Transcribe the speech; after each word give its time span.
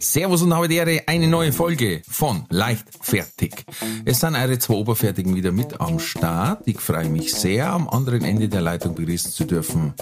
Servus 0.00 0.42
und 0.42 0.54
habe 0.54 0.66
die 0.66 0.76
Ehre, 0.76 1.02
eine 1.06 1.28
neue 1.28 1.52
Folge 1.52 2.00
von 2.08 2.46
Leichtfertig. 2.48 3.66
Es 4.06 4.20
sind 4.20 4.34
eure 4.34 4.58
zwei 4.58 4.74
Oberfertigen 4.74 5.36
wieder 5.36 5.52
mit 5.52 5.78
am 5.80 5.98
Start. 5.98 6.62
Ich 6.64 6.80
freue 6.80 7.10
mich 7.10 7.34
sehr, 7.34 7.70
am 7.70 7.86
anderen 7.86 8.24
Ende 8.24 8.48
der 8.48 8.62
Leitung 8.62 8.94
begrüßen 8.94 9.30
zu 9.30 9.44
dürfen. 9.44 9.92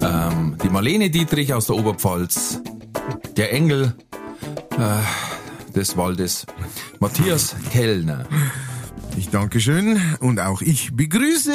Ähm, 0.00 0.56
die 0.62 0.70
Marlene 0.70 1.10
Dietrich 1.10 1.52
aus 1.52 1.66
der 1.66 1.76
Oberpfalz, 1.76 2.62
der 3.36 3.52
Engel 3.52 3.94
äh, 4.78 5.72
des 5.76 5.94
Waldes, 5.96 6.46
Matthias 6.98 7.54
Kellner. 7.70 8.26
Ich 9.16 9.28
danke 9.30 9.60
schön 9.60 10.00
und 10.20 10.40
auch 10.40 10.60
ich 10.60 10.94
begrüße 10.94 11.52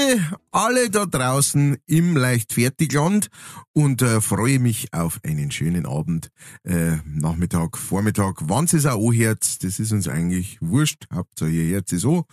alle 0.52 0.90
da 0.90 1.06
draußen 1.06 1.78
im 1.88 2.16
Leichtfertigland 2.16 3.28
und 3.74 4.02
äh, 4.02 4.22
freue 4.22 4.60
mich 4.60 4.94
auf 4.94 5.20
einen 5.24 5.52
schönen 5.52 5.86
Abend, 5.86 6.30
äh, 6.64 6.98
Nachmittag, 7.06 7.78
Vormittag, 7.78 8.38
wann 8.44 8.66
es 8.66 8.86
auch 8.86 9.10
anhört, 9.10 9.64
das 9.64 9.80
ist 9.80 9.92
uns 9.92 10.08
eigentlich 10.08 10.58
wurscht, 10.62 11.06
Hauptsache 11.14 11.50
ihr 11.50 11.74
hört 11.76 11.92
es 11.92 12.02
so. 12.02 12.26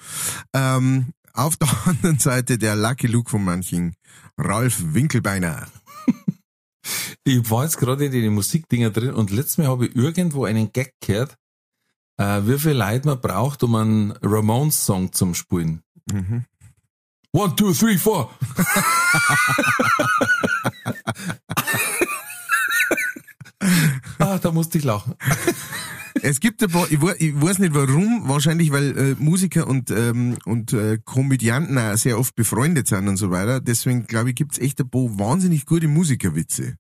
Ähm, 0.54 1.06
auf 1.32 1.56
der 1.56 1.68
anderen 1.86 2.20
Seite 2.20 2.56
der 2.56 2.76
Lucky 2.76 3.08
Luke 3.08 3.30
von 3.30 3.44
manchen, 3.44 3.94
Ralf 4.38 4.94
Winkelbeiner. 4.94 5.66
Ich 7.24 7.50
war 7.50 7.64
jetzt 7.64 7.78
gerade 7.78 8.04
in 8.04 8.12
den 8.12 8.32
Musikdinger 8.32 8.90
drin 8.90 9.12
und 9.12 9.32
letztes 9.32 9.58
Mal 9.58 9.66
habe 9.66 9.86
ich 9.86 9.96
irgendwo 9.96 10.44
einen 10.44 10.70
Gag 10.70 10.92
gehört, 11.00 11.36
äh, 12.18 12.40
wie 12.44 12.58
viel 12.58 12.72
Leute 12.72 13.06
man 13.08 13.20
braucht, 13.20 13.62
um 13.62 13.74
einen 13.74 14.12
Ramones-Song 14.22 15.12
zum 15.12 15.34
Spielen. 15.34 15.82
Mhm. 16.10 16.44
One, 17.32 17.54
two, 17.56 17.72
three, 17.72 17.98
four. 17.98 18.30
ah, 24.18 24.38
da 24.38 24.52
musste 24.52 24.78
ich 24.78 24.84
lachen. 24.84 25.14
Es 26.22 26.40
gibt 26.40 26.62
ein 26.62 26.70
paar, 26.70 26.90
ich, 26.90 27.00
we- 27.00 27.16
ich 27.18 27.40
weiß 27.40 27.58
nicht 27.58 27.74
warum, 27.74 28.26
wahrscheinlich 28.28 28.72
weil 28.72 28.96
äh, 28.98 29.14
Musiker 29.18 29.66
und, 29.66 29.90
ähm, 29.90 30.36
und 30.44 30.72
äh, 30.72 30.98
Komödianten 31.04 31.76
auch 31.78 31.96
sehr 31.96 32.18
oft 32.18 32.34
befreundet 32.34 32.88
sind 32.88 33.06
und 33.08 33.16
so 33.18 33.30
weiter. 33.30 33.60
Deswegen 33.60 34.06
glaube 34.06 34.30
ich, 34.30 34.34
gibt's 34.36 34.58
echt 34.58 34.80
ein 34.80 34.88
paar 34.88 35.18
wahnsinnig 35.18 35.66
gute 35.66 35.88
Musikerwitze, 35.88 36.76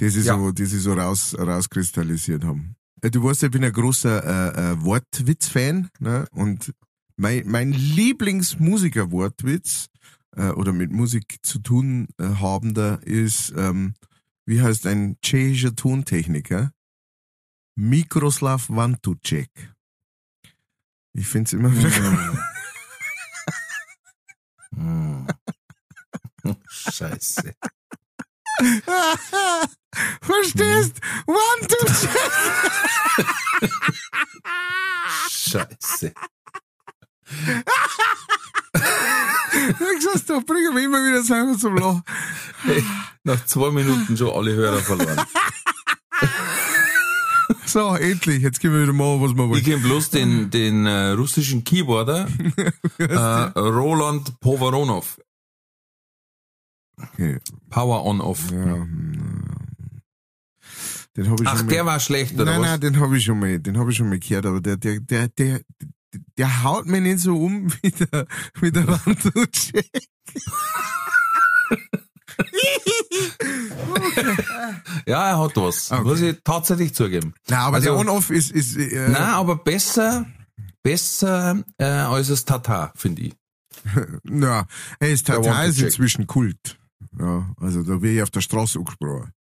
die 0.00 0.08
sie 0.08 0.22
Ja. 0.22 0.36
so, 0.36 0.52
die 0.52 0.64
sie 0.64 0.78
so 0.78 0.94
raus, 0.94 1.36
rauskristallisiert 1.38 2.44
haben. 2.44 2.76
Äh, 3.02 3.10
Du 3.10 3.24
weißt, 3.24 3.42
ich 3.44 3.50
bin 3.50 3.64
ein 3.64 3.72
großer 3.72 4.24
äh, 4.24 4.72
äh, 4.72 4.82
Wortwitz-Fan, 4.84 5.88
ne? 5.98 6.26
Und 6.32 6.74
mein, 7.16 7.48
mein 7.48 7.72
Lieblingsmusiker-Wortwitz 7.72 9.88
äh, 10.36 10.50
oder 10.50 10.72
mit 10.72 10.92
Musik 10.92 11.38
zu 11.42 11.58
tun 11.58 12.06
äh, 12.18 12.24
habender 12.24 13.02
ist, 13.02 13.52
ähm, 13.56 13.94
wie 14.46 14.62
heißt 14.62 14.86
ein 14.86 15.16
tschechischer 15.20 15.74
Tontechniker? 15.74 16.72
Mikroslav 17.74 18.68
Vantucek. 18.70 19.74
Ich 21.12 21.26
find's 21.26 21.52
immer 21.52 21.76
wieder 21.76 22.38
Hm. 24.74 25.26
Scheiße. 26.68 27.54
Verstehst? 30.22 30.94
Vantucek! 31.26 32.10
Scheiße. 35.30 36.12
Ich 38.74 40.02
sag's 40.02 40.24
doch, 40.26 40.44
bring 40.44 40.74
mich 40.74 40.84
immer 40.84 40.98
wieder 41.06 41.22
selber 41.22 41.56
zum 41.58 41.76
Lachen. 41.76 42.02
Hey, 42.64 42.84
nach 43.24 43.44
zwei 43.46 43.70
Minuten 43.70 44.16
schon 44.16 44.30
alle 44.30 44.52
Hörer 44.54 44.78
verloren. 44.80 45.20
So, 47.64 47.94
endlich, 47.96 48.42
jetzt 48.42 48.60
können 48.60 48.74
wir 48.74 48.82
wieder 48.82 48.92
machen, 48.94 49.20
was 49.22 49.34
wir 49.34 49.44
Ich 49.44 49.50
wollen. 49.50 49.62
kenne 49.64 49.78
bloß 49.78 50.10
den, 50.10 50.50
den 50.50 50.86
äh, 50.86 51.10
russischen 51.10 51.64
Keyboarder, 51.64 52.26
äh, 52.98 53.58
Roland 53.58 54.38
Povaronov. 54.40 55.18
Okay. 57.14 57.38
Power 57.70 58.04
on 58.04 58.20
off. 58.20 58.50
Ja, 58.50 58.58
hm, 58.58 59.44
den 61.16 61.30
hab 61.30 61.40
ich 61.40 61.46
Ach, 61.48 61.58
schon 61.58 61.68
der 61.68 61.84
mal, 61.84 61.92
war 61.92 62.00
schlecht, 62.00 62.34
oder 62.34 62.44
Nein, 62.46 62.60
was? 62.60 62.66
nein, 62.68 62.80
den 62.80 63.00
hab 63.00 63.12
ich 63.12 63.24
schon 63.24 63.38
mal, 63.40 63.58
den 63.58 63.78
hab 63.78 63.88
ich 63.88 63.96
schon 63.96 64.08
mal 64.08 64.18
gehört, 64.18 64.46
aber 64.46 64.60
der, 64.60 64.76
der, 64.76 65.00
der, 65.00 65.28
der, 65.28 65.60
der 66.36 66.62
haut 66.62 66.86
mich 66.86 67.00
nicht 67.02 67.18
so 67.20 67.36
um 67.36 67.72
wie 67.82 67.90
der, 67.90 68.26
wie 68.60 68.70
der. 68.72 68.86
Ja, 75.06 75.28
er 75.30 75.38
hat 75.38 75.56
was. 75.56 75.90
Okay. 75.90 76.02
Muss 76.02 76.20
ich 76.20 76.36
tatsächlich 76.44 76.94
zugeben. 76.94 77.34
Na, 77.48 77.60
aber 77.60 77.76
Also- 77.76 77.90
der 77.90 77.98
On-Off 77.98 78.30
ist, 78.30 78.50
ist, 78.50 78.76
äh, 78.76 79.08
Nein, 79.08 79.16
aber 79.16 79.56
besser, 79.56 80.26
besser 80.82 81.62
äh, 81.78 81.84
als 81.84 82.28
das 82.28 82.44
Tata, 82.44 82.92
finde 82.94 83.22
ich. 83.22 83.34
Ja, 84.24 84.66
hey, 85.00 85.12
das 85.12 85.22
Der 85.22 85.36
Tata 85.40 85.64
ist 85.64 85.80
inzwischen 85.80 86.26
Kult. 86.26 86.78
Ja, 87.18 87.52
also 87.60 87.82
da 87.82 88.00
wird 88.00 88.14
ich 88.16 88.22
auf 88.22 88.30
der 88.30 88.40
Straße 88.40 88.78
angesprochen. 88.78 89.32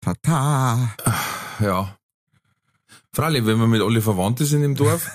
Tata. 0.00 0.94
Ja. 1.60 1.96
Freilich, 3.12 3.46
wenn 3.46 3.58
wir 3.58 3.68
mit 3.68 3.80
alle 3.80 4.02
Verwandten 4.02 4.44
sind 4.44 4.64
im 4.64 4.74
Dorf, 4.74 5.14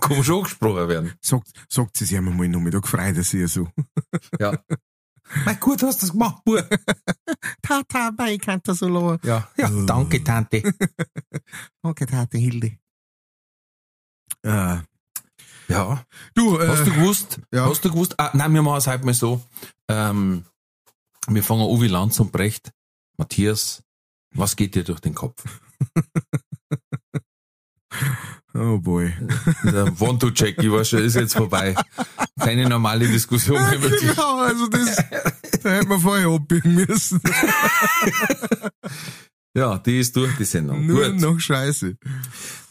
kann 0.00 0.24
schon 0.24 0.42
gesprochen 0.44 0.88
werden. 0.88 1.12
Sagt, 1.20 1.48
sagt 1.68 1.96
sie 1.96 2.06
sich 2.06 2.16
einmal 2.16 2.34
mal 2.34 2.48
noch 2.48 2.70
da 2.70 2.78
gefreut 2.78 3.16
sich 3.16 3.40
ja 3.40 3.48
so. 3.48 3.68
Ja. 4.38 4.58
Mein 5.44 5.60
gut, 5.60 5.82
hast 5.82 6.00
du 6.00 6.06
das 6.06 6.12
gemacht, 6.12 6.42
Bub. 6.44 6.66
Tata, 7.62 8.10
bei 8.12 8.38
kann 8.38 8.60
das 8.64 8.78
so 8.78 8.88
lachen. 8.88 9.18
Ja, 9.22 9.46
ja, 9.58 9.68
danke, 9.84 10.24
Tante. 10.24 10.62
Danke, 11.82 12.06
Tata 12.06 12.38
Hilde. 12.38 12.78
Äh, 14.42 14.78
Ja. 15.68 16.02
du, 16.34 16.58
äh, 16.58 16.68
Hast 16.68 16.86
du 16.86 16.92
gewusst? 16.92 17.40
ja. 17.52 17.68
Hast 17.68 17.84
du 17.84 17.90
gewusst? 17.90 18.14
Ah, 18.18 18.30
nein, 18.32 18.52
wir 18.54 18.62
machen 18.62 18.78
es 18.78 18.86
heute 18.86 19.04
mal 19.04 19.12
so. 19.14 19.42
Ähm, 19.88 20.44
wir 21.28 21.42
fangen 21.42 21.62
an 21.62 21.80
wie 21.80 21.88
Lanz 21.88 22.18
und 22.20 22.32
Brecht. 22.32 22.72
Matthias, 23.18 23.82
was 24.34 24.56
geht 24.56 24.74
dir 24.74 24.84
durch 24.84 25.00
den 25.00 25.14
Kopf? 25.14 25.42
oh 28.54 28.78
boy. 28.78 29.12
Der 29.64 30.00
One-to-Check, 30.00 30.62
ich 30.62 30.70
weiß 30.72 30.88
schon, 30.88 31.00
ist 31.04 31.16
jetzt 31.16 31.34
vorbei. 31.34 31.74
Keine 32.40 32.66
normale 32.68 33.06
Diskussion 33.08 33.60
mehr 33.60 33.78
mit 33.78 34.00
dir. 34.00 34.14
ja, 34.14 34.36
also 34.36 34.68
das, 34.68 34.96
da 35.62 35.70
hätten 35.70 35.90
wir 35.90 36.00
vorher 36.00 36.28
abbiegen 36.28 36.74
müssen. 36.76 37.20
Ja, 39.58 39.78
die 39.78 39.98
ist 39.98 40.14
durch, 40.14 40.36
die 40.36 40.44
Sendung. 40.44 40.86
Nur 40.86 41.10
Gut. 41.10 41.20
noch 41.20 41.38
Scheiße. 41.38 41.96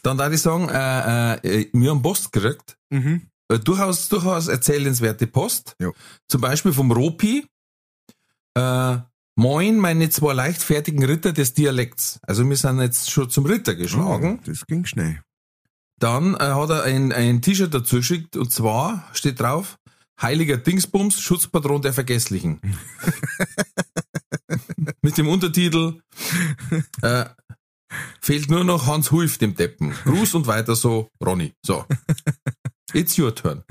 Dann 0.02 0.16
darf 0.16 0.32
ich 0.32 0.40
sagen, 0.40 0.68
äh, 0.70 1.34
äh, 1.34 1.70
wir 1.72 1.90
haben 1.90 2.00
Post 2.00 2.32
gekriegt. 2.32 2.76
Mhm. 2.90 3.28
Äh, 3.48 3.58
durchaus, 3.58 4.08
durchaus 4.08 4.48
erzählenswerte 4.48 5.26
Post. 5.26 5.76
Ja. 5.80 5.90
Zum 6.28 6.40
Beispiel 6.40 6.72
vom 6.72 6.90
Ropi. 6.90 7.46
Äh, 8.54 8.98
Moin, 9.36 9.76
meine 9.76 10.10
zwei 10.10 10.32
leichtfertigen 10.32 11.04
Ritter 11.04 11.32
des 11.32 11.54
Dialekts. 11.54 12.18
Also 12.22 12.48
wir 12.48 12.56
sind 12.56 12.80
jetzt 12.80 13.08
schon 13.08 13.30
zum 13.30 13.46
Ritter 13.46 13.76
geschlagen. 13.76 14.40
Oh, 14.42 14.44
das 14.44 14.66
ging 14.66 14.84
schnell. 14.84 15.20
Dann 16.00 16.34
äh, 16.34 16.38
hat 16.38 16.70
er 16.70 16.82
ein, 16.82 17.12
ein 17.12 17.40
T-Shirt 17.40 17.72
dazu 17.72 17.96
geschickt 17.96 18.36
und 18.36 18.50
zwar 18.50 19.08
steht 19.12 19.38
drauf, 19.38 19.78
Heiliger 20.20 20.56
Dingsbums, 20.56 21.20
Schutzpatron 21.20 21.82
der 21.82 21.92
Vergesslichen. 21.92 22.60
Mit 25.02 25.18
dem 25.18 25.28
Untertitel 25.28 26.00
äh, 27.02 27.24
Fehlt 28.20 28.50
nur 28.50 28.64
noch 28.64 28.86
Hans 28.86 29.10
Hulf 29.10 29.38
dem 29.38 29.54
Deppen. 29.54 29.94
Gruß 30.04 30.34
und 30.34 30.46
weiter 30.46 30.76
so, 30.76 31.08
Ronny. 31.24 31.54
So. 31.64 31.86
It's 32.92 33.18
your 33.18 33.34
turn. 33.34 33.62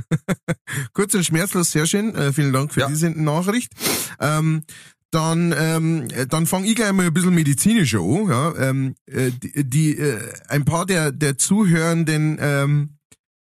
Kurz 0.93 1.13
und 1.13 1.23
schmerzlos, 1.23 1.71
sehr 1.71 1.85
schön. 1.85 2.15
Äh, 2.15 2.33
vielen 2.33 2.51
Dank 2.51 2.73
für 2.73 2.79
Ja. 2.81 2.87
diese 2.87 3.11
Nachricht. 3.11 3.71
Ähm, 4.19 4.63
dann, 5.11 5.53
ähm, 5.57 6.07
äh, 6.11 6.25
dann 6.25 6.47
fange 6.47 6.67
ich 6.67 6.75
gleich 6.75 6.91
mal 6.93 7.05
ein 7.05 7.13
bisschen 7.13 7.33
medizinischer 7.35 7.99
an. 7.99 8.27
Ja? 8.29 8.55
Ähm, 8.57 8.95
äh, 9.05 9.31
die, 9.31 9.63
die, 9.69 9.97
äh, 9.97 10.19
ein 10.47 10.65
paar 10.65 10.85
der, 10.87 11.11
der 11.11 11.37
Zuhörenden, 11.37 12.37
ähm, 12.41 12.96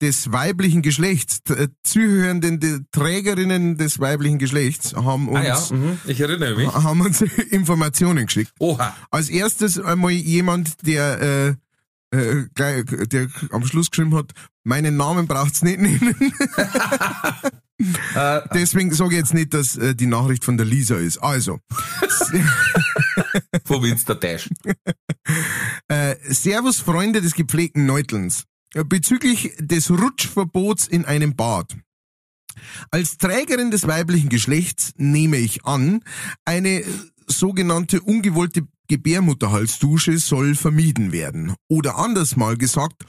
des 0.06 0.32
weiblichen 0.32 0.82
Geschlechts, 0.84 1.40
äh, 1.50 1.68
zuhörenden 1.84 2.60
die 2.60 2.80
Trägerinnen 2.92 3.78
des 3.78 4.00
weiblichen 4.00 4.38
Geschlechts 4.38 4.94
haben 4.96 5.28
uns, 5.28 5.40
Ah 5.40 5.44
ja, 5.44 5.76
mhm, 5.76 6.00
ich 6.06 6.20
erinnere 6.22 6.56
mich. 6.56 6.68
haben 6.72 7.02
uns 7.02 7.22
Informationen 7.50 8.28
geschickt. 8.28 8.52
Oha. 8.60 8.96
Als 9.10 9.30
erstes 9.30 9.80
einmal 9.80 10.12
jemand, 10.12 10.86
der, 10.86 11.58
äh, 12.12 12.18
äh, 12.18 12.46
gleich, 12.54 12.86
der 13.10 13.28
am 13.52 13.66
Schluss 13.66 13.90
geschrieben 13.90 14.14
hat, 14.16 14.32
meinen 14.64 14.96
Namen 14.96 15.26
braucht's 15.28 15.62
nicht 15.64 15.80
nennen. 15.80 16.16
Äh, 18.16 18.40
Deswegen 18.54 18.94
sage 18.94 19.16
ich 19.16 19.18
jetzt 19.18 19.34
nicht, 19.34 19.54
dass 19.54 19.76
äh, 19.76 19.94
die 19.96 20.06
Nachricht 20.06 20.46
von 20.46 20.56
der 20.56 20.66
Lisa 20.66 20.96
ist. 20.96 21.18
Also, 21.18 21.60
Von 23.66 23.84
Winster 23.84 24.16
Dash. 24.16 24.50
äh, 25.90 26.16
Servus 26.30 26.80
Freunde 26.80 27.22
des 27.22 27.34
gepflegten 27.34 27.86
Neutelns. 27.86 28.46
Bezüglich 28.84 29.54
des 29.58 29.90
Rutschverbots 29.90 30.88
in 30.88 31.06
einem 31.06 31.36
Bad. 31.36 31.76
Als 32.92 33.18
Trägerin 33.18 33.72
des 33.72 33.88
weiblichen 33.88 34.30
Geschlechts 34.30 34.94
nehme 34.98 35.38
ich 35.38 35.66
an, 35.66 36.02
eine 36.44 36.84
sogenannte 37.28 38.02
ungewollte 38.02 38.68
Gebärmutterhalsdusche 38.88 40.18
soll 40.18 40.56
vermieden 40.56 41.12
werden. 41.12 41.56
Oder 41.68 41.98
anders 41.98 42.36
mal 42.36 42.58
gesagt, 42.58 43.06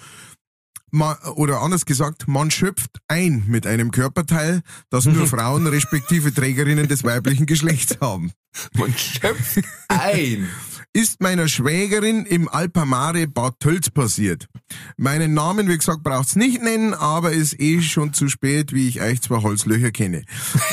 ma, 0.91 1.19
oder 1.35 1.61
anders 1.61 1.85
gesagt, 1.85 2.29
man 2.29 2.51
schöpft 2.51 2.99
ein 3.09 3.45
mit 3.47 3.67
einem 3.67 3.91
Körperteil, 3.91 4.63
das 4.89 5.05
nur 5.05 5.27
Frauen 5.27 5.67
respektive 5.67 6.33
Trägerinnen 6.33 6.89
des 6.89 7.05
weiblichen 7.05 7.47
Geschlechts 7.47 7.99
haben. 8.01 8.33
Man 8.75 8.97
schöpft 8.97 9.65
ein. 9.89 10.49
Ist 10.97 11.21
meiner 11.21 11.47
Schwägerin 11.47 12.25
im 12.25 12.49
Alpamare 12.49 13.27
Bad 13.27 13.61
Tölz 13.61 13.91
passiert. 13.91 14.49
Meinen 14.97 15.35
Namen, 15.35 15.69
wie 15.69 15.77
gesagt, 15.77 16.03
braucht's 16.03 16.37
nicht 16.37 16.63
nennen, 16.63 16.95
aber 16.95 17.33
ist 17.33 17.61
eh 17.61 17.83
schon 17.83 18.15
zu 18.15 18.31
spät, 18.31 18.73
wie 18.73 18.89
ich 18.89 19.03
euch 19.03 19.21
zwei 19.21 19.43
Holzlöcher 19.43 19.91
kenne. 19.91 20.25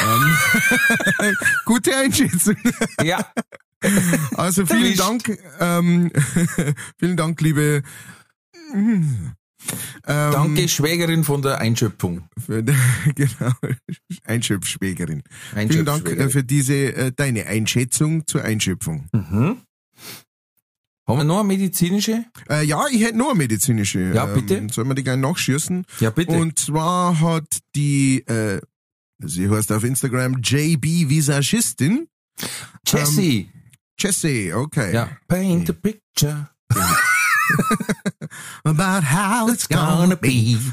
ähm, 1.19 1.35
gute 1.65 1.93
Einschätzung. 1.97 2.55
Ja. 3.03 3.19
Also 4.35 4.65
vielen. 4.65 4.95
Dank, 4.95 5.37
ähm, 5.59 6.09
vielen 6.97 7.17
Dank, 7.17 7.41
liebe. 7.41 7.83
Ähm, 8.73 9.33
Danke, 10.05 10.69
Schwägerin 10.69 11.25
von 11.25 11.41
der 11.41 11.57
Einschöpfung. 11.57 12.29
Für, 12.45 12.63
genau, 12.63 13.51
Einschöpfschwägerin. 14.23 15.21
Vielen 15.67 15.85
Dank 15.85 16.09
äh, 16.09 16.29
für 16.29 16.45
diese 16.45 16.95
äh, 16.95 17.11
deine 17.13 17.45
Einschätzung 17.45 18.25
zur 18.25 18.45
Einschöpfung. 18.45 19.09
Mhm. 19.11 19.57
Haben 21.05 21.17
wir 21.17 21.23
noch 21.25 21.39
eine 21.39 21.47
medizinische? 21.47 22.25
Äh, 22.49 22.65
ja, 22.65 22.87
ich 22.87 23.01
hätte 23.01 23.17
nur 23.17 23.31
eine 23.31 23.37
medizinische. 23.37 24.13
Ja, 24.13 24.25
bitte. 24.25 24.55
Ähm, 24.55 24.69
sollen 24.69 24.87
wir 24.87 24.95
die 24.95 25.03
gleich 25.03 25.17
nachschießen? 25.17 25.85
Ja, 25.99 26.11
bitte. 26.11 26.31
Und 26.31 26.57
zwar 26.57 27.19
hat 27.19 27.59
die, 27.75 28.19
äh, 28.27 28.61
sie 29.19 29.49
heißt 29.49 29.71
auf 29.73 29.83
Instagram 29.83 30.39
JB 30.41 31.09
Visagistin. 31.09 32.07
Jessie. 32.87 33.49
Jessie, 33.99 34.53
okay. 34.53 34.93
ja. 34.93 35.09
Paint 35.27 35.69
a 35.69 35.73
picture. 35.73 36.49
About 38.63 39.05
how 39.11 39.49
it's 39.51 39.67
Gonna 39.67 40.15
be. 40.15 40.57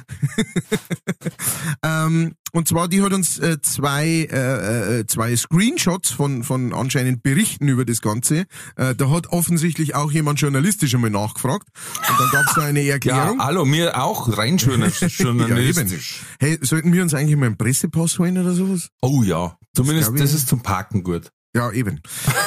Ähm, 1.83 2.33
und 2.53 2.69
zwar, 2.69 2.89
die 2.89 3.03
hat 3.03 3.13
uns 3.13 3.39
äh, 3.39 3.61
zwei, 3.63 4.07
äh, 4.31 5.01
äh, 5.01 5.07
zwei 5.07 5.37
Screenshots 5.37 6.11
von, 6.11 6.43
von 6.43 6.73
anscheinend 6.75 7.23
Berichten 7.23 7.69
über 7.69 7.85
das 7.85 8.01
Ganze. 8.03 8.47
Äh, 8.77 8.95
da 8.95 9.11
hat 9.11 9.29
offensichtlich 9.29 9.95
auch 9.95 10.11
jemand 10.11 10.41
journalistisch 10.41 10.95
einmal 10.95 11.11
nachgefragt. 11.11 11.69
Und 12.09 12.19
dann 12.21 12.31
gab 12.31 12.47
es 12.47 12.55
da 12.55 12.63
eine 12.63 12.81
Ja, 12.91 12.95
Erklärung. 12.95 13.41
hallo, 13.41 13.65
mir 13.65 14.01
auch 14.03 14.37
rein 14.37 14.57
journalistisch. 14.57 15.19
journalistisch. 15.21 16.23
Hey, 16.41 16.59
sollten 16.61 16.93
wir 16.93 17.03
uns 17.03 17.15
eigentlich 17.15 17.37
mal 17.37 17.47
einen 17.47 17.57
Pressepass 17.57 18.19
holen 18.19 18.37
oder 18.39 18.53
sowas? 18.53 18.89
Oh 19.01 19.23
ja. 19.23 19.57
Zumindest 19.75 20.11
ich- 20.15 20.21
das 20.21 20.35
ist 20.35 20.49
zum 20.49 20.63
Parken 20.63 21.03
gut. 21.03 21.31
Ja, 21.55 21.73
eben. 21.73 22.01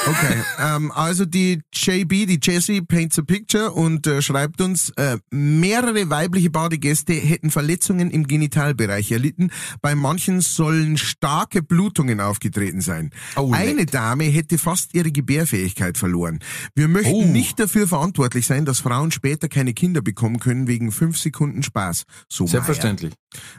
Okay, 0.07 0.41
ähm, 0.59 0.89
also 0.91 1.25
die 1.25 1.61
JB, 1.73 2.25
die 2.25 2.39
Jessie 2.41 2.81
paints 2.81 3.19
a 3.19 3.21
picture 3.21 3.71
und 3.73 4.07
äh, 4.07 4.21
schreibt 4.21 4.61
uns, 4.61 4.91
äh, 4.91 5.17
mehrere 5.29 6.09
weibliche 6.09 6.49
Badegäste 6.49 7.11
hätten 7.13 7.51
Verletzungen 7.51 8.11
im 8.11 8.27
Genitalbereich 8.27 9.11
erlitten. 9.11 9.51
Bei 9.81 9.93
manchen 9.93 10.39
sollen 10.39 10.97
starke 10.97 11.61
Blutungen 11.61 12.21
aufgetreten 12.21 12.79
sein. 12.79 13.09
Oh, 13.35 13.51
Eine 13.51 13.73
leck. 13.81 13.91
Dame 13.91 14.23
hätte 14.23 14.57
fast 14.57 14.93
ihre 14.93 15.11
Gebärfähigkeit 15.11 15.97
verloren. 15.97 16.39
Wir 16.73 16.87
möchten 16.87 17.13
Oh. 17.13 17.25
nicht 17.25 17.59
dafür 17.59 17.87
verantwortlich 17.87 18.47
sein, 18.47 18.63
dass 18.63 18.79
Frauen 18.79 19.11
später 19.11 19.49
keine 19.49 19.73
Kinder 19.73 20.01
bekommen 20.01 20.39
können 20.39 20.67
wegen 20.67 20.93
fünf 20.93 21.17
Sekunden 21.17 21.61
Spaß. 21.61 22.03
So. 22.29 22.47
Selbstverständlich. 22.47 23.13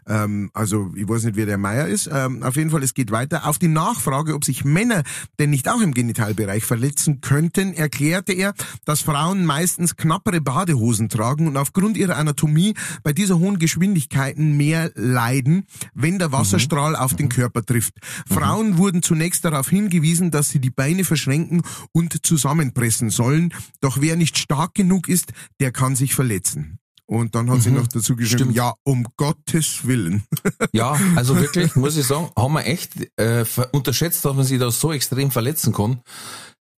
Ähm, 0.08 0.50
also 0.54 0.90
ich 0.96 1.06
weiß 1.06 1.24
nicht, 1.24 1.36
wer 1.36 1.46
der 1.46 1.58
Meier 1.58 1.86
ist. 1.86 2.08
Ähm, 2.10 2.42
auf 2.42 2.56
jeden 2.56 2.70
Fall, 2.70 2.82
es 2.82 2.94
geht 2.94 3.10
weiter. 3.10 3.46
Auf 3.46 3.58
die 3.58 3.68
Nachfrage, 3.68 4.34
ob 4.34 4.44
sich 4.44 4.64
Männer 4.64 5.02
denn 5.38 5.50
nicht 5.50 5.68
auch 5.68 5.80
im 5.80 5.94
Genitalbereich 5.94 6.64
verletzen 6.64 7.20
könnten, 7.20 7.74
erklärte 7.74 8.32
er, 8.32 8.54
dass 8.84 9.00
Frauen 9.00 9.44
meistens 9.44 9.96
knappere 9.96 10.40
Badehosen 10.40 11.08
tragen 11.08 11.46
und 11.46 11.56
aufgrund 11.56 11.96
ihrer 11.96 12.16
Anatomie 12.16 12.74
bei 13.02 13.12
dieser 13.12 13.38
hohen 13.38 13.58
Geschwindigkeiten 13.58 14.56
mehr 14.56 14.92
leiden, 14.94 15.66
wenn 15.94 16.18
der 16.18 16.32
Wasserstrahl 16.32 16.96
auf 16.96 17.14
den 17.14 17.28
Körper 17.28 17.62
trifft. 17.62 17.94
Frauen 18.28 18.78
wurden 18.78 19.02
zunächst 19.02 19.44
darauf 19.44 19.68
hingewiesen, 19.68 20.30
dass 20.30 20.50
sie 20.50 20.60
die 20.60 20.70
Beine 20.70 21.04
verschränken 21.04 21.62
und 21.92 22.24
zusammenpressen 22.24 23.10
sollen. 23.10 23.52
Doch 23.80 24.00
wer 24.00 24.16
nicht 24.16 24.38
stark 24.38 24.74
genug 24.74 25.08
ist, 25.08 25.32
der 25.60 25.72
kann 25.72 25.96
sich 25.96 26.14
verletzen. 26.14 26.78
Und 27.14 27.34
dann 27.34 27.48
hat 27.50 27.62
sie 27.62 27.70
noch 27.70 27.86
dazu 27.86 28.16
geschrieben, 28.16 28.40
Stimmt. 28.40 28.56
ja, 28.56 28.74
um 28.82 29.06
Gottes 29.16 29.86
Willen. 29.86 30.24
Ja, 30.72 30.98
also 31.14 31.38
wirklich, 31.38 31.76
muss 31.76 31.96
ich 31.96 32.06
sagen, 32.06 32.30
haben 32.36 32.54
wir 32.54 32.66
echt 32.66 32.94
äh, 33.16 33.44
unterschätzt, 33.72 34.24
dass 34.24 34.34
man 34.34 34.44
sich 34.44 34.58
da 34.58 34.70
so 34.70 34.92
extrem 34.92 35.30
verletzen 35.30 35.72
kann. 35.72 36.00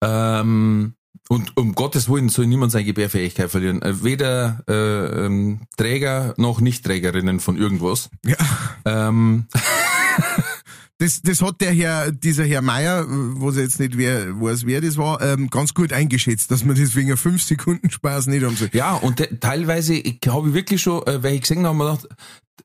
Ähm, 0.03 0.95
und 1.29 1.55
um 1.55 1.73
Gottes 1.73 2.09
Willen 2.09 2.29
soll 2.29 2.47
niemand 2.47 2.71
seine 2.71 2.85
Gebärfähigkeit 2.85 3.49
verlieren. 3.49 3.81
Äh, 3.81 4.03
weder 4.03 4.63
äh, 4.67 5.25
ähm, 5.25 5.61
Träger 5.77 6.33
noch 6.37 6.59
Nichtträgerinnen 6.59 7.39
von 7.39 7.57
irgendwas. 7.57 8.09
Ja. 8.25 8.35
Ähm, 8.85 9.45
Das, 10.97 11.21
das 11.21 11.41
hat 11.41 11.59
der 11.59 11.73
Herr, 11.73 12.11
dieser 12.13 12.45
Herr 12.45 12.61
Meier, 12.61 13.05
wo 13.07 13.51
sie 13.51 13.61
jetzt 13.61 13.79
nicht 13.81 13.97
wer, 13.97 14.39
weiß, 14.39 14.65
wer 14.65 14.79
das 14.79 14.95
war, 14.95 15.21
ähm, 15.21 15.49
ganz 15.49 15.73
gut 15.73 15.91
eingeschätzt, 15.91 16.51
dass 16.51 16.63
man 16.63 16.75
deswegen 16.75 17.09
einen 17.09 17.17
5 17.17 17.43
Sekunden 17.43 17.89
Spaß 17.89 18.27
nicht 18.27 18.45
haben 18.45 18.55
soll. 18.55 18.69
ja, 18.71 18.93
und 18.93 19.17
te 19.17 19.37
teilweise 19.39 19.93
ich- 19.95 20.19
habe 20.27 20.47
ich 20.49 20.53
wirklich 20.53 20.81
schon, 20.81 21.05
äh, 21.05 21.21
welche 21.21 21.41
gesehen 21.41 21.65
haben, 21.65 21.77
mir 21.77 21.91
gedacht, 21.91 22.07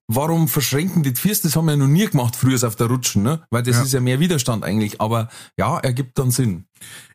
warum 0.06 0.46
verschränken 0.46 1.02
die 1.02 1.12
Füße? 1.14 1.42
Das 1.42 1.56
haben 1.56 1.64
wir 1.64 1.72
ja 1.72 1.76
noch 1.78 1.88
nie 1.88 2.06
gemacht 2.06 2.36
früher 2.36 2.62
auf 2.64 2.76
der 2.76 2.86
Rutschen, 2.86 3.24
ne? 3.24 3.42
Weil 3.50 3.64
das 3.64 3.76
Ja. 3.78 3.82
ist 3.82 3.92
ja 3.94 4.00
mehr 4.00 4.20
Widerstand 4.20 4.62
eigentlich. 4.62 5.00
Aber 5.00 5.28
ja, 5.56 5.78
ergibt 5.78 6.16
dann 6.16 6.30
Sinn. 6.30 6.66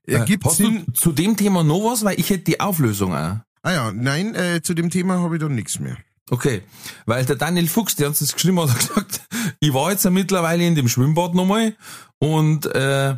Ergibt 0.05 0.43
Äh, 0.45 0.49
hast 0.49 0.57
Sinn. 0.57 0.83
du 0.85 0.91
zu 0.91 1.13
dem 1.13 1.37
Thema 1.37 1.63
noch 1.63 1.79
was? 1.91 2.03
Weil 2.03 2.19
ich 2.19 2.29
hätte 2.29 2.43
die 2.43 2.59
Auflösung 2.59 3.13
auch. 3.15 3.37
Ah 3.63 3.71
ja, 3.71 3.91
nein, 3.93 4.35
äh, 4.35 4.61
zu 4.61 4.73
dem 4.73 4.89
Thema 4.89 5.19
habe 5.21 5.35
ich 5.37 5.41
dann 5.41 5.55
nichts 5.55 5.79
mehr. 5.79 5.97
Okay, 6.31 6.63
weil 7.05 7.23
der 7.25 7.35
Daniel 7.35 7.67
Fuchs, 7.67 7.95
der 7.95 8.07
uns 8.07 8.19
das 8.19 8.33
geschrieben 8.33 8.59
hat, 8.59 8.69
hat 8.73 8.79
gesagt, 8.79 9.21
ich 9.59 9.73
war 9.73 9.91
jetzt 9.91 10.05
ja 10.05 10.11
mittlerweile 10.11 10.65
in 10.65 10.75
dem 10.75 10.87
Schwimmbad 10.87 11.35
nochmal 11.35 11.75
und 12.19 12.65
äh, 12.65 13.15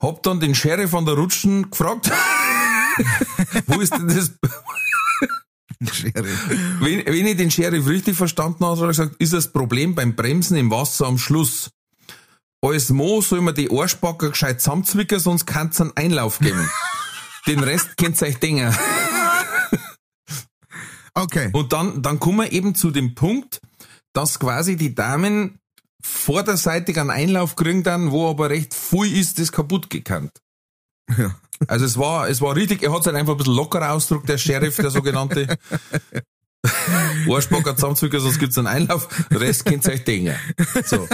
hab 0.00 0.22
dann 0.22 0.40
den 0.40 0.54
Sheriff 0.54 0.94
an 0.94 1.06
der 1.06 1.14
Rutschen 1.14 1.70
gefragt, 1.70 2.10
wo 3.66 3.80
ist 3.80 3.92
denn 3.92 4.08
das, 4.08 4.32
Schere. 5.92 6.24
wenn, 6.80 7.06
wenn 7.06 7.26
ich 7.26 7.36
den 7.36 7.50
Sheriff 7.50 7.86
richtig 7.86 8.16
verstanden 8.16 8.64
habe, 8.64 8.76
hat 8.76 8.82
er 8.82 8.88
gesagt, 8.88 9.16
ist 9.18 9.32
das 9.32 9.48
Problem 9.48 9.94
beim 9.94 10.14
Bremsen 10.14 10.56
im 10.56 10.70
Wasser 10.70 11.06
am 11.06 11.18
Schluss. 11.18 11.70
Als 12.62 12.90
Mo 12.90 13.22
soll 13.22 13.40
man 13.40 13.54
die 13.54 13.70
Arschbacker 13.70 14.30
gescheit 14.30 14.60
zusammenzwicken, 14.60 15.18
sonst 15.18 15.46
kann's 15.46 15.80
einen 15.80 15.96
Einlauf 15.96 16.38
geben. 16.38 16.68
Den 17.46 17.60
Rest 17.60 17.96
könnt 17.96 18.20
ihr 18.20 18.28
euch 18.28 18.38
denken. 18.38 18.74
Okay. 21.14 21.50
Und 21.52 21.72
dann, 21.72 22.02
dann 22.02 22.20
kommen 22.20 22.38
wir 22.38 22.52
eben 22.52 22.74
zu 22.74 22.90
dem 22.90 23.14
Punkt, 23.14 23.60
dass 24.12 24.38
quasi 24.38 24.76
die 24.76 24.94
Damen 24.94 25.58
vorderseitig 26.02 26.98
einen 26.98 27.10
Einlauf 27.10 27.56
kriegen 27.56 27.82
dann, 27.82 28.10
wo 28.10 28.28
aber 28.28 28.50
recht 28.50 28.74
viel 28.74 29.16
ist, 29.16 29.38
das 29.38 29.52
kaputt 29.52 29.90
gekannt. 29.90 30.32
Ja. 31.16 31.36
Also 31.66 31.84
es 31.84 31.98
war, 31.98 32.28
es 32.28 32.40
war 32.40 32.56
richtig, 32.56 32.82
er 32.82 32.92
hat 32.92 33.00
es 33.00 33.06
halt 33.06 33.16
einfach 33.16 33.34
ein 33.34 33.38
bisschen 33.38 33.54
lockerer 33.54 33.92
ausgedrückt, 33.92 34.28
der 34.28 34.38
Sheriff, 34.38 34.76
der 34.76 34.90
sogenannte. 34.90 35.58
Arschbacker 37.28 37.74
zusammenzwicken, 37.74 38.20
sonst 38.20 38.38
gibt's 38.38 38.58
einen 38.58 38.66
Einlauf, 38.66 39.08
Rest 39.30 39.64
könnt 39.64 39.86
ihr 39.86 39.92
euch 39.92 40.04
denken. 40.04 40.34
So. 40.84 41.08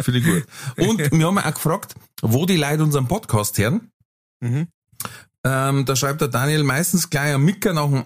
Finde 0.00 0.20
ich 0.20 0.24
gut. 0.24 0.46
Und 0.78 1.12
wir 1.12 1.26
haben 1.26 1.38
auch 1.38 1.54
gefragt, 1.54 1.94
wo 2.22 2.46
die 2.46 2.56
Leute 2.56 2.82
unseren 2.82 3.08
Podcast 3.08 3.58
hören. 3.58 3.90
Mhm. 4.40 4.68
Ähm, 5.44 5.84
da 5.84 5.96
schreibt 5.96 6.20
der 6.20 6.28
Daniel 6.28 6.62
meistens 6.62 7.10
gleich 7.10 7.34
ein 7.34 7.42
Micker 7.42 7.72
nach, 7.72 7.88
dem 7.88 8.04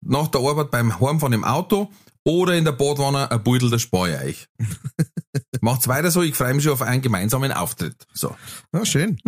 nach 0.00 0.28
der 0.28 0.40
Arbeit 0.40 0.70
beim 0.70 1.00
Heimfahren 1.00 1.32
im 1.32 1.44
Auto 1.44 1.90
oder 2.24 2.54
in 2.54 2.64
der 2.64 2.72
Badwanne 2.72 3.30
ein 3.30 3.42
Beutel 3.42 3.70
der 3.70 3.78
Speier. 3.78 4.20
Macht's 5.60 5.88
weiter 5.88 6.10
so, 6.10 6.22
ich 6.22 6.34
freue 6.34 6.52
mich 6.54 6.64
schon 6.64 6.72
auf 6.72 6.82
einen 6.82 7.00
gemeinsamen 7.00 7.52
Auftritt. 7.52 7.94
So. 8.12 8.36
Ah, 8.72 8.84
schön. 8.84 9.18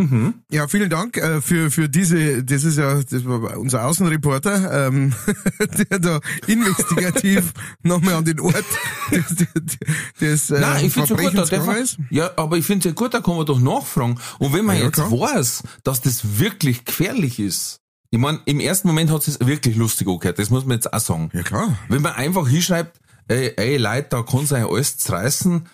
Ja, 0.50 0.68
vielen 0.68 0.90
Dank 0.90 1.16
äh, 1.16 1.40
für, 1.40 1.70
für 1.70 1.88
diese, 1.88 2.44
das 2.44 2.64
ist 2.64 2.76
ja 2.76 3.02
das 3.02 3.25
war 3.25 3.56
unser 3.58 3.87
Außenreporter, 3.87 4.88
ähm, 4.88 5.14
der 5.90 5.99
da 5.99 6.20
investigativ 6.46 7.52
nochmal 7.82 8.14
an 8.14 8.25
den 8.25 8.40
Ort 8.40 8.64
des, 9.11 9.26
des, 9.34 9.78
des 10.20 10.50
äh, 10.50 10.61
Nein, 10.61 10.84
ich 10.87 10.92
find's 10.92 11.11
ja 11.11 11.16
gut, 11.16 11.52
da 11.52 11.62
man, 11.64 11.88
ja, 12.11 12.30
aber 12.37 12.58
ich 12.58 12.66
find's 12.66 12.84
ja 12.84 12.92
gut, 12.92 13.14
da 13.14 13.20
kann 13.20 13.37
man 13.37 13.46
doch 13.46 13.61
nachfragen. 13.61 14.18
Und 14.38 14.52
wenn 14.52 14.64
man 14.64 14.76
Ja, 14.76 14.84
jetzt 14.84 14.94
klar. 14.96 15.11
weiß, 15.11 15.62
dass 15.84 16.02
das 16.02 16.38
wirklich 16.38 16.84
gefährlich 16.84 17.38
ist, 17.38 17.80
ich 18.11 18.18
mein, 18.18 18.40
im 18.44 18.61
ersten 18.61 18.88
Moment 18.88 19.11
hat 19.11 19.26
es 19.26 19.40
wirklich 19.40 19.76
lustig 19.76 20.06
angehört, 20.06 20.38
das 20.38 20.50
muss 20.50 20.64
man 20.64 20.76
jetzt 20.76 20.92
auch 20.92 21.00
sagen. 21.00 21.30
Ja, 21.32 21.42
klar. 21.42 21.76
Wenn 21.88 22.02
man 22.02 22.12
einfach 22.12 22.46
hinschreibt, 22.49 23.00
ey, 23.28 23.52
ey 23.56 23.76
Leute, 23.76 24.08
da 24.11 24.23
kann's 24.23 24.52
euch 24.52 24.64
alles 24.64 24.99
zerreißen. 24.99 25.66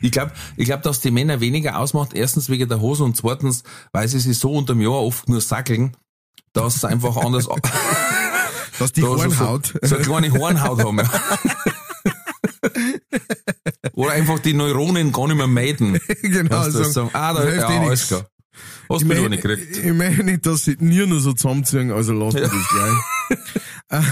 Ich 0.00 0.12
glaube, 0.12 0.32
ich 0.56 0.64
glaub, 0.66 0.82
dass 0.82 1.00
die 1.00 1.10
Männer 1.10 1.40
weniger 1.40 1.78
ausmacht. 1.78 2.14
Erstens 2.14 2.48
wegen 2.48 2.68
der 2.68 2.80
Hose 2.80 3.02
und 3.04 3.16
zweitens, 3.16 3.64
weil 3.92 4.06
sie 4.08 4.20
sich 4.20 4.38
so 4.38 4.52
unterm 4.52 4.80
Jahr 4.80 4.92
oft 4.92 5.28
nur 5.28 5.40
sackeln, 5.40 5.96
dass 6.52 6.80
sie 6.80 6.88
einfach 6.88 7.16
anders, 7.16 7.48
Dass 8.78 8.92
die 8.92 9.00
da 9.00 9.08
Hornhaut. 9.08 9.74
So, 9.82 9.88
so 9.88 9.96
eine 9.96 10.04
kleine 10.04 10.32
Hornhaut 10.32 10.84
haben. 10.84 10.98
Ja. 10.98 11.10
Oder 13.94 14.12
einfach 14.12 14.38
die 14.38 14.52
Neuronen 14.52 15.12
gar 15.12 15.26
nicht 15.26 15.36
mehr 15.36 15.46
meiden. 15.48 15.98
genau, 16.22 16.64
Dass 16.64 16.74
das 16.74 16.92
sagen, 16.92 17.10
ah, 17.12 17.32
da, 17.34 17.42
hilft 17.42 17.68
ja, 17.68 17.70
eh 17.82 17.86
alles 17.86 18.06
klar. 18.08 18.26
Hast 18.88 19.02
Ich 19.02 19.06
mich 19.08 19.18
meine, 19.18 19.30
nicht 19.30 19.42
gekriegt. 19.42 19.76
ich 19.76 19.92
meine 19.92 20.22
nicht, 20.24 20.46
dass 20.46 20.64
sie 20.64 20.76
die 20.76 20.84
Nieren 20.84 21.18
so 21.20 21.32
zusammenziehen, 21.32 21.90
also 21.90 22.12
lass 22.12 22.34
Ja. 22.34 22.40
das 22.42 22.50
gleich. 22.50 23.38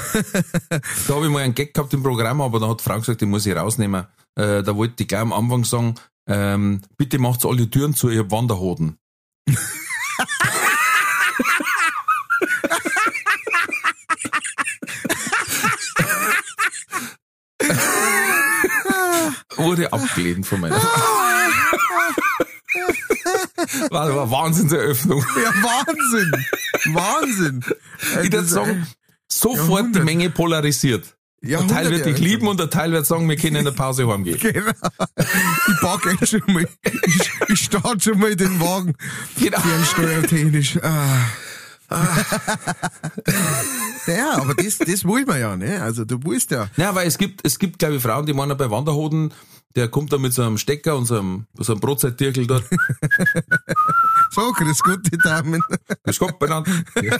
Da 1.07 1.15
habe 1.15 1.27
ich 1.27 1.31
mal 1.33 1.43
einen 1.43 1.55
Gag 1.55 1.75
gehabt 1.75 1.93
im 1.95 2.03
Programm, 2.03 2.41
aber 2.41 2.59
da 2.59 2.69
hat 2.69 2.81
die 2.81 2.85
Frau 2.85 2.99
gesagt, 2.99 3.21
die 3.21 3.27
muss 3.27 3.45
ich 3.47 3.55
rausnehmen. 3.55 4.07
Äh, 4.37 4.63
da 4.63 4.77
wollte 4.77 5.03
ich 5.03 5.09
gleich 5.09 5.21
am 5.23 5.33
Anfang 5.33 5.65
sagen, 5.65 5.95
ähm, 6.29 6.83
bitte 6.97 7.19
macht's 7.19 7.47
alle 7.47 7.69
Türen 7.71 7.95
zu, 7.95 8.11
hab 8.11 8.31
Wanderhoden. 8.31 8.99
Wurde 19.57 19.93
abgelehnt 19.93 20.47
von 20.47 20.61
meiner. 20.61 20.77
War, 23.91 24.15
war 24.15 24.31
Wahnsinnseröffnung. 24.31 25.21
Ja, 25.43 25.51
Wahnsinn! 25.63 26.47
Wahnsinn! 26.95 27.65
Äh, 27.67 27.75
Ich 28.09 28.15
würde 28.17 28.31
das- 28.31 28.51
sagen, 28.51 28.87
sofort 29.31 29.95
die. 29.95 30.01
Menge 30.01 30.31
polarisiert. 30.31 31.16
Jahrhundert, 31.43 31.77
Ein 31.77 31.85
Teil 31.85 31.93
wird 31.93 32.07
dich 32.07 32.19
ja. 32.19 32.25
lieben 32.25 32.49
und 32.49 32.59
der 32.59 32.71
Teil 32.71 32.93
wird 32.93 33.07
sagen, 33.07 33.29
wir 33.29 33.37
können 33.37 33.57
in 33.57 33.65
der 33.65 33.73
Pause 33.73 34.09
heimgehen. 34.09 34.39
Genau. 34.57 34.73
Ich 35.69 35.81
pack 35.81 36.07
echt 36.07 36.29
schon 36.29 36.43
mal, 36.47 36.67
ich, 37.05 37.31
ich 37.49 37.61
starte 37.61 38.01
schon 38.01 38.19
mal 38.19 38.35
den 38.35 38.61
Wagen. 38.61 38.95
Genau. 39.39 39.61
Fernsteuertechnisch. 39.61 40.79
Ah. 40.83 41.27
ja, 44.07 44.39
aber 44.39 44.55
das, 44.55 44.79
das 44.79 45.05
wollen 45.05 45.27
wir 45.27 45.39
ja, 45.39 45.57
ne? 45.57 45.83
Also 45.83 46.05
du 46.05 46.19
willst 46.25 46.51
ja. 46.51 46.69
Ja, 46.77 46.95
weil 46.95 47.07
es 47.07 47.19
gibt, 47.19 47.47
es 47.47 47.59
gibt, 47.59 47.79
glaube 47.79 47.97
ich, 47.97 48.03
Frauen, 48.03 48.27
die 48.27 48.33
meinen 48.33 48.57
bei 48.57 48.71
Wanderhoden, 48.71 49.33
der 49.77 49.89
kommt 49.89 50.13
da 50.13 50.19
mit 50.19 50.33
so 50.33 50.43
einem 50.43 50.59
Stecker 50.59 50.97
und 50.97 51.05
so 51.05 51.19
einem, 51.19 51.47
so 51.59 51.73
einem 51.73 51.81
Brotzeittierkel 51.81 52.47
dort. 52.47 52.65
So, 54.33 54.53
grüß 54.53 54.81
Gott, 54.81 55.01
die 55.11 55.17
Damen. 55.17 55.63
Das 56.03 56.19
kommt 56.19 56.39
benannt. 56.39 56.69
Ja. 57.01 57.17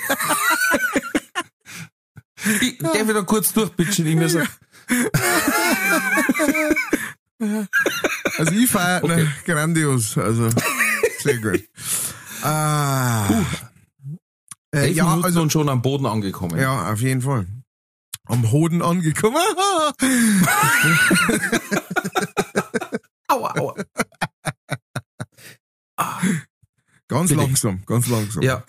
Ich, 2.61 2.79
darf 2.79 2.95
ich 3.09 3.15
da 3.15 3.23
kurz 3.23 3.53
durchpitchen? 3.53 4.07
Ich 4.07 4.17
mir 4.17 4.29
so, 4.29 4.41
Also 8.39 8.53
ich 8.53 8.71
feiere 8.71 9.05
Okay. 9.05 9.25
ne, 9.25 9.33
grandios. 9.45 10.17
Also 10.19 10.49
sehr 11.23 11.39
gut. 11.39 11.63
Ah. 12.43 13.29
Äh, 14.73 14.79
elf 14.89 14.97
ja, 14.97 15.05
Minuten 15.05 15.25
also 15.25 15.43
und 15.43 15.53
schon 15.53 15.69
am 15.69 15.83
Boden 15.83 16.07
angekommen. 16.07 16.59
ja, 16.59 16.93
auf 16.93 17.01
jeden 17.01 17.21
Fall. 17.23 17.47
Am 18.27 18.51
Hoden 18.51 18.83
angekommen. 18.83 19.37
Aua, 23.29 23.55
aua. 23.59 23.75
Ganz 27.09 27.29
Bitte. 27.31 27.41
langsam, 27.41 27.83
ganz 27.87 28.07
langsam. 28.09 28.43
Ja, 28.43 28.65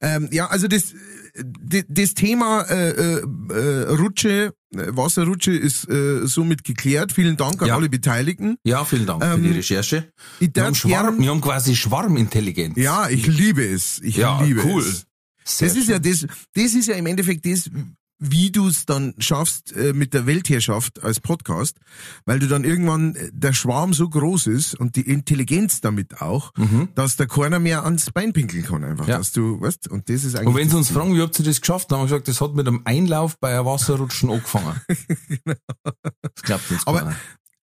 Ähm, 0.00 0.28
ja, 0.30 0.46
also 0.46 0.68
das, 0.68 0.94
das, 1.88 2.14
Thema 2.14 2.62
äh, 2.68 2.90
äh, 2.90 3.22
äh, 3.50 3.82
Rutsche, 3.94 4.52
äh, 4.74 4.78
Wasserrutsche 4.96 5.52
ist 5.52 5.88
äh, 5.88 6.26
somit 6.26 6.64
geklärt. 6.64 7.12
Vielen 7.12 7.36
Dank 7.36 7.60
an 7.62 7.68
Ja. 7.68 7.76
alle 7.76 7.88
Beteiligten. 7.88 8.56
ja, 8.64 8.84
vielen 8.84 9.06
Dank 9.06 9.22
für 9.24 9.32
Ähm, 9.34 9.42
die 9.42 9.50
Recherche. 9.52 10.10
Ich 10.40 10.50
Wir 10.54 10.64
haben, 10.64 10.74
Schwarm, 10.74 11.20
wir 11.20 11.30
haben 11.30 11.40
quasi 11.40 11.74
Schwarmintelligenz. 11.76 12.76
ja, 12.76 13.08
ich 13.08 13.26
liebe 13.26 13.64
es. 13.64 14.00
Ich 14.02 14.16
Ja, 14.16 14.42
liebe 14.42 14.62
cool. 14.64 14.82
es. 14.82 15.06
Sehr 15.44 15.68
Das 15.68 15.76
ist 15.76 15.88
ja 15.88 15.98
das, 15.98 16.26
das 16.54 16.74
ist 16.74 16.88
ja 16.88 16.94
im 16.94 17.06
Endeffekt 17.06 17.46
das, 17.46 17.70
wie 18.20 18.50
du 18.50 18.68
es 18.68 18.84
dann 18.86 19.14
schaffst 19.18 19.72
äh, 19.76 19.92
mit 19.92 20.12
der 20.14 20.26
Weltherrschaft 20.26 21.02
als 21.04 21.20
Podcast, 21.20 21.78
weil 22.26 22.38
du 22.40 22.48
dann 22.48 22.64
irgendwann 22.64 23.14
äh, 23.14 23.30
der 23.32 23.52
Schwarm 23.52 23.92
so 23.94 24.08
groß 24.08 24.48
ist 24.48 24.74
und 24.74 24.96
die 24.96 25.02
Intelligenz 25.08 25.80
damit 25.80 26.20
auch, 26.20 26.52
dass 26.94 27.16
der 27.16 27.26
keiner 27.28 27.58
mehr 27.60 27.84
ans 27.84 28.10
Bein 28.10 28.32
pinkeln 28.32 28.64
kann 28.64 28.82
einfach, 28.84 29.04
Mhm. 29.04 29.10
Ja. 29.10 29.18
dass 29.18 29.32
du, 29.32 29.60
weißt, 29.60 29.88
und 29.88 30.08
das 30.08 30.24
ist 30.24 30.34
eigentlich 30.34 30.48
Und 30.48 30.54
wenn 30.56 30.68
sie 30.68 30.76
uns 30.76 30.90
fragen, 30.90 31.14
wie 31.14 31.20
habt 31.22 31.38
ihr 31.38 31.44
das 31.44 31.60
geschafft, 31.60 31.90
dann 31.92 31.98
haben 32.00 32.06
wir 32.06 32.16
gesagt, 32.16 32.28
das 32.28 32.40
hat 32.40 32.54
mit 32.54 32.66
einem 32.66 32.82
Einlauf 32.84 33.38
bei 33.38 33.54
einem 33.54 33.66
Wasserrutschen 33.66 34.30
angefangen. 34.30 34.80
Das 35.44 36.42
glaubt 36.42 36.70
uns 36.70 36.86
Aber 36.86 37.14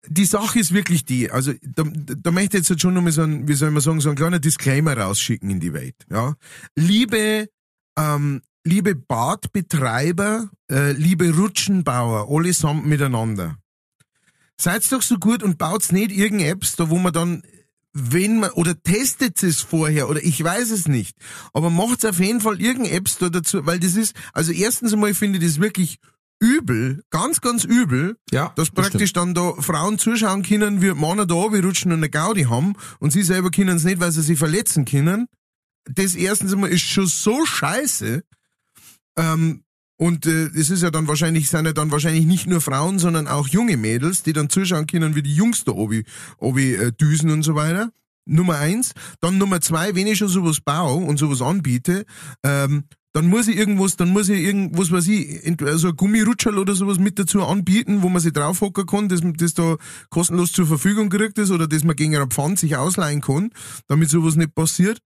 die 0.07 0.25
Sache 0.25 0.59
ist 0.59 0.73
wirklich 0.73 1.05
die, 1.05 1.29
also 1.31 1.53
da, 1.61 1.83
da 1.83 2.31
möchte 2.31 2.57
ich 2.57 2.67
jetzt 2.67 2.81
schon 2.81 2.93
nochmal 2.93 3.11
so 3.11 3.21
ein, 3.21 3.47
wie 3.47 3.53
soll 3.53 3.69
man 3.71 3.81
sagen, 3.81 4.01
so 4.01 4.09
ein 4.09 4.15
kleiner 4.15 4.39
Disclaimer 4.39 4.97
rausschicken 4.97 5.49
in 5.49 5.59
die 5.59 5.73
Welt. 5.73 5.95
Ja? 6.09 6.35
Liebe, 6.75 7.47
ähm, 7.97 8.41
liebe 8.63 8.95
Badbetreiber, 8.95 10.49
äh, 10.71 10.91
liebe 10.91 11.33
Rutschenbauer, 11.35 12.27
allesamt 12.29 12.85
miteinander. 12.85 13.57
Seid 14.59 14.91
doch 14.91 15.01
so 15.01 15.17
gut 15.17 15.41
und 15.41 15.57
baut's 15.57 15.91
nicht 15.91 16.11
irgendeine 16.11 16.51
Apps, 16.51 16.75
da 16.75 16.89
wo 16.89 16.97
man 16.97 17.13
dann, 17.13 17.43
wenn 17.93 18.39
man, 18.39 18.51
oder 18.51 18.81
testet 18.81 19.41
es 19.41 19.61
vorher, 19.61 20.09
oder 20.09 20.21
ich 20.23 20.43
weiß 20.43 20.71
es 20.71 20.87
nicht, 20.87 21.17
aber 21.53 21.69
macht's 21.69 22.03
auf 22.05 22.19
jeden 22.19 22.41
Fall 22.41 22.61
irgendeine 22.61 22.95
Apps 22.95 23.17
da 23.17 23.29
dazu, 23.29 23.65
weil 23.65 23.79
das 23.79 23.95
ist, 23.95 24.15
also 24.33 24.51
erstens 24.51 24.93
einmal 24.93 25.13
finde 25.13 25.39
ich 25.39 25.45
das 25.45 25.61
wirklich 25.61 25.99
übel, 26.41 27.03
ganz, 27.09 27.41
ganz 27.41 27.63
übel, 27.63 28.17
Ja, 28.31 28.51
dass 28.55 28.67
das 28.67 28.71
praktisch 28.71 29.13
dann 29.13 29.33
da 29.33 29.53
Frauen 29.59 29.97
zuschauen 29.97 30.43
können, 30.43 30.81
wie 30.81 30.93
Männer 30.93 31.25
da 31.25 31.35
rutschen 31.35 31.91
und 31.91 31.99
eine 31.99 32.09
Gaudi 32.09 32.43
haben 32.43 32.75
und 32.99 33.11
sie 33.11 33.23
selber 33.23 33.51
können 33.51 33.77
es 33.77 33.83
nicht, 33.83 33.99
weil 33.99 34.11
sie 34.11 34.21
sich 34.21 34.39
verletzen 34.39 34.85
können. 34.85 35.27
Das 35.85 36.15
erstens 36.15 36.53
einmal 36.53 36.69
ist 36.69 36.81
schon 36.81 37.07
so 37.07 37.45
scheiße. 37.45 38.23
Ähm, 39.19 39.63
und 39.97 40.25
äh, 40.25 40.45
es 40.55 40.69
ist 40.69 40.81
ja 40.81 40.91
dann 40.91 41.09
wahrscheinlich, 41.09 41.49
sind 41.49 41.65
ja 41.65 41.73
dann 41.73 41.91
wahrscheinlich 41.91 42.25
nicht 42.25 42.47
nur 42.47 42.61
Frauen, 42.61 42.99
sondern 42.99 43.27
auch 43.27 43.49
junge 43.49 43.75
Mädels, 43.75 44.23
die 44.23 44.31
dann 44.31 44.49
zuschauen 44.49 44.87
können, 44.87 45.13
wie 45.13 45.21
die 45.21 45.35
Jungs 45.35 45.65
da 45.65 45.73
obi, 45.73 46.05
obi 46.37 46.73
äh, 46.73 46.93
düsen 46.93 47.29
und 47.29 47.43
so 47.43 47.53
weiter. 47.55 47.91
Nummer 48.25 48.57
eins. 48.59 48.93
Dann 49.19 49.37
Nummer 49.37 49.59
zwei, 49.59 49.95
wenn 49.95 50.07
ich 50.07 50.19
schon 50.19 50.29
sowas 50.29 50.61
baue 50.61 51.05
und 51.05 51.17
sowas 51.17 51.41
anbiete, 51.41 52.05
ähm, 52.43 52.85
dann 53.11 53.27
muss 53.27 53.47
ich 53.47 53.57
irgendwas, 53.57 53.97
dann 53.97 54.09
muss 54.09 54.29
ich 54.29 54.39
irgendwas, 54.39 54.91
was 54.91 55.07
ich, 55.07 55.41
so 55.75 55.89
ein 55.89 55.95
Gummirutscherl 55.95 56.59
oder 56.59 56.75
sowas 56.75 56.99
mit 56.99 57.17
dazu 57.17 57.43
anbieten, 57.43 58.01
wo 58.03 58.09
man 58.09 58.21
sich 58.21 58.31
draufhocken 58.31 58.85
kann, 58.85 59.09
das, 59.09 59.21
das 59.35 59.55
da 59.55 59.77
kostenlos 60.09 60.51
zur 60.53 60.67
Verfügung 60.67 61.09
gekriegt 61.09 61.39
ist 61.39 61.51
oder 61.51 61.67
das 61.67 61.83
man 61.83 61.95
gegen 61.95 62.15
einen 62.15 62.29
Pfand 62.29 62.59
sich 62.59 62.77
ausleihen 62.77 63.21
kann, 63.21 63.51
damit 63.87 64.09
sowas 64.09 64.35
nicht 64.35 64.53
passiert. 64.53 64.99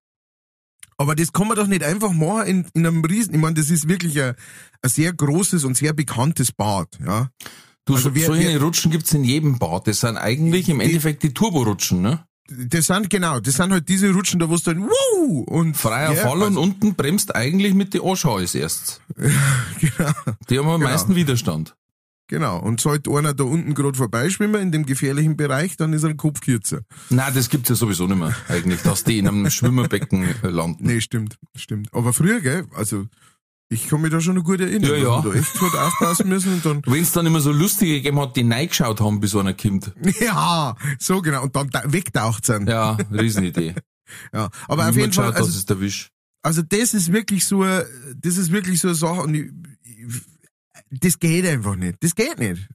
Aber 0.97 1.15
das 1.15 1.33
kann 1.33 1.47
man 1.47 1.57
doch 1.57 1.67
nicht 1.67 1.83
einfach 1.83 2.11
machen 2.11 2.45
in, 2.47 2.65
in 2.73 2.85
einem 2.87 3.03
Riesen. 3.03 3.33
Ich 3.33 3.39
meine, 3.41 3.55
das 3.55 3.69
ist 3.69 3.87
wirklich 3.87 4.21
ein, 4.21 4.35
ein 4.81 4.89
sehr 4.89 5.11
großes 5.13 5.63
und 5.63 5.75
sehr 5.77 5.93
bekanntes 5.93 6.51
Bad, 6.51 6.87
ja. 7.05 7.29
Du, 7.85 7.95
Also 7.95 8.09
so, 8.09 8.15
wer- 8.15 8.27
solche 8.27 8.47
wer- 8.47 8.61
Rutschen 8.61 8.91
gibt's 8.91 9.13
in 9.13 9.23
jedem 9.25 9.59
Bad. 9.59 9.87
Das 9.87 9.99
sind 9.99 10.17
eigentlich 10.17 10.69
im 10.69 10.79
Die- 10.79 10.85
Endeffekt 10.85 11.23
die 11.23 11.33
Turborutschen, 11.33 12.01
ne? 12.01 12.23
Das 12.49 12.87
sind, 12.87 13.09
genau, 13.09 13.39
das 13.39 13.55
sind 13.55 13.71
halt 13.71 13.87
diese 13.89 14.11
Rutschen, 14.13 14.39
da 14.39 14.49
wo 14.49 14.55
es 14.55 14.63
dann, 14.63 14.83
wuh, 14.83 15.39
und. 15.43 15.75
Freier 15.77 16.13
ja, 16.13 16.21
Fall 16.21 16.37
und 16.37 16.43
also, 16.49 16.61
unten 16.61 16.93
bremst 16.93 17.33
eigentlich 17.35 17.73
mit 17.73 17.93
den 17.93 18.01
Arschhauen 18.03 18.41
als 18.41 18.53
erstes. 18.53 19.01
Genau, 19.79 20.11
Die 20.49 20.59
haben 20.59 20.67
am 20.67 20.79
Genau. 20.81 20.91
meisten 20.91 21.15
Widerstand. 21.15 21.75
Genau. 22.33 22.59
Und 22.59 22.81
sollte 22.81 23.11
einer 23.11 23.33
da 23.35 23.43
unten 23.43 23.75
gerade 23.75 23.95
vorbeischwimmen 23.97 24.59
in 24.61 24.71
dem 24.71 24.85
gefährlichen 24.87 25.37
Bereich, 25.37 25.77
dann 25.77 25.93
ist 25.93 26.01
er 26.03 26.09
ein 26.09 26.17
Kopf 26.17 26.41
kürzer. 26.41 26.81
Nein, 27.11 27.31
das 27.35 27.49
gibt's 27.49 27.69
ja 27.69 27.75
sowieso 27.75 28.07
nicht 28.07 28.17
mehr, 28.17 28.35
eigentlich, 28.49 28.81
dass 28.81 29.03
die 29.03 29.19
in 29.19 29.27
einem 29.27 29.49
Schwimmerbecken 29.51 30.27
landen. 30.41 30.85
Nee, 30.85 30.99
stimmt, 31.01 31.37
stimmt. 31.55 31.89
Aber 31.93 32.11
früher, 32.11 32.41
gell, 32.41 32.65
also, 32.75 33.05
ich 33.69 33.87
kann 33.87 34.01
mich 34.01 34.11
da 34.11 34.19
schon 34.19 34.35
noch 34.35 34.43
gut 34.43 34.59
erinnern. 34.61 34.89
Ja, 34.91 34.97
ja. 34.97 35.21
Da 35.21 35.33
echt 35.33 35.53
gut 35.59 35.75
aufpassen 35.75 36.27
müssen 36.29 36.53
und 36.55 36.65
dann, 36.65 36.81
Wenn's 36.87 37.11
dann 37.11 37.25
immer 37.25 37.39
so 37.39 37.51
lustige 37.51 37.93
gegeben 37.93 38.19
hat, 38.19 38.35
die 38.35 38.41
reingeschaut 38.49 38.99
haben, 38.99 39.19
bis 39.19 39.35
einer 39.35 39.53
kommt. 39.53 39.91
ja, 40.19 40.75
so 40.99 41.21
genau, 41.21 41.43
und 41.43 41.55
dann 41.55 41.69
da- 41.69 41.83
wegtaucht 41.85 42.45
sind. 42.45 42.67
Ja, 42.67 42.97
Riesenidee. 43.11 43.75
Ja. 44.33 44.49
Aber 44.67 44.87
auf 44.89 44.95
Niemand 44.95 44.95
jeden 44.97 45.13
Fall, 45.13 45.25
schaut, 45.27 45.35
also, 45.35 45.47
dass 45.47 45.55
es 45.55 45.65
der 45.65 45.79
Wisch. 45.79 46.09
Also 46.45 46.61
das 46.61 46.93
ist 46.93 47.13
wirklich 47.13 47.45
so, 47.45 47.61
eine- 47.63 47.85
das 48.17 48.37
ist 48.37 48.51
wirklich 48.51 48.81
so 48.81 48.89
eine 48.89 48.95
Sache 48.95 49.21
und 49.21 49.33
ich, 49.33 49.49
das 51.01 51.19
geht 51.19 51.45
einfach 51.45 51.75
nicht. 51.75 51.95
Das 52.01 52.15
geht 52.15 52.39
nicht. 52.39 52.67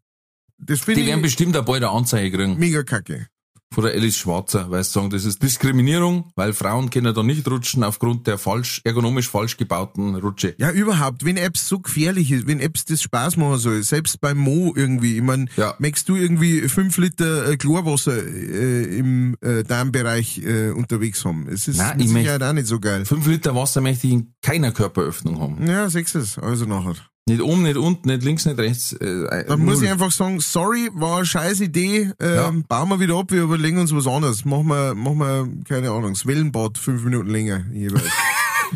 Das 0.59 0.81
Die 0.81 0.97
werden 0.97 1.17
ich 1.19 1.23
bestimmt 1.23 1.57
auch 1.57 1.65
bald 1.65 1.83
eine 1.85 1.93
Anzeige 1.93 2.37
kriegen. 2.37 2.59
mega 2.59 2.83
kacke. 2.83 3.29
von 3.73 3.85
der 3.85 3.93
Alice 3.93 4.17
Schwarzer, 4.17 4.67
sie 4.83 4.83
sagen, 4.91 5.11
das 5.11 5.27
ist 5.27 5.43
Diskriminierung, 5.43 6.33
weil 6.37 6.55
Frauen 6.55 6.89
können 6.89 7.15
da 7.15 7.23
nicht 7.23 7.47
rutschen 7.49 7.85
aufgrund 7.85 8.27
der 8.27 8.39
falsch, 8.39 8.81
ergonomisch 8.83 9.29
falsch 9.29 9.59
gebauten 9.59 10.15
Rutsche. 10.17 10.55
Ja, 10.59 10.71
überhaupt, 10.73 11.23
wenn 11.25 11.37
Apps 11.37 11.69
so 11.69 11.79
gefährlich 11.79 12.33
ist, 12.33 12.47
wenn 12.47 12.61
Apps 12.61 12.87
das 12.87 13.03
Spaß 13.03 13.37
machen 13.37 13.59
soll, 13.59 13.83
selbst 13.83 14.21
beim 14.23 14.39
Mo 14.39 14.73
irgendwie, 14.75 15.17
ich 15.17 15.23
mein, 15.23 15.51
Ja. 15.57 15.75
möchtest 15.79 16.09
du 16.09 16.17
irgendwie 16.17 16.63
fünf 16.63 16.97
Liter 16.97 17.47
äh, 17.51 17.57
Chlorwasser 17.59 18.17
äh, 18.17 18.85
im 18.99 19.37
äh, 19.43 19.63
Darmbereich 19.65 20.39
äh, 20.39 20.71
unterwegs 20.71 21.25
haben? 21.27 21.47
Es 21.47 21.69
ist 21.69 21.77
Nein, 21.77 21.99
mit 21.99 22.07
ich 22.07 22.13
Sicherheit 22.13 22.43
auch 22.43 22.55
nicht 22.55 22.67
so 22.69 22.81
geil. 22.81 23.05
Fünf 23.05 23.27
Liter 23.27 23.55
Wasser 23.55 23.81
möchte 23.83 24.07
ich 24.07 24.15
in 24.15 24.33
keiner 24.43 24.73
Körperöffnung 24.73 25.39
haben. 25.41 25.67
Ja, 25.69 25.89
sechs 25.91 26.15
es, 26.15 26.39
also 26.39 26.65
nachher. 26.65 26.97
Nicht 27.27 27.43
oben, 27.43 27.63
nicht 27.63 27.77
unten, 27.77 28.09
nicht 28.09 28.23
links, 28.23 28.47
nicht 28.47 28.59
rechts. 28.59 28.95
Äh, 28.95 29.45
Dann 29.47 29.61
muss 29.61 29.77
null. 29.77 29.85
ich 29.85 29.91
einfach 29.91 30.11
sagen, 30.11 30.41
sorry, 30.41 30.89
war 30.95 31.19
eine 31.19 31.27
scheiß 31.27 31.61
Idee, 31.61 32.13
ähm, 32.21 32.35
Ja. 32.35 32.55
bauen 32.69 32.89
wir 32.89 33.01
wieder 33.01 33.17
ab, 33.19 33.31
wir 33.31 33.43
überlegen 33.43 33.79
uns 33.79 33.95
was 33.95 34.07
anderes. 34.07 34.45
Machen 34.47 34.69
wir, 34.69 34.95
machen 34.95 35.19
wir, 35.19 35.49
keine 35.69 35.91
Ahnung, 35.91 36.15
das 36.15 36.27
Wellenbad 36.27 36.79
fünf 36.79 37.05
Minuten 37.05 37.29
länger 37.31 37.65
jeweils. 37.73 38.03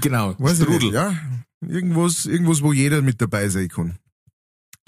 Genau, 0.00 0.34
Weiß 0.38 0.56
Strudel. 0.56 0.78
nicht, 0.78 0.92
ja. 0.94 1.14
Irgendwas, 1.66 2.25
irgendwas, 2.25 2.62
wo 2.62 2.72
jeder 2.72 3.02
mit 3.02 3.20
dabei 3.20 3.49
sein 3.50 3.68
kann. 3.68 3.99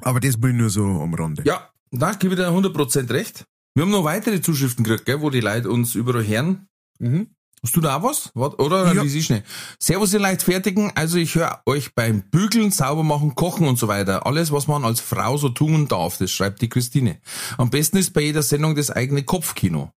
Aber 0.01 0.19
das 0.19 0.39
bin 0.41 0.53
ich 0.53 0.57
nur 0.57 0.71
so 0.71 0.83
am 0.85 1.13
Rande. 1.13 1.43
Ja, 1.45 1.69
da 1.91 2.13
gebe 2.15 2.33
ich 2.35 2.41
dir 2.41 2.49
100% 2.49 3.11
recht. 3.11 3.45
Wir 3.75 3.83
haben 3.83 3.91
noch 3.91 4.05
weitere 4.05 4.41
Zuschriften 4.41 4.83
gekriegt, 4.83 5.05
gell, 5.05 5.21
wo 5.21 5.29
die 5.29 5.41
Leute 5.41 5.71
uns 5.71 5.95
überall 5.95 6.27
hören. 6.27 6.69
Mhm. 7.01 7.27
Hast 7.65 7.75
du 7.77 7.81
da 7.81 8.03
was? 8.03 8.31
Oder 8.35 8.93
Ja. 8.93 9.03
wie 9.03 9.09
sie 9.09 9.23
schnell? 9.23 9.43
Servus, 9.81 10.13
ihr 10.13 10.21
Leichtfertigen. 10.21 10.93
Also 10.95 11.17
ich 11.17 11.35
höre 11.35 11.63
euch 11.65 11.95
beim 11.95 12.23
Bügeln, 12.31 12.71
Saubermachen, 12.71 13.35
Kochen 13.35 13.67
und 13.67 13.79
so 13.79 13.89
weiter. 13.89 14.27
Alles, 14.27 14.53
was 14.53 14.67
man 14.69 14.85
als 14.85 15.01
Frau 15.01 15.39
so 15.39 15.49
tun 15.49 15.89
darf, 15.89 16.19
das 16.19 16.31
schreibt 16.31 16.61
die 16.61 16.69
Christine. 16.69 17.19
Am 17.57 17.71
besten 17.71 17.97
ist 17.97 18.13
bei 18.13 18.21
jeder 18.21 18.43
Sendung 18.43 18.75
das 18.75 18.91
eigene 18.91 19.23
Kopfkino. 19.23 19.91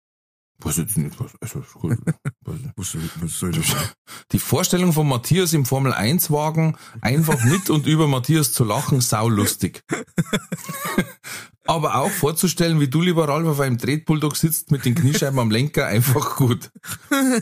Was 0.60 0.78
jetzt 0.78 0.98
nicht, 0.98 1.20
was, 1.20 1.32
also, 1.42 1.62
gut, 1.80 1.98
was, 2.42 2.56
Was 2.76 2.92
soll, 2.92 3.02
was 3.20 3.40
soll 3.40 3.52
das 3.52 3.68
sein? 3.68 3.90
die 4.32 4.40
Vorstellung 4.40 4.94
von 4.94 5.08
Matthias 5.08 5.54
im 5.54 5.66
Formel 5.66 5.94
1 5.94 6.32
Wagen, 6.32 6.78
einfach 7.02 7.44
mit 7.44 7.70
und 7.70 7.88
über 7.88 8.08
Matthias 8.08 8.54
zu 8.54 8.64
lachen, 8.64 9.02
saulustig. 9.02 9.84
Aber 11.68 11.96
auch 11.96 12.12
vorzustellen, 12.12 12.80
wie 12.80 12.88
du, 12.88 13.02
lieber 13.02 13.28
Ralf, 13.28 13.48
auf 13.48 13.60
einem 13.60 13.80
Tretbulldog 13.80 14.38
sitzt 14.38 14.72
mit 14.72 14.86
den 14.86 14.96
Kniescheiben 14.96 15.40
am 15.40 15.50
Lenker, 15.50 15.88
einfach 15.88 16.36
gut. 16.36 16.72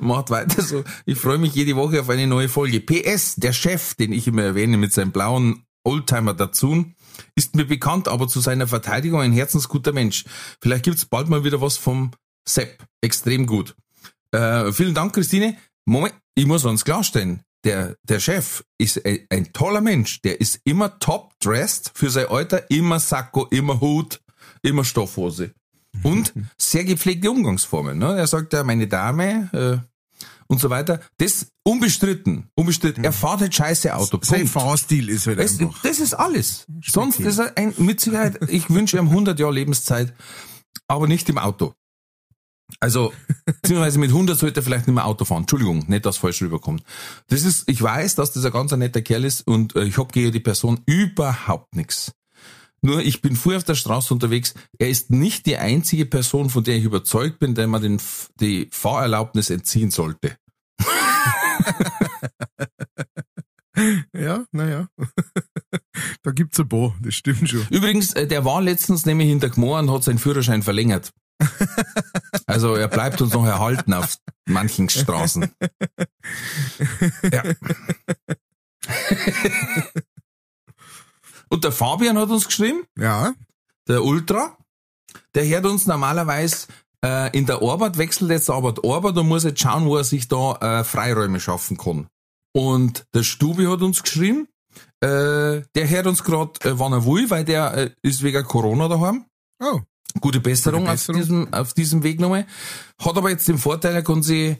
Macht 0.00 0.30
weiter 0.30 0.62
so. 0.62 0.82
Ich 1.04 1.18
freue 1.18 1.38
mich 1.38 1.54
jede 1.54 1.76
Woche 1.76 2.00
auf 2.00 2.08
eine 2.08 2.26
neue 2.26 2.48
Folge. 2.48 2.80
PS, 2.80 3.36
der 3.36 3.52
Chef, 3.52 3.94
den 3.94 4.12
ich 4.12 4.26
immer 4.26 4.42
erwähne 4.42 4.78
mit 4.78 4.92
seinem 4.92 5.12
blauen 5.12 5.64
Oldtimer 5.84 6.34
dazu, 6.34 6.86
ist 7.34 7.56
mir 7.56 7.66
bekannt, 7.66 8.08
aber 8.08 8.28
zu 8.28 8.40
seiner 8.40 8.66
Verteidigung 8.66 9.20
ein 9.20 9.32
herzensguter 9.32 9.92
Mensch. 9.92 10.24
Vielleicht 10.60 10.84
gibt's 10.84 11.06
bald 11.06 11.28
mal 11.28 11.44
wieder 11.44 11.60
was 11.60 11.76
vom 11.76 12.12
Sepp. 12.48 12.84
Extrem 13.00 13.46
gut. 13.46 13.74
Äh, 14.32 14.72
vielen 14.72 14.94
Dank, 14.94 15.14
Christine. 15.14 15.56
Moment, 15.86 16.14
ich 16.34 16.46
muss 16.46 16.64
uns 16.64 16.84
klarstellen. 16.84 17.42
Der, 17.64 17.96
der 18.02 18.20
Chef 18.20 18.62
ist 18.78 19.04
ein, 19.04 19.26
ein 19.30 19.52
toller 19.52 19.80
Mensch. 19.80 20.20
Der 20.22 20.40
ist 20.40 20.60
immer 20.64 20.98
top 20.98 21.32
dressed 21.40 21.90
für 21.94 22.10
sein 22.10 22.26
Alter, 22.28 22.70
immer 22.70 23.00
Sakko, 23.00 23.46
immer 23.46 23.80
Hut, 23.80 24.20
immer 24.62 24.84
Stoffhose. 24.84 25.52
Und 26.02 26.32
sehr 26.58 26.84
gepflegte 26.84 27.30
Umgangsformen. 27.30 27.98
Ne? 27.98 28.16
Er 28.16 28.26
sagt 28.26 28.52
ja, 28.52 28.62
meine 28.62 28.86
Dame 28.86 29.50
äh, 29.52 29.87
und 30.48 30.60
so 30.60 30.70
weiter. 30.70 31.00
Das 31.18 31.46
unbestritten, 31.64 32.48
unbestritten. 32.54 33.04
Er 33.04 33.12
fährt 33.12 33.40
halt 33.40 33.54
scheiße 33.54 33.94
Auto. 33.94 34.18
Sein. 34.22 34.46
Fahrstil 34.46 35.08
ist 35.08 35.26
halt 35.26 35.38
Das, 35.38 35.60
einfach. 35.60 35.80
das 35.82 36.00
ist 36.00 36.14
alles. 36.14 36.66
Sonst 36.84 37.20
ist 37.20 37.38
er 37.38 37.56
ein, 37.56 37.74
mit 37.78 38.00
Sicherheit, 38.00 38.38
ich 38.48 38.68
wünsche 38.70 38.98
ihm 38.98 39.08
100 39.08 39.38
Jahre 39.38 39.52
Lebenszeit, 39.52 40.14
aber 40.88 41.06
nicht 41.06 41.28
im 41.28 41.38
Auto. 41.38 41.74
Also, 42.80 43.12
beziehungsweise 43.46 43.98
mit 43.98 44.10
100 44.10 44.38
sollte 44.38 44.60
er 44.60 44.62
vielleicht 44.62 44.86
nicht 44.86 44.94
mehr 44.94 45.06
Auto 45.06 45.24
fahren. 45.24 45.42
Entschuldigung, 45.42 45.84
nicht, 45.88 46.04
dass 46.04 46.18
falsch 46.18 46.42
rüberkommt. 46.42 46.82
Das 47.28 47.42
ist, 47.42 47.68
ich 47.68 47.80
weiß, 47.80 48.14
dass 48.16 48.32
das 48.32 48.44
ein 48.44 48.52
ganz 48.52 48.72
netter 48.72 49.00
Kerl 49.00 49.24
ist 49.24 49.46
und 49.46 49.74
äh, 49.74 49.84
ich 49.84 49.96
hab 49.96 50.12
gegen 50.12 50.32
die 50.32 50.40
Person 50.40 50.80
überhaupt 50.86 51.74
nichts. 51.74 52.12
Nur 52.80 53.00
ich 53.00 53.20
bin 53.20 53.36
früh 53.36 53.56
auf 53.56 53.64
der 53.64 53.74
Straße 53.74 54.12
unterwegs. 54.14 54.54
Er 54.78 54.88
ist 54.88 55.10
nicht 55.10 55.46
die 55.46 55.56
einzige 55.56 56.06
Person, 56.06 56.50
von 56.50 56.64
der 56.64 56.76
ich 56.76 56.84
überzeugt 56.84 57.38
bin, 57.38 57.54
der 57.54 57.66
man 57.66 57.82
den, 57.82 58.00
die 58.40 58.68
Fahrerlaubnis 58.70 59.50
entziehen 59.50 59.90
sollte. 59.90 60.36
Ja, 64.12 64.44
naja. 64.52 64.88
da 66.22 66.30
gibt's 66.32 66.58
ein 66.58 66.68
paar, 66.68 66.96
das 67.00 67.14
stimmt 67.14 67.48
schon. 67.48 67.66
Übrigens, 67.70 68.12
äh, 68.14 68.26
der 68.26 68.44
war 68.44 68.60
letztens 68.60 69.06
nämlich 69.06 69.28
in 69.28 69.40
der 69.40 69.50
Gmor 69.50 69.78
und 69.78 69.90
hat 69.90 70.04
seinen 70.04 70.18
Führerschein 70.18 70.62
verlängert. 70.62 71.12
Also 72.46 72.74
er 72.74 72.88
bleibt 72.88 73.20
uns 73.20 73.34
noch 73.34 73.44
erhalten 73.44 73.92
auf 73.92 74.16
manchen 74.46 74.88
Straßen. 74.88 75.50
Ja. 77.30 77.42
Und 81.48 81.64
der 81.64 81.72
Fabian 81.72 82.18
hat 82.18 82.30
uns 82.30 82.46
geschrieben, 82.46 82.84
Ja, 82.98 83.34
der 83.88 84.04
Ultra, 84.04 84.56
der 85.34 85.46
hört 85.46 85.66
uns 85.66 85.86
normalerweise 85.86 86.66
äh, 87.04 87.36
in 87.36 87.46
der 87.46 87.62
Arbeit, 87.62 87.98
wechselt 87.98 88.30
jetzt 88.30 88.50
aber 88.50 88.72
die 88.72 88.88
Arbeit 88.88 89.16
und 89.16 89.28
muss 89.28 89.44
jetzt 89.44 89.60
schauen, 89.60 89.86
wo 89.86 89.96
er 89.96 90.04
sich 90.04 90.28
da 90.28 90.56
äh, 90.56 90.84
Freiräume 90.84 91.40
schaffen 91.40 91.76
kann. 91.76 92.08
Und 92.54 93.06
der 93.14 93.22
Stubi 93.22 93.66
hat 93.66 93.82
uns 93.82 94.02
geschrieben, 94.02 94.48
äh, 95.00 95.62
der 95.74 95.88
hört 95.88 96.06
uns 96.06 96.24
gerade, 96.24 96.52
äh, 96.64 96.78
wann 96.78 96.92
er 96.92 97.04
will, 97.06 97.30
weil 97.30 97.44
der 97.44 97.74
äh, 97.74 97.90
ist 98.02 98.22
wegen 98.22 98.44
Corona 98.44 98.88
daheim. 98.88 99.26
oh, 99.62 99.80
Gute 100.20 100.40
Besserung, 100.40 100.80
Gute 100.80 100.92
Besserung. 100.92 101.20
Auf, 101.20 101.26
diesem, 101.26 101.54
auf 101.54 101.74
diesem 101.74 102.02
Weg 102.02 102.20
nochmal. 102.20 102.46
Hat 103.00 103.16
aber 103.16 103.30
jetzt 103.30 103.46
den 103.46 103.58
Vorteil, 103.58 103.94
er 103.94 104.02
kann 104.02 104.22
sich, 104.22 104.56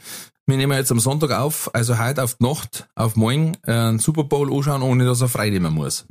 wir 0.47 0.57
nehmen 0.57 0.77
jetzt 0.77 0.93
am 0.93 1.01
Sonntag 1.01 1.33
auf, 1.33 1.75
also 1.75 1.99
heute 1.99 2.23
auf 2.23 2.35
die 2.35 2.45
Nacht, 2.45 2.89
auf 2.95 3.17
morgen, 3.17 3.57
äh, 3.67 3.73
einen 3.73 3.99
Super 3.99 4.25
Bowl 4.25 4.53
anschauen, 4.53 4.83
ohne 4.83 5.05
dass 5.05 5.21
er 5.21 5.29
frei 5.29 5.51
nehmen 5.51 5.73
muss. 5.75 6.07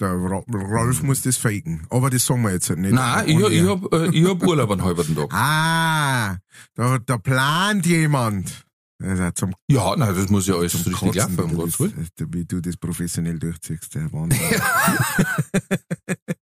Der 0.00 0.12
Ra 0.14 0.42
Ralf 0.48 1.02
muss 1.02 1.22
das 1.22 1.36
faken. 1.36 1.86
Aber 1.90 2.10
das 2.10 2.24
sagen 2.26 2.42
wir 2.42 2.52
jetzt 2.52 2.70
nicht. 2.70 2.92
Nein, 2.92 3.28
ich, 3.28 3.38
ich 3.38 3.66
hab, 3.68 3.92
äh, 3.92 4.08
ich 4.08 4.26
hab 4.26 4.42
Urlaub 4.42 4.70
einen 4.70 4.82
halben 4.84 5.14
Tag. 5.14 5.28
Ah, 5.32 6.36
da, 6.74 6.98
da 6.98 7.18
plant 7.18 7.86
jemand. 7.86 8.64
Auch 9.02 9.32
zum, 9.32 9.54
Ja, 9.70 9.96
nein, 9.96 10.14
das 10.14 10.28
muss 10.28 10.46
ja 10.46 10.56
alles 10.56 10.72
zum 10.72 10.80
richtig 10.92 10.98
Kotzen, 11.00 11.36
laufen, 11.36 11.44
um 11.44 11.50
wie, 11.52 11.56
Gottes 11.56 11.76
du 11.78 11.84
Willen. 11.84 12.08
das, 12.16 12.26
wie 12.32 12.44
du 12.44 12.60
das 12.60 12.76
professionell 12.76 13.38
durchziehst. 13.38 13.94
Der 13.94 14.12
Wahnsinn. 14.12 14.38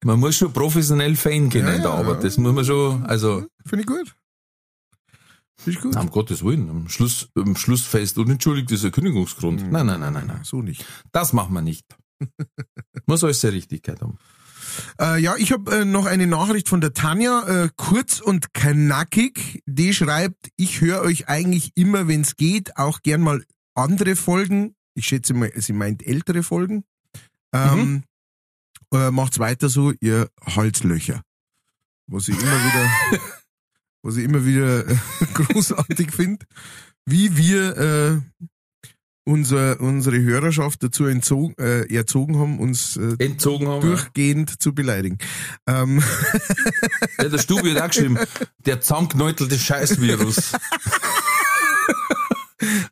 Man 0.03 0.19
muss 0.19 0.37
schon 0.37 0.51
professionell 0.51 1.15
Fan 1.15 1.49
kennen 1.49 1.67
Ja, 1.67 1.73
in 1.75 1.81
der 1.81 1.91
ja, 1.91 1.97
Arbeit. 1.97 2.15
ja. 2.15 2.21
Das 2.23 2.37
muss 2.37 2.53
man 2.53 2.65
schon, 2.65 3.05
also, 3.05 3.45
Finde 3.65 3.81
ich 3.81 3.87
gut. 3.87 4.15
Finde 5.57 5.77
ich 5.77 5.81
gut. 5.83 5.93
na, 5.93 6.01
um 6.01 6.09
Gottes 6.09 6.43
Willen, 6.43 6.69
am 6.69 6.89
Schluss, 6.89 7.29
am 7.35 7.55
Schluss 7.55 7.83
fest 7.83 8.17
unentschuldigt 8.17 8.71
ist 8.71 8.83
ein 8.83 8.91
Kündigungsgrund. 8.91 9.63
Mhm. 9.63 9.71
Nein, 9.71 9.85
nein, 9.85 9.99
nein, 9.99 10.13
nein, 10.13 10.27
nein. 10.27 10.39
So 10.43 10.61
nicht. 10.61 10.83
Das 11.11 11.33
machen 11.33 11.53
wir 11.53 11.61
nicht. 11.61 11.85
Muss 13.05 13.23
alles 13.23 13.41
seine 13.41 13.55
Richtigkeit 13.55 14.01
haben. 14.01 14.17
Äh, 14.99 15.21
ja, 15.21 15.36
ich 15.38 15.51
habe 15.51 15.79
äh, 15.79 15.86
noch 15.86 16.05
eine 16.05 16.27
Nachricht 16.27 16.69
von 16.69 16.81
der 16.81 16.93
Tanja, 16.93 17.43
äh, 17.47 17.69
kurz 17.75 18.19
und 18.19 18.53
knackig. 18.53 19.62
Die 19.65 19.93
schreibt, 19.93 20.49
ich 20.55 20.81
höre 20.81 21.01
euch 21.01 21.27
eigentlich 21.27 21.71
immer, 21.75 22.07
wenn 22.07 22.21
es 22.21 22.36
geht, 22.36 22.77
auch 22.77 23.01
gern 23.01 23.21
mal 23.21 23.43
andere 23.75 24.15
Folgen. 24.15 24.75
Ich 24.93 25.05
schätze 25.05 25.34
mal, 25.34 25.51
sie 25.55 25.73
meint 25.73 26.05
ältere 26.05 26.43
Folgen. 26.43 26.84
Ähm, 27.53 28.03
äh, 28.93 29.12
macht's 29.12 29.39
weiter 29.39 29.69
so, 29.69 29.93
ihr 29.99 30.29
Halslöcher. 30.45 31.21
Was 32.07 32.27
ich 32.27 32.39
immer 32.39 32.65
wieder, 32.65 33.19
was 34.01 34.17
ich 34.17 34.23
immer 34.23 34.45
wieder 34.45 34.88
äh, 34.88 34.97
großartig 35.34 36.12
finde, 36.12 36.45
wie 37.05 37.38
wir 37.38 37.77
äh, 37.77 38.45
unser, 39.23 39.79
unsere 39.79 40.19
Hörerschaft 40.19 40.84
dazu 40.84 41.05
entzogen, 41.05 41.55
äh, 41.60 41.93
erzogen 41.93 42.39
haben, 42.39 42.60
uns 42.60 42.97
äh, 42.97 43.15
Entzogen 43.19 43.67
haben. 43.67 43.81
durchgehend 43.81 44.62
zu 44.62 44.73
beleidigen. 44.73 45.17
Ähm, 45.67 46.01
Ja, 47.17 47.29
der 47.29 47.38
Stubi 47.38 47.71
hat 47.71 47.81
auch 47.84 47.88
geschrieben, 47.88 48.17
der 48.65 48.81
zusammengenäutelte 48.81 49.57
Scheißvirus. 49.57 50.53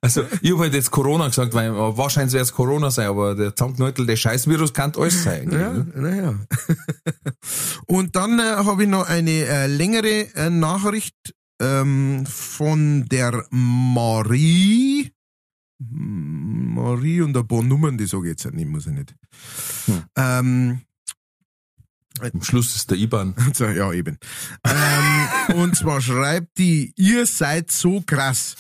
Also, 0.02 0.24
ich 0.42 0.52
habe 0.52 0.62
halt 0.62 0.74
jetzt 0.74 0.90
Corona 0.90 1.28
gesagt, 1.28 1.54
weil 1.54 1.70
äh, 1.70 1.98
wahrscheinlich 1.98 2.34
wird 2.34 2.44
es 2.44 2.54
Corona 2.54 2.90
sein, 2.90 3.08
aber 3.08 3.36
der 3.36 3.56
zusammengenäutelte 3.56 4.18
Scheißvirus 4.18 4.74
kann 4.74 4.92
alles 4.98 5.24
sein. 5.24 5.52
ja, 5.52 5.86
naja. 5.96 6.36
Und 7.86 8.16
dann 8.16 8.40
äh, 8.40 8.44
habe 8.44 8.84
ich 8.84 8.90
noch 8.90 9.08
eine 9.08 9.46
äh, 9.46 9.68
längere 9.68 10.34
äh, 10.36 10.50
Nachricht 10.50 11.16
ähm, 11.62 12.26
von 12.26 13.06
der 13.10 13.46
Marie. 13.52 15.12
Marie 15.80 17.22
und 17.22 17.36
ein 17.38 17.48
paar 17.48 17.64
Nummern, 17.64 17.98
die 17.98 18.06
sage 18.06 18.26
ich 18.30 18.32
jetzt 18.32 18.54
nicht, 18.54 18.68
muss 18.68 18.86
ich 18.88 18.94
nicht. 18.94 19.16
Hm. 19.86 20.04
Ähm, 20.18 20.82
Am 22.22 22.44
Schluss 22.44 22.76
ist 22.76 22.92
der 22.92 22.98
IBAN. 22.98 23.34
Ja, 23.60 23.94
eben. 23.94 24.18
ähm, 24.66 25.56
und 25.56 25.76
zwar 25.76 26.02
schreibt 26.02 26.58
die, 26.58 26.94
ihr 26.98 27.26
seid 27.26 27.72
so 27.72 28.02
krass. 28.06 28.56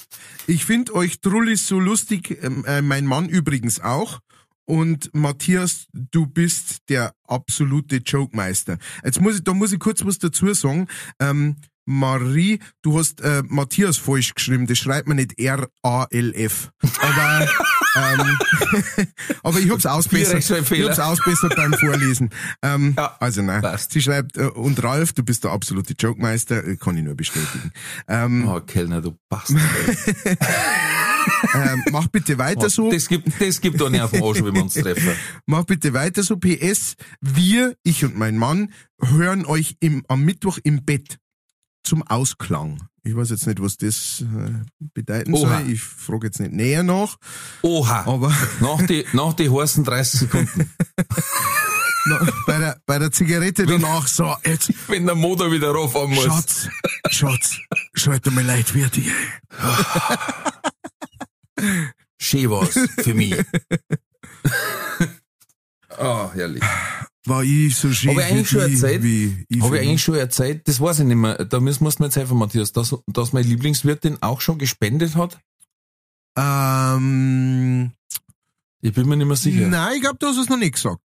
Ich 0.47 0.63
finde 0.65 0.95
euch 0.95 1.19
Trullis 1.19 1.67
so 1.67 1.79
lustig, 1.79 2.39
ähm, 2.41 2.63
äh, 2.65 2.82
mein 2.82 3.05
Mann 3.05 3.27
übrigens 3.27 3.79
auch. 3.82 4.19
und 4.65 5.10
Matthias, 5.15 5.88
du 5.93 6.27
bist 6.27 6.89
der 6.89 7.13
absolute 7.27 7.97
Jokemeister. 7.97 8.77
Jetzt 9.03 9.19
muss 9.19 9.36
ich, 9.38 9.43
da 9.43 9.53
muss 9.53 9.73
ich 9.73 9.79
kurz 9.79 10.05
was 10.05 10.19
dazu 10.19 10.53
sagen. 10.53 10.88
Ähm, 11.19 11.55
Marie, 11.89 12.60
du 12.84 12.99
hast 12.99 13.19
äh, 13.21 13.41
Matthias 13.47 13.97
falsch 13.97 14.36
geschrieben, 14.36 14.67
das 14.67 14.78
schreibt 14.78 15.08
man 15.08 15.17
nicht 15.17 15.39
R-A-L-F. 15.39 16.69
Aber, 17.02 17.47
ähm, 17.95 18.38
aber 19.43 19.60
ich 19.60 19.71
hab's 19.71 19.88
ausbessert. 19.88 20.38
Ich 20.71 20.86
hab's 20.86 20.99
ausbessert 20.99 21.56
beim 21.56 21.73
Vorlesen. 21.73 22.30
Ähm, 22.62 22.93
Ja, 22.95 23.17
also 23.19 23.41
nein. 23.41 23.63
passt. 23.63 23.91
Sie 23.91 24.04
schreibt, 24.04 24.38
äh, 24.38 24.43
und 24.43 24.84
Ralf, 24.84 25.13
du 25.13 25.23
bist 25.23 25.43
der 25.45 25.52
absolute 25.52 25.95
Jokemeister, 25.97 26.63
äh, 26.63 26.78
kann 26.78 26.95
ich 26.95 27.04
nur 27.04 27.15
bestätigen. 27.15 27.71
Ähm, 28.08 28.47
Oh, 28.47 28.60
Kellner, 28.62 29.02
du 29.02 29.17
Bastard. 29.28 29.60
ähm, 31.56 31.84
mach 31.91 32.08
bitte 32.08 32.38
weiter 32.38 32.69
so. 32.69 32.91
Das 32.91 33.08
gibt, 33.08 33.30
das 33.41 33.62
gibt 33.62 33.82
doch 33.82 33.89
nicht 33.89 34.02
auf 34.02 34.12
dem 34.12 34.21
Arsch, 34.23 34.43
wenn 34.43 34.54
wir 34.54 34.62
uns 34.62 34.75
treffen. 34.75 35.10
Mach 35.47 35.63
bitte 35.63 35.93
weiter 35.93 36.21
so. 36.21 36.38
PS, 36.38 36.95
wir, 37.21 37.75
ich 37.84 38.06
und 38.06 38.15
mein 38.15 38.38
Mann, 38.38 38.71
hören 39.02 39.45
euch 39.45 39.75
im, 39.80 40.04
am 40.08 40.23
Mittwoch 40.23 40.60
im 40.63 40.86
Bett 40.86 41.17
zum 41.89 42.04
Ausklang. 42.04 42.88
Ich 43.04 43.15
weiß 43.15 43.32
jetzt 43.32 43.47
nicht, 43.47 43.60
was 43.62 43.78
das 43.78 44.21
äh, 44.21 44.52
bedeuten 44.93 45.34
Oha. 45.34 45.60
soll. 45.60 45.71
Ich 45.71 45.82
frage 45.82 46.28
jetzt 46.28 46.39
nicht 46.39 46.52
näher 46.54 46.84
nach, 46.84 47.17
Oha. 47.63 48.06
aber 48.06 48.32
Nach 48.60 48.86
die, 48.86 49.06
nach 49.13 49.34
die 49.34 49.49
heißen 49.49 49.84
30 49.84 50.19
Sekunden. 50.19 50.69
bei, 52.45 52.58
der, 52.60 52.80
bei 52.86 52.99
der 52.99 53.12
Zigarette 53.12 53.65
danach 53.65 54.08
so, 54.08 54.36
jetzt, 54.45 54.71
Wenn 54.88 55.08
der 55.08 55.15
Motor 55.15 55.52
wieder 55.52 55.71
rauffahren 55.71 56.12
muss. 56.12 56.25
Schatz, 56.25 56.69
Schatz, 57.10 57.58
schalt 57.95 58.25
mir 58.32 58.43
leid, 58.43 58.75
wie 58.75 58.86
dir. 58.86 59.12
Schön 62.19 62.52
was 62.52 62.78
für 63.04 63.13
mich. 63.15 63.36
Ah, 65.97 66.32
herrlich. 66.34 66.63
War 67.30 67.44
ich 67.44 67.76
so 67.76 67.92
schön 67.92 68.12
Hab 68.12 68.18
ich 68.18 68.26
eigentlich 68.26 68.50
schon 68.50 68.62
erzählt? 68.62 69.04
wie 69.04 69.46
ich 69.48 69.62
Habe 69.62 69.78
ich 69.78 69.84
eigentlich 69.84 70.04
schon 70.04 70.15
erzählt, 70.15 70.68
das 70.68 70.82
weiß 70.82 71.00
ich 71.00 71.06
nicht 71.06 71.15
mehr, 71.15 71.46
da 71.46 71.60
müssen 71.60 71.86
wir 71.86 71.94
mir 72.00 72.06
jetzt 72.06 72.15
helfen, 72.15 72.38
Matthias, 72.38 72.72
dass, 72.72 72.96
dass 73.08 73.34
meine 73.34 73.48
Lieblingswirtin 73.48 74.18
auch 74.22 74.42
schon 74.42 74.58
gespendet 74.58 75.15
hat? 75.15 75.39
Ähm, 76.38 77.92
Ich 78.82 78.94
bin 78.94 79.10
mir 79.10 79.18
nicht 79.18 79.28
mehr 79.28 79.36
sicher. 79.36 79.68
nein, 79.68 79.96
ich 79.96 80.02
glaube, 80.02 80.18
du 80.20 80.28
hast 80.28 80.38
es 80.38 80.48
noch 80.48 80.58
nicht 80.58 80.76
gesagt. 80.76 81.00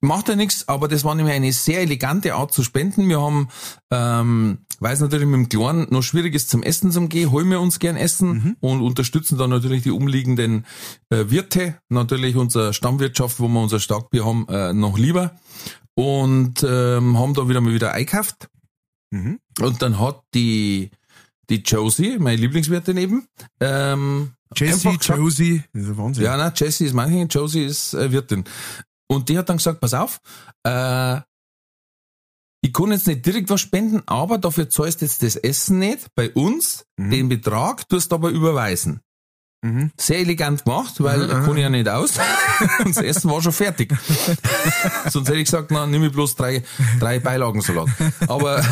Macht 0.00 0.28
ja 0.28 0.34
nichts, 0.34 0.66
aber 0.66 0.88
das 0.88 1.04
war 1.04 1.14
nämlich 1.14 1.34
eine 1.34 1.52
sehr 1.52 1.80
elegante 1.80 2.34
Art 2.34 2.52
zu 2.52 2.64
spenden. 2.64 3.08
Wir 3.08 3.20
haben, 3.20 3.48
ähm, 3.90 4.58
weil 4.80 4.94
es 4.94 5.00
natürlich 5.00 5.26
mit 5.26 5.36
dem 5.36 5.48
Kleinen 5.48 5.86
noch 5.90 6.02
schwierig 6.02 6.34
ist 6.34 6.50
zum 6.50 6.64
Essen 6.64 6.90
zum 6.90 7.08
Gehen, 7.08 7.30
holen 7.30 7.48
wir 7.48 7.60
uns 7.60 7.78
gern 7.78 7.96
Essen 7.96 8.56
und 8.60 8.80
unterstützen 8.80 9.38
dann 9.38 9.50
natürlich 9.50 9.84
die 9.84 9.92
umliegenden 9.92 10.66
äh, 11.10 11.30
Wirte, 11.30 11.76
natürlich 11.88 12.34
unsere 12.34 12.74
Stammwirtschaft, 12.74 13.38
wo 13.38 13.46
wir 13.46 13.60
unser 13.60 13.78
Starkbier 13.78 14.24
haben, 14.24 14.48
äh, 14.48 14.72
noch 14.72 14.98
lieber. 14.98 15.36
Und 15.94 16.64
ähm, 16.64 17.18
haben 17.18 17.34
da 17.34 17.48
wieder 17.48 17.60
mal 17.60 17.74
wieder 17.74 17.92
eingekauft. 17.92 18.48
Mhm. 19.10 19.38
Und 19.60 19.82
dann 19.82 20.00
hat 20.00 20.22
die, 20.34 20.90
die 21.50 21.56
Josie, 21.62 22.16
meine 22.18 22.36
Lieblingswirtin 22.40 22.96
eben, 22.96 23.26
ähm, 23.60 24.32
Jessie, 24.56 24.96
Josie, 25.00 25.62
das 25.72 25.82
ist 25.84 25.96
Wahnsinn. 25.96 26.24
ja, 26.24 26.36
na, 26.36 26.52
Jessie 26.54 26.86
ist 26.86 26.94
manche, 26.94 27.22
Josie 27.24 27.64
ist 27.64 27.94
äh, 27.94 28.10
Wirtin. 28.10 28.44
Und 29.08 29.28
die 29.28 29.36
hat 29.36 29.48
dann 29.48 29.56
gesagt, 29.58 29.80
pass 29.80 29.92
auf, 29.94 30.20
äh, 30.66 31.16
ich 32.62 32.72
kann 32.72 32.92
jetzt 32.92 33.06
nicht 33.06 33.24
direkt 33.24 33.48
was 33.50 33.60
spenden, 33.60 34.02
aber 34.06 34.38
dafür 34.38 34.68
zahlst 34.68 35.00
jetzt 35.02 35.22
das 35.22 35.36
Essen 35.36 35.78
nicht 35.78 36.08
bei 36.14 36.30
uns, 36.30 36.84
Mhm. 36.98 37.10
den 37.10 37.28
Betrag 37.28 37.88
tust 37.88 38.12
aber 38.12 38.28
überweisen. 38.30 39.00
Mhm. 39.62 39.90
Sehr 39.98 40.18
elegant 40.20 40.64
gemacht, 40.64 40.94
weil 41.02 41.26
Mhm, 41.26 41.44
kann 41.44 41.56
ich 41.56 41.62
ja 41.62 41.68
nicht 41.70 41.88
aus. 41.88 42.12
Und 42.84 42.88
das 42.96 43.04
Essen 43.04 43.30
war 43.30 43.40
schon 43.42 43.52
fertig. 43.52 43.94
Sonst 45.10 45.28
hätte 45.28 45.38
ich 45.38 45.44
gesagt, 45.46 45.70
na, 45.70 45.86
nimm 45.86 46.04
ich 46.04 46.12
bloß 46.12 46.34
drei, 46.36 46.62
drei 46.98 47.18
Beilagensalat. 47.18 47.88
Aber 48.28 48.62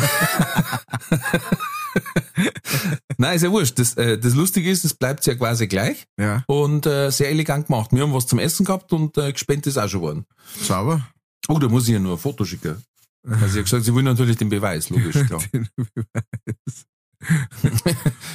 Nein, 3.17 3.35
ist 3.35 3.43
ja 3.43 3.51
wurscht. 3.51 3.77
Das, 3.79 3.95
äh, 3.95 4.17
das 4.17 4.33
Lustige 4.35 4.69
ist, 4.69 4.85
es 4.85 4.93
bleibt 4.93 5.25
ja 5.25 5.35
quasi 5.35 5.67
gleich 5.67 6.05
Ja, 6.19 6.43
und 6.47 6.85
äh, 6.85 7.09
sehr 7.11 7.29
elegant 7.29 7.67
gemacht. 7.67 7.91
Wir 7.91 8.03
haben 8.03 8.13
was 8.13 8.27
zum 8.27 8.39
Essen 8.39 8.65
gehabt 8.65 8.91
und 8.93 9.17
äh, 9.17 9.31
gespendet 9.33 9.67
ist 9.67 9.77
auch 9.77 9.87
schon 9.89 10.01
worden. 10.01 10.25
sauber. 10.61 11.07
Oh, 11.47 11.57
da 11.59 11.67
muss 11.67 11.87
ich 11.87 11.93
ja 11.93 11.99
nur 11.99 12.13
ein 12.13 12.19
Foto 12.19 12.45
schicken. 12.45 12.81
Also 13.29 13.45
ich 13.47 13.57
hab 13.57 13.63
gesagt, 13.65 13.83
sie 13.83 13.93
will 13.93 14.03
natürlich 14.03 14.37
den 14.37 14.47
Beweis, 14.47 14.89
logisch, 14.89 15.17
klar. 15.27 15.41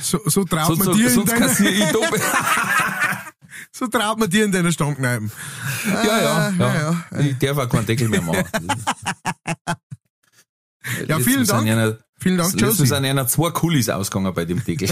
So, 0.03 0.21
so 0.27 0.45
traut 0.45 0.67
sonst 0.77 0.85
man 0.85 0.95
dir 0.97 1.11
in 1.11 1.25
deiner, 1.25 1.49
so 3.73 3.87
traut 3.87 4.19
man 4.19 4.29
dir 4.29 4.45
in 4.45 4.53
deiner 4.53 4.71
Stammkneipen. 4.71 5.33
ja, 5.87 6.05
ja, 6.05 6.37
Ah, 6.37 6.53
ja. 6.59 6.75
ja. 7.12 7.19
Ich 7.21 7.38
darf 7.38 7.57
auch 7.57 7.69
keinen 7.69 7.87
Deckel 7.87 8.11
mehr 8.11 8.21
machen. 8.21 8.45
Ja, 11.09 11.19
vielen 11.19 11.47
Dank. 11.47 11.67
Einer, 11.67 11.97
Vielen 12.25 12.39
Dank, 12.39 12.53
letztens 12.55 12.79
Josie. 12.79 12.87
sind 12.87 13.05
einer 13.05 13.27
zwei 13.27 13.51
Kulis 13.51 13.91
ausgegangen 13.91 14.33
bei 14.33 14.47
dem 14.47 14.65
Deckel. 14.65 14.89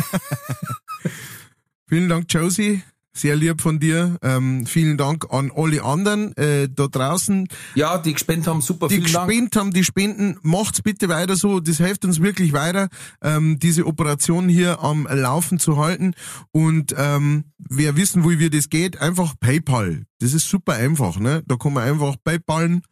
Vielen 1.88 2.11
Dank, 2.11 2.27
Josie. 2.29 2.83
Sehr 3.14 3.37
lieb 3.37 3.62
von 3.62 3.81
dir. 3.81 4.18
Ähm, 4.21 4.66
vielen 4.66 4.99
Dank 4.99 5.25
an 5.31 5.51
alle 5.55 5.83
anderen 5.83 6.37
äh, 6.37 6.68
da 6.71 6.88
draußen, 6.88 7.49
ja, 7.75 7.97
die 7.97 8.12
gespendet 8.12 8.49
haben, 8.49 8.61
super, 8.61 8.88
die 8.88 9.01
gespendet 9.01 9.57
haben, 9.57 9.71
die 9.71 9.83
Spenden. 9.83 10.38
Macht's 10.42 10.83
bitte 10.83 11.09
weiter 11.09 11.35
so. 11.35 11.61
Das 11.61 11.79
hilft 11.79 12.05
uns 12.05 12.21
wirklich 12.21 12.53
weiter, 12.53 12.88
ähm, 13.23 13.59
diese 13.59 13.87
Operation 13.87 14.51
hier 14.51 14.81
am 14.81 15.07
Laufen 15.11 15.59
zu 15.59 15.79
halten. 15.79 16.12
Und 16.51 16.95
ähm, 16.99 17.45
wer 17.57 17.97
wissen 17.97 18.25
will, 18.25 18.40
wie 18.40 18.51
das 18.51 18.68
geht, 18.68 19.01
einfach 19.01 19.33
PayPal. 19.40 20.05
Das 20.21 20.35
ist 20.35 20.51
super 20.51 20.75
einfach. 20.75 21.18
Ne? 21.18 21.42
Da 21.47 21.57
kann 21.57 21.73
man 21.73 21.85
einfach 21.85 22.16
PayPalen 22.23 22.83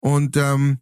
und 0.00 0.36
ähm, 0.36 0.78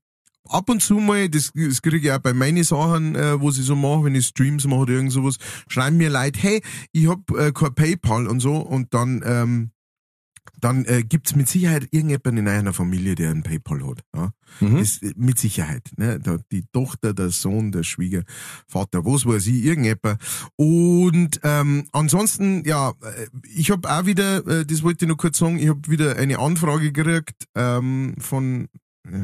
ab 0.49 0.69
und 0.69 0.83
zu 0.83 0.95
mal, 0.95 1.29
das, 1.29 1.51
das 1.55 1.83
kriege 1.83 2.09
ich 2.09 2.13
auch 2.13 2.19
bei 2.19 2.33
meinen 2.33 2.65
Sachen, 2.65 3.15
äh, 3.15 3.41
was 3.41 3.59
ich 3.59 3.65
so 3.65 3.77
mache, 3.77 4.05
wenn 4.05 4.15
ich 4.15 4.27
Streams 4.27 4.67
mache 4.67 4.81
oder 4.81 4.95
irgend 4.95 5.13
sowas, 5.13 5.37
schreiben 5.69 5.97
mir 5.97 6.11
Leute, 6.11 6.39
hey, 6.41 6.63
ich 6.93 7.09
hab 7.09 7.31
äh, 7.31 7.53
kein 7.53 7.75
PayPal 7.75 8.27
und 8.27 8.41
so 8.41 8.57
und 8.57 8.95
dann 8.95 9.23
ähm, 9.25 9.71
dann 10.61 10.85
äh, 10.85 11.03
gibt's 11.03 11.35
mit 11.35 11.49
Sicherheit 11.49 11.89
irgendjemanden 11.91 12.47
in 12.47 12.49
einer 12.49 12.73
Familie, 12.73 13.15
der 13.15 13.31
ein 13.31 13.43
PayPal 13.43 13.85
hat. 13.87 14.01
Ja? 14.15 14.31
Mhm. 14.61 14.79
Das, 14.79 15.03
äh, 15.03 15.13
mit 15.17 15.39
Sicherheit. 15.39 15.91
Ne? 15.97 16.19
Da, 16.21 16.39
die 16.51 16.65
Tochter, 16.73 17.15
der 17.15 17.31
Sohn, 17.31 17.73
der 17.73 17.83
Schwiegervater, 17.83 19.05
was 19.05 19.27
weiß 19.27 19.47
ich, 19.49 19.65
irgendjemand. 19.65 20.21
Und 20.57 21.41
ähm, 21.43 21.89
ansonsten, 21.93 22.65
ja, 22.65 22.91
äh, 22.91 23.27
ich 23.55 23.71
habe 23.71 23.91
auch 23.91 24.07
wieder, 24.07 24.47
äh, 24.47 24.65
das 24.65 24.83
wollte 24.83 25.05
ich 25.05 25.09
noch 25.09 25.17
kurz 25.17 25.39
sagen, 25.39 25.59
ich 25.59 25.69
habe 25.69 25.89
wieder 25.89 26.17
eine 26.17 26.39
Anfrage 26.39 26.93
gekriegt 26.93 27.49
ähm, 27.55 28.15
von 28.19 28.69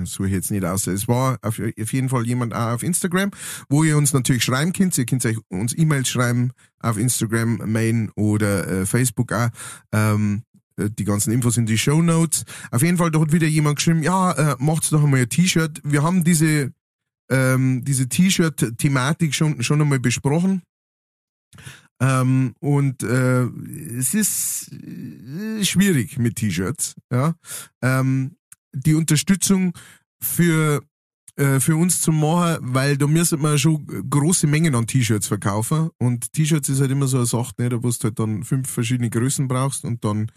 suche 0.05 0.29
ich 0.29 0.33
jetzt 0.33 0.51
nicht 0.51 0.65
aus. 0.65 0.87
Es 0.87 1.09
war 1.09 1.39
auf, 1.43 1.61
auf 1.61 1.93
jeden 1.93 2.09
Fall 2.09 2.27
jemand 2.27 2.55
auch 2.55 2.75
auf 2.75 2.83
Instagram, 2.83 3.31
wo 3.69 3.85
ihr 3.85 3.97
uns 3.97 4.13
natürlich 4.13 4.45
schreiben 4.45 4.73
könnt. 4.73 4.97
Ihr 4.99 5.07
könnt 5.07 5.25
euch 5.25 5.39
uns 5.49 5.77
E-Mails 5.77 6.09
schreiben 6.09 6.53
auf 6.81 6.99
Instagram, 6.99 7.63
Main 7.71 8.11
oder 8.17 8.67
äh, 8.67 8.87
Facebook 8.87 9.33
auch. 9.33 9.49
Ähm, 9.93 10.43
äh, 10.79 10.91
die 10.91 11.05
ganzen 11.05 11.33
Infos 11.33 11.57
in 11.57 11.67
die 11.67 11.79
Show 11.79 12.03
Notes. 12.03 12.45
Auf 12.71 12.83
jeden 12.83 12.97
Fall, 12.97 13.11
da 13.11 13.21
hat 13.21 13.33
wieder 13.33 13.47
jemand 13.47 13.77
geschrieben, 13.77 14.03
ja, 14.03 14.33
äh, 14.33 14.57
macht's 14.59 14.91
doch 14.91 15.03
einmal 15.03 15.21
ein 15.21 15.29
T-Shirt. 15.29 15.81
Wir 15.85 16.03
haben 16.03 16.25
diese, 16.25 16.73
ähm, 17.31 17.85
diese 17.85 18.09
T-Shirt-Thematik 18.09 19.35
schon, 19.35 19.63
schon 19.63 19.81
einmal 19.81 20.01
besprochen. 20.01 20.63
Ähm, 22.01 22.55
und 22.61 23.03
äh, 23.03 23.43
es 23.99 24.15
ist 24.15 24.71
äh, 24.73 25.65
schwierig 25.65 26.19
mit 26.19 26.37
T-Shirts. 26.37 26.95
Ja? 27.11 27.35
Ähm, 27.83 28.37
die 28.73 28.95
Unterstützung 28.95 29.73
für 30.21 30.83
äh, 31.37 31.61
für 31.61 31.77
uns 31.77 32.01
zu 32.01 32.11
machen, 32.11 32.59
weil 32.63 32.97
da 32.97 33.07
müssen 33.07 33.41
wir 33.41 33.57
schon 33.59 33.87
große 34.11 34.49
Mengen 34.49 34.75
an 34.75 34.89
T-Shirts 34.89 35.29
verkaufen 35.29 35.91
und 35.99 36.33
T-Shirts 36.33 36.69
ist 36.69 36.81
halt 36.81 36.91
immer 36.91 37.07
so 37.07 37.19
eine 37.19 37.27
Sache, 37.27 37.53
ne, 37.59 37.69
da 37.69 37.77
wo 37.83 37.89
du 37.91 37.97
halt 38.03 38.19
dann 38.19 38.43
fünf 38.43 38.69
verschiedene 38.69 39.09
Größen 39.09 39.47
brauchst 39.47 39.85
und 39.85 40.05
dann 40.05 40.33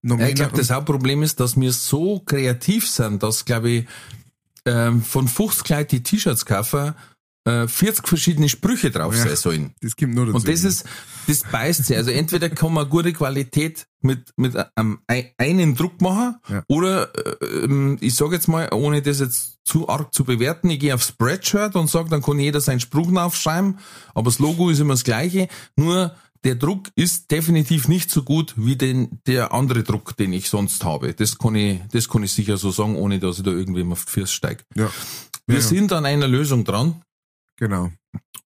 noch 0.00 0.16
Ja, 0.16 0.22
mehr. 0.22 0.28
ich 0.30 0.34
glaube, 0.36 0.56
das 0.56 0.70
Hauptproblem 0.70 1.22
ist, 1.22 1.40
dass 1.40 1.60
wir 1.60 1.72
so 1.72 2.20
kreativ 2.20 2.88
sind, 2.88 3.22
dass, 3.22 3.44
glaube 3.44 3.70
ich, 3.70 3.86
ähm, 4.64 5.02
von 5.02 5.28
50 5.28 5.68
Leute 5.68 5.96
die 5.96 6.02
T-Shirts 6.02 6.46
kaufen, 6.46 6.94
äh, 7.46 7.66
40 7.68 8.06
verschiedene 8.06 8.48
Sprüche 8.48 8.90
drauf 8.90 9.14
Ja. 9.16 9.22
sein 9.24 9.36
sollen. 9.36 9.74
das 9.80 9.96
kommt 9.96 10.14
nur 10.14 10.26
dazu. 10.26 10.36
Und 10.36 10.48
das 10.48 10.64
ist, 10.64 10.84
das 11.26 11.40
beißt 11.50 11.84
sich. 11.84 11.96
Also 11.96 12.10
entweder 12.10 12.48
kann 12.50 12.72
man 12.74 12.88
gute 12.90 13.12
Qualität 13.12 13.86
mit, 14.02 14.30
mit 14.36 14.54
einem 14.76 14.98
ein- 15.06 15.30
einen 15.38 15.74
Druck 15.74 16.00
machen, 16.00 16.36
Ja. 16.48 16.62
oder 16.68 17.12
äh, 17.40 17.46
ähm, 17.64 17.96
ich 18.00 18.14
sage 18.14 18.34
jetzt 18.34 18.48
mal, 18.48 18.68
ohne 18.72 19.00
das 19.00 19.20
jetzt 19.20 19.58
zu 19.64 19.88
arg 19.88 20.12
zu 20.12 20.24
bewerten, 20.24 20.68
ich 20.70 20.80
gehe 20.80 20.94
auf 20.94 21.02
Spreadshirt 21.02 21.74
und 21.76 21.88
sage, 21.88 22.08
dann 22.10 22.22
kann 22.22 22.38
jeder 22.38 22.60
seinen 22.60 22.80
Spruch 22.80 23.12
aufschreiben, 23.16 23.78
aber 24.14 24.24
das 24.30 24.38
Logo 24.38 24.68
ist 24.70 24.80
immer 24.80 24.94
das 24.94 25.04
gleiche, 25.04 25.48
nur 25.76 26.14
der 26.44 26.54
Druck 26.54 26.88
ist 26.94 27.30
definitiv 27.32 27.88
nicht 27.88 28.10
so 28.10 28.22
gut 28.22 28.54
wie 28.56 28.76
den, 28.76 29.18
der 29.26 29.52
andere 29.52 29.82
Druck, 29.82 30.16
den 30.16 30.32
ich 30.32 30.48
sonst 30.48 30.84
habe. 30.84 31.12
Das 31.14 31.38
kann 31.38 31.56
ich, 31.56 31.80
das 31.90 32.08
kann 32.08 32.22
ich 32.22 32.32
sicher 32.32 32.56
so 32.56 32.70
sagen, 32.70 32.94
ohne 32.94 33.18
dass 33.18 33.38
ich 33.38 33.44
da 33.44 33.50
irgendwem 33.50 33.90
auf 33.90 34.04
die 34.04 34.12
Füße 34.12 34.32
steige. 34.32 34.62
ja, 34.76 34.88
Wir 35.48 35.56
ja. 35.56 35.62
sind 35.62 35.92
an 35.92 36.06
einer 36.06 36.28
Lösung 36.28 36.64
dran. 36.64 37.02
Genau. 37.56 37.90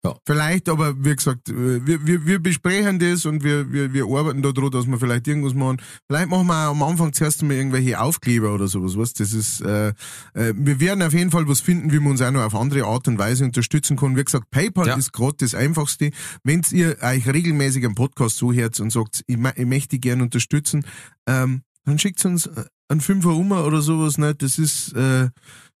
Ja. 0.05 0.15
Vielleicht, 0.25 0.69
aber 0.69 0.95
wie 1.03 1.13
gesagt, 1.13 1.49
wir, 1.49 2.05
wir, 2.07 2.25
wir 2.25 2.39
besprechen 2.39 2.99
das 2.99 3.25
und 3.25 3.43
wir, 3.43 3.69
wir, 3.69 3.91
wir 3.91 4.05
arbeiten 4.05 4.41
da 4.41 4.53
dran, 4.53 4.71
dass 4.71 4.87
wir 4.87 4.97
vielleicht 4.97 5.27
irgendwas 5.27 5.53
machen. 5.53 5.81
Vielleicht 6.07 6.29
machen 6.29 6.47
wir 6.47 6.67
auch 6.67 6.71
am 6.71 6.83
Anfang 6.83 7.11
zuerst 7.11 7.43
mal 7.43 7.53
irgendwelche 7.53 7.99
Aufkleber 7.99 8.53
oder 8.53 8.69
sowas, 8.69 8.95
was? 8.95 9.11
Das 9.11 9.33
ist, 9.33 9.59
äh, 9.59 9.89
äh, 10.35 10.53
wir 10.55 10.79
werden 10.79 11.03
auf 11.03 11.11
jeden 11.11 11.31
Fall 11.31 11.49
was 11.49 11.59
finden, 11.59 11.91
wie 11.91 11.99
man 11.99 12.11
uns 12.11 12.21
auch 12.21 12.31
noch 12.31 12.43
auf 12.43 12.55
andere 12.55 12.85
Art 12.85 13.09
und 13.09 13.17
Weise 13.17 13.43
unterstützen 13.43 13.97
kann. 13.97 14.15
Wie 14.15 14.23
gesagt, 14.23 14.49
PayPal 14.51 14.87
Ja. 14.87 14.95
ist 14.95 15.11
gerade 15.11 15.35
das 15.37 15.53
Einfachste. 15.53 16.11
Wenn 16.45 16.61
ihr 16.71 16.95
euch 17.01 17.27
regelmäßig 17.27 17.83
einen 17.83 17.95
Podcast 17.95 18.37
zuhört 18.37 18.79
und 18.79 18.91
sagt, 18.93 19.25
ich, 19.27 19.37
ich 19.37 19.65
möchte 19.65 19.99
gerne 19.99 20.23
unterstützen, 20.23 20.85
ähm, 21.27 21.63
dann 21.83 21.99
schickt 21.99 22.23
uns 22.23 22.45
äh, 22.45 22.63
einen 22.87 23.01
Fünfer 23.01 23.35
um 23.35 23.51
oder 23.51 23.81
sowas, 23.81 24.17
ne? 24.17 24.33
Das 24.33 24.59
ist, 24.59 24.93
äh, 24.93 25.29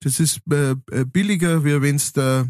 das 0.01 0.19
ist 0.19 0.41
äh, 0.51 0.71
äh, 0.91 1.05
billiger, 1.05 1.63
wie 1.63 1.81
wenn's 1.81 2.11
da 2.11 2.45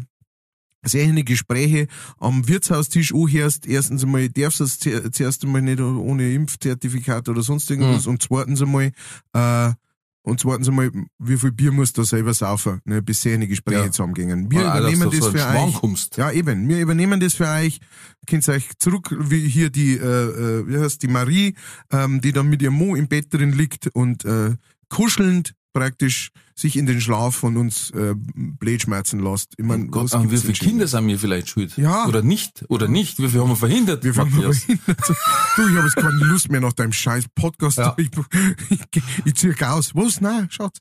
solche 0.82 1.24
Gespräche 1.24 1.86
am 2.18 2.48
Wirtshaustisch 2.48 3.12
anhörst. 3.14 3.66
Erstens 3.66 4.02
einmal 4.04 4.28
darfst 4.28 4.60
du 4.60 4.64
es 4.64 4.78
zu- 4.78 5.10
zuerst 5.10 5.44
einmal 5.44 5.62
nicht 5.62 5.80
ohne 5.80 6.32
Impfzertifikat 6.32 7.28
oder 7.28 7.42
sonst 7.42 7.70
irgendwas 7.70 8.06
und 8.06 8.22
zweitens 8.22 8.62
einmal, 8.62 8.92
äh, 9.34 9.72
und 10.22 10.38
zweitens 10.38 10.68
einmal, 10.68 10.90
wie 11.18 11.36
viel 11.38 11.50
Bier 11.50 11.72
musst 11.72 11.96
du 11.96 12.02
selber 12.02 12.34
saufen, 12.34 12.80
ne, 12.84 13.00
bis 13.02 13.22
solche 13.22 13.46
Gespräche 13.48 13.84
Ja. 13.86 13.90
zusammengehen. 13.90 14.50
Wir 14.50 14.64
dass 14.64 14.78
übernehmen 14.80 15.10
das 15.10 15.20
so 15.20 15.30
für 15.30 15.46
euch. 15.48 15.74
kommst. 15.74 16.16
Ja, 16.18 16.30
eben. 16.30 16.68
Wir 16.68 16.78
übernehmen 16.80 17.20
das 17.20 17.34
für 17.34 17.48
euch. 17.48 17.80
Könnt 18.26 18.46
euch 18.50 18.68
zurück, 18.78 19.16
wie 19.18 19.48
hier 19.48 19.70
die, 19.70 19.96
äh, 19.96 20.02
äh, 20.04 20.68
wie 20.68 20.78
heißt 20.78 21.02
die 21.02 21.08
Marie, 21.08 21.54
ähm, 21.90 22.20
die 22.20 22.32
dann 22.32 22.50
mit 22.50 22.60
ihrem 22.60 22.74
Mo 22.74 22.96
im 22.96 23.08
Bett 23.08 23.32
drin 23.32 23.52
liegt 23.52 23.86
und 23.94 24.24
äh, 24.26 24.56
kuschelnd 24.90 25.54
praktisch 25.72 26.30
sich 26.54 26.76
in 26.76 26.86
den 26.86 27.00
Schlaf 27.00 27.36
von 27.36 27.56
uns 27.56 27.90
äh, 27.90 28.14
blöd 28.16 28.82
schmerzen 28.82 29.20
lässt. 29.20 29.54
Ich 29.56 29.64
mein, 29.64 29.90
Gott, 29.90 30.04
was 30.04 30.12
an 30.12 30.30
wie 30.30 30.36
viele 30.36 30.52
Kinder 30.52 30.86
sind 30.86 31.06
wir 31.06 31.18
vielleicht 31.18 31.48
schuld? 31.48 31.76
Ja. 31.76 32.06
Oder 32.06 32.22
nicht? 32.22 32.64
Oder 32.68 32.86
nicht? 32.86 33.18
Wie 33.18 33.28
viel 33.28 33.40
haben 33.40 33.48
wir 33.48 33.56
verhindert? 33.56 34.04
Wir 34.04 34.12
fangen 34.12 34.30
mal 34.36 34.48
Matthias? 34.48 34.64
hin. 34.64 34.78
Also, 34.86 35.14
du, 35.56 35.68
ich 35.68 35.76
habe 35.76 35.86
jetzt 35.86 35.96
keine 35.96 36.24
Lust 36.24 36.50
mehr 36.50 36.60
nach 36.60 36.72
deinem 36.72 36.92
scheiß 36.92 37.24
Podcast. 37.34 37.78
Ja. 37.78 37.94
Ich, 37.96 38.10
ich, 38.68 39.02
ich 39.24 39.34
ziehe 39.34 39.54
aus. 39.60 39.94
Was? 39.94 40.20
Nein, 40.20 40.50
Schatz. 40.50 40.78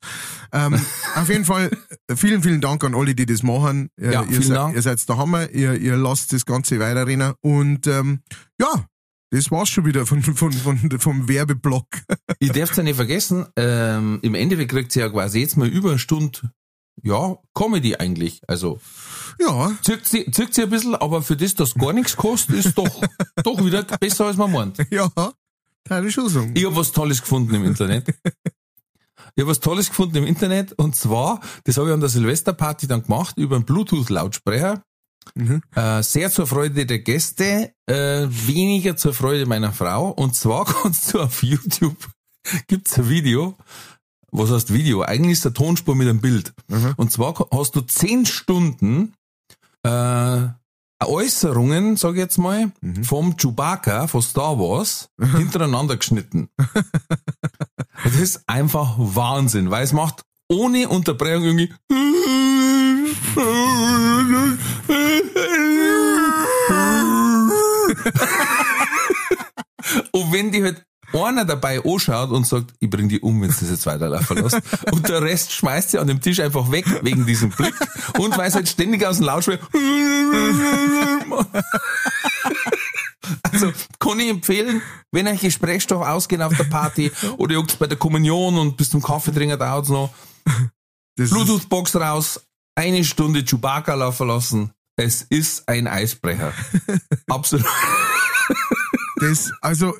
Ähm, 0.51 0.79
auf 1.15 1.29
jeden 1.29 1.45
Fall, 1.45 1.71
vielen, 2.13 2.43
vielen 2.43 2.61
Dank 2.61 2.83
an 2.83 2.93
alle, 2.93 3.15
die 3.15 3.25
das 3.25 3.43
machen. 3.43 3.89
Ja, 3.97 4.23
ihr, 4.23 4.27
vielen 4.27 4.43
seid, 4.43 4.57
Dank. 4.57 4.75
ihr 4.75 4.81
seid 4.81 5.07
der 5.07 5.17
Hammer. 5.17 5.49
Ihr, 5.51 5.75
ihr 5.75 5.95
lasst 5.95 6.33
das 6.33 6.45
Ganze 6.45 6.79
weiterrennen. 6.79 7.33
Und 7.41 7.87
ähm, 7.87 8.19
ja, 8.59 8.85
das 9.31 9.51
war's 9.51 9.69
schon 9.69 9.85
wieder 9.85 10.05
von, 10.05 10.21
von, 10.21 10.51
von, 10.53 10.99
vom 10.99 11.27
Werbeblock. 11.27 11.87
Ich 12.41 12.51
darf 12.53 12.75
ja 12.77 12.83
nicht 12.83 12.95
vergessen, 12.95 13.47
ähm, 13.57 14.19
im 14.21 14.33
Endeffekt 14.33 14.71
kriegt 14.71 14.91
sie 14.93 15.01
ja 15.01 15.09
quasi 15.09 15.39
jetzt 15.41 15.57
mal 15.57 15.67
über 15.67 15.89
eine 15.89 15.99
Stunde, 15.99 16.39
ja, 17.03 17.37
Comedy 17.53 17.95
eigentlich. 17.95 18.41
Also, 18.47 18.79
Ja, 19.39 19.71
zirkt 19.83 20.07
sie, 20.07 20.29
zirkt 20.31 20.53
sie 20.53 20.63
ein 20.63 20.69
bisschen, 20.69 20.95
aber 20.95 21.21
für 21.21 21.35
das, 21.35 21.55
dass 21.55 21.75
gar 21.75 21.91
nichts 21.93 22.15
kostet, 22.15 22.55
ist 22.55 22.77
doch, 22.77 23.01
doch 23.43 23.63
wieder 23.63 23.83
besser 23.83 24.25
als 24.25 24.37
man 24.37 24.51
meint. 24.51 24.77
ja, 24.89 25.09
kann 25.83 26.07
ich 26.07 26.13
schon 26.13 26.29
sagen. 26.29 26.53
Ich 26.55 26.65
habe 26.65 26.75
was 26.75 26.91
Tolles 26.91 27.21
gefunden 27.21 27.55
im 27.55 27.65
Internet. 27.65 28.07
Ich 29.35 29.41
habe 29.41 29.51
was 29.51 29.59
Tolles 29.59 29.89
gefunden 29.89 30.17
im 30.17 30.25
Internet 30.25 30.73
und 30.73 30.95
zwar, 30.95 31.41
das 31.63 31.77
habe 31.77 31.87
ich 31.89 31.93
an 31.93 31.99
der 31.99 32.09
Silvesterparty 32.09 32.87
dann 32.87 33.03
gemacht 33.03 33.37
über 33.37 33.55
einen 33.55 33.65
Bluetooth-Lautsprecher. 33.65 34.83
Mhm. 35.35 35.61
Äh, 35.75 36.01
sehr 36.03 36.31
zur 36.31 36.47
Freude 36.47 36.85
der 36.85 36.99
Gäste, 36.99 37.73
äh, 37.85 37.93
weniger 38.29 38.97
zur 38.97 39.13
Freude 39.13 39.45
meiner 39.45 39.71
Frau. 39.73 40.09
Und 40.09 40.35
zwar 40.35 40.65
kannst 40.83 41.13
du 41.13 41.19
auf 41.21 41.43
YouTube, 41.43 41.97
gibt's 42.67 42.97
ein 42.97 43.09
Video, 43.09 43.55
was 44.31 44.51
heißt 44.51 44.73
Video? 44.73 45.01
Eigentlich 45.01 45.33
ist 45.33 45.45
eine 45.45 45.53
Tonspur 45.53 45.95
mit 45.95 46.07
einem 46.07 46.21
Bild. 46.21 46.53
Mhm. 46.67 46.93
Und 46.97 47.11
zwar 47.11 47.33
hast 47.51 47.75
du 47.75 47.81
zehn 47.81 48.25
Stunden 48.25 49.13
äh, 49.83 50.47
Äußerungen, 51.01 51.95
sag 51.95 52.11
ich 52.13 52.17
jetzt 52.17 52.37
mal, 52.37 52.71
Mhm. 52.81 53.03
vom 53.03 53.37
Chewbacca 53.37 54.07
von 54.07 54.21
Star 54.21 54.59
Wars 54.59 55.09
hintereinander 55.19 55.95
geschnitten. 55.97 56.49
das 58.03 58.15
ist 58.15 58.43
einfach 58.47 58.95
Wahnsinn, 58.97 59.71
weil 59.71 59.83
es 59.83 59.93
macht 59.93 60.23
ohne 60.49 60.89
Unterbrechung 60.89 61.43
irgendwie 61.43 61.73
und 70.11 70.31
wenn 70.31 70.51
die 70.51 70.63
halt 70.63 70.85
einer 71.13 71.45
dabei 71.45 71.83
anschaut 71.83 72.31
und 72.31 72.45
sagt, 72.45 72.73
ich 72.79 72.89
bring 72.89 73.09
die 73.09 73.19
um, 73.19 73.41
wenn 73.41 73.49
du 73.49 73.55
das 73.59 73.69
jetzt 73.69 73.85
weiterlaufen 73.85 74.37
lässt. 74.37 74.59
Und 74.91 75.07
der 75.07 75.21
Rest 75.21 75.51
schmeißt 75.53 75.91
sie 75.91 75.99
an 75.99 76.07
dem 76.07 76.21
Tisch 76.21 76.39
einfach 76.39 76.71
weg 76.71 76.85
wegen 77.03 77.25
diesem 77.25 77.49
Blick 77.49 77.73
und 78.17 78.37
weil 78.37 78.47
es 78.47 78.55
halt 78.55 78.69
ständig 78.69 79.05
aus 79.05 79.17
dem 79.17 79.25
Lautsprecher 79.25 79.67
Also 83.43 83.71
kann 83.99 84.19
ich 84.19 84.29
empfehlen, 84.29 84.81
wenn 85.11 85.27
euch 85.27 85.41
Gesprächsstoff 85.41 86.05
ausgehen 86.05 86.41
auf 86.41 86.55
der 86.55 86.63
Party 86.65 87.11
oder 87.37 87.55
ihr 87.55 87.63
bei 87.77 87.87
der 87.87 87.97
Kommunion 87.97 88.57
und 88.57 88.77
bis 88.77 88.89
zum 88.89 89.01
Kaffeetrinken 89.01 89.59
dauert's 89.59 89.89
noch, 89.89 90.13
Das 91.15 91.25
ist, 91.25 91.31
Bluetooth-Box 91.31 91.95
raus, 91.95 92.41
eine 92.79 93.03
Stunde 93.03 93.43
Chewbacca 93.43 93.93
laufen 93.93 94.27
lassen. 94.27 94.71
Es 94.95 95.21
ist 95.23 95.67
ein 95.67 95.85
Eisbrecher. 95.85 96.53
Absolut. 97.27 97.65
das, 99.17 99.51
also, 99.61 99.97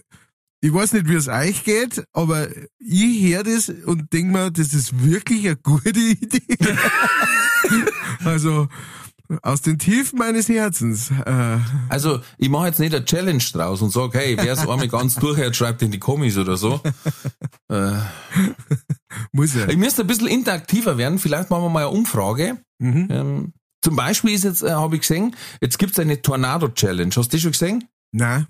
ich 0.61 0.73
weiß 0.73 0.93
nicht, 0.93 1.09
wie 1.09 1.15
es 1.15 1.27
euch 1.27 1.65
geht, 1.65 2.03
aber 2.13 2.47
ich 2.79 3.33
höre 3.33 3.43
das 3.43 3.69
und 3.69 4.11
denk 4.13 4.31
mir, 4.31 4.49
das 4.49 4.73
ist 4.73 5.03
wirklich 5.03 5.45
eine 5.45 5.57
gute 5.57 5.89
Idee. 5.99 6.57
also, 8.23 8.69
aus 9.43 9.61
den 9.61 9.77
Tiefen 9.77 10.19
meines 10.19 10.49
Herzens. 10.49 11.11
Äh, 11.25 11.57
Also, 11.89 12.21
ich 12.37 12.49
mache 12.49 12.67
jetzt 12.67 12.79
nicht 12.79 12.95
eine 12.95 13.05
Challenge 13.05 13.43
draus 13.53 13.81
und 13.81 13.91
sag, 13.91 14.13
hey, 14.13 14.37
wer 14.37 14.53
es 14.53 14.59
einmal 14.59 14.87
ganz 14.87 15.15
durchhört, 15.15 15.55
schreibt 15.55 15.81
in 15.81 15.91
die 15.91 15.99
Kommis 15.99 16.37
oder 16.37 16.57
so. 16.57 16.81
Äh, 17.71 17.99
muss 19.31 19.55
er. 19.55 19.69
ich 19.69 19.77
müsste 19.77 20.01
ein 20.01 20.07
bisschen 20.07 20.27
interaktiver 20.27 20.97
werden. 20.97 21.19
Vielleicht 21.19 21.51
machen 21.51 21.63
wir 21.63 21.69
mal 21.69 21.85
eine 21.87 21.89
Umfrage. 21.89 22.57
Mhm. 22.79 23.07
Ähm, 23.11 23.53
zum 23.83 23.95
Beispiel 23.95 24.33
ist 24.33 24.43
jetzt, 24.43 24.63
äh, 24.63 24.71
habe 24.71 24.95
ich 24.95 25.01
gesehen, 25.01 25.35
jetzt 25.61 25.77
gibt's 25.77 25.99
eine 25.99 26.19
Tornado-Challenge. 26.21 27.11
Hast 27.15 27.31
du 27.31 27.37
die 27.37 27.41
schon 27.41 27.51
gesehen? 27.51 27.87
Nein. 28.11 28.47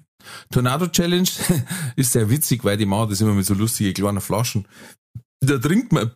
Tornado 0.51 0.87
Challenge 0.87 1.27
ist 1.97 2.13
sehr 2.13 2.29
witzig, 2.29 2.63
weil 2.63 2.77
die 2.77 2.85
machen 2.85 3.09
das 3.09 3.19
immer 3.21 3.33
mit 3.33 3.45
so 3.45 3.53
lustigen 3.53 3.93
kleinen 3.93 4.21
Flaschen. 4.21 4.67
Da 5.41 5.57
trinkt 5.57 5.91
man 5.91 6.03
ein 6.03 6.13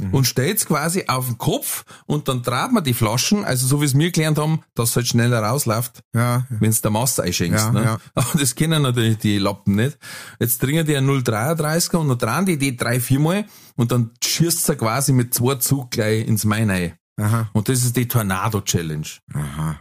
Bier 0.00 0.14
und 0.14 0.26
stellt's 0.26 0.66
quasi 0.66 1.04
auf 1.06 1.26
den 1.26 1.38
Kopf 1.38 1.84
und 2.06 2.28
dann 2.28 2.42
dreht 2.42 2.72
man 2.72 2.82
die 2.84 2.94
Flaschen, 2.94 3.44
also 3.44 3.66
so 3.66 3.80
wie 3.80 3.84
es 3.84 3.96
wir 3.96 4.10
gelernt 4.10 4.38
haben, 4.38 4.60
dass 4.74 4.90
es 4.90 4.96
halt 4.96 5.06
schneller 5.08 5.40
rausläuft, 5.42 6.02
Ja. 6.14 6.46
wenn's 6.48 6.80
der 6.82 6.90
Masse 6.90 7.22
einschenkst. 7.22 7.66
Ja, 7.66 7.70
ne? 7.72 7.84
ja. 7.84 7.98
Aber 8.14 8.38
das 8.38 8.54
kennen 8.54 8.82
natürlich 8.82 9.18
die 9.18 9.38
Lappen 9.38 9.76
nicht. 9.76 9.98
Jetzt 10.38 10.60
trinken 10.60 10.86
die 10.86 10.96
einen 10.96 11.08
0,33er 11.10 11.96
und 11.96 12.08
dann 12.08 12.18
drehen 12.18 12.46
die 12.46 12.58
die 12.58 12.76
drei, 12.76 13.00
viermal 13.00 13.44
und 13.76 13.92
dann 13.92 14.10
schießt 14.22 14.66
sie 14.66 14.76
quasi 14.76 15.12
mit 15.12 15.34
zwei 15.34 15.56
Zug 15.56 15.90
gleich 15.90 16.26
ins 16.26 16.44
Main 16.44 16.70
rein. 16.70 16.94
Aha. 17.20 17.50
Und 17.52 17.68
das 17.68 17.82
ist 17.84 17.96
die 17.96 18.08
Tornado 18.08 18.60
Challenge. 18.62 19.06
Aha. 19.34 19.80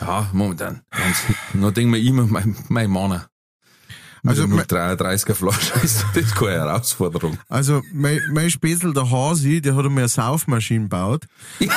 Ja, 0.00 0.28
momentan. 0.32 0.82
Ganz. 0.90 1.16
Dann 1.52 1.74
denken 1.74 1.92
wir 1.92 2.00
immer, 2.00 2.26
mein, 2.26 2.56
mein 2.68 2.90
Mann. 2.90 3.22
Also, 4.24 4.42
Also, 4.42 4.54
mein- 4.54 4.64
33er 4.66 5.34
Flasche 5.34 5.72
ist 5.82 6.04
das 6.14 6.34
keine 6.34 6.52
Herausforderung. 6.52 7.38
Also, 7.48 7.82
mein, 7.92 8.20
mein 8.32 8.50
Spätzl, 8.50 8.92
der 8.94 9.10
Hasi, 9.10 9.60
der 9.60 9.74
hat 9.74 9.84
einmal 9.84 10.02
eine 10.04 10.08
Saufmaschine 10.08 10.84
gebaut. 10.84 11.26
ähm, 11.60 11.68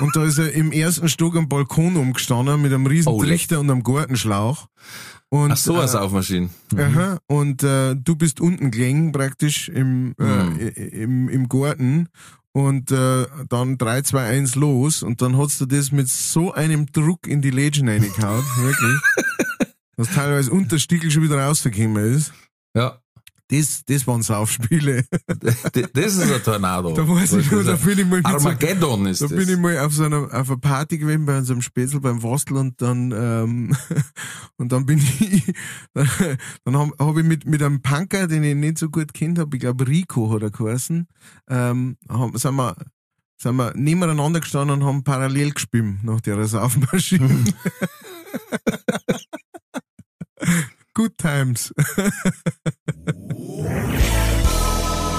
und 0.00 0.14
da 0.14 0.24
ist 0.24 0.38
er 0.38 0.52
im 0.52 0.70
ersten 0.70 1.08
Stock 1.08 1.34
am 1.36 1.48
Balkon 1.48 1.96
umgestanden 1.96 2.60
mit 2.60 2.72
einem 2.72 2.86
riesen 2.86 3.08
Oh. 3.08 3.22
Trichter 3.22 3.58
und 3.60 3.70
einem 3.70 3.82
Gartenschlauch. 3.82 4.66
Und, 5.30 5.52
Ach 5.52 5.56
so, 5.56 5.74
eine 5.74 5.84
äh, 5.84 5.88
Saufmaschine. 5.88 6.50
Aha, 6.76 7.18
und 7.26 7.62
äh, 7.62 7.94
du 7.96 8.14
bist 8.16 8.40
unten 8.40 8.70
gelegen 8.70 9.12
praktisch 9.12 9.68
im, 9.68 10.14
äh, 10.18 10.22
Mhm. 10.24 10.60
i- 10.60 10.64
im, 11.02 11.28
im 11.28 11.48
Garten 11.48 12.08
und 12.52 12.90
äh, 12.92 13.26
dann 13.48 13.76
3, 13.76 14.02
2, 14.02 14.24
1 14.24 14.54
los 14.54 15.02
und 15.02 15.20
dann 15.20 15.36
hast 15.36 15.60
du 15.60 15.66
das 15.66 15.90
mit 15.92 16.08
so 16.08 16.52
einem 16.52 16.86
Druck 16.92 17.26
in 17.26 17.42
die 17.42 17.50
Lädchen 17.50 17.88
reingehauen, 17.88 18.42
wirklich, 18.58 19.00
dass 19.98 20.14
teilweise 20.14 20.52
unter 20.52 20.78
Stiegel 20.78 21.10
schon 21.10 21.24
wieder 21.24 21.44
rausgekommen 21.44 22.14
ist. 22.14 22.32
Ja. 22.74 23.00
Das, 23.48 23.82
das 23.86 24.06
waren 24.06 24.22
Saufspiele. 24.22 25.04
Das 25.94 26.16
ist 26.16 26.20
ein 26.20 26.42
Tornado. 26.44 26.92
Da 26.92 27.08
weiß 27.08 27.32
ich 27.32 27.50
nur, 27.50 27.64
da 27.64 27.76
bin 27.76 27.98
ich 27.98 28.04
mal 28.04 28.16
mit 28.18 28.26
so, 28.26 28.32
Armageddon 28.34 29.06
ist 29.06 29.22
da 29.22 29.26
das. 29.26 29.36
bin 29.36 29.48
ich 29.48 29.58
mal 29.58 29.78
auf 29.78 29.92
so 29.94 30.04
einer 30.04 30.24
auf 30.24 30.50
einer 30.50 30.58
Party 30.58 30.98
gewesen 30.98 31.24
bei 31.24 31.38
unserem 31.38 31.62
Spätzl 31.62 31.98
beim 31.98 32.22
Wastel 32.22 32.58
und 32.58 32.80
dann 32.82 33.10
ähm, 33.10 33.74
und 34.58 34.70
dann 34.70 34.84
bin 34.84 34.98
ich 34.98 35.50
dann, 35.94 36.08
dann 36.64 36.76
habe 36.76 36.92
hab 36.98 37.16
ich 37.16 37.24
mit 37.24 37.46
mit 37.46 37.62
einem 37.62 37.80
Punker, 37.80 38.26
den 38.28 38.44
ich 38.44 38.54
nicht 38.54 38.76
so 38.76 38.90
gut 38.90 39.14
kennt 39.14 39.38
habe, 39.38 39.56
ich 39.56 39.60
glaube 39.60 39.88
Rico 39.88 40.30
hat 40.30 40.42
er 40.42 40.50
geheißen, 40.50 41.08
ähm, 41.48 41.96
haben, 42.06 42.36
sind 42.36 42.54
wir 42.54 42.76
sind 43.40 43.56
wir 43.56 43.72
nebeneinander 43.74 44.40
gestanden 44.40 44.82
und 44.82 44.86
haben 44.86 45.04
parallel 45.04 45.52
gespielt 45.52 46.04
nach 46.04 46.20
der 46.20 46.46
Saufmaschine. 46.46 47.44
Good 50.94 51.18
times. 51.18 51.72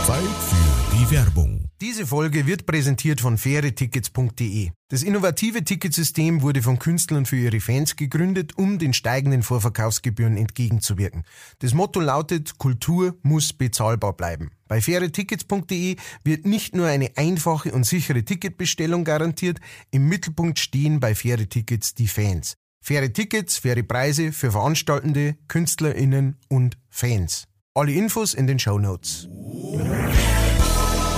Zeit 0.05 0.23
für 0.49 0.97
die 0.97 1.11
Werbung. 1.11 1.69
Diese 1.81 2.05
Folge 2.05 2.45
wird 2.45 2.65
präsentiert 2.65 3.21
von 3.21 3.37
fairetickets.de. 3.37 4.71
Das 4.89 5.03
innovative 5.03 5.63
Ticketsystem 5.63 6.41
wurde 6.41 6.61
von 6.61 6.79
Künstlern 6.79 7.25
für 7.25 7.37
ihre 7.37 7.61
Fans 7.61 7.95
gegründet, 7.95 8.57
um 8.57 8.79
den 8.79 8.93
steigenden 8.93 9.43
Vorverkaufsgebühren 9.43 10.35
entgegenzuwirken. 10.35 11.23
Das 11.59 11.73
Motto 11.73 12.01
lautet, 12.01 12.57
Kultur 12.57 13.17
muss 13.21 13.53
bezahlbar 13.53 14.13
bleiben. 14.13 14.51
Bei 14.67 14.81
fairetickets.de 14.81 15.95
wird 16.25 16.45
nicht 16.45 16.75
nur 16.75 16.87
eine 16.87 17.11
einfache 17.15 17.71
und 17.71 17.85
sichere 17.85 18.23
Ticketbestellung 18.25 19.05
garantiert, 19.05 19.59
im 19.91 20.09
Mittelpunkt 20.09 20.59
stehen 20.59 20.99
bei 20.99 21.15
faire 21.15 21.47
Tickets 21.47 21.93
die 21.93 22.07
Fans. 22.07 22.57
Faire 22.89 23.13
Tickets, 23.13 23.59
faire 23.59 23.83
Preise 23.83 24.31
für 24.31 24.51
Veranstaltende, 24.51 25.37
KünstlerInnen 25.47 26.37
und 26.47 26.75
Fans. 26.89 27.43
Alle 27.75 27.91
Infos 27.91 28.33
in 28.33 28.47
den 28.47 28.57
Show 28.57 28.79
Notes. 28.79 29.29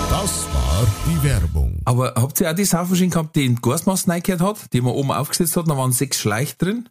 Das 0.10 0.48
war 0.54 0.86
die 1.08 1.24
Werbung. 1.24 1.80
Aber 1.86 2.14
habt 2.18 2.42
ihr 2.42 2.52
auch 2.52 2.56
die 2.56 2.66
Saufmaschine 2.66 3.12
gehabt, 3.12 3.38
die 3.38 3.46
in 3.46 3.56
Gasmasse 3.56 4.10
reingehört 4.10 4.42
hat, 4.42 4.74
die 4.74 4.82
man 4.82 4.92
oben 4.92 5.14
aufgesetzt 5.14 5.56
hat, 5.56 5.70
da 5.70 5.78
waren 5.78 5.94
sechs 5.94 6.20
Schleich 6.20 6.58
drin? 6.58 6.90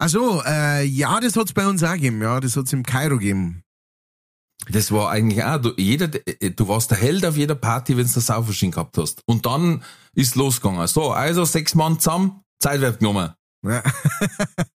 Also, 0.00 0.42
äh, 0.44 0.82
ja, 0.82 1.20
das 1.20 1.36
hat's 1.36 1.52
bei 1.52 1.68
uns 1.68 1.84
auch 1.84 1.92
gegeben, 1.92 2.20
ja, 2.20 2.40
das 2.40 2.56
hat's 2.56 2.72
im 2.72 2.82
Kairo 2.82 3.18
gegeben. 3.18 3.62
Das 4.68 4.90
war 4.90 5.10
eigentlich 5.10 5.44
auch, 5.44 5.58
du, 5.58 5.72
jeder, 5.76 6.08
du 6.08 6.66
warst 6.66 6.90
der 6.90 6.98
Held 6.98 7.24
auf 7.24 7.36
jeder 7.36 7.54
Party, 7.54 7.96
wenn 7.96 8.08
du 8.08 8.12
eine 8.12 8.22
Saufmaschine 8.22 8.72
gehabt 8.72 8.98
hast. 8.98 9.22
Und 9.26 9.46
dann 9.46 9.84
ist 10.16 10.34
losgegangen. 10.34 10.84
So, 10.88 11.12
also 11.12 11.44
sechs 11.44 11.76
Mann 11.76 12.00
zusammen, 12.00 12.40
Zeit 12.58 12.80
wird 12.80 12.98
genommen. 12.98 13.34
Ja. 13.62 13.82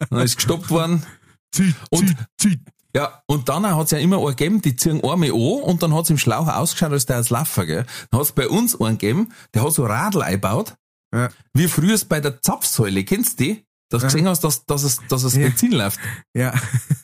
Dann 0.10 0.20
ist 0.22 0.36
gestoppt 0.36 0.70
worden. 0.70 1.06
Zieht, 1.54 1.76
Und- 1.90 2.08
zieht, 2.08 2.18
zieht. 2.38 2.60
Ja, 2.96 3.24
und 3.26 3.50
dann 3.50 3.66
hat's 3.76 3.90
ja 3.90 3.98
immer 3.98 4.18
einen 4.18 4.28
gegeben, 4.28 4.62
die 4.62 4.76
ziehen 4.76 5.04
einmal 5.04 5.30
an 5.32 5.36
und 5.64 5.82
dann 5.82 5.96
hat's 5.96 6.12
im 6.12 6.20
Schlauch 6.20 6.48
ausgeschaut, 6.48 6.92
als 6.92 7.08
der 7.08 7.16
als 7.16 7.32
Laufer, 7.32 7.66
gell. 7.66 7.86
Dann 8.12 8.20
hat's 8.20 8.34
bei 8.34 8.48
uns 8.48 8.80
einen 8.80 9.00
gegeben, 9.00 9.34
der 9.56 9.64
hat 9.64 9.74
so 9.74 9.84
Radl 9.86 10.22
eingebaut, 10.22 10.76
Ja. 11.12 11.30
wie 11.54 11.68
früher 11.68 11.98
bei 12.08 12.20
der 12.20 12.40
Zapfsäule, 12.42 13.04
kennst 13.04 13.40
du 13.40 13.44
die? 13.46 13.66
Dass 13.94 14.02
du 14.02 14.08
gesehen 14.08 14.28
hast, 14.28 14.44
dass, 14.44 14.66
dass 14.66 14.82
es, 14.82 15.00
dass 15.08 15.22
es 15.24 15.36
Ja. 15.36 15.44
Benzin 15.48 15.72
läuft. 15.72 16.00
Ja. 16.34 16.52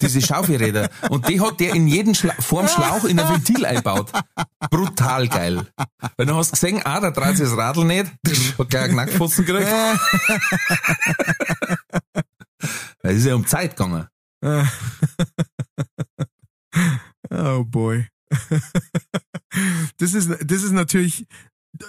Diese 0.01 0.21
Schaufelräder. 0.21 0.89
Und 1.11 1.27
die 1.29 1.39
hat 1.39 1.59
der 1.59 1.75
in 1.75 1.87
jeden 1.87 2.15
Schla 2.15 2.33
vorm 2.39 2.67
Schlauch 2.67 3.03
in 3.05 3.19
ein 3.19 3.29
Ventil 3.31 3.63
eingebaut. 3.63 4.11
Brutal 4.71 5.27
geil. 5.27 5.67
Weil 6.17 6.25
dann 6.25 6.35
hast 6.35 6.49
du 6.49 6.51
gesehen, 6.53 6.81
ah, 6.85 6.99
da 6.99 7.11
dreht 7.11 7.37
sich 7.37 7.47
das 7.47 7.55
Radl 7.55 7.85
nicht, 7.85 8.11
hat 8.57 8.69
gleich 8.71 8.83
einen 8.85 8.93
Knackpfosten 8.93 9.45
gekriegt. 9.45 9.69
Es 13.03 13.17
ist 13.17 13.25
ja 13.25 13.35
um 13.35 13.45
Zeit 13.45 13.77
gegangen. 13.77 14.07
Oh 17.29 17.63
boy. 17.65 18.07
Das 19.97 20.13
ist, 20.13 20.29
das 20.43 20.63
ist 20.63 20.71
natürlich, 20.71 21.27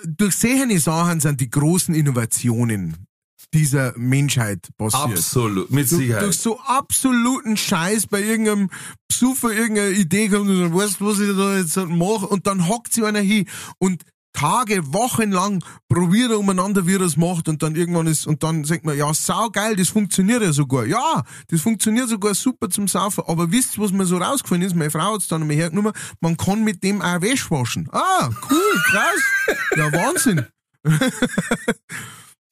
durch 0.06 0.36
solche 0.36 0.78
Sachen 0.78 1.20
sind 1.20 1.40
die 1.40 1.50
großen 1.50 1.94
Innovationen 1.94 3.06
dieser 3.52 3.92
Menschheit 3.96 4.68
passiert. 4.76 5.18
Absolut, 5.18 5.70
mit 5.70 5.88
Sicherheit. 5.88 6.22
durch 6.22 6.38
so 6.38 6.60
absoluten 6.60 7.56
Scheiß 7.56 8.06
bei 8.06 8.22
irgendeinem 8.22 8.70
Besucher 9.08 9.52
irgendeine 9.52 9.90
Idee 9.90 10.28
kommt 10.28 10.48
und 10.48 10.58
sagt, 10.58 10.74
weißt 10.74 11.00
du, 11.00 11.06
was 11.06 11.18
ich 11.20 11.36
da 11.36 11.56
jetzt 11.56 11.76
mache? 11.76 12.26
Und 12.26 12.46
dann 12.46 12.68
hockt 12.68 12.92
sie 12.92 13.04
einer 13.04 13.20
hin 13.20 13.46
und 13.78 14.04
Tage, 14.32 14.92
Wochen 14.92 15.32
lang 15.32 15.64
probiert 15.88 16.30
er 16.30 16.38
umeinander, 16.38 16.86
wie 16.86 16.94
er 16.94 17.00
es 17.00 17.16
macht 17.16 17.48
und 17.48 17.64
dann 17.64 17.74
irgendwann 17.74 18.06
ist, 18.06 18.28
und 18.28 18.44
dann 18.44 18.62
sagt 18.62 18.84
man, 18.84 18.96
ja, 18.96 19.12
saugeil, 19.12 19.74
das 19.74 19.88
funktioniert 19.88 20.40
ja 20.42 20.52
sogar. 20.52 20.86
Ja, 20.86 21.24
das 21.48 21.60
funktioniert 21.60 22.08
sogar 22.08 22.34
super 22.36 22.70
zum 22.70 22.86
Saufen. 22.86 23.24
Aber 23.26 23.50
wisst 23.50 23.76
ihr, 23.76 23.82
was 23.82 23.90
mir 23.90 24.06
so 24.06 24.18
rausgefallen 24.18 24.62
ist? 24.62 24.76
Meine 24.76 24.92
Frau 24.92 25.14
hat 25.14 25.22
es 25.22 25.28
dann 25.28 25.42
einmal 25.42 25.56
hergenommen, 25.56 25.92
man 26.20 26.36
kann 26.36 26.62
mit 26.62 26.84
dem 26.84 27.02
auch 27.02 27.20
Wäsche 27.20 27.50
waschen. 27.50 27.88
Ah, 27.90 28.30
cool, 28.50 28.82
krass. 28.90 29.56
ja, 29.76 29.92
Wahnsinn. 29.92 30.46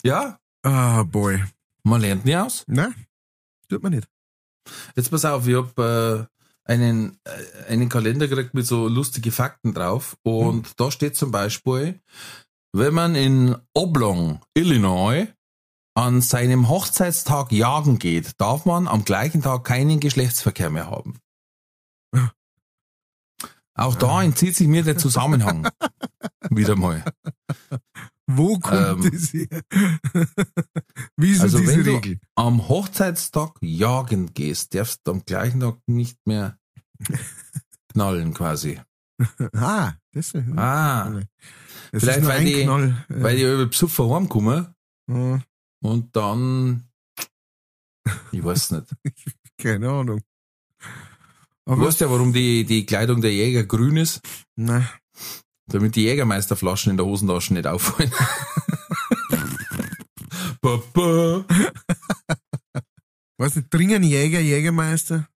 Ja, 0.03 0.39
Ah, 0.63 1.03
boy. 1.05 1.43
man 1.83 2.01
lernt 2.01 2.25
nie 2.25 2.37
aus. 2.37 2.65
Ne? 2.67 2.95
Tut 3.69 3.83
man 3.83 3.93
nicht. 3.93 4.09
Jetzt 4.97 5.11
pass 5.11 5.25
auf, 5.25 5.47
ich 5.47 5.57
hab 5.57 5.79
äh, 5.79 6.25
einen, 6.65 7.19
äh, 7.25 7.73
einen 7.73 7.89
Kalender 7.89 8.29
gekriegt 8.29 8.55
mit 8.55 8.67
so 8.67 8.89
lustige 8.89 9.33
Fakten 9.33 9.75
drauf 9.75 10.17
und 10.23 10.79
da 10.79 10.91
steht 10.91 11.17
zum 11.17 11.31
Beispiel, 11.31 12.01
wenn 12.73 12.95
man 12.95 13.15
in 13.15 13.57
Oblong, 13.75 14.41
Illinois, 14.55 15.29
an 15.95 16.21
seinem 16.21 16.69
Hochzeitstag 16.69 17.51
jagen 17.51 17.99
geht, 17.99 18.41
darf 18.41 18.67
man 18.67 18.87
am 18.87 19.05
gleichen 19.05 19.43
Tag 19.43 19.65
keinen 19.65 19.99
Geschlechtsverkehr 19.99 20.71
mehr 20.71 20.91
haben. 20.91 21.19
Auch 23.75 23.95
da 23.95 24.23
entzieht 24.23 24.57
sich 24.57 24.67
mir 24.67 24.83
der 24.83 24.99
Zusammenhang. 24.99 25.69
Wieder 26.51 26.77
mal. 26.77 27.05
Wo 28.31 28.59
kommt 28.59 29.05
Ähm, 29.05 29.11
das 29.11 29.33
her? 29.33 29.49
Wie 31.17 31.31
ist 31.31 31.41
Also 31.41 31.59
diese 31.61 31.73
wenn 31.77 31.85
du 31.85 31.95
Regel? 31.97 32.21
am 32.35 32.69
Hochzeitstag 32.69 33.53
jagen 33.63 34.35
gehst, 34.35 34.75
darfst 34.75 35.01
du 35.05 35.13
am 35.13 35.25
gleichen 35.25 35.61
Tag 35.61 35.79
nicht 35.87 36.19
mehr 36.27 36.59
knallen 37.93 38.35
quasi. 38.35 38.81
Ah, 39.55 39.95
das, 40.13 40.33
das 40.33 40.43
Ah, 40.57 41.11
ist 41.91 42.05
vielleicht 42.05 42.25
weil 42.27 42.45
die- 42.45 42.63
Knall. 42.65 43.05
äh, 43.09 43.23
weil 43.23 43.37
die 43.37 43.43
über 43.43 43.67
Psuffer 43.67 44.09
heimkommen 44.15 44.75
äh, 45.11 45.39
und 45.81 46.15
dann, 46.15 46.85
ich 48.31 48.45
weiß 48.45 48.73
nicht. 48.73 48.87
keine 49.57 49.89
Ahnung. 49.91 50.21
Du 51.65 51.73
Aber 51.73 51.87
weißt 51.87 52.01
ja, 52.01 52.11
warum 52.11 52.33
die, 52.33 52.65
die 52.65 52.87
Kleidung 52.87 53.21
der 53.21 53.33
Jäger 53.33 53.65
grün 53.65 53.97
ist? 53.97 54.21
na, 54.55 54.89
Damit 55.69 55.97
die 55.97 56.03
Jägermeisterflaschen 56.03 56.91
in 56.91 56.97
der 56.97 57.07
Hosentasche 57.07 57.55
nicht 57.55 57.67
auffallen. 57.67 58.13
Papa. 60.61 61.45
weißt 63.39 63.57
du, 63.57 63.63
dringen 63.63 64.03
Jäger, 64.03 64.41
Jägermeister? 64.41 65.29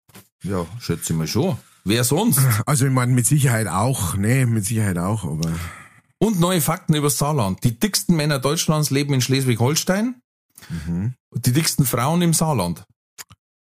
Ja, 0.43 0.67
schätze 0.81 1.13
ich 1.13 1.19
mal 1.19 1.29
schon. 1.29 1.57
Wer 1.85 2.05
sonst? 2.05 2.41
Also 2.67 2.87
ich 2.87 2.93
meine 2.93 3.13
mit 3.13 3.27
Sicherheit 3.27 3.67
auch, 3.67 4.17
ne, 4.17 4.47
mit 4.47 4.65
Sicherheit 4.65 4.99
auch, 4.99 5.25
aber 5.25 5.53
Und 6.19 6.41
neue 6.41 6.61
Fakten 6.61 6.95
über 6.95 7.11
Saarland. 7.11 7.63
Die 7.65 7.79
dicksten 7.79 8.17
Männer 8.17 8.39
Deutschlands 8.39 8.91
leben 8.91 9.15
in 9.15 9.21
Schleswig-Holstein. 9.21 10.21
mhm. 10.69 11.15
Die 11.35 11.53
dicksten 11.53 11.87
Frauen 11.87 12.23
im 12.23 12.35
Saarland. 12.35 12.85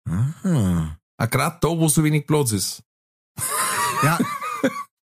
ah. 0.08 0.96
Auch 1.16 1.30
gerade 1.30 1.58
da, 1.60 1.68
wo 1.68 1.88
so 1.88 2.04
wenig 2.04 2.26
Platz 2.26 2.52
ist. 2.52 2.82
Ja, 4.02 4.18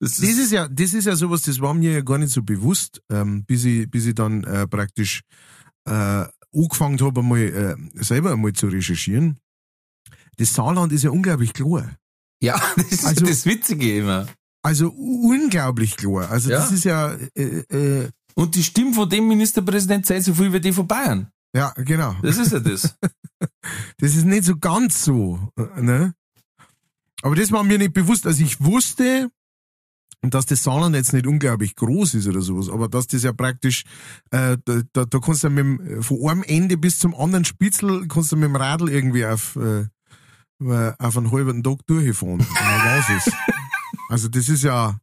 Das 0.01 0.17
das 0.17 0.31
ist 0.31 0.51
ja, 0.53 0.67
das 0.67 0.95
ist 0.95 1.05
ja 1.05 1.15
sowas, 1.15 1.43
das 1.43 1.61
war 1.61 1.75
mir 1.75 1.93
ja 1.93 2.01
gar 2.01 2.19
nicht 2.19 2.33
so 2.33 2.43
bewusst, 2.43 3.03
ähm, 3.11 3.45
bis 3.45 3.65
ich, 3.65 3.91
bis 3.91 4.07
ich 4.07 4.15
dann 4.15 4.45
äh, 4.45 4.67
praktisch 4.67 5.21
äh, 5.87 6.25
angefangen 6.55 6.99
habe, 7.01 7.21
einmal 7.21 7.39
äh, 7.41 7.77
selber 8.03 8.33
einmal 8.33 8.53
zu 8.55 8.67
recherchieren. 8.69 9.39
Das 10.37 10.55
Saarland 10.55 10.93
ist 10.93 11.05
ja 11.05 11.11
unglaublich 11.11 11.53
klar. 11.53 11.91
ja, 12.43 12.61
das 12.77 12.87
ist 12.93 13.05
Also- 13.05 13.27
das 13.27 13.45
Witzige 13.47 13.99
immer. 13.99 14.27
Also 14.63 14.91
unglaublich 14.91 15.97
klar. 15.97 16.31
Also 16.31 16.49
das 16.51 16.71
Ja. 16.71 16.75
ist 16.77 16.85
ja, 16.85 17.15
äh, 17.35 18.03
äh, 18.05 18.09
Und 18.35 18.55
die 18.55 18.63
Stimme 18.65 18.93
von 18.95 19.09
dem 19.09 19.27
Ministerpräsident 19.29 20.05
zählt 20.07 20.25
so 20.25 20.35
viel 20.35 20.53
wie 20.53 20.61
die 20.61 20.73
von 20.73 20.87
Bayern. 20.87 21.31
ja, 21.55 21.71
genau. 21.77 22.15
Das 22.23 22.37
ist 22.39 22.53
ja 22.53 22.61
das. 22.61 22.95
Das 23.99 24.15
ist 24.15 24.27
nicht 24.27 24.45
so 24.45 24.57
ganz 24.59 25.03
so, 25.03 25.39
äh, 25.57 25.81
ne? 25.81 26.15
Aber 27.23 27.35
das 27.37 27.51
war 27.53 27.65
mir 27.65 27.79
nicht 27.79 27.95
bewusst. 27.95 28.27
Also 28.27 28.43
ich 28.43 28.61
wusste, 28.63 29.31
dass 30.23 30.47
das 30.47 30.63
Saarland 30.63 30.95
jetzt 30.95 31.13
nicht 31.13 31.27
unglaublich 31.27 31.75
groß 31.77 32.15
ist 32.15 32.27
oder 32.27 32.43
sowas, 32.43 32.69
aber 32.69 32.89
dass 32.89 33.07
das 33.07 33.23
ja 33.23 33.33
praktisch, 33.33 33.85
äh, 34.31 34.59
da, 34.65 34.83
da, 34.93 35.05
da 35.07 35.19
kannst 35.19 35.45
du 35.45 35.51
mit 35.51 35.59
dem, 35.59 36.03
von 36.03 36.29
einem 36.29 36.43
Ende 36.43 36.77
bis 36.77 36.99
zum 36.99 37.15
anderen 37.15 37.45
Spitzel, 37.45 38.07
kannst 38.07 38.33
du 38.33 38.37
mit 38.37 38.45
dem 38.45 38.57
Radl 38.57 38.91
irgendwie 38.91 39.25
auf, 39.25 39.57
äh, 39.57 39.87
äh, 40.63 40.93
auf 40.99 41.17
einen 41.17 41.33
halben 41.33 41.63
Tag 41.63 41.87
durchfahren. 41.87 42.47
Also 44.11 44.27
das 44.27 44.49
ist 44.49 44.65
ja, 44.65 44.99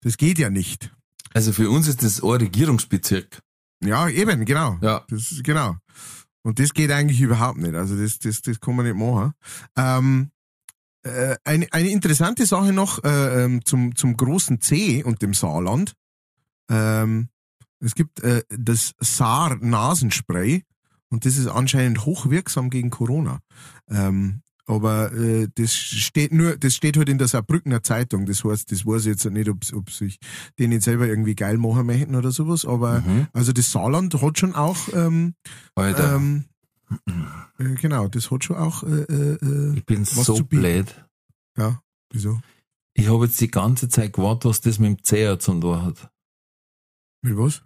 das 0.00 0.16
geht 0.16 0.40
ja 0.40 0.50
nicht. 0.50 0.90
Also 1.34 1.52
für 1.52 1.70
uns 1.70 1.86
ist 1.86 2.02
das 2.02 2.20
ein 2.20 2.30
Regierungsbezirk. 2.30 3.40
Ja, 3.84 4.08
eben, 4.08 4.44
genau. 4.44 4.76
Ja. 4.82 5.04
Das 5.08 5.30
ist, 5.30 5.44
genau. 5.44 5.76
Und 6.42 6.58
das 6.58 6.74
geht 6.74 6.90
eigentlich 6.90 7.20
überhaupt 7.20 7.58
nicht. 7.58 7.76
Also 7.76 7.96
das, 7.96 8.18
das, 8.18 8.42
das 8.42 8.58
kann 8.58 8.74
man 8.74 8.86
nicht 8.86 8.96
machen. 8.96 9.34
Ähm, 9.76 10.30
äh, 11.08 11.36
eine, 11.44 11.66
eine 11.72 11.88
interessante 11.90 12.46
Sache 12.46 12.72
noch 12.72 13.02
äh, 13.04 13.44
ähm, 13.44 13.64
zum, 13.64 13.96
zum 13.96 14.16
großen 14.16 14.60
C 14.60 15.02
und 15.02 15.22
dem 15.22 15.34
Saarland. 15.34 15.94
Ähm, 16.70 17.28
es 17.80 17.94
gibt 17.94 18.20
äh, 18.20 18.42
das 18.50 18.94
Saar-Nasenspray 18.98 20.64
und 21.10 21.24
das 21.24 21.36
ist 21.36 21.46
anscheinend 21.46 22.04
hochwirksam 22.04 22.70
gegen 22.70 22.90
Corona. 22.90 23.40
Ähm, 23.88 24.42
aber 24.66 25.12
äh, 25.12 25.48
das 25.54 25.72
steht 25.74 26.32
nur, 26.32 26.58
das 26.58 26.74
steht 26.74 26.98
halt 26.98 27.08
in 27.08 27.16
der 27.16 27.26
Saarbrückener 27.28 27.82
Zeitung. 27.82 28.26
Das 28.26 28.44
heißt, 28.44 28.70
das 28.70 28.84
weiß 28.84 29.02
ich 29.02 29.12
jetzt 29.12 29.24
nicht, 29.24 29.48
ob, 29.48 29.60
ob 29.72 29.90
sich 29.90 30.18
den 30.58 30.70
nicht 30.70 30.82
selber 30.82 31.06
irgendwie 31.06 31.34
geil 31.34 31.56
machen 31.56 31.86
möchten 31.86 32.14
oder 32.14 32.30
sowas. 32.30 32.66
Aber 32.66 33.00
Mhm. 33.00 33.28
also 33.32 33.52
das 33.52 33.72
Saarland 33.72 34.20
hat 34.20 34.38
schon 34.38 34.54
auch, 34.54 34.76
ähm, 34.92 35.34
Alter, 35.74 36.16
ähm, 36.16 36.44
äh, 37.58 37.74
genau, 37.74 38.08
das 38.08 38.30
hat 38.30 38.44
schon 38.44 38.56
auch, 38.56 38.82
äh, 38.82 39.02
äh, 39.02 39.38
äh, 39.42 39.76
ich 39.76 39.84
bin 39.84 40.00
was 40.02 40.26
so 40.26 40.42
blöd. 40.42 40.94
ja, 41.56 41.82
wieso? 42.12 42.40
Ich 42.94 43.08
habe 43.08 43.26
jetzt 43.26 43.40
die 43.40 43.50
ganze 43.50 43.88
Zeit 43.88 44.12
gewartet, 44.12 44.46
was 44.46 44.60
das 44.60 44.78
mit 44.78 44.88
dem 44.88 45.04
Zeher 45.04 45.38
zu 45.38 45.54
tun 45.60 45.82
hat. 45.82 46.10
Mit 47.22 47.36
was? 47.36 47.62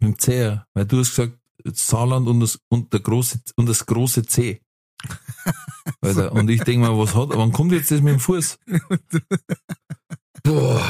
Mit 0.00 0.10
dem 0.10 0.18
Zeher. 0.18 0.66
Weil 0.74 0.86
du 0.86 0.98
hast 0.98 1.10
gesagt, 1.10 1.38
Saarland 1.64 2.28
und 2.28 2.40
das, 2.40 2.58
und 2.68 2.92
der 2.92 3.00
große, 3.00 3.40
und 3.56 3.66
das 3.66 3.86
große 3.86 4.24
C. 4.26 4.60
Alter, 6.00 6.32
und 6.32 6.48
ich 6.48 6.62
denke 6.62 6.86
mal, 6.86 6.98
was 6.98 7.14
hat, 7.14 7.30
wann 7.30 7.52
kommt 7.52 7.72
jetzt 7.72 7.90
das 7.90 8.00
mit 8.00 8.14
dem 8.14 8.20
Fuß? 8.20 8.58
Boah. 10.42 10.82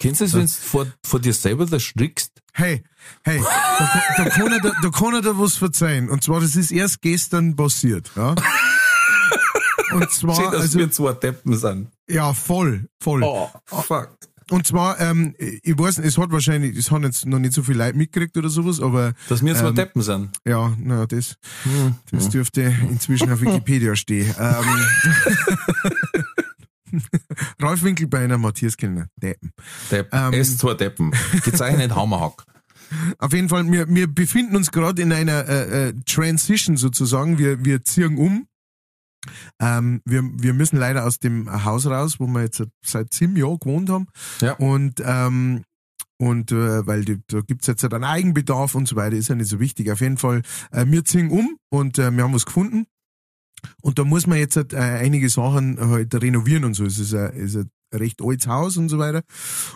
Kennst 0.00 0.20
du 0.20 0.24
das, 0.24 0.34
wenn 0.34 0.46
du 0.46 0.48
vor, 0.48 0.86
vor 1.04 1.20
dir 1.20 1.34
selber 1.34 1.66
da 1.66 1.78
strickst? 1.78 2.37
Hey, 2.58 2.82
hey, 3.22 3.40
da, 3.40 4.24
da, 4.24 4.30
kann 4.30 4.52
er, 4.52 4.58
da, 4.60 4.72
da 4.82 4.88
kann 4.90 5.14
er 5.14 5.22
dir 5.22 5.38
was 5.38 5.54
verzeihen. 5.56 6.10
Und 6.10 6.24
zwar, 6.24 6.40
das 6.40 6.56
ist 6.56 6.72
erst 6.72 7.00
gestern 7.02 7.54
passiert. 7.54 8.10
Ja? 8.16 8.34
Und 9.92 10.10
zwar, 10.10 10.34
Schön, 10.34 10.50
dass 10.50 10.62
also, 10.62 10.78
wir 10.80 10.90
zwei 10.90 11.12
Deppen 11.12 11.56
sind. 11.56 11.88
ja, 12.08 12.32
voll, 12.32 12.88
voll. 12.98 13.22
Oh, 13.22 13.48
fuck. 13.64 14.08
Und 14.50 14.66
zwar, 14.66 14.98
ähm, 14.98 15.36
ich 15.38 15.78
weiß 15.78 15.98
nicht, 15.98 16.08
es 16.08 16.18
hat 16.18 16.32
wahrscheinlich, 16.32 16.76
es 16.76 16.90
haben 16.90 17.04
jetzt 17.04 17.26
noch 17.26 17.38
nicht 17.38 17.52
so 17.52 17.62
viele 17.62 17.78
Leute 17.84 17.96
mitgekriegt 17.96 18.36
oder 18.36 18.48
sowas, 18.48 18.80
aber 18.80 19.12
Dass 19.28 19.44
wir 19.44 19.54
zwei 19.54 19.68
Ähm, 19.68 19.74
Deppen 19.76 20.02
sind. 20.02 20.30
ja, 20.44 20.74
na, 20.80 21.06
das, 21.06 21.36
das 22.10 22.28
dürfte 22.28 22.74
inzwischen 22.90 23.30
auf 23.30 23.40
Wikipedia 23.40 23.94
stehen. 23.94 24.34
Ähm, 24.36 24.64
Ralf 27.60 27.82
Winkelbeiner, 27.82 28.38
Matthias 28.38 28.76
Kellner, 28.76 29.08
Deppen. 29.16 29.52
Depp. 29.90 30.08
ähm, 30.12 30.32
es 30.34 30.56
zwei 30.58 30.74
Deppen. 30.74 31.12
Gezeichnet 31.44 31.94
Hammerhack. 31.94 32.44
Auf 33.18 33.32
jeden 33.32 33.48
Fall, 33.48 33.70
wir, 33.70 33.88
wir 33.88 34.06
befinden 34.06 34.56
uns 34.56 34.70
gerade 34.70 35.02
in 35.02 35.12
einer 35.12 35.48
äh, 35.48 35.88
äh, 35.88 35.94
Transition 36.06 36.76
sozusagen. 36.76 37.38
Wir, 37.38 37.64
wir 37.64 37.84
ziehen 37.84 38.16
um. 38.16 38.46
Ähm, 39.60 40.00
wir, 40.04 40.22
wir 40.22 40.54
müssen 40.54 40.78
leider 40.78 41.04
aus 41.04 41.18
dem 41.18 41.64
Haus 41.64 41.86
raus, 41.86 42.18
wo 42.18 42.26
wir 42.26 42.42
jetzt 42.42 42.62
seit 42.84 43.12
sieben 43.12 43.36
Jahren 43.36 43.58
gewohnt 43.58 43.90
haben. 43.90 44.06
Ja. 44.40 44.52
Und, 44.54 45.02
ähm, 45.04 45.64
und 46.18 46.50
äh, 46.50 46.86
weil 46.86 47.04
die, 47.04 47.20
da 47.26 47.40
gibt's 47.40 47.66
jetzt 47.66 47.82
halt 47.82 47.94
einen 47.94 48.04
Eigenbedarf 48.04 48.74
und 48.74 48.88
so 48.88 48.96
weiter, 48.96 49.16
ist 49.16 49.28
ja 49.28 49.34
nicht 49.34 49.50
so 49.50 49.60
wichtig. 49.60 49.90
Auf 49.90 50.00
jeden 50.00 50.16
Fall, 50.16 50.42
äh, 50.70 50.84
wir 50.86 51.04
ziehen 51.04 51.30
um 51.30 51.58
und 51.70 51.98
äh, 51.98 52.10
wir 52.10 52.24
haben 52.24 52.34
was 52.34 52.46
gefunden. 52.46 52.86
Und 53.82 53.98
da 53.98 54.04
muss 54.04 54.26
man 54.26 54.38
jetzt 54.38 54.56
halt, 54.56 54.72
äh, 54.72 54.76
einige 54.76 55.28
Sachen 55.28 55.78
halt 55.80 56.14
renovieren 56.14 56.64
und 56.64 56.74
so. 56.74 56.84
Es 56.84 56.98
ist 56.98 57.14
ein, 57.14 57.32
ist 57.32 57.56
ein 57.56 57.70
recht 57.92 58.20
altes 58.22 58.46
Haus 58.46 58.76
und 58.76 58.88
so 58.88 58.98
weiter. 58.98 59.22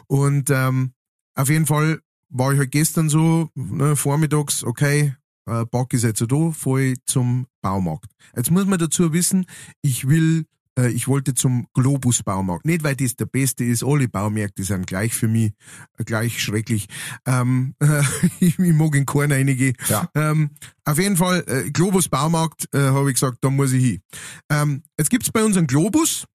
Und 0.06 0.50
ähm, 0.50 0.92
auf 1.34 1.48
jeden 1.48 1.66
Fall 1.66 2.00
war 2.28 2.52
ich 2.52 2.58
halt 2.58 2.70
gestern 2.70 3.08
so, 3.08 3.50
ne, 3.54 3.96
vormittags, 3.96 4.64
okay, 4.64 5.14
äh, 5.46 5.64
Bock 5.66 5.92
ist 5.92 6.04
jetzt 6.04 6.18
so 6.18 6.26
da, 6.26 6.50
voll 6.52 6.94
zum 7.06 7.46
Baumarkt. 7.60 8.10
Jetzt 8.36 8.50
muss 8.50 8.66
man 8.66 8.78
dazu 8.78 9.12
wissen, 9.12 9.46
ich 9.82 10.08
will, 10.08 10.46
äh, 10.78 10.88
ich 10.90 11.08
wollte 11.08 11.34
zum 11.34 11.66
Globus 11.74 12.22
Baumarkt. 12.22 12.64
Nicht, 12.64 12.82
weil 12.84 12.96
das 12.96 13.16
der 13.16 13.26
beste 13.26 13.64
ist, 13.64 13.84
alle 13.84 14.08
Baumärkte 14.08 14.62
sind 14.64 14.86
gleich 14.86 15.14
für 15.14 15.28
mich, 15.28 15.52
äh, 15.98 16.04
gleich 16.04 16.40
schrecklich. 16.42 16.86
Ähm, 17.26 17.74
äh, 17.80 18.02
ich, 18.40 18.58
ich 18.58 18.74
mag 18.74 18.94
in 18.94 19.06
keiner 19.06 19.34
einige. 19.36 19.72
Ja. 19.88 20.08
Ähm, 20.14 20.50
auf 20.84 20.98
jeden 20.98 21.16
Fall, 21.16 21.44
äh, 21.46 21.70
Globus 21.70 22.08
Baumarkt, 22.08 22.68
äh, 22.74 22.78
habe 22.78 23.10
ich 23.10 23.14
gesagt, 23.14 23.38
da 23.42 23.50
muss 23.50 23.72
ich 23.72 23.84
hin. 23.84 24.02
Ähm, 24.50 24.82
jetzt 24.98 25.10
gibt's 25.10 25.30
bei 25.30 25.44
uns 25.44 25.56
einen 25.56 25.66
Globus, 25.66 26.26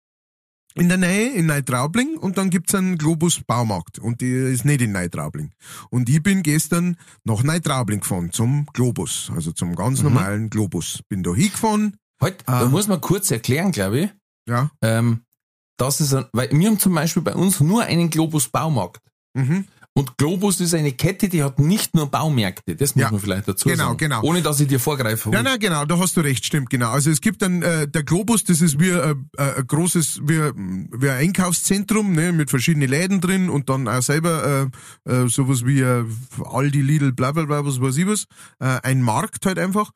in 0.76 0.90
der 0.90 0.98
Nähe 0.98 1.34
in 1.34 1.48
Neutraubling 1.48 2.18
und 2.18 2.38
dann 2.38 2.52
gibt's 2.52 2.76
einen 2.76 3.00
Globus 3.00 3.42
Baumarkt 3.48 3.98
und 3.98 4.22
die 4.22 4.30
ist 4.32 4.64
nicht 4.64 4.82
in 4.82 4.92
Neutraubling. 4.92 5.52
Und 5.90 6.08
ich 6.08 6.22
bin 6.22 6.44
gestern 6.44 6.98
nach 7.24 7.42
Neutraubling 7.42 8.02
gefahren 8.02 8.32
zum 8.32 8.68
Globus, 8.74 9.32
also 9.34 9.52
zum 9.52 9.76
ganz 9.76 10.04
normalen 10.04 10.52
Globus. 10.52 11.02
Bin 11.10 11.24
da 11.24 11.34
hingefahren, 11.34 11.98
Halt, 12.22 12.44
Ah. 12.48 12.62
da 12.62 12.70
muss 12.70 12.88
man 12.88 13.02
kurz 13.02 13.32
erklären, 13.32 13.72
glaube 13.72 14.00
ich. 14.00 14.10
Ja, 14.48 14.70
Ähm, 14.82 15.22
das 15.78 16.02
ist 16.02 16.14
ein, 16.14 16.26
weil 16.34 16.50
wir 16.52 16.68
haben 16.68 16.80
zum 16.80 16.95
Beispiel 16.95 17.22
bei 17.22 17.36
uns 17.36 17.60
nur 17.60 17.84
einen 17.84 18.10
Globus 18.10 18.48
Baumarkt. 18.50 19.02
mhm. 19.34 19.66
Und 19.93 20.16
Globus 20.20 20.60
ist 20.60 20.76
eine 20.76 20.91
Kette, 20.91 21.28
die 21.28 21.41
hat 21.41 21.58
nicht 21.58 21.95
nur 21.95 22.06
Baumärkte. 22.12 22.76
Das 22.76 22.93
muss 22.93 23.02
Ja. 23.02 23.10
man 23.10 23.20
vielleicht 23.20 23.48
dazu 23.48 23.68
Genau, 23.68 23.86
sagen. 23.86 23.98
genau. 23.98 24.22
Ohne 24.22 24.43
dass 24.43 24.60
ich 24.60 24.68
dir 24.68 24.80
vorgreife. 24.80 25.32
Ja, 25.32 25.41
na 25.41 25.58
genau, 25.58 25.86
da 25.86 25.98
hast 25.98 26.16
du 26.16 26.22
recht, 26.22 26.45
stimmt, 26.45 26.70
genau. 26.70 26.91
Also 26.91 27.10
es 27.10 27.20
gibt 27.20 27.41
dann, 27.41 27.64
äh, 27.64 27.88
der 27.88 28.04
Globus, 28.04 28.43
das 28.43 28.62
ist 28.62 28.80
wie 28.80 28.89
äh, 28.89 29.16
äh, 29.39 29.56
ein 29.58 29.66
großes, 29.66 30.20
wie, 30.22 30.38
wie 31.02 31.10
ein 31.10 31.18
Einkaufszentrum, 31.30 32.12
ne, 32.14 32.32
mit 32.32 32.52
verschiedenen 32.52 32.88
Läden 32.89 33.22
drin 33.22 33.50
und 33.50 33.70
dann 33.70 33.88
auch 33.88 34.04
selber 34.04 34.70
äh, 35.08 35.12
äh, 35.12 35.30
sowas 35.30 35.66
wie 35.66 35.80
äh, 35.82 36.06
Aldi, 36.45 36.82
Lidl, 36.84 37.12
bla 37.14 37.32
bla 37.32 37.45
bla, 37.45 37.66
was 37.66 37.82
weiß 37.82 37.98
ich 37.98 38.06
was. 38.06 38.26
Äh, 38.60 38.80
ein 38.84 39.02
Markt 39.02 39.48
halt 39.48 39.58
einfach. 39.58 39.89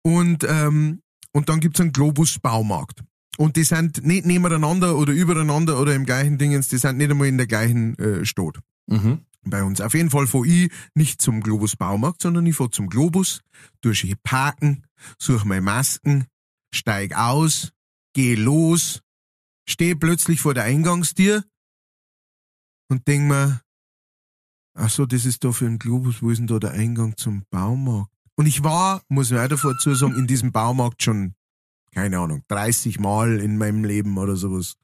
Und, 0.00 0.44
ähm, 0.48 1.02
und 1.34 1.50
dann 1.50 1.60
gibt's 1.60 1.78
einen 1.78 1.92
Globus 1.92 2.38
Baumarkt. 2.38 3.02
Und 3.38 3.56
die 3.56 3.64
sind 3.64 4.04
nicht 4.04 4.26
nebeneinander 4.26 4.96
oder 4.96 5.12
übereinander 5.12 5.80
oder 5.80 5.94
im 5.94 6.04
gleichen 6.04 6.38
Dingens, 6.38 6.68
die 6.68 6.76
sind 6.78 6.98
nicht 6.98 7.10
einmal 7.10 7.28
in 7.28 7.38
der 7.38 7.46
gleichen 7.46 7.98
äh, 7.98 8.24
Stadt 8.26 8.60
Mhm. 8.88 9.20
bei 9.44 9.62
uns. 9.62 9.80
Auf 9.80 9.94
jeden 9.94 10.10
Fall 10.10 10.26
fahr 10.26 10.44
ich 10.44 10.70
nicht 10.94 11.22
zum 11.22 11.40
Globus 11.40 11.76
Baumarkt, 11.76 12.20
sondern 12.22 12.44
ich 12.46 12.56
fahr 12.56 12.70
zum 12.70 12.88
Globus, 12.88 13.40
tue 13.80 13.94
schön 13.94 14.16
parken, 14.22 14.84
suche 15.18 15.46
meine 15.46 15.62
Masken, 15.62 16.26
steig 16.74 17.16
aus, 17.16 17.72
geh 18.14 18.34
los, 18.34 19.00
steh 19.68 19.94
plötzlich 19.94 20.40
vor 20.40 20.52
der 20.54 20.64
Eingangstür 20.64 21.44
und 22.90 23.06
denk 23.08 23.28
mir, 23.28 23.62
ach 24.74 24.90
so, 24.90 25.06
das 25.06 25.24
ist 25.24 25.44
da 25.44 25.52
für 25.52 25.66
ein 25.66 25.78
Globus, 25.78 26.22
wo 26.22 26.30
ist 26.30 26.38
denn 26.38 26.46
da 26.48 26.58
der 26.58 26.72
Eingang 26.72 27.16
zum 27.16 27.44
Baumarkt? 27.50 28.10
Und 28.36 28.46
ich 28.46 28.62
war, 28.64 29.02
muss 29.08 29.30
ich 29.30 29.36
weiter 29.36 29.56
dazu 29.56 29.94
sagen, 29.94 30.16
in 30.16 30.26
diesem 30.26 30.52
Baumarkt 30.52 31.02
schon, 31.02 31.34
keine 31.94 32.18
Ahnung, 32.18 32.42
30 32.48 32.98
Mal 33.00 33.40
in 33.40 33.58
meinem 33.58 33.84
Leben 33.84 34.16
oder 34.18 34.36
sowas. 34.36 34.74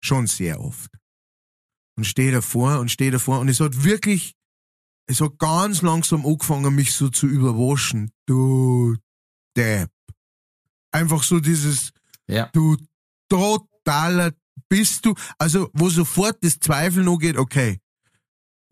Schon 0.00 0.26
sehr 0.26 0.60
oft 0.60 0.90
und 1.96 2.04
stehe 2.04 2.30
davor 2.32 2.78
und 2.78 2.90
stehe 2.90 3.10
davor 3.10 3.40
und 3.40 3.48
es 3.48 3.60
hat 3.60 3.82
wirklich, 3.84 4.34
es 5.06 5.20
hat 5.20 5.38
ganz 5.38 5.82
langsam 5.82 6.24
angefangen, 6.24 6.74
mich 6.74 6.92
so 6.92 7.08
zu 7.08 7.26
überwaschen. 7.26 8.12
Du 8.26 8.96
Depp. 9.56 9.90
Einfach 10.92 11.22
so 11.22 11.40
dieses, 11.40 11.90
Ja. 12.28 12.46
du 12.52 12.76
totaler 13.28 14.32
bist 14.68 15.04
du, 15.06 15.14
also 15.38 15.70
wo 15.72 15.88
sofort 15.88 16.42
das 16.44 16.60
Zweifel 16.60 17.02
noch 17.04 17.18
geht, 17.18 17.36
okay, 17.36 17.80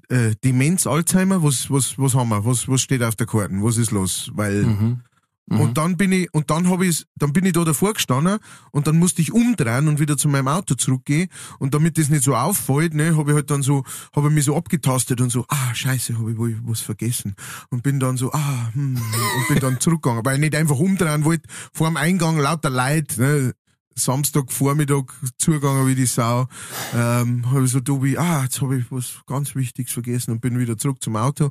äh, 0.08 0.34
Demenz, 0.44 0.86
Alzheimer, 0.86 1.42
was, 1.42 1.68
was, 1.70 1.98
was 1.98 2.14
haben 2.14 2.28
wir, 2.28 2.44
was, 2.44 2.68
was 2.68 2.80
steht 2.82 3.02
auf 3.02 3.16
der 3.16 3.26
Karte, 3.26 3.54
was 3.62 3.76
ist 3.76 3.90
los, 3.90 4.30
weil, 4.34 4.62
Mhm. 4.64 5.02
Mhm. 5.48 5.60
und 5.60 5.78
dann 5.78 5.96
bin 5.96 6.12
ich, 6.12 6.32
und 6.34 6.50
dann 6.50 6.68
habe 6.68 6.86
ich, 6.86 7.06
dann 7.16 7.32
bin 7.32 7.44
ich 7.44 7.52
da 7.52 7.64
davor 7.64 7.94
gestanden 7.94 8.38
und 8.72 8.86
dann 8.86 8.98
musste 8.98 9.22
ich 9.22 9.32
umdrehen 9.32 9.86
und 9.86 10.00
wieder 10.00 10.16
zu 10.16 10.28
meinem 10.28 10.48
Auto 10.48 10.74
zurückgehen 10.74 11.28
und 11.58 11.72
damit 11.72 11.98
das 11.98 12.08
nicht 12.08 12.24
so 12.24 12.34
auffällt, 12.34 12.94
ne, 12.94 13.16
habe 13.16 13.30
ich 13.30 13.36
halt 13.36 13.50
dann 13.50 13.62
so, 13.62 13.84
habe 14.14 14.28
ich 14.28 14.34
mich 14.34 14.44
so 14.44 14.56
abgetastet 14.56 15.20
und 15.20 15.30
so, 15.30 15.44
ah, 15.48 15.74
scheiße, 15.74 16.18
habe 16.18 16.32
ich 16.32 16.38
wohl 16.38 16.58
was 16.64 16.80
vergessen 16.80 17.36
und 17.70 17.82
bin 17.82 18.00
dann 18.00 18.16
so, 18.16 18.32
ah, 18.32 18.70
hm, 18.72 18.96
und 18.96 19.48
bin 19.48 19.60
dann 19.60 19.78
zurückgegangen, 19.78 20.24
weil 20.24 20.34
ich 20.34 20.40
nicht 20.40 20.56
einfach 20.56 20.78
umdrehen 20.78 21.24
wollte, 21.24 21.48
vor 21.72 21.88
dem 21.88 21.96
Eingang 21.96 22.38
lauter 22.38 22.70
Leute, 22.70 23.20
ne, 23.20 23.52
Samstag 23.98 24.52
Vormittag 24.52 25.12
zugegangen 25.38 25.86
wie 25.86 25.94
die 25.94 26.06
Sau, 26.06 26.46
ähm, 26.94 27.50
habe 27.50 27.64
ich 27.64 27.70
so, 27.70 27.80
Tobi, 27.80 28.18
ah, 28.18 28.42
jetzt 28.44 28.60
habe 28.60 28.76
ich 28.78 28.84
was 28.90 29.20
ganz 29.26 29.54
Wichtiges 29.54 29.92
vergessen 29.92 30.32
und 30.32 30.40
bin 30.40 30.58
wieder 30.58 30.76
zurück 30.76 31.02
zum 31.02 31.16
Auto, 31.16 31.50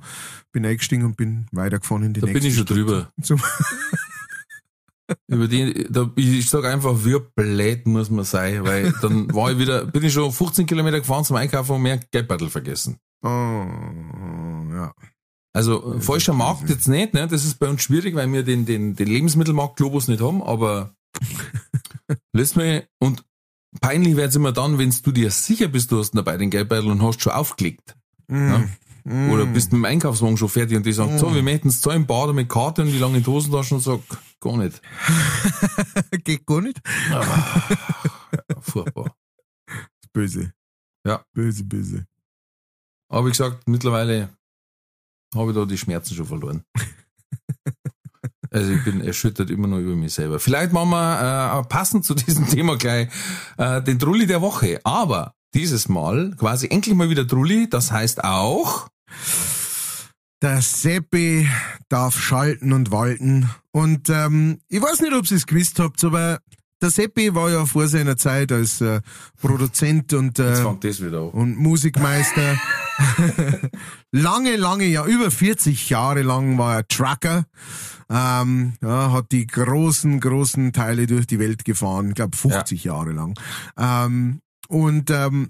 bin 0.52 0.66
eingestiegen 0.66 1.04
und 1.06 1.18
bin 1.18 1.48
weitergefahren 1.52 2.04
in 2.04 2.14
die 2.14 2.22
Da 2.22 2.28
nächste 2.28 2.42
bin 2.42 2.50
ich 2.50 2.56
schon 2.56 2.66
drüber. 2.66 3.10
Über 5.28 5.48
die, 5.48 5.88
da, 5.90 6.10
ich 6.16 6.50
sag 6.50 6.66
einfach, 6.66 6.96
wie 7.04 7.20
blöd 7.36 7.86
muss 7.86 8.10
man 8.10 8.26
sein, 8.26 8.64
weil 8.64 8.94
dann 9.02 9.34
war 9.34 9.52
ich 9.52 9.60
wieder, 9.60 9.86
bin 9.86 10.04
ich 10.04 10.14
schon 10.14 10.32
15 10.32 10.66
Kilometer 10.66 11.00
gefahren 11.00 11.24
zum 11.24 11.36
Einkaufen 11.36 11.76
und 11.76 11.82
mehr 11.82 12.00
Geldbeutel 12.12 12.50
vergessen. 12.50 12.98
oh, 13.24 13.28
ja. 14.74 14.94
Also 15.54 16.02
falscher 16.02 16.34
Markt 16.34 16.70
jetzt 16.70 16.90
nicht, 16.90 17.14
ne? 17.14 17.28
Das 17.28 17.46
ist 17.46 17.60
bei 17.60 17.70
uns 17.70 17.82
schwierig, 17.82 18.14
weil 18.14 18.32
wir 18.34 18.44
den, 18.44 18.66
den, 18.66 18.94
den 18.96 19.08
Lebensmittelmarkt 19.08 19.78
Globus 19.78 20.10
nicht 20.10 20.22
haben, 20.22 20.44
aber 20.44 20.94
lässt 22.36 22.56
mich 22.56 22.84
und 23.00 23.24
peinlich 23.82 24.16
wird's 24.16 24.36
immer 24.36 24.52
dann, 24.52 24.78
wenn 24.78 24.94
du 25.04 25.12
dir 25.12 25.32
sicher 25.32 25.68
bist, 25.68 25.92
du 25.92 26.00
hast 26.00 26.12
dabei 26.12 26.38
den 26.38 26.50
Geldbeutel 26.50 26.92
und 26.92 27.02
hast 27.02 27.22
schon 27.22 27.34
aufgelegt. 27.34 27.96
Mm. 28.28 28.66
Mm. 29.06 29.30
Oder 29.30 29.46
bist 29.46 29.72
mit 29.72 29.80
dem 29.80 29.86
Einkaufswagen 29.86 30.38
schon 30.38 30.50
fertig 30.50 30.76
und 30.76 30.86
die 30.86 30.92
sagen, 30.92 31.18
so, 31.18 31.34
wir 31.34 31.44
möchten 31.44 31.70
es 31.70 31.82
zahlen, 31.82 32.08
Bader 32.08 32.34
mit 32.34 32.50
Karte 32.50 32.82
und 32.82 32.90
die 32.90 32.98
langen 32.98 33.26
Hosentaschen 33.26 33.78
und 33.78 33.84
sag, 33.84 34.00
gar 34.40 34.58
nicht. 34.58 34.82
Geht 36.24 36.46
gar 36.46 36.62
nicht. 36.62 36.82
Furchtbar. 38.62 39.16
Böse. 40.12 40.54
Ja. 41.06 41.24
Böse, 41.34 41.64
böse. 41.64 42.08
Aber 43.10 43.28
wie 43.28 43.32
gesagt, 43.32 43.68
mittlerweile 43.68 44.30
habe 45.36 45.52
ich 45.52 45.56
da 45.56 45.66
die 45.66 45.78
Schmerzen 45.78 46.16
schon 46.16 46.26
verloren. 46.26 46.64
Also 48.56 48.72
ich 48.72 48.86
bin 48.86 49.02
erschüttert 49.02 49.50
immer 49.50 49.68
noch 49.68 49.80
über 49.80 49.98
mich 49.98 50.14
selber. 50.14 50.40
Vielleicht 50.40 50.72
machen 50.72 50.92
wir 50.92 51.60
äh, 51.60 51.68
passend 51.68 52.06
zu 52.06 52.16
diesem 52.16 52.48
Thema 52.50 52.78
gleich 52.78 53.10
äh, 53.58 53.82
den 53.82 54.00
Trulli 54.00 54.28
der 54.28 54.42
Woche. 54.42 54.80
Aber 54.86 55.34
dieses 55.54 55.90
Mal 55.90 56.34
quasi 56.38 56.70
endlich 56.70 56.96
mal 56.96 57.10
wieder 57.10 57.28
Trulli. 57.28 57.68
Das 57.70 57.92
heißt 57.92 58.24
auch, 58.24 58.88
Der 60.42 60.62
Seppi 60.62 61.50
darf 61.90 62.18
schalten 62.18 62.72
und 62.72 62.92
walten. 62.92 63.50
Und 63.72 64.10
ähm, 64.10 64.60
ich 64.70 64.82
weiß 64.82 65.02
nicht, 65.02 65.14
ob 65.14 65.30
ihr 65.30 65.36
es 65.36 65.48
gewusst 65.48 65.80
habt, 65.80 66.02
aber 66.06 66.40
der 66.82 66.90
Seppi 66.90 67.34
war 67.34 67.50
ja 67.50 67.66
vor 67.66 67.88
seiner 67.88 68.18
Zeit 68.18 68.52
als 68.52 68.82
äh, 68.82 69.02
Produzent 69.42 70.14
und, 70.14 70.40
äh, 70.40 70.64
und 71.28 71.58
Musikmeister. 71.58 72.60
lange, 74.12 74.56
lange, 74.56 74.86
ja, 74.86 75.06
über 75.06 75.32
40 75.32 75.90
Jahre 75.90 76.22
lang 76.22 76.58
war 76.58 76.76
er 76.76 76.88
Trucker. 76.88 77.46
Ähm, 78.10 78.74
ja, 78.82 79.12
hat 79.12 79.32
die 79.32 79.48
großen, 79.48 80.20
großen 80.20 80.74
Teile 80.74 81.08
durch 81.08 81.26
die 81.28 81.40
Welt 81.40 81.66
gefahren, 81.66 82.10
ich 82.10 82.16
glaube 82.16 82.38
50 82.38 82.84
Jahre 82.84 83.14
lang. 83.14 83.40
Ähm, 83.78 84.42
und 84.68 85.10
ähm, 85.10 85.50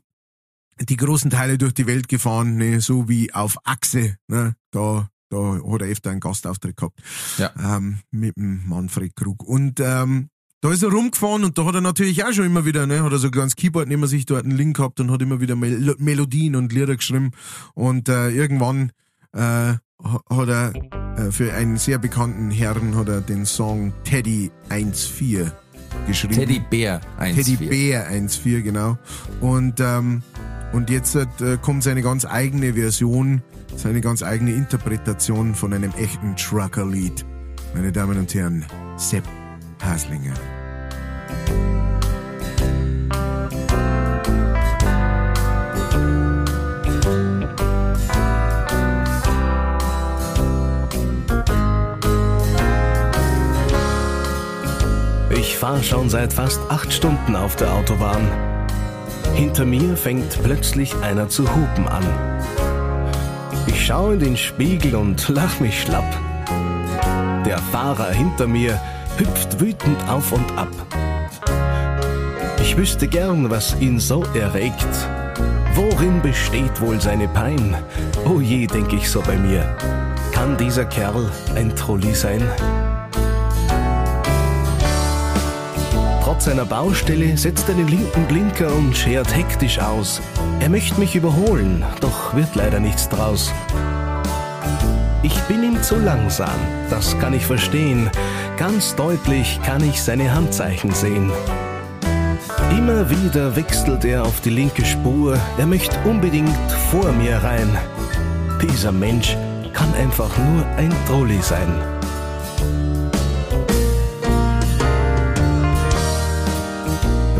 die 0.79 0.97
großen 0.97 1.31
Teile 1.31 1.57
durch 1.57 1.73
die 1.73 1.87
Welt 1.87 2.07
gefahren, 2.07 2.55
ne, 2.57 2.81
so 2.81 3.09
wie 3.09 3.33
auf 3.33 3.57
Achse. 3.63 4.17
Ne, 4.27 4.55
da, 4.71 5.09
da 5.29 5.37
hat 5.37 5.81
er 5.81 5.87
öfter 5.87 6.11
einen 6.11 6.19
Gastauftritt 6.19 6.77
gehabt. 6.77 7.01
Ja. 7.37 7.51
Ähm, 7.57 7.99
mit 8.11 8.37
dem 8.37 8.67
Manfred 8.67 9.15
Krug. 9.15 9.43
Und 9.43 9.79
ähm, 9.79 10.29
da 10.65 10.71
ist 10.71 10.81
er 10.81 10.89
rumgefahren 10.89 11.43
und 11.43 11.59
da 11.59 11.65
hat 11.65 11.75
er 11.75 11.81
natürlich 11.81 12.25
auch 12.25 12.31
schon 12.33 12.45
immer 12.47 12.65
wieder, 12.65 12.87
ne, 12.87 13.03
hat 13.03 13.11
er 13.11 13.19
so 13.19 13.27
ein 13.27 13.31
kleines 13.31 13.55
Keyboard 13.55 13.87
neben 13.87 14.07
sich 14.07 14.25
dort 14.25 14.45
einen 14.45 14.57
Link 14.57 14.77
gehabt 14.77 14.99
und 14.99 15.11
hat 15.11 15.21
immer 15.21 15.39
wieder 15.39 15.55
Mel 15.55 15.93
Melodien 15.99 16.55
und 16.55 16.73
Lieder 16.73 16.95
geschrieben. 16.95 17.33
Und 17.75 18.09
äh, 18.09 18.29
irgendwann 18.29 18.91
äh, 19.33 19.39
ha- 19.39 19.79
hat 20.27 20.49
er 20.49 20.73
äh, 21.17 21.31
für 21.31 21.53
einen 21.53 21.77
sehr 21.77 21.99
bekannten 21.99 22.49
Herrn 22.49 22.95
hat 22.95 23.09
er 23.09 23.21
den 23.21 23.45
Song 23.45 23.93
Teddy 24.05 24.49
1.4 24.71 25.51
geschrieben. 26.07 26.33
Teddy 26.33 26.59
Bär 26.67 26.99
1 27.19 27.35
Teddy 27.35 27.57
Bär 27.57 28.09
1.4, 28.11 28.61
genau. 28.61 28.97
Und, 29.41 29.79
ähm, 29.79 30.23
und 30.73 30.89
jetzt 30.89 31.15
äh, 31.15 31.27
kommt 31.61 31.83
seine 31.83 32.01
ganz 32.01 32.25
eigene 32.25 32.73
Version, 32.73 33.43
seine 33.75 34.01
ganz 34.01 34.23
eigene 34.23 34.53
Interpretation 34.53 35.53
von 35.53 35.73
einem 35.73 35.91
echten 35.91 36.35
Trucker-Lied. 36.35 37.23
Meine 37.75 37.91
Damen 37.91 38.17
und 38.17 38.33
Herren, 38.33 38.65
Sepp 38.97 39.25
Haslinger. 39.85 40.33
Ich 55.29 55.57
fahre 55.57 55.83
schon 55.83 56.09
seit 56.09 56.33
fast 56.33 56.59
acht 56.69 56.91
Stunden 56.91 57.35
auf 57.35 57.55
der 57.55 57.71
Autobahn. 57.73 58.27
Hinter 59.33 59.65
mir 59.65 59.95
fängt 59.95 60.41
plötzlich 60.43 60.95
einer 61.01 61.29
zu 61.29 61.43
hupen 61.43 61.87
an. 61.87 62.03
Ich 63.67 63.85
schaue 63.85 64.13
in 64.15 64.19
den 64.19 64.37
Spiegel 64.37 64.95
und 64.95 65.27
lach 65.29 65.59
mich 65.59 65.81
schlapp. 65.81 66.05
Der 67.45 67.59
Fahrer 67.71 68.11
hinter 68.11 68.47
mir 68.47 68.79
hüpft 69.17 69.59
wütend 69.59 69.97
auf 70.09 70.31
und 70.31 70.57
ab. 70.57 70.69
Ich 72.61 72.77
wüsste 72.77 73.07
gern, 73.07 73.49
was 73.49 73.75
ihn 73.79 73.99
so 73.99 74.23
erregt. 74.33 74.87
Worin 75.73 76.21
besteht 76.21 76.81
wohl 76.81 76.99
seine 76.99 77.27
Pein? 77.27 77.75
Oh 78.25 78.39
je, 78.39 78.67
denk 78.67 78.91
ich 78.93 79.09
so 79.09 79.21
bei 79.21 79.37
mir. 79.37 79.75
Kann 80.31 80.57
dieser 80.57 80.85
Kerl 80.85 81.29
ein 81.55 81.75
Trulli 81.75 82.13
sein? 82.13 82.41
Trotz 86.23 86.45
seiner 86.45 86.65
Baustelle 86.65 87.37
setzt 87.37 87.69
er 87.69 87.75
den 87.75 87.87
linken 87.87 88.25
Blinker 88.25 88.73
und 88.73 88.97
schert 88.97 89.33
hektisch 89.35 89.79
aus. 89.79 90.21
Er 90.59 90.69
möchte 90.69 90.99
mich 90.99 91.15
überholen, 91.15 91.85
doch 92.01 92.35
wird 92.35 92.55
leider 92.55 92.79
nichts 92.79 93.07
draus. 93.07 93.53
Ich 95.23 95.39
bin 95.41 95.63
ihm 95.63 95.81
zu 95.81 95.95
langsam, 95.97 96.59
das 96.89 97.17
kann 97.19 97.33
ich 97.33 97.45
verstehen. 97.45 98.09
Ganz 98.57 98.95
deutlich 98.95 99.59
kann 99.63 99.83
ich 99.83 100.01
seine 100.01 100.33
Handzeichen 100.33 100.91
sehen. 100.91 101.29
Immer 102.71 103.09
wieder 103.09 103.55
wechselt 103.57 104.05
er 104.05 104.23
auf 104.23 104.39
die 104.39 104.49
linke 104.49 104.85
Spur, 104.85 105.37
er 105.57 105.65
möchte 105.65 105.97
unbedingt 106.05 106.71
vor 106.89 107.11
mir 107.11 107.37
rein. 107.43 107.77
Dieser 108.61 108.93
Mensch 108.93 109.35
kann 109.73 109.93
einfach 109.95 110.29
nur 110.37 110.65
ein 110.77 110.93
Trolli 111.05 111.41
sein. 111.41 111.67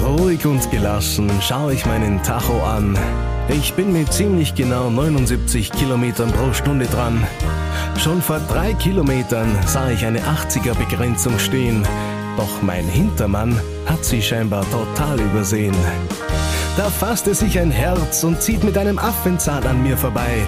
Ruhig 0.03 0.45
und 0.45 0.69
gelassen 0.69 1.31
schaue 1.41 1.73
ich 1.73 1.85
meinen 1.85 2.21
Tacho 2.23 2.61
an. 2.61 2.97
Ich 3.47 3.73
bin 3.73 3.93
mit 3.93 4.11
ziemlich 4.11 4.53
genau 4.53 4.89
79 4.89 5.71
Kilometern 5.71 6.31
pro 6.31 6.51
Stunde 6.51 6.87
dran. 6.87 7.25
Schon 7.97 8.21
vor 8.21 8.39
drei 8.39 8.73
Kilometern 8.73 9.55
sah 9.65 9.89
ich 9.89 10.05
eine 10.05 10.19
80er 10.19 10.73
Begrenzung 10.75 11.39
stehen. 11.39 11.87
Doch 12.37 12.61
mein 12.61 12.85
Hintermann 12.85 13.59
hat 13.85 14.03
sie 14.03 14.21
scheinbar 14.21 14.65
total 14.69 15.19
übersehen. 15.19 15.75
Da 16.77 16.89
fasst 16.89 17.27
er 17.27 17.35
sich 17.35 17.57
ein 17.57 17.71
Herz 17.71 18.23
und 18.23 18.41
zieht 18.41 18.63
mit 18.63 18.77
einem 18.77 18.99
Affenzahn 18.99 19.65
an 19.65 19.81
mir 19.81 19.97
vorbei. 19.97 20.45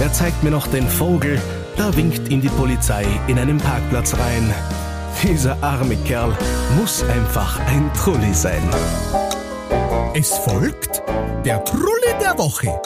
Er 0.00 0.12
zeigt 0.12 0.42
mir 0.42 0.50
noch 0.50 0.66
den 0.66 0.86
Vogel, 0.86 1.40
da 1.76 1.96
winkt 1.96 2.28
ihm 2.28 2.42
die 2.42 2.48
Polizei 2.48 3.06
in 3.26 3.38
einem 3.38 3.58
Parkplatz 3.58 4.14
rein. 4.14 4.52
Dieser 5.22 5.56
arme 5.62 5.96
Kerl 5.96 6.36
muss 6.76 7.04
einfach 7.04 7.58
ein 7.66 7.90
Trulli 7.94 8.34
sein. 8.34 8.62
Es 10.14 10.36
folgt 10.38 11.02
der 11.44 11.64
Trulli 11.64 12.12
der 12.20 12.36
Woche. 12.36 12.80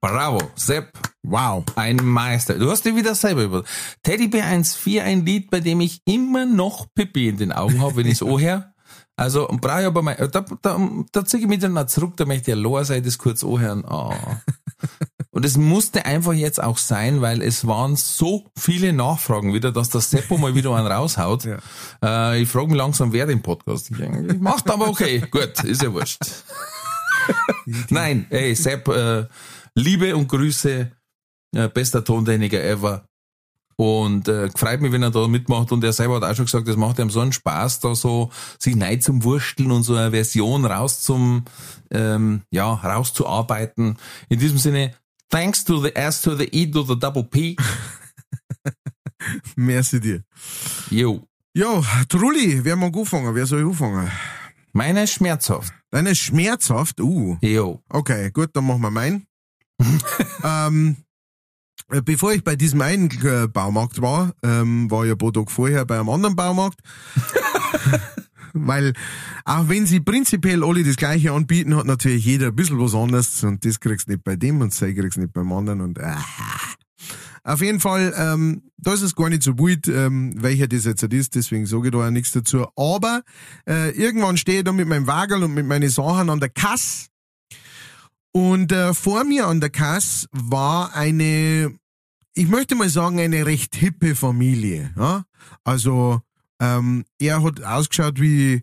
Bravo, 0.00 0.38
Sepp. 0.54 0.92
Wow. 1.28 1.64
Ein 1.74 1.96
Meister. 1.96 2.54
Du 2.54 2.70
hast 2.70 2.84
dir 2.84 2.94
wieder 2.94 3.14
selber 3.14 3.42
über. 3.42 3.64
Teddybär 4.04 4.44
1.4, 4.44 5.02
ein 5.02 5.26
Lied, 5.26 5.50
bei 5.50 5.60
dem 5.60 5.80
ich 5.80 6.00
immer 6.04 6.46
noch 6.46 6.86
Pippi 6.94 7.28
in 7.28 7.36
den 7.36 7.52
Augen 7.52 7.80
habe, 7.80 7.96
wenn 7.96 8.06
ich 8.06 8.14
es 8.14 8.22
anhöre. 8.22 8.72
Also, 9.16 9.48
brauche 9.48 9.80
ich 9.80 9.86
aber 9.86 10.02
mal, 10.02 10.14
da, 10.30 10.44
da, 10.62 10.90
da 11.10 11.24
ziehe 11.24 11.42
ich 11.42 11.48
mich 11.48 11.58
dann 11.58 11.72
mal 11.72 11.86
zurück, 11.86 12.16
da 12.16 12.26
möchte 12.26 12.42
ich 12.42 12.56
ja 12.56 12.62
Loa 12.62 12.84
das 12.84 13.18
kurz 13.18 13.42
anhören. 13.42 13.84
Oh. 13.88 14.14
Und 15.30 15.44
es 15.44 15.56
musste 15.56 16.06
einfach 16.06 16.32
jetzt 16.32 16.62
auch 16.62 16.78
sein, 16.78 17.20
weil 17.20 17.42
es 17.42 17.66
waren 17.66 17.96
so 17.96 18.44
viele 18.56 18.92
Nachfragen 18.92 19.52
wieder, 19.52 19.72
dass 19.72 19.90
der 19.90 20.00
Seppo 20.00 20.38
mal 20.38 20.54
wieder 20.54 20.74
einen 20.74 20.86
raushaut. 20.86 21.46
Ja. 22.02 22.32
Äh, 22.32 22.42
ich 22.42 22.48
frage 22.48 22.68
mich 22.68 22.76
langsam, 22.76 23.12
wer 23.12 23.26
den 23.26 23.42
Podcast 23.42 23.90
eigentlich 23.92 24.40
macht, 24.40 24.70
aber 24.70 24.88
okay, 24.88 25.24
gut, 25.30 25.62
ist 25.64 25.82
ja 25.82 25.92
wurscht. 25.92 26.20
Nein, 27.90 28.26
ey, 28.30 28.54
Sepp, 28.54 28.88
äh, 28.88 29.26
Liebe 29.74 30.16
und 30.16 30.28
Grüße, 30.28 30.90
äh, 31.56 31.68
bester 31.68 32.04
Tontechniker 32.04 32.62
ever. 32.62 33.06
Und 33.78 34.26
äh, 34.28 34.48
freut 34.56 34.80
mich, 34.80 34.90
wenn 34.92 35.02
er 35.02 35.10
da 35.10 35.28
mitmacht. 35.28 35.70
Und 35.70 35.84
er 35.84 35.92
selber 35.92 36.16
hat 36.16 36.24
auch 36.24 36.34
schon 36.34 36.46
gesagt, 36.46 36.66
es 36.68 36.76
macht 36.76 36.98
ihm 36.98 37.10
so 37.10 37.20
einen 37.20 37.32
Spaß, 37.32 37.80
da 37.80 37.94
so 37.94 38.30
sich 38.58 38.74
neu 38.74 38.96
zum 38.96 39.22
Wursteln 39.22 39.70
und 39.70 39.82
so 39.82 39.94
eine 39.94 40.10
Version 40.12 40.64
raus 40.64 41.02
zum, 41.02 41.44
ähm, 41.90 42.42
ja, 42.50 42.72
rauszuarbeiten. 42.72 43.98
In 44.30 44.38
diesem 44.38 44.58
Sinne, 44.58 44.94
thanks 45.28 45.64
to 45.64 45.78
the 45.82 45.94
S 45.94 46.22
to 46.22 46.34
the 46.36 46.44
E 46.44 46.66
to 46.70 46.82
the 46.82 46.98
double 46.98 47.24
P. 47.24 47.56
Merci 49.56 50.00
dir. 50.00 50.22
Jo. 50.90 51.26
Ja, 51.54 51.82
Trulli, 52.08 52.64
wer 52.64 52.76
mag 52.76 52.96
anfangen? 52.96 53.34
Wer 53.34 53.46
soll 53.46 53.66
anfangen? 53.66 54.10
Meine 54.72 55.04
ist 55.04 55.12
schmerzhaft. 55.12 55.72
Deine 55.90 56.10
ist 56.10 56.18
schmerzhaft? 56.18 57.00
Uh, 57.00 57.38
Jo. 57.40 57.82
okay, 57.88 58.30
gut, 58.30 58.50
dann 58.54 58.66
machen 58.66 58.82
wir 58.82 58.90
meinen. 58.90 59.26
ähm, 60.44 60.96
äh, 60.98 61.05
bevor 61.88 62.32
ich 62.32 62.42
bei 62.44 62.56
diesem 62.56 62.80
einen 62.80 63.10
äh, 63.24 63.48
Baumarkt 63.48 64.00
war, 64.00 64.34
ähm, 64.42 64.90
war 64.90 65.04
ich 65.04 65.12
ein 65.12 65.18
paar 65.18 65.32
Tage 65.32 65.50
vorher 65.50 65.84
bei 65.84 65.98
einem 65.98 66.08
anderen 66.08 66.36
Baumarkt. 66.36 66.80
Weil, 68.52 68.94
auch 69.44 69.68
wenn 69.68 69.86
sie 69.86 70.00
prinzipiell 70.00 70.64
alle 70.64 70.82
das 70.82 70.96
Gleiche 70.96 71.32
anbieten, 71.32 71.76
hat 71.76 71.84
natürlich 71.84 72.24
jeder 72.24 72.48
ein 72.48 72.56
bisschen 72.56 72.80
was 72.80 72.94
anderes 72.94 73.44
und 73.44 73.64
das 73.64 73.80
kriegst 73.80 74.08
du 74.08 74.12
nicht 74.12 74.24
bei 74.24 74.36
dem 74.36 74.60
und 74.62 74.72
das 74.72 74.80
kriegst 74.80 75.16
du 75.16 75.20
nicht 75.20 75.34
beim 75.34 75.52
anderen 75.52 75.82
und 75.82 75.98
äh. 75.98 76.14
Auf 77.44 77.60
jeden 77.60 77.78
Fall, 77.78 78.12
ähm, 78.16 78.62
da 78.76 78.94
ist 78.94 79.02
es 79.02 79.14
gar 79.14 79.28
nicht 79.28 79.42
so 79.44 79.56
wild, 79.58 79.86
ähm, 79.86 80.34
welcher 80.36 80.66
das 80.66 80.84
jetzt 80.84 81.04
ist, 81.04 81.34
deswegen 81.36 81.66
sage 81.66 81.88
ich 81.88 81.92
da 81.92 81.98
auch 81.98 82.10
nichts 82.10 82.32
dazu. 82.32 82.66
Aber 82.74 83.22
äh, 83.68 83.90
irgendwann 83.90 84.36
stehe 84.36 84.58
ich 84.58 84.64
da 84.64 84.72
mit 84.72 84.88
meinem 84.88 85.06
Wagel 85.06 85.44
und 85.44 85.54
mit 85.54 85.64
meinen 85.64 85.88
Sachen 85.88 86.28
an 86.28 86.40
der 86.40 86.48
Kasse 86.48 87.06
und 88.36 88.70
äh, 88.70 88.92
vor 88.92 89.24
mir 89.24 89.46
an 89.46 89.60
der 89.62 89.70
Kasse 89.70 90.28
war 90.30 90.94
eine, 90.94 91.74
ich 92.34 92.48
möchte 92.48 92.74
mal 92.74 92.90
sagen, 92.90 93.18
eine 93.18 93.46
recht 93.46 93.74
hippe 93.74 94.14
Familie. 94.14 94.92
Ja? 94.94 95.24
Also 95.64 96.20
ähm, 96.60 97.06
er 97.18 97.42
hat 97.42 97.62
ausgeschaut 97.62 98.20
wie, 98.20 98.62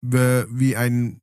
wie, 0.00 0.76
ein 0.76 1.20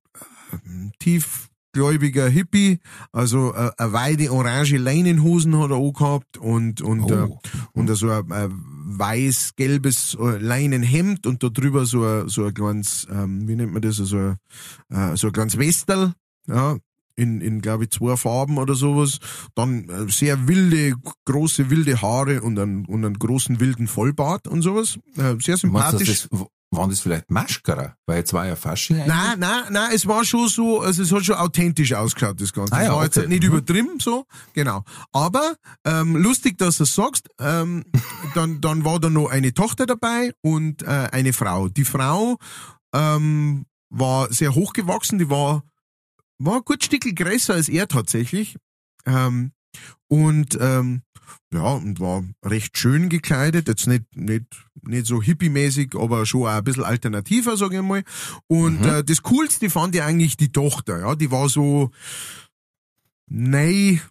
äh, 0.53 0.91
tiefgläubiger 0.99 2.29
Hippie, 2.29 2.79
also 3.11 3.53
äh, 3.53 3.71
eine 3.77 3.91
weite 3.91 4.31
orange 4.31 4.77
Leinenhosen 4.77 5.59
hat 5.59 5.71
er 5.71 5.75
auch 5.75 5.91
gehabt 5.91 6.37
und, 6.37 6.79
und, 6.81 7.11
äh, 7.11 7.27
Oh. 7.27 7.41
und 7.73 7.93
so 7.93 8.09
ein 8.09 8.31
äh, 8.31 8.47
weiß-gelbes 8.49 10.15
äh, 10.17 10.37
Leinenhemd 10.37 11.27
und 11.27 11.43
da 11.43 11.49
drüber 11.49 11.85
so 11.85 12.05
ein, 12.05 12.29
so 12.29 12.45
ein 12.45 12.53
kleines, 12.53 13.07
ähm, 13.11 13.45
wie 13.45 13.57
nennt 13.57 13.73
man 13.73 13.81
das, 13.81 13.97
so 13.97 14.15
ein, 14.15 14.37
äh, 14.87 15.17
so 15.17 15.27
ein 15.27 15.33
kleines 15.33 15.57
Westel, 15.57 16.13
ja, 16.47 16.77
in, 17.19 17.41
in 17.41 17.61
glaube 17.61 17.83
ich, 17.83 17.91
zwei 17.91 18.15
Farben 18.17 18.57
oder 18.57 18.75
sowas. 18.75 19.19
Dann 19.55 19.89
äh, 19.89 20.09
sehr 20.09 20.47
wilde, 20.47 20.95
große, 21.25 21.69
wilde 21.69 22.01
Haare 22.01 22.41
und 22.41 22.57
einen, 22.57 22.85
und 22.85 23.05
einen 23.05 23.19
großen, 23.19 23.59
wilden 23.59 23.87
Vollbart 23.87 24.47
und 24.47 24.61
sowas. 24.61 24.97
Äh, 25.17 25.35
sehr 25.41 25.57
sympathisch. 25.57 26.27
waren 26.71 26.89
das 26.89 26.99
vielleicht 26.99 27.29
Maschkara? 27.31 27.95
Weil 28.05 28.17
jetzt 28.17 28.31
war 28.33 28.45
ja 28.47 28.55
Fasching 28.55 28.97
eigentlich. 28.97 29.07
Nein, 29.07 29.39
nein, 29.39 29.63
nein, 29.71 29.91
es 29.93 30.07
war 30.07 30.23
schon 30.23 30.47
so, 30.47 30.79
also 30.81 31.03
es 31.03 31.11
hat 31.11 31.25
schon 31.25 31.35
authentisch 31.35 31.93
ausgeschaut, 31.93 32.39
das 32.39 32.53
Ganze. 32.53 32.73
Ah 32.73 32.83
ja, 32.83 32.89
es 32.89 32.95
war 32.95 33.03
jetzt 33.03 33.17
okay. 33.17 33.27
nicht 33.27 33.43
Mhm. 33.43 33.49
übertrieben, 33.49 33.99
so, 33.99 34.25
genau. 34.53 34.83
Aber, 35.11 35.55
ähm, 35.85 36.15
lustig, 36.15 36.57
dass 36.57 36.77
du 36.77 36.83
es 36.83 36.95
sagst, 36.95 37.27
ähm, 37.39 37.83
dann, 38.35 38.61
dann 38.61 38.85
war 38.85 38.99
da 38.99 39.09
noch 39.09 39.29
eine 39.29 39.53
Tochter 39.53 39.85
dabei 39.85 40.31
und 40.41 40.83
äh, 40.83 41.09
eine 41.11 41.33
Frau. 41.33 41.69
Die 41.69 41.85
Frau 41.85 42.37
ähm, 42.93 43.65
war 43.89 44.31
sehr 44.31 44.53
hochgewachsen, 44.53 45.17
die 45.17 45.29
war, 45.29 45.63
war 46.39 46.57
ein 46.57 46.65
gut 46.65 46.83
Stückel 46.83 47.13
größer 47.13 47.53
als 47.53 47.69
er 47.69 47.87
tatsächlich. 47.87 48.57
Ähm, 49.05 49.51
und 50.07 50.57
ähm, 50.59 51.03
ja, 51.53 51.73
und 51.73 51.99
war 51.99 52.23
recht 52.43 52.77
schön 52.77 53.09
gekleidet, 53.09 53.67
jetzt 53.67 53.87
nicht, 53.87 54.15
nicht, 54.15 54.45
nicht 54.81 55.05
so 55.05 55.21
hippie-mäßig, 55.21 55.95
aber 55.95 56.25
schon 56.25 56.43
auch 56.43 56.47
ein 56.47 56.63
bisschen 56.63 56.83
alternativer, 56.83 57.57
sage 57.57 57.77
ich 57.77 57.81
mal. 57.81 58.03
Und 58.47 58.85
äh, 58.85 59.03
das 59.03 59.23
Coolste 59.23 59.69
fand 59.69 59.95
ich 59.95 60.01
eigentlich 60.01 60.37
die 60.37 60.51
Tochter, 60.51 60.99
ja, 60.99 61.15
die 61.15 61.31
war 61.31 61.49
so, 61.49 61.91
nei, 63.27 64.01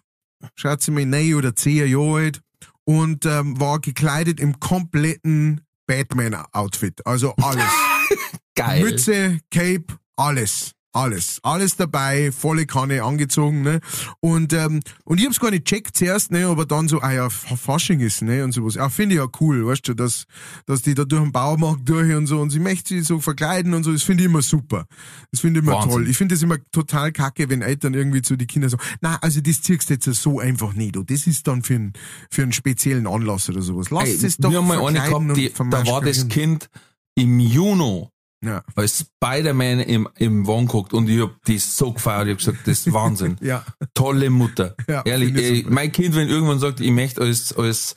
schaut 0.55 0.81
sie 0.81 0.91
mal, 0.91 1.05
nei 1.05 1.35
oder 1.35 1.55
zehn 1.55 1.89
Jahre 1.89 2.15
alt 2.15 2.41
und 2.85 3.25
ähm, 3.25 3.59
war 3.59 3.79
gekleidet 3.79 4.39
im 4.39 4.59
kompletten 4.59 5.61
Batman-Outfit, 5.87 7.05
also 7.05 7.35
alles. 7.35 7.71
Geil. 8.55 8.83
Mütze, 8.83 9.39
Cape, 9.49 9.97
alles. 10.17 10.73
Alles, 10.91 11.39
alles 11.43 11.75
dabei, 11.75 12.31
volle 12.31 12.65
Kanne 12.65 13.03
angezogen, 13.03 13.61
ne? 13.61 13.79
Und, 14.21 14.53
ähm, 14.53 14.79
und 15.03 15.19
ich 15.19 15.25
hab's 15.27 15.39
gar 15.39 15.51
nicht 15.51 15.65
checkt 15.65 15.95
zuerst, 15.95 16.31
ne? 16.31 16.47
Aber 16.47 16.65
dann 16.65 16.87
so, 16.87 16.99
ah 17.01 17.11
ja, 17.11 17.29
Fasching 17.29 17.99
ist, 17.99 18.23
ne? 18.23 18.43
Und 18.43 18.53
sowas. 18.53 18.73
Ja, 18.73 18.89
finde 18.89 19.13
ich 19.13 19.21
ja 19.21 19.27
cool, 19.39 19.67
weißt 19.67 19.87
du, 19.87 19.93
dass, 19.93 20.23
dass 20.65 20.81
die 20.81 20.95
da 20.95 21.05
durch 21.05 21.21
den 21.21 21.31
Baumarkt 21.31 21.87
durch 21.87 22.15
und 22.15 22.25
so 22.25 22.39
und 22.39 22.49
sie 22.49 22.59
möchte 22.59 22.95
sich 22.95 23.05
so 23.05 23.19
verkleiden 23.19 23.75
und 23.75 23.83
so, 23.83 23.91
das 23.91 24.01
finde 24.01 24.23
ich 24.23 24.29
immer 24.29 24.41
super. 24.41 24.85
Das 25.31 25.41
finde 25.41 25.59
ich 25.59 25.65
immer 25.65 25.75
Wahnsinn. 25.75 25.91
toll. 25.91 26.09
Ich 26.09 26.17
finde 26.17 26.33
es 26.33 26.41
immer 26.41 26.57
total 26.71 27.11
kacke, 27.11 27.49
wenn 27.49 27.61
Eltern 27.61 27.93
irgendwie 27.93 28.23
zu 28.23 28.35
die 28.35 28.47
Kinder 28.47 28.69
sagen, 28.69 28.83
na, 29.01 29.17
also 29.21 29.41
das 29.41 29.61
ziehst 29.61 29.89
du 29.89 29.93
jetzt 29.93 30.05
so 30.05 30.39
einfach 30.39 30.73
nicht. 30.73 30.97
Und 30.97 31.11
das 31.11 31.27
ist 31.27 31.47
dann 31.47 31.61
für 31.61 31.75
einen, 31.75 31.93
für 32.31 32.41
einen 32.41 32.53
speziellen 32.53 33.05
Anlass 33.05 33.47
oder 33.47 33.61
sowas. 33.61 33.91
Lass 33.91 34.23
es 34.23 34.37
doch 34.37 34.51
haben 34.51 34.67
mal 34.67 34.83
eine 34.87 35.01
gehabt, 35.01 35.37
die, 35.37 35.51
da 35.69 35.85
war 35.85 36.01
das. 36.01 36.27
Kind 36.29 36.69
im 37.15 37.39
Juni 37.39 38.07
Ja. 38.41 38.63
als 38.75 39.05
Spider-Man 39.21 39.81
im, 39.81 40.07
im 40.17 40.47
Wagen 40.47 40.67
geguckt 40.67 40.93
und 40.93 41.09
ich 41.09 41.21
hab 41.21 41.43
die 41.45 41.57
so 41.57 41.91
gefeiert. 41.91 42.27
Ich 42.27 42.31
hab 42.31 42.37
gesagt, 42.37 42.59
das 42.67 42.87
ist 42.87 42.93
Wahnsinn. 42.93 43.37
Ja. 43.41 43.65
Tolle 43.93 44.29
Mutter. 44.29 44.75
Ja, 44.87 45.01
Ehrlich, 45.03 45.35
ey, 45.35 45.65
mein 45.67 45.91
Kind, 45.91 46.15
wenn 46.15 46.29
irgendwann 46.29 46.59
sagt, 46.59 46.79
ich 46.79 46.91
möchte 46.91 47.21
als, 47.21 47.53
als, 47.53 47.95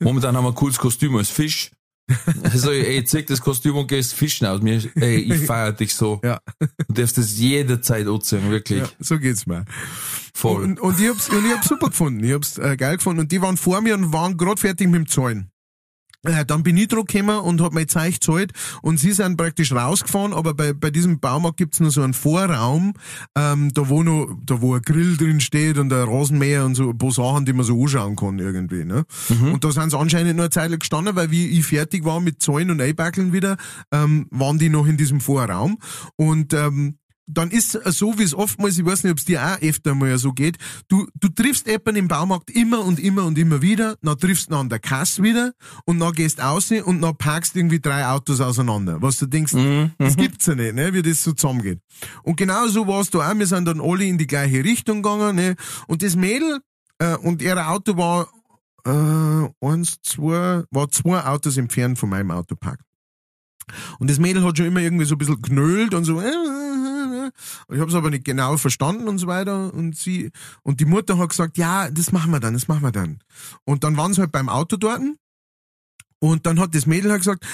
momentan 0.00 0.36
haben 0.36 0.44
wir 0.44 0.50
ein 0.50 0.54
cooles 0.54 0.78
Kostüm 0.78 1.16
als 1.16 1.30
Fisch. 1.30 1.70
Also, 2.42 2.70
ey, 2.70 3.04
zieh 3.04 3.24
das 3.24 3.40
Kostüm 3.40 3.76
und 3.76 3.86
gehst 3.86 4.14
fischen 4.14 4.46
aus 4.46 4.60
mir. 4.60 4.82
Ey, 4.96 5.18
ich 5.18 5.38
feier 5.46 5.72
dich 5.72 5.94
so. 5.94 6.20
Ja. 6.22 6.40
Du 6.58 6.94
darfst 6.94 7.16
das 7.16 7.38
jederzeit 7.38 8.06
anziehen, 8.06 8.50
wirklich. 8.50 8.80
Ja, 8.80 8.88
so 8.98 9.18
geht's 9.18 9.46
mir. 9.46 9.64
Voll. 10.34 10.64
Und, 10.64 10.80
und 10.80 11.00
ich 11.00 11.08
hab's, 11.08 11.28
und 11.28 11.46
ich 11.46 11.52
hab's 11.52 11.68
super 11.68 11.88
gefunden. 11.88 12.24
Ich 12.24 12.32
hab's 12.32 12.58
äh, 12.58 12.76
geil 12.76 12.96
gefunden. 12.96 13.20
Und 13.20 13.32
die 13.32 13.40
waren 13.40 13.56
vor 13.56 13.80
mir 13.80 13.94
und 13.94 14.12
waren 14.12 14.36
gerade 14.36 14.60
fertig 14.60 14.88
mit 14.88 14.96
dem 14.96 15.06
Zahlen. 15.06 15.51
Äh, 16.24 16.44
dann 16.44 16.62
bin 16.62 16.76
ich 16.76 16.88
drauf 16.88 17.06
gekommen 17.06 17.40
und 17.40 17.60
hab 17.60 17.72
mein 17.72 17.88
Zeug 17.88 18.14
gezahlt 18.14 18.52
und 18.82 18.98
sie 18.98 19.12
sind 19.12 19.36
praktisch 19.36 19.72
rausgefahren, 19.72 20.32
aber 20.32 20.54
bei, 20.54 20.72
bei 20.72 20.90
diesem 20.90 21.18
Baumarkt 21.18 21.56
gibt's 21.56 21.80
noch 21.80 21.90
so 21.90 22.02
einen 22.02 22.14
Vorraum, 22.14 22.94
ähm, 23.36 23.72
da 23.74 23.88
wo 23.88 24.04
noch, 24.04 24.28
da 24.44 24.60
wo 24.60 24.74
ein 24.74 24.82
Grill 24.82 25.16
drin 25.16 25.40
steht 25.40 25.78
und 25.78 25.92
ein 25.92 26.08
Rasenmäher 26.08 26.64
und 26.64 26.76
so 26.76 26.90
ein 26.90 26.98
paar 26.98 27.10
Sachen, 27.10 27.44
die 27.44 27.52
man 27.52 27.64
so 27.64 27.80
anschauen 27.82 28.14
kann 28.14 28.38
irgendwie, 28.38 28.84
ne? 28.84 29.04
Und 29.52 29.64
da 29.64 29.72
sind 29.72 29.90
sie 29.90 29.98
anscheinend 29.98 30.36
nur 30.36 30.44
eine 30.44 30.50
Zeit 30.50 30.70
lang 30.70 30.78
gestanden, 30.78 31.16
weil 31.16 31.32
wie 31.32 31.48
ich 31.48 31.66
fertig 31.66 32.04
war 32.04 32.20
mit 32.20 32.40
Zahlen 32.40 32.70
und 32.70 32.80
Einbackeln 32.80 33.32
wieder, 33.32 33.56
ähm, 33.90 34.28
waren 34.30 34.58
die 34.58 34.68
noch 34.68 34.86
in 34.86 34.96
diesem 34.96 35.20
Vorraum 35.20 35.78
und 36.16 36.54
ähm, 36.54 36.98
dann 37.26 37.50
ist 37.50 37.74
es 37.74 37.98
so, 37.98 38.18
wie 38.18 38.24
es 38.24 38.34
oftmals, 38.34 38.78
ich 38.78 38.84
weiß 38.84 39.04
nicht, 39.04 39.12
ob 39.12 39.18
es 39.18 39.24
dir 39.24 39.42
auch 39.42 39.60
öfter 39.62 39.94
mal 39.94 40.16
so 40.18 40.32
geht, 40.32 40.58
du, 40.88 41.06
du 41.18 41.28
triffst 41.28 41.66
jemanden 41.66 41.96
im 41.96 42.08
Baumarkt 42.08 42.50
immer 42.50 42.84
und 42.84 42.98
immer 42.98 43.24
und 43.24 43.38
immer 43.38 43.62
wieder, 43.62 43.96
dann 44.02 44.18
triffst 44.18 44.50
du 44.50 44.54
ihn 44.54 44.58
an 44.58 44.68
der 44.68 44.80
Kasse 44.80 45.22
wieder 45.22 45.52
und 45.84 46.00
dann 46.00 46.12
gehst 46.12 46.40
raus 46.40 46.70
und 46.70 47.00
dann 47.00 47.16
parkst 47.16 47.56
irgendwie 47.56 47.80
drei 47.80 48.06
Autos 48.06 48.40
auseinander. 48.40 49.00
Was 49.00 49.18
du 49.18 49.26
denkst, 49.26 49.52
das 49.98 50.16
gibt's 50.16 50.46
ja 50.46 50.54
nicht, 50.54 50.74
ne, 50.74 50.92
wie 50.92 51.02
das 51.02 51.22
so 51.22 51.32
zusammengeht. 51.32 51.80
Und 52.22 52.36
genau 52.36 52.66
so 52.68 52.86
war 52.86 53.00
es 53.00 53.10
da 53.10 53.30
auch, 53.30 53.38
wir 53.38 53.46
sind 53.46 53.66
dann 53.66 53.80
alle 53.80 54.04
in 54.04 54.18
die 54.18 54.26
gleiche 54.26 54.64
Richtung 54.64 55.02
gegangen, 55.02 55.36
ne, 55.36 55.56
und 55.86 56.02
das 56.02 56.16
Mädel, 56.16 56.60
äh, 56.98 57.16
und 57.16 57.40
ihr 57.42 57.68
Auto 57.68 57.96
war, 57.96 58.28
äh, 58.84 59.66
eins, 59.66 60.00
zwei, 60.02 60.64
war 60.70 60.90
zwei 60.90 61.24
Autos 61.24 61.56
entfernt 61.56 61.98
von 61.98 62.08
meinem 62.08 62.30
Autopark. 62.30 62.80
Und 63.98 64.10
das 64.10 64.18
Mädel 64.18 64.44
hat 64.44 64.58
schon 64.58 64.66
immer 64.66 64.80
irgendwie 64.80 65.04
so 65.04 65.14
ein 65.14 65.18
bisschen 65.18 65.40
knölt 65.40 65.94
und 65.94 66.04
so. 66.04 66.20
äh, 66.20 66.71
Und 67.72 67.76
ich 67.76 67.80
habe 67.80 67.90
es 67.90 67.96
aber 67.96 68.10
nicht 68.10 68.26
genau 68.26 68.58
verstanden 68.58 69.08
und 69.08 69.16
so 69.16 69.26
weiter. 69.26 69.72
Und 69.72 69.96
sie 69.96 70.30
und 70.62 70.80
die 70.80 70.84
Mutter 70.84 71.16
hat 71.16 71.30
gesagt, 71.30 71.56
ja, 71.56 71.90
das 71.90 72.12
machen 72.12 72.30
wir 72.30 72.38
dann, 72.38 72.52
das 72.52 72.68
machen 72.68 72.82
wir 72.82 72.92
dann. 72.92 73.20
Und 73.64 73.82
dann 73.82 73.96
waren 73.96 74.12
sie 74.12 74.20
halt 74.20 74.30
beim 74.30 74.50
Auto 74.50 74.76
dort. 74.76 75.00
Und 76.18 76.44
dann 76.44 76.60
hat 76.60 76.74
das 76.74 76.84
Mädel 76.84 77.10
halt 77.10 77.22
gesagt, 77.22 77.46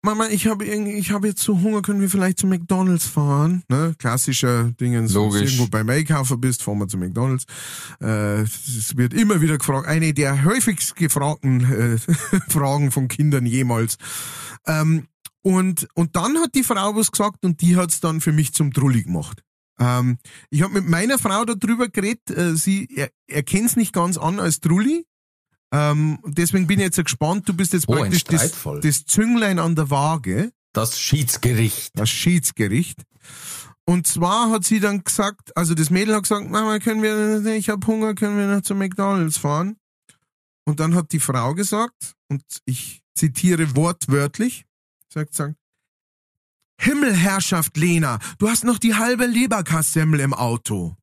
Mama, 0.00 0.28
ich 0.28 0.46
habe 0.46 0.64
ich 0.64 1.10
habe 1.10 1.26
jetzt 1.26 1.42
so 1.42 1.60
Hunger, 1.60 1.82
können 1.82 2.00
wir 2.00 2.08
vielleicht 2.08 2.38
zu 2.38 2.46
McDonalds 2.46 3.04
fahren? 3.04 3.64
Ne? 3.68 3.96
Klassischer 3.98 4.70
Dingens, 4.80 5.12
wenn 5.12 5.22
du 5.22 5.26
Logisch. 5.26 5.40
irgendwo 5.42 5.66
beim 5.66 5.88
Einkaufen 5.88 6.40
bist, 6.40 6.62
fahren 6.62 6.78
wir 6.78 6.86
zu 6.86 6.98
McDonalds. 6.98 7.46
Äh, 8.00 8.42
es 8.42 8.96
wird 8.96 9.12
immer 9.12 9.40
wieder 9.40 9.58
gefragt, 9.58 9.88
eine 9.88 10.14
der 10.14 10.44
häufigst 10.44 10.94
gefragten 10.94 11.64
äh, 11.64 11.98
Fragen 12.48 12.92
von 12.92 13.08
Kindern 13.08 13.44
jemals. 13.44 13.98
Ähm, 14.68 15.08
und, 15.42 15.88
und 15.94 16.16
dann 16.16 16.38
hat 16.38 16.54
die 16.54 16.62
Frau 16.64 16.94
was 16.96 17.10
gesagt 17.12 17.44
und 17.44 17.60
die 17.60 17.76
hat's 17.76 18.00
dann 18.00 18.20
für 18.20 18.32
mich 18.32 18.52
zum 18.52 18.72
Trulli 18.72 19.02
gemacht. 19.02 19.42
Ähm, 19.78 20.18
ich 20.50 20.62
habe 20.62 20.74
mit 20.74 20.88
meiner 20.88 21.18
Frau 21.18 21.44
darüber 21.44 21.88
geredet, 21.88 22.30
äh, 22.30 22.56
sie 22.56 22.88
er, 22.94 23.10
erkennt's 23.26 23.76
nicht 23.76 23.92
ganz 23.92 24.16
an 24.18 24.38
als 24.38 24.60
Trulli. 24.60 25.06
Ähm, 25.72 26.18
deswegen 26.24 26.66
bin 26.66 26.78
ich 26.78 26.84
jetzt 26.86 27.02
gespannt, 27.02 27.48
du 27.48 27.54
bist 27.54 27.72
jetzt 27.72 27.88
Oh, 27.88 27.94
praktisch 27.94 28.24
das, 28.24 28.52
das 28.82 29.04
Zünglein 29.06 29.58
an 29.58 29.74
der 29.74 29.90
Waage, 29.90 30.52
Das 30.74 31.00
Schiedsgericht. 31.00 31.98
das 31.98 32.10
Schiedsgericht. 32.10 33.02
Und 33.84 34.06
zwar 34.06 34.50
hat 34.50 34.64
sie 34.64 34.78
dann 34.78 35.02
gesagt, 35.02 35.56
also 35.56 35.74
das 35.74 35.90
Mädel 35.90 36.14
hat 36.14 36.22
gesagt, 36.24 36.48
Mama, 36.48 36.78
können 36.78 37.02
wir, 37.02 37.44
ich 37.54 37.68
habe 37.68 37.84
Hunger, 37.86 38.14
können 38.14 38.36
wir 38.36 38.46
noch 38.46 38.62
zu 38.62 38.74
McDonalds 38.74 39.38
fahren? 39.38 39.76
Und 40.64 40.78
dann 40.78 40.94
hat 40.94 41.10
die 41.12 41.18
Frau 41.18 41.54
gesagt, 41.54 42.14
und 42.28 42.44
ich 42.64 43.02
zitiere 43.16 43.74
wortwörtlich, 43.74 44.64
sagt, 45.12 45.34
sagt, 45.34 45.56
Himmelherrschaft 46.80 47.76
Lena, 47.76 48.18
du 48.38 48.48
hast 48.48 48.64
noch 48.64 48.78
die 48.78 48.94
halbe 48.94 49.26
Leberkassemmel 49.26 50.20
im 50.20 50.34
Auto. 50.34 50.96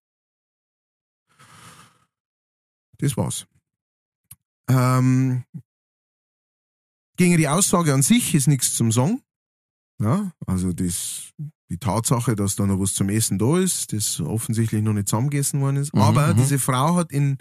Das 2.97 3.15
war's. 3.15 3.47
Ähm, 4.69 5.45
gegen 7.15 7.37
die 7.37 7.47
Aussage 7.47 7.93
an 7.93 8.01
sich 8.01 8.35
ist 8.35 8.47
nichts 8.47 8.75
zum 8.75 8.91
Sagen. 8.91 9.21
Ja, 10.01 10.31
also 10.45 10.73
das, 10.73 11.33
die 11.69 11.77
Tatsache, 11.77 12.35
dass 12.35 12.55
da 12.55 12.65
noch 12.65 12.79
was 12.79 12.93
zum 12.93 13.09
Essen 13.09 13.37
da 13.37 13.57
ist, 13.57 13.93
das 13.93 14.19
offensichtlich 14.19 14.81
noch 14.81 14.93
nicht 14.93 15.07
zusammengegessen 15.07 15.61
worden 15.61 15.77
ist. 15.77 15.93
Mhm, 15.93 16.01
Aber 16.01 16.33
mhm. 16.33 16.37
diese 16.37 16.59
Frau 16.59 16.95
hat 16.95 17.11
in 17.11 17.37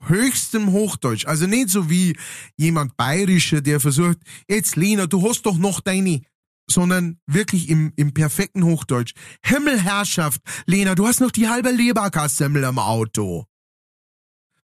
höchstem 0.00 0.72
Hochdeutsch, 0.72 1.26
also 1.26 1.46
nicht 1.46 1.70
so 1.70 1.90
wie 1.90 2.16
jemand 2.56 2.96
Bayerischer, 2.96 3.60
der 3.60 3.80
versucht, 3.80 4.18
jetzt 4.48 4.76
Lena, 4.76 5.06
du 5.06 5.28
hast 5.28 5.42
doch 5.42 5.58
noch 5.58 5.80
deine, 5.80 6.22
sondern 6.68 7.18
wirklich 7.26 7.68
im, 7.68 7.92
im 7.96 8.12
perfekten 8.12 8.64
Hochdeutsch. 8.64 9.14
Himmelherrschaft, 9.42 10.40
Lena, 10.66 10.94
du 10.94 11.06
hast 11.06 11.20
noch 11.20 11.30
die 11.30 11.48
halbe 11.48 11.70
Leberkassemmel 11.70 12.64
am 12.64 12.78
Auto. 12.78 13.46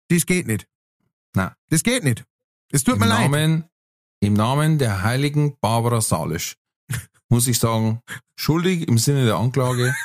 Das 0.09 0.27
geht 0.27 0.47
nicht. 0.47 0.66
Na. 1.35 1.55
Das 1.68 1.83
geht 1.83 2.05
nicht. 2.05 2.25
Es 2.73 2.85
tut 2.85 2.95
Im 2.95 3.01
mir 3.01 3.07
leid. 3.07 3.31
Namen, 3.31 3.64
Im 4.21 4.35
Namen 4.35 4.79
der 4.79 5.03
heiligen 5.03 5.57
Barbara 5.61 6.01
Salisch 6.01 6.57
muss 7.29 7.47
ich 7.47 7.59
sagen, 7.59 8.01
schuldig 8.37 8.89
im 8.89 8.99
Sinne 8.99 9.25
der 9.25 9.37
Anklage. 9.37 9.95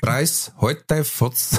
Preis, 0.00 0.52
dein 0.88 1.04
Fotz. 1.04 1.58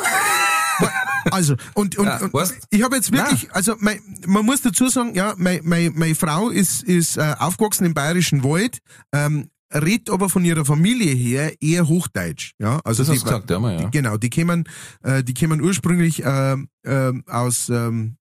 Also, 1.31 1.55
und, 1.73 1.97
und, 1.97 2.05
Ja, 2.05 2.19
und 2.19 2.53
ich 2.69 2.83
habe 2.83 2.95
jetzt 2.95 3.11
wirklich, 3.11 3.51
also 3.53 3.75
mein, 3.79 3.99
man 4.25 4.45
muss 4.45 4.61
dazu 4.61 4.87
sagen, 4.87 5.13
ja, 5.13 5.33
meine 5.37 5.61
mein, 5.63 5.93
meine 5.95 6.15
Frau 6.15 6.49
ist, 6.49 6.83
ist 6.83 7.17
äh, 7.17 7.35
aufgewachsen 7.37 7.85
im 7.85 7.93
Bayerischen 7.93 8.43
Wald, 8.43 8.79
ähm, 9.11 9.49
redet 9.73 10.09
aber 10.09 10.29
von 10.29 10.45
ihrer 10.45 10.63
Familie 10.63 11.13
her 11.13 11.53
eher 11.61 11.87
Hochdeutsch. 11.87 12.53
Ja, 12.59 12.79
also 12.83 13.03
Das 13.03 13.07
die, 13.07 13.13
hast 13.13 13.21
du 13.23 13.25
gesagt, 13.25 13.49
ja, 13.49 13.59
mal, 13.59 13.81
ja. 13.81 13.89
Genau, 13.89 14.17
die 14.17 14.29
kämen, 14.29 14.63
äh, 15.03 15.23
die 15.23 15.33
kämen 15.33 15.61
ursprünglich 15.61 16.23
äh, 16.23 16.55
äh, 16.83 17.13
aus 17.27 17.69
ähm, 17.69 18.17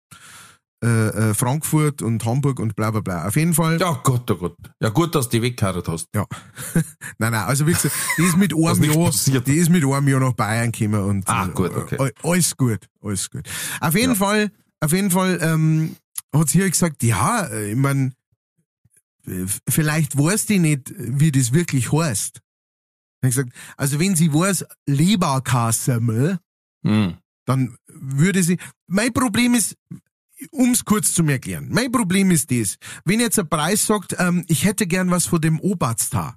äh, 0.85 1.30
äh, 1.30 1.35
Frankfurt 1.35 2.03
und 2.03 2.24
Hamburg 2.24 2.61
und 2.61 2.76
bla 2.76 2.91
bla 2.91 3.01
bla. 3.01 3.26
Auf 3.26 3.37
jeden 3.37 3.55
Fall. 3.55 3.80
Ja, 3.80 4.01
Gott, 4.05 4.30
oh 4.30 4.37
Gott. 4.37 4.57
Ja, 4.80 4.91
gut, 4.91 5.14
dass 5.14 5.28
du 5.28 5.39
die 5.39 5.43
weggeheiratet 5.43 5.89
hast. 5.89 6.09
Ja. 6.14 6.26
nein, 7.18 7.32
nein, 7.32 7.45
also 7.45 7.66
wie 7.66 7.72
gesagt, 7.72 7.95
die 8.18 8.22
ist 8.24 8.37
mit 8.37 8.53
einem 8.55 8.82
Jahr, 8.85 9.07
passiert. 9.07 9.47
die 9.47 9.55
ist 9.57 9.70
mit 9.70 9.82
einem 9.85 10.09
Jahr 10.09 10.20
nach 10.20 10.35
Bayern 10.35 10.72
gekommen 10.72 11.03
und 11.03 11.28
Ah, 11.28 11.47
gut, 11.47 11.74
okay. 11.74 11.97
äh, 12.09 12.12
alles 12.22 12.57
gut, 12.57 12.80
alles 13.03 13.30
gut. 13.30 13.49
Auf 13.80 13.95
jeden 13.95 14.14
Fall, 14.16 14.51
auf 14.80 14.93
jeden 14.93 15.11
Fall 15.11 15.39
ähm, 15.41 15.97
hat 16.35 16.49
sie 16.51 16.61
halt 16.61 16.72
gesagt, 16.72 17.03
ja, 17.03 17.47
äh, 17.47 17.70
ich 17.72 17.76
mein, 17.76 18.12
äh, 19.26 19.47
vielleicht 19.68 20.18
weiß 20.18 20.47
die 20.47 20.59
nicht, 20.59 20.93
wie 20.99 21.32
das 21.32 21.53
wirklich 21.53 21.91
heißt. 21.93 22.41
Ich 23.22 23.30
gesagt, 23.30 23.53
also 23.78 23.99
wenn 23.99 24.16
sie 24.16 24.35
weiß, 24.35 24.66
Leberkassemmel, 24.87 26.39
Hm. 26.85 27.14
dann 27.47 27.76
würde 27.89 28.43
sie. 28.43 28.59
Mein 28.87 29.12
Problem 29.14 29.55
ist, 29.55 29.76
um's 30.51 30.84
kurz 30.84 31.12
zu 31.14 31.22
mir 31.22 31.32
erklären. 31.32 31.68
Mein 31.70 31.90
Problem 31.92 32.30
ist 32.30 32.51
das, 32.51 32.76
wenn 33.05 33.20
jetzt 33.20 33.38
ein 33.38 33.49
Preis 33.49 33.86
sagt, 33.86 34.16
ähm, 34.18 34.45
ich 34.49 34.64
hätte 34.64 34.86
gern 34.86 35.11
was 35.11 35.26
von 35.26 35.40
dem 35.40 35.59
Obertstar, 35.61 36.36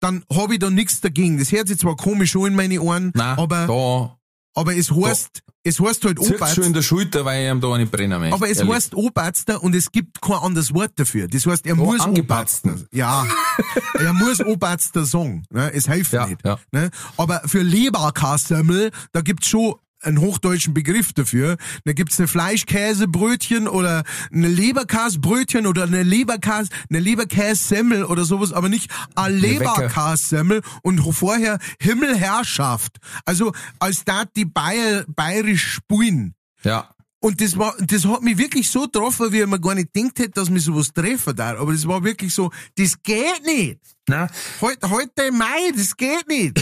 dann 0.00 0.24
habe 0.32 0.54
ich 0.54 0.58
da 0.60 0.70
nichts 0.70 1.00
dagegen. 1.00 1.38
Das 1.38 1.52
hört 1.52 1.68
sich 1.68 1.78
zwar 1.78 1.96
komisch 1.96 2.34
an 2.36 2.46
in 2.46 2.54
meine 2.56 2.80
Ohren, 2.80 3.12
Nein, 3.14 3.38
aber, 3.38 3.66
da 3.66 4.18
aber 4.60 4.76
es 4.76 4.90
heißt, 4.90 5.42
es 5.64 5.78
heißt 5.80 6.04
halt 6.04 6.22
zirkt 6.22 6.48
schon 6.48 6.64
in 6.64 6.72
der 6.72 6.82
Schulter, 6.82 7.24
weil 7.24 7.44
ich 7.44 7.50
ihm 7.50 7.60
da 7.60 7.78
nicht 7.78 7.90
brennen 7.92 8.20
möchte. 8.20 8.34
Aber 8.34 8.50
es 8.50 8.58
ehrlich. 8.58 8.74
heißt 8.74 8.94
Obertstar 8.94 9.62
und 9.62 9.74
es 9.74 9.90
gibt 9.92 10.20
kein 10.20 10.36
anderes 10.38 10.74
Wort 10.74 10.92
dafür. 10.96 11.28
Das 11.28 11.46
heißt, 11.46 11.64
er 11.66 11.74
Oh, 11.78 11.84
muss. 11.84 12.04
Obertstar. 12.04 12.74
Ja, 12.92 13.24
er 13.94 14.12
muss 14.12 14.40
Obertstar 14.40 15.04
sagen. 15.04 15.44
Ne? 15.50 15.72
Es 15.72 15.86
hilft 15.86 16.12
Ja, 16.12 16.26
nicht. 16.26 16.44
ja. 16.44 16.58
Ne? 16.72 16.90
Aber 17.16 17.40
für 17.46 17.62
Leberkassemmel, 17.62 18.90
da 19.12 19.20
gibt's 19.20 19.48
schon 19.48 19.76
einen 20.02 20.20
hochdeutschen 20.20 20.74
Begriff 20.74 21.12
dafür. 21.12 21.56
Da 21.84 21.92
gibt's 21.92 22.18
eine 22.18 22.28
Fleischkäsebrötchen 22.28 23.68
oder 23.68 24.04
eine 24.32 24.48
Leberkasbrötchen 24.48 25.66
oder 25.66 25.84
eine 25.84 26.02
Leberkas, 26.02 26.68
eine 26.90 27.00
Leberkässemmel 27.00 28.04
oder 28.04 28.24
sowas, 28.24 28.52
aber 28.52 28.68
nicht 28.68 28.90
eine 29.14 29.40
Wecker. 29.40 29.48
Leberkassemmel 29.48 30.62
und 30.82 31.00
vorher 31.12 31.58
Himmelherrschaft. 31.80 32.98
Also 33.24 33.52
als 33.78 34.04
da 34.04 34.24
die 34.24 34.44
Bayer 34.44 35.04
bayerisch 35.08 35.72
spulen. 35.72 36.34
Ja. 36.62 36.88
Und 37.20 37.40
das 37.40 37.56
war, 37.56 37.76
das 37.78 38.04
hat 38.04 38.22
mich 38.22 38.36
wirklich 38.36 38.68
so 38.68 38.82
getroffen, 38.82 39.32
wie 39.32 39.46
man 39.46 39.60
gar 39.60 39.76
nicht 39.76 39.92
gedacht 39.92 40.18
hätte, 40.18 40.30
dass 40.30 40.50
mich 40.50 40.64
sowas 40.64 40.92
treffen 40.92 41.36
darf. 41.36 41.60
Aber 41.60 41.72
das 41.72 41.86
war 41.86 42.02
wirklich 42.02 42.34
so, 42.34 42.50
das 42.76 43.00
geht 43.00 43.44
nicht. 43.46 43.78
Nein, 44.08 44.28
Heute, 44.60 44.90
heute 44.90 45.22
im 45.28 45.38
Mai, 45.38 45.70
das 45.76 45.96
geht 45.96 46.26
nicht. 46.26 46.60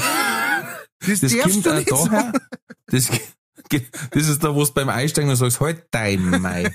Das, 1.07 1.21
das 1.21 1.39
kommt 1.39 1.67
auch 1.69 1.75
nicht 1.77 1.89
so. 1.89 2.07
daher. 2.09 2.33
Das, 2.87 3.09
das 4.11 4.29
ist 4.29 4.43
da, 4.45 4.55
wo 4.55 4.65
du 4.65 4.73
beim 4.73 4.89
Einsteigen 4.89 5.35
sagst, 5.37 5.61
halt 5.61 5.87
dein 5.91 6.41
Mai. 6.43 6.75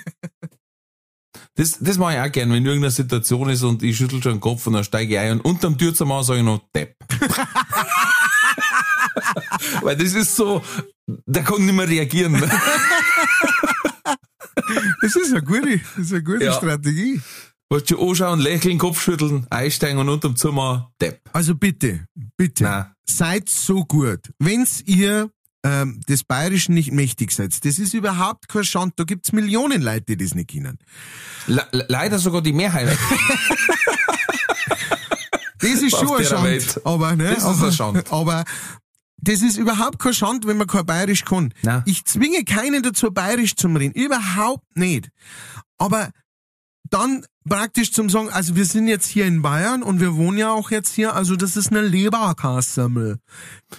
Das, 1.56 1.78
das 1.80 1.98
mache 1.98 2.14
ich 2.16 2.20
auch 2.20 2.32
gern, 2.32 2.52
wenn 2.52 2.66
irgendeine 2.66 2.92
Situation 2.92 3.50
ist 3.50 3.64
und 3.64 3.84
ich 3.84 3.96
schüttel 3.98 4.22
schon 4.24 4.34
den 4.36 4.40
Kopf 4.42 4.66
und 4.68 4.74
dann 4.74 4.84
steige 4.84 5.14
ich 5.14 5.20
ein 5.20 5.34
und 5.34 5.42
unterm 5.42 5.78
Türzimmer 5.78 6.24
sage 6.24 6.40
ich 6.40 6.46
noch 6.46 6.62
Depp. 6.74 6.96
Weil 9.82 9.96
das 9.96 10.14
ist 10.14 10.36
so, 10.36 10.62
der 11.08 11.44
kann 11.44 11.66
nicht 11.66 11.76
mehr 11.76 11.88
reagieren. 11.88 12.42
Das 15.02 15.16
ist 15.16 15.32
eine 15.32 15.44
gute, 15.44 15.78
das 15.80 15.98
ist 16.06 16.14
eine 16.14 16.24
gute 16.24 16.46
Ja. 16.46 16.54
Strategie. 16.54 17.22
Willst 17.70 17.90
du 17.92 18.00
anschauen, 18.10 18.40
lächeln, 18.40 18.78
Kopf 18.78 19.02
schütteln, 19.02 19.48
einsteigen 19.50 19.98
und 20.00 20.10
unterm 20.10 20.36
Zimmer 20.36 20.92
Depp. 21.02 21.20
Also 21.34 21.56
bitte, 21.56 22.06
bitte, 22.38 22.64
Nein. 22.64 22.86
seid 23.06 23.50
so 23.50 23.84
gut. 23.86 24.20
Wenn's 24.40 24.82
ihr 24.86 25.30
ähm, 25.64 26.00
des 26.08 26.24
Bayerischen 26.24 26.76
nicht 26.76 26.92
mächtig 26.92 27.32
seid, 27.32 27.66
das 27.66 27.80
ist 27.80 27.96
überhaupt 27.96 28.48
kein 28.50 28.64
Schand. 28.64 28.94
Da 28.98 29.04
gibt's 29.04 29.32
Millionen 29.32 29.82
Leute, 29.82 30.16
die 30.16 30.18
das 30.18 30.36
nicht 30.36 30.50
kennen. 30.52 30.78
Le 31.48 31.66
le- 31.72 31.86
leider 31.90 32.20
sogar 32.20 32.42
die 32.44 32.54
Mehrheit. 32.54 32.96
Das 35.60 35.82
ist 35.82 35.98
schon 35.98 36.16
ein 36.18 36.26
Schand. 36.26 36.44
Welt. 36.44 36.82
Aber, 36.86 37.16
ne, 37.16 37.30
Das 37.30 37.38
ist 37.40 37.44
aber, 37.46 37.66
ein 37.68 37.74
Schand. 37.74 38.12
aber 38.14 38.44
das 39.18 39.42
ist 39.42 39.58
überhaupt 39.58 39.98
kein 39.98 40.14
Schand, 40.14 40.46
wenn 40.46 40.58
man 40.58 40.68
kein 40.68 40.86
Bayerisch 40.86 41.26
kann. 41.26 41.54
Nein. 41.64 41.82
Ich 41.86 42.06
zwinge 42.06 42.44
keinen 42.44 42.84
dazu, 42.84 43.12
Bayerisch 43.12 43.56
zu 43.56 43.68
reden. 43.70 43.94
Überhaupt 43.94 44.78
nicht. 44.78 45.10
Aber 45.80 46.12
dann 46.90 47.26
praktisch 47.48 47.92
zum 47.92 48.10
sagen, 48.10 48.30
also 48.30 48.56
wir 48.56 48.66
sind 48.66 48.88
jetzt 48.88 49.08
hier 49.08 49.26
in 49.26 49.42
Bayern 49.42 49.84
und 49.84 50.00
wir 50.00 50.16
wohnen 50.16 50.38
ja 50.38 50.52
auch 50.52 50.72
jetzt 50.72 50.94
hier, 50.94 51.16
also 51.16 51.36
das 51.36 51.56
ist 51.58 51.70
eine 51.72 51.82
Leberkassemmel. 51.82 53.20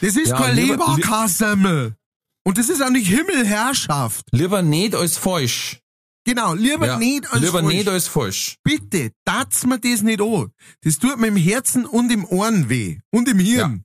Das 0.00 0.16
ist 0.16 0.28
Ja, 0.28 0.36
kein 0.38 0.56
Leber- 0.56 0.94
Leberkassemmel. 0.96 1.96
Und 2.44 2.58
das 2.58 2.68
ist 2.68 2.80
auch 2.82 2.90
nicht 2.90 3.08
Himmelherrschaft. 3.08 4.24
Lieber 4.30 4.62
nicht 4.62 4.94
als 4.94 5.16
falsch. 5.16 5.80
Genau, 6.24 6.54
lieber 6.54 6.86
Ja, 6.86 6.98
nicht 6.98 7.30
als 7.32 7.40
lieber 7.42 7.60
falsch. 7.60 7.74
nicht 7.74 7.88
als 7.88 8.08
falsch. 8.08 8.56
Bitte, 8.64 9.10
tat's 9.24 9.64
mir 9.66 9.78
das 9.78 10.02
nicht 10.02 10.20
an. 10.20 10.50
Das 10.82 10.98
tut 10.98 11.18
mir 11.18 11.28
im 11.28 11.36
Herzen 11.36 11.86
und 11.86 12.10
im 12.10 12.24
Ohren 12.24 12.68
weh. 12.68 12.98
Und 13.12 13.28
im 13.28 13.38
Hirn. 13.38 13.84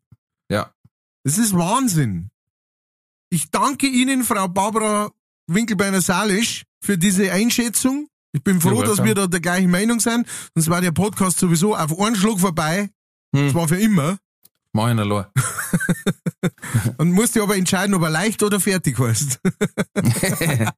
Ja. 0.50 0.72
Das 1.24 1.38
ist 1.38 1.54
Wahnsinn. 1.56 2.30
Ich 3.30 3.50
danke 3.52 3.88
Ihnen, 3.88 4.24
Frau 4.24 4.48
Barbara 4.48 5.12
Winkelbeiner-Salisch, 5.48 6.64
für 6.84 6.98
diese 6.98 7.32
Einschätzung. 7.32 8.08
Ich 8.34 8.44
bin 8.44 8.62
froh, 8.62 8.82
You're 8.82 8.86
dass 8.86 9.04
wir 9.04 9.14
da 9.14 9.28
der 9.28 9.42
gleichen 9.42 9.70
Meinung 9.70 10.00
sind. 10.00 10.26
Sonst 10.56 10.70
war 10.70 10.82
der 10.82 10.92
Podcast 10.92 11.40
sowieso 11.40 11.76
auf 11.76 12.00
einen 12.00 12.16
Schluck 12.16 12.40
vorbei. 12.40 12.90
Hm. 13.36 13.48
Das 13.48 13.56
war 13.56 13.68
für 13.68 13.78
immer. 13.78 14.18
Mach 14.74 14.92
ich 14.92 14.98
allein. 14.98 15.26
Und 16.98 17.12
musste 17.12 17.42
aber 17.42 17.58
entscheiden, 17.58 17.94
ob 17.94 18.04
er 18.04 18.10
leicht 18.10 18.42
oder 18.44 18.60
fertig 18.60 18.98
heißt. 19.00 19.40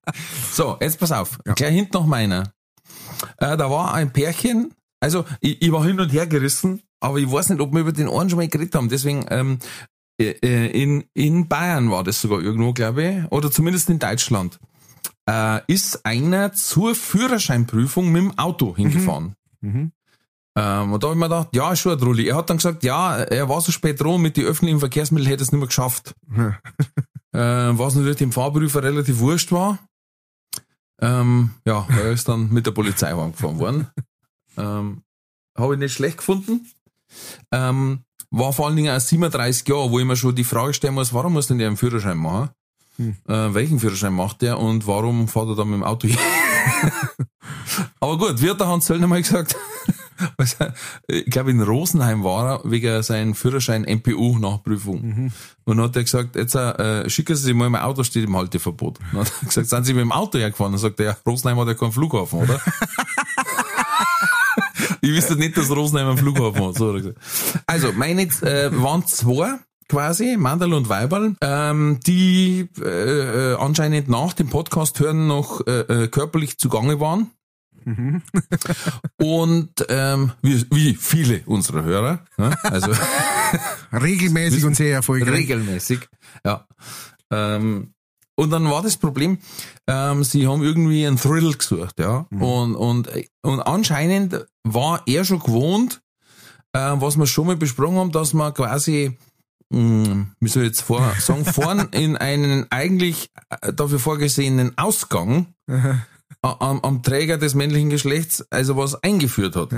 So, 0.52 0.78
jetzt 0.80 1.00
pass 1.00 1.12
auf. 1.12 1.40
Gleich 1.56 1.74
hinten 1.74 1.94
noch 1.94 2.06
meiner. 2.06 2.54
Äh, 3.38 3.58
da 3.58 3.70
war 3.70 3.94
ein 3.94 4.12
Pärchen, 4.14 4.74
also 5.00 5.26
ich, 5.40 5.62
ich 5.62 5.72
war 5.72 5.84
hin 5.84 6.00
und 6.00 6.14
her 6.14 6.28
gerissen, 6.28 6.82
aber 7.00 7.18
ich 7.18 7.32
weiß 7.32 7.50
nicht, 7.50 7.62
ob 7.62 7.74
wir 7.74 7.82
über 7.82 7.92
den 7.92 8.10
einen 8.10 8.30
schon 8.30 8.38
mal 8.38 8.48
geredet 8.48 8.76
haben. 8.76 8.90
Deswegen, 8.90 9.26
ähm, 9.30 9.60
äh, 10.20 10.36
äh, 10.44 10.82
in, 10.82 11.06
in 11.14 11.48
Bayern 11.48 11.90
war 11.90 12.04
das 12.04 12.22
sogar 12.22 12.42
irgendwo, 12.42 12.74
glaube 12.74 13.04
ich, 13.04 13.32
oder 13.32 13.52
zumindest 13.52 13.90
in 13.90 14.00
Deutschland, 14.00 14.60
äh, 15.30 15.62
ist 15.68 16.06
einer 16.06 16.54
zur 16.54 16.96
Führerscheinprüfung 16.96 18.12
mit 18.12 18.22
dem 18.22 18.38
Auto 18.38 18.76
hingefahren. 18.76 19.36
Mhm. 19.62 19.92
Ähm, 20.56 20.94
und 20.94 21.04
da 21.04 21.08
habe 21.08 21.16
ich 21.16 21.20
mir 21.20 21.30
gedacht, 21.30 21.50
ja, 21.54 21.72
ist 21.72 21.80
schon 21.80 21.94
ein 21.94 21.98
Trulli. 21.98 22.28
Er 22.28 22.36
hat 22.36 22.50
dann 22.50 22.58
gesagt, 22.58 22.84
ja, 22.84 23.18
er 23.18 23.50
war 23.50 23.62
so 23.62 23.72
spät 23.72 24.00
dran 24.00 24.22
mit 24.22 24.38
den 24.38 24.46
öffentlichen 24.46 24.80
Verkehrsmitteln, 24.80 25.30
hätte 25.30 25.44
es 25.44 25.52
nicht 25.52 25.60
mehr 25.60 25.68
geschafft. 25.68 26.16
äh, 26.36 26.54
was 27.34 27.96
natürlich 27.96 28.18
dem 28.18 28.32
Fahrprüfer 28.32 28.84
relativ 28.84 29.20
wurscht 29.20 29.52
war. 29.52 29.80
Ähm, 31.02 31.52
ja, 31.66 31.88
er 31.90 32.12
ist 32.12 32.30
dann 32.30 32.54
mit 32.54 32.68
der 32.68 32.72
Polizei 32.72 33.14
angefahren 33.14 33.60
worden. 33.60 33.88
Ähm, 34.58 35.02
Habe 35.58 35.74
ich 35.74 35.80
nicht 35.80 35.94
schlecht 35.94 36.18
gefunden. 36.18 36.70
Ähm, 37.52 38.04
war 38.30 38.54
vor 38.54 38.68
allen 38.68 38.76
Dingen 38.76 38.88
erst 38.88 39.10
37 39.10 39.68
Jahre, 39.68 39.92
wo 39.92 40.00
ich 40.00 40.06
mir 40.06 40.16
schon 40.16 40.36
die 40.36 40.44
Frage 40.44 40.74
stellen 40.74 40.94
muss, 40.94 41.14
warum 41.14 41.34
muss 41.34 41.48
denn 41.48 41.58
der 41.58 41.68
einen 41.68 41.78
Führerschein 41.78 42.18
machen? 42.18 42.50
Hm. 42.98 43.16
Äh, 43.28 43.54
welchen 43.54 43.80
Führerschein 43.80 44.14
macht 44.14 44.42
der 44.42 44.60
und 44.60 44.88
warum 44.88 45.28
fährt 45.28 45.50
er 45.50 45.56
dann 45.56 45.70
mit 45.70 45.80
dem 45.80 45.84
Auto 45.84 46.08
hin? 46.08 46.18
Aber 48.00 48.18
gut, 48.18 48.42
wie 48.42 48.50
hat 48.50 48.60
der 48.60 48.68
Hans 48.68 48.86
Zöllner 48.86 49.08
mal 49.08 49.22
gesagt? 49.22 49.56
Er- 50.60 50.74
ich 51.08 51.26
glaube, 51.26 51.52
in 51.52 51.62
Rosenheim 51.62 52.24
war 52.24 52.62
er 52.64 52.72
wegen 52.72 53.04
seinem 53.04 53.34
Führerschein 53.36 53.82
MPU-Nachprüfung. 53.84 55.32
Und 55.66 55.78
dann 55.78 55.82
hat 55.86 55.96
er 55.98 56.04
gesagt, 56.04 56.36
jetzt 56.36 56.56
äh, 56.56 57.10
schicken 57.10 57.36
Sie 57.36 57.44
sich 57.44 57.54
mal, 57.54 57.70
mein 57.70 57.82
Auto 57.82 58.04
steht 58.04 58.24
im 58.24 58.38
Halteverbot. 58.38 59.00
Und 59.00 59.06
dann 59.14 59.22
hat 59.26 59.32
er 59.42 59.48
gesagt, 59.48 59.68
sind 59.70 59.84
Sie 59.86 59.94
mit 59.94 60.02
dem 60.02 60.12
Auto 60.12 60.38
hergefahren? 60.38 60.72
Dann 60.72 60.80
sagt 60.80 61.00
er, 61.00 61.06
ja, 61.08 61.18
Rosenheim 61.26 61.58
hat 61.60 61.68
ja 61.68 61.74
keinen 61.74 61.92
Flughafen, 61.92 62.40
oder? 62.40 62.62
ich 65.02 65.10
wüsste 65.12 65.36
nicht, 65.36 65.58
dass 65.58 65.70
Rosenheim 65.72 66.10
einen 66.10 66.18
Flughafen 66.18 66.68
hat. 66.68 66.76
So 66.76 66.96
hat 66.96 67.04
er. 67.06 67.14
Also, 67.66 67.92
meine 67.94 68.22
äh, 68.22 68.70
waren 68.82 69.06
zwei 69.08 69.56
quasi, 69.94 70.38
Mandel 70.38 70.74
und 70.74 70.90
Weiberl, 70.90 71.36
ähm, 71.42 72.00
die 72.08 72.68
äh, 72.82 73.52
äh, 73.52 73.56
anscheinend 73.60 74.10
nach 74.10 74.34
dem 74.34 74.50
Podcast 74.50 75.00
hören 75.00 75.28
noch 75.28 75.62
äh, 75.68 75.82
äh, 75.82 76.08
körperlich 76.08 76.58
zugange 76.58 77.00
waren. 77.00 77.30
Und 79.20 79.86
ähm, 79.90 80.32
wie, 80.42 80.66
wie 80.72 80.94
viele 80.96 81.42
unserer 81.46 81.84
Hörer, 81.84 82.26
ne? 82.38 82.56
also 82.64 82.92
Regelmäßig 83.92 84.64
und 84.64 84.76
sehr 84.76 84.94
erfolgreich. 84.94 85.34
regelmäßig, 85.34 86.08
ja. 86.46 86.66
Ähm, 87.30 87.94
und 88.36 88.50
dann 88.52 88.64
war 88.72 88.82
das 88.82 88.96
Problem, 88.96 89.38
ähm, 89.86 90.24
sie 90.24 90.48
haben 90.48 90.64
irgendwie 90.64 91.06
einen 91.06 91.18
Thrill 91.18 91.54
gesucht, 91.54 92.00
ja. 92.00 92.26
Und, 92.32 92.76
und, 92.76 93.10
und 93.42 93.60
anscheinend 93.60 94.46
war 94.64 95.04
er 95.06 95.26
schon 95.26 95.40
gewohnt, 95.40 96.02
äh, 96.72 96.94
was 96.96 97.18
wir 97.18 97.28
schon 97.28 97.48
mal 97.48 97.58
besprochen 97.58 97.98
haben, 97.98 98.12
dass 98.14 98.34
man 98.34 98.54
quasi, 98.54 99.18
wie 99.74 100.50
soll 100.50 100.64
ich 100.64 100.70
jetzt 100.70 100.82
vor, 100.82 101.14
sagen, 101.20 101.46
vorn 101.46 101.88
in 101.92 102.16
einen 102.18 102.72
eigentlich 102.72 103.32
äh, 103.62 103.74
dafür 103.74 104.00
vorgesehenen 104.00 104.78
Ausgang 104.78 105.48
am, 106.42 106.82
am 106.82 107.04
Träger 107.04 107.38
des 107.38 107.56
männlichen 107.56 107.90
Geschlechts, 107.90 108.46
also 108.52 108.78
was 108.78 109.02
eingeführt 109.02 109.56
hat. 109.56 109.70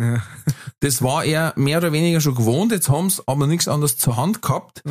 Das 0.79 1.01
war 1.01 1.23
er 1.23 1.53
mehr 1.55 1.77
oder 1.77 1.91
weniger 1.91 2.19
schon 2.21 2.35
gewohnt, 2.35 2.71
jetzt 2.71 2.89
haben 2.89 3.09
sie 3.09 3.21
aber 3.27 3.47
nichts 3.47 3.67
anderes 3.67 3.97
zur 3.97 4.17
Hand 4.17 4.41
gehabt 4.41 4.81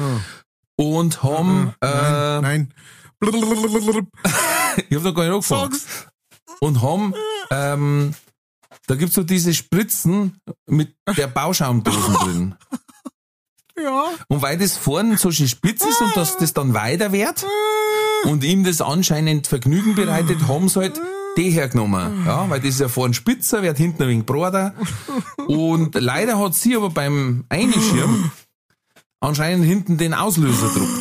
und 0.76 1.22
haben, 1.22 1.74
äh, 1.80 1.86
Nein, 1.86 2.42
nein. 2.42 2.74
Blablabla. 3.18 4.02
ich 4.88 4.96
hab 4.96 5.04
noch 5.04 5.14
gar 5.14 5.24
nicht 5.24 5.32
angefangen, 5.32 5.72
Sag's. 5.72 6.06
und 6.60 6.82
haben, 6.82 7.14
ähm, 7.50 8.14
da 8.86 8.94
gibt's 8.96 9.14
so 9.14 9.22
diese 9.22 9.54
Spritzen 9.54 10.38
mit 10.66 10.94
der 11.16 11.26
Bauschaumdosen 11.26 12.14
drin. 12.14 12.54
Ja. 13.76 14.04
Und 14.28 14.42
weil 14.42 14.56
das 14.56 14.76
vorne 14.76 15.18
so 15.18 15.30
schön 15.30 15.48
spitz 15.48 15.84
ist 15.84 16.00
und 16.00 16.16
dass 16.16 16.36
das 16.36 16.52
dann 16.52 16.74
weiter 16.74 17.12
wird 17.12 17.44
und 18.24 18.44
ihm 18.44 18.64
das 18.64 18.80
anscheinend 18.80 19.46
Vergnügen 19.46 19.94
bereitet, 19.94 20.46
haben 20.46 20.68
sie 20.68 20.80
halt 20.80 21.00
die 21.36 21.50
hergenommen. 21.50 22.24
Ja, 22.24 22.48
weil 22.48 22.60
das 22.60 22.70
ist 22.70 22.80
ja 22.80 22.88
vorne 22.88 23.14
spitzer, 23.14 23.62
wird 23.62 23.76
hinten 23.76 24.04
ein 24.04 24.08
wenig 24.08 24.26
breiter. 24.26 24.74
Und 25.48 25.96
leider 25.96 26.38
hat 26.38 26.54
sie 26.54 26.76
aber 26.76 26.90
beim 26.90 27.44
Einschirm 27.48 28.30
anscheinend 29.20 29.64
hinten 29.66 29.98
den 29.98 30.14
Auslöser 30.14 30.68
gedruckt. 30.68 31.00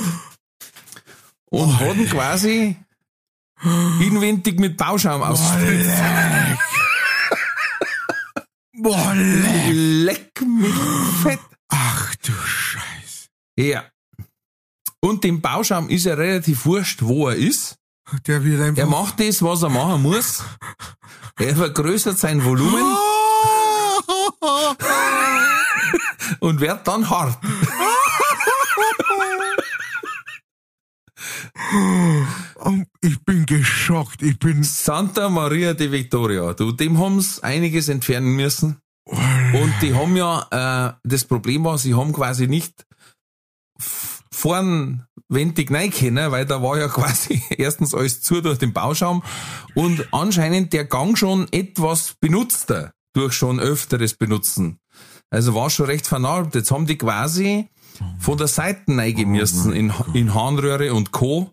Und 1.52 1.80
hat 1.80 1.96
ihn 1.96 2.10
quasi 2.10 2.76
inwendig 4.02 4.60
mit 4.60 4.78
Bauschaum 4.78 5.22
ausgespritzt. 5.22 5.92
Boah, 8.76 9.14
leck. 9.14 10.32
Leck 10.34 10.42
mich 10.42 10.74
fett. 11.22 11.40
Ach 11.76 12.16
du 12.18 12.32
Scheiß. 12.32 13.30
Ja. 13.58 13.86
Und 15.00 15.24
dem 15.24 15.42
Bauschaum 15.42 15.90
ist 15.90 16.06
ja 16.06 16.14
relativ 16.14 16.66
wurscht, 16.66 17.02
wo 17.02 17.30
er 17.30 17.36
ist. 17.36 17.78
Der 18.28 18.44
wird 18.44 18.62
einfach. 18.62 18.84
Er 18.84 18.86
macht 18.86 19.20
das, 19.20 19.42
was 19.42 19.64
er 19.64 19.70
machen 19.70 20.04
muss. 20.04 20.44
Er 21.40 21.56
vergrößert 21.56 22.20
sein 22.20 22.46
Volumen 22.46 22.86
und 26.40 26.60
wird 26.60 26.88
dann 26.88 27.10
hart. 27.10 27.40
Ich 33.02 33.20
bin 33.26 33.46
geschockt. 33.46 34.22
Ich 34.22 34.38
bin. 34.38 34.64
Santa 34.64 35.28
Maria 35.28 35.74
de 35.74 35.92
Victoria, 35.92 36.54
du, 36.54 36.72
dem 36.72 37.00
haben's 37.00 37.42
einiges 37.42 37.90
entfernen 37.90 38.36
müssen. 38.36 38.83
Und 39.06 39.74
die 39.82 39.94
haben 39.94 40.16
ja, 40.16 40.48
äh, 40.52 40.94
das 41.04 41.26
Problem 41.26 41.66
war, 41.66 41.78
sie 41.78 41.94
haben 41.94 42.14
quasi 42.14 42.48
nicht 42.48 42.86
vorn 44.32 45.06
wendig 45.30 45.72
rein 45.72 45.92
können, 45.92 46.32
weil 46.32 46.46
da 46.46 46.62
war 46.62 46.78
ja 46.78 46.88
quasi 46.88 47.42
erstens 47.58 47.94
alles 47.94 48.22
zu 48.22 48.42
durch 48.42 48.60
den 48.60 48.74
Bauschaum 48.74 49.24
und 49.76 50.08
anscheinend 50.14 50.74
der 50.74 50.86
Gang 50.86 51.18
schon 51.18 51.48
etwas 51.52 52.16
benutzter 52.20 52.94
durch 53.14 53.34
schon 53.34 53.60
öfteres 53.60 54.16
Benutzen. 54.16 54.80
Also 55.30 55.56
war 55.56 55.70
schon 55.70 55.88
recht 55.88 56.08
vernarbt. 56.08 56.56
Jetzt 56.56 56.72
haben 56.72 56.86
die 56.86 56.98
quasi 56.98 57.70
von 58.20 58.38
der 58.38 58.48
Seite 58.48 58.84
reingemüssen 58.88 59.74
in, 59.74 59.94
in 60.14 60.34
Harnröhre 60.34 60.94
und 60.94 61.12
Co. 61.12 61.52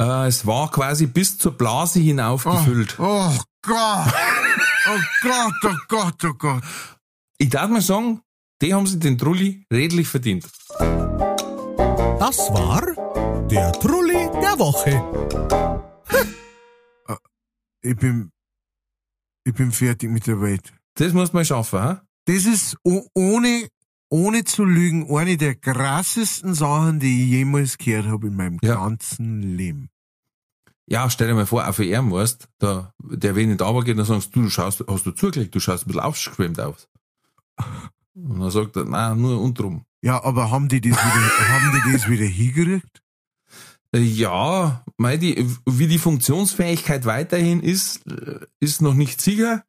Äh, 0.00 0.26
es 0.26 0.46
war 0.46 0.70
quasi 0.70 1.06
bis 1.06 1.38
zur 1.38 1.52
Blase 1.52 2.00
hinauf 2.00 2.44
gefüllt. 2.44 2.96
Oh 2.98 3.32
Gott. 3.62 4.14
Oh 4.88 5.00
Gott, 5.22 5.54
oh 5.64 5.76
Gott, 5.88 6.24
oh 6.24 6.34
Gott. 6.34 6.62
Ich 7.38 7.48
darf 7.50 7.68
mal 7.70 7.80
sagen, 7.80 8.20
die 8.62 8.72
haben 8.72 8.86
sich 8.86 8.98
den 9.00 9.18
Trulli 9.18 9.64
redlich 9.72 10.08
verdient. 10.08 10.44
Das 10.78 12.38
war 12.50 12.82
der 13.48 13.72
Trulli 13.72 14.28
der 14.40 14.58
Woche. 14.58 15.02
Ich 17.82 17.96
bin. 17.96 18.30
Ich 19.44 19.54
bin 19.54 19.70
fertig 19.70 20.10
mit 20.10 20.26
der 20.26 20.40
Welt. 20.40 20.72
Das 20.94 21.12
muss 21.12 21.32
man 21.32 21.44
schaffen, 21.44 21.78
ha? 21.78 22.02
Das 22.24 22.46
ist 22.46 22.76
ohne, 22.82 23.68
ohne 24.10 24.44
zu 24.44 24.64
lügen 24.64 25.08
eine 25.16 25.36
der 25.36 25.54
krassesten 25.54 26.54
Sachen, 26.54 26.98
die 26.98 27.22
ich 27.24 27.30
jemals 27.30 27.78
gehört 27.78 28.06
habe 28.06 28.26
in 28.26 28.34
meinem 28.34 28.58
Ja. 28.62 28.74
ganzen 28.74 29.42
Leben. 29.56 29.88
Ja, 30.88 31.10
stell 31.10 31.26
dir 31.26 31.34
mal 31.34 31.46
vor, 31.46 31.68
auch 31.68 31.74
für 31.74 31.84
ihn 31.84 32.12
weißt, 32.12 32.48
da, 32.58 32.92
der 32.98 33.34
wenn 33.34 33.48
nicht 33.48 33.60
runter 33.60 33.84
geht, 33.84 33.98
dann 33.98 34.04
sagst 34.04 34.34
du, 34.34 34.42
du 34.42 34.50
schaust, 34.50 34.84
hast 34.86 35.06
du 35.06 35.10
zugelegt, 35.10 35.54
du 35.54 35.60
schaust 35.60 35.84
ein 35.84 35.88
bisschen 35.88 36.02
aufgeschwemmt 36.02 36.60
aus. 36.60 36.88
Und 38.14 38.40
dann 38.40 38.50
sagt 38.50 38.76
er, 38.76 38.84
nein, 38.84 39.20
nur 39.20 39.40
unterum. 39.40 39.84
Ja, 40.00 40.22
aber 40.22 40.50
haben 40.50 40.68
die 40.68 40.80
das 40.80 40.92
wieder, 40.92 40.98
haben 41.48 41.82
die 41.84 41.92
das 41.92 42.08
wieder 42.08 42.24
hingekriegt? 42.24 43.02
Ja, 43.92 44.84
mei, 44.96 45.16
die, 45.16 45.48
wie 45.64 45.86
die 45.86 45.98
Funktionsfähigkeit 45.98 47.04
weiterhin 47.04 47.62
ist, 47.62 48.02
ist 48.60 48.82
noch 48.82 48.94
nicht 48.94 49.20
sicher. 49.20 49.64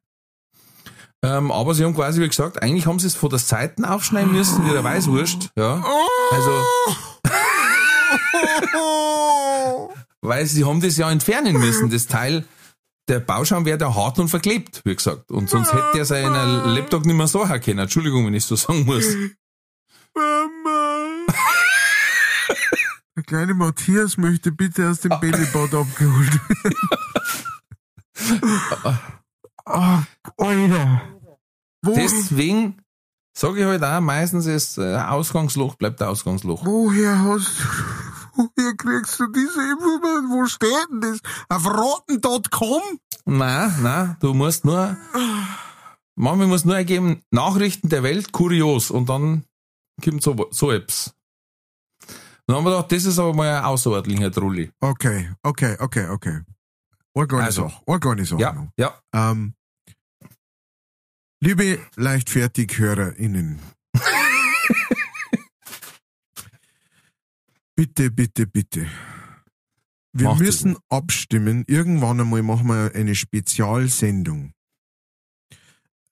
Ähm, 1.22 1.50
aber 1.50 1.74
sie 1.74 1.84
haben 1.84 1.94
quasi, 1.94 2.20
wie 2.20 2.28
gesagt, 2.28 2.62
eigentlich 2.62 2.86
haben 2.86 3.00
sie 3.00 3.08
es 3.08 3.16
von 3.16 3.30
der 3.30 3.40
Seiten 3.40 3.84
aufschneiden 3.84 4.32
müssen, 4.32 4.64
wie 4.66 4.70
der 4.70 4.84
Weißwurst, 4.84 5.50
ja. 5.56 5.84
Also, 6.30 6.64
weil 10.20 10.46
sie 10.46 10.64
haben 10.64 10.80
das 10.80 10.96
ja 10.96 11.10
entfernen 11.10 11.58
müssen, 11.60 11.90
das 11.90 12.06
Teil. 12.06 12.44
Der 13.08 13.20
Bauschaum 13.20 13.64
wäre 13.64 13.78
ja 13.80 13.94
hart 13.94 14.18
und 14.18 14.28
verklebt, 14.28 14.82
wie 14.84 14.94
gesagt. 14.94 15.30
Und 15.30 15.48
sonst 15.48 15.72
hätte 15.72 15.98
er 15.98 16.04
seinen 16.04 16.74
Laptop 16.74 17.06
nicht 17.06 17.16
mehr 17.16 17.26
so 17.26 17.42
können. 17.44 17.78
Entschuldigung, 17.78 18.26
wenn 18.26 18.34
ich 18.34 18.44
so 18.44 18.54
sagen 18.54 18.84
muss. 18.84 19.06
Mama. 20.14 21.24
Der 23.16 23.24
kleine 23.24 23.54
Matthias 23.54 24.16
möchte 24.18 24.52
bitte 24.52 24.90
aus 24.90 25.00
dem 25.00 25.18
Bällebad 25.20 25.74
abgeholt 25.74 26.38
werden. 26.62 26.76
oh, 29.64 29.98
Alter. 30.44 31.02
Wo, 31.82 31.94
Deswegen 31.94 32.76
sage 33.36 33.60
ich 33.60 33.66
halt 33.66 33.82
auch, 33.82 34.00
meistens 34.00 34.46
ist 34.46 34.78
äh, 34.78 34.96
Ausgangsloch 34.96 35.76
bleibt 35.76 36.00
der 36.00 36.10
Ausgangsloch. 36.10 36.64
woher 36.64 37.18
hast 37.24 37.56
woher 38.38 38.74
kriegst 38.76 39.18
du 39.20 39.26
diese 39.26 39.60
Information? 39.60 40.30
Wo 40.30 40.46
steht 40.46 40.86
denn 40.90 41.00
das? 41.00 41.20
Auf 41.48 41.66
rotten.com? 41.66 42.82
Nein, 43.26 43.82
nein, 43.82 44.16
du 44.20 44.32
musst 44.32 44.64
nur, 44.64 44.96
manchmal 46.14 46.46
musst 46.46 46.64
du 46.64 46.68
nur 46.68 46.78
eingeben, 46.78 47.20
Nachrichten 47.30 47.88
der 47.90 48.02
Welt, 48.02 48.32
kurios, 48.32 48.90
und 48.90 49.08
dann 49.08 49.44
kommt 50.02 50.22
so, 50.22 50.48
so 50.50 50.72
Apps. 50.72 51.14
Dann 52.46 52.56
haben 52.56 52.64
wir 52.64 52.70
gedacht, 52.70 52.92
das 52.92 53.04
ist 53.04 53.18
aber 53.18 53.34
mal 53.34 53.58
ein 53.58 53.64
außerordentlicher 53.64 54.32
Trulli. 54.32 54.70
Okay, 54.80 55.30
okay, 55.42 55.76
okay, 55.78 56.08
okay. 56.08 56.40
Organe 57.12 57.44
Also. 57.44 57.68
Sache. 57.68 58.40
Ja, 58.40 58.68
ja. 58.78 58.94
Ähm, 59.12 59.54
liebe 61.40 61.78
Leichtfertig-HörerInnen. 61.96 63.58
Bitte, 67.78 68.10
bitte, 68.10 68.46
bitte. 68.48 68.86
Wir 70.12 70.28
Macht 70.28 70.40
es 70.40 70.46
müssen 70.46 70.76
abstimmen. 70.88 71.64
Irgendwann 71.68 72.20
einmal 72.20 72.42
machen 72.42 72.66
wir 72.66 72.92
eine 72.92 73.14
Spezialsendung 73.14 74.52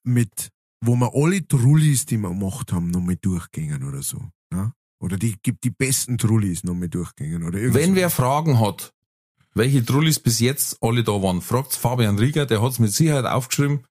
mit, 0.03 0.49
wo 0.79 0.95
wir 0.95 1.11
alle 1.13 1.45
Trullis, 1.45 2.05
die 2.05 2.17
wir 2.17 2.29
gemacht 2.29 2.71
haben, 2.71 2.89
nochmal 2.89 3.17
durchgängen 3.17 3.83
oder 3.83 4.01
so. 4.01 4.29
Ja? 4.53 4.71
Oder 4.99 5.17
die 5.17 5.35
gibt 5.43 5.65
die 5.65 5.69
besten 5.69 6.17
Trullis 6.17 6.63
nochmal 6.63 6.87
durchgängen 6.87 7.43
oder 7.43 7.59
irgendwas. 7.59 7.81
Wenn 7.81 7.95
wer 7.95 8.09
Fragen 8.09 8.61
hat, 8.61 8.93
welche 9.53 9.83
Trullis 9.83 10.19
bis 10.19 10.39
jetzt 10.39 10.77
alle 10.81 11.03
da 11.03 11.21
waren, 11.21 11.41
fragt's 11.41 11.75
Fabian 11.75 12.17
Rieger, 12.17 12.45
der 12.45 12.61
hat's 12.61 12.79
mit 12.79 12.93
Sicherheit 12.93 13.25
aufgeschrieben. 13.25 13.83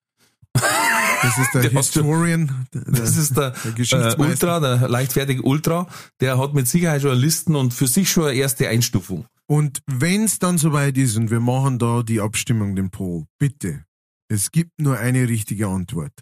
das 1.21 1.37
ist 1.37 1.53
der, 1.53 1.61
der 1.61 1.71
Historian. 1.71 2.67
Der, 2.73 2.81
Das 2.81 3.17
ist 3.17 3.37
der, 3.37 3.51
der. 3.51 4.19
Ultra, 4.19 4.59
der 4.59 4.89
leichtfertige 4.89 5.41
Ultra, 5.41 5.87
der 6.19 6.37
hat 6.37 6.53
mit 6.53 6.67
Sicherheit 6.67 7.01
schon 7.01 7.17
Listen 7.17 7.55
und 7.55 7.73
für 7.73 7.87
sich 7.87 8.09
schon 8.09 8.25
eine 8.25 8.37
erste 8.37 8.67
Einstufung. 8.67 9.25
Und 9.47 9.81
wenn's 9.87 10.39
dann 10.39 10.57
soweit 10.57 10.97
ist 10.97 11.15
und 11.15 11.31
wir 11.31 11.39
machen 11.39 11.79
da 11.79 12.03
die 12.03 12.19
Abstimmung, 12.19 12.75
den 12.75 12.89
Poll, 12.89 13.25
bitte, 13.39 13.85
es 14.29 14.51
gibt 14.51 14.79
nur 14.79 14.97
eine 14.97 15.27
richtige 15.29 15.67
Antwort. 15.67 16.13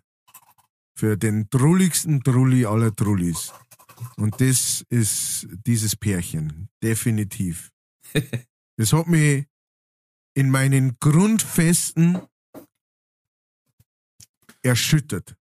Für 0.97 1.17
den 1.17 1.49
trulligsten 1.49 2.23
Trulli 2.23 2.65
aller 2.65 2.95
Trullis. 2.95 3.51
Und 4.15 4.39
das 4.39 4.85
ist 4.89 5.47
dieses 5.65 5.95
Pärchen. 5.95 6.69
Definitiv. 6.81 7.71
Das 8.77 8.91
hat 8.91 9.07
mich 9.07 9.45
in 10.33 10.49
meinen 10.49 10.97
Grundfesten 10.99 12.19
erschüttert. 14.65 15.35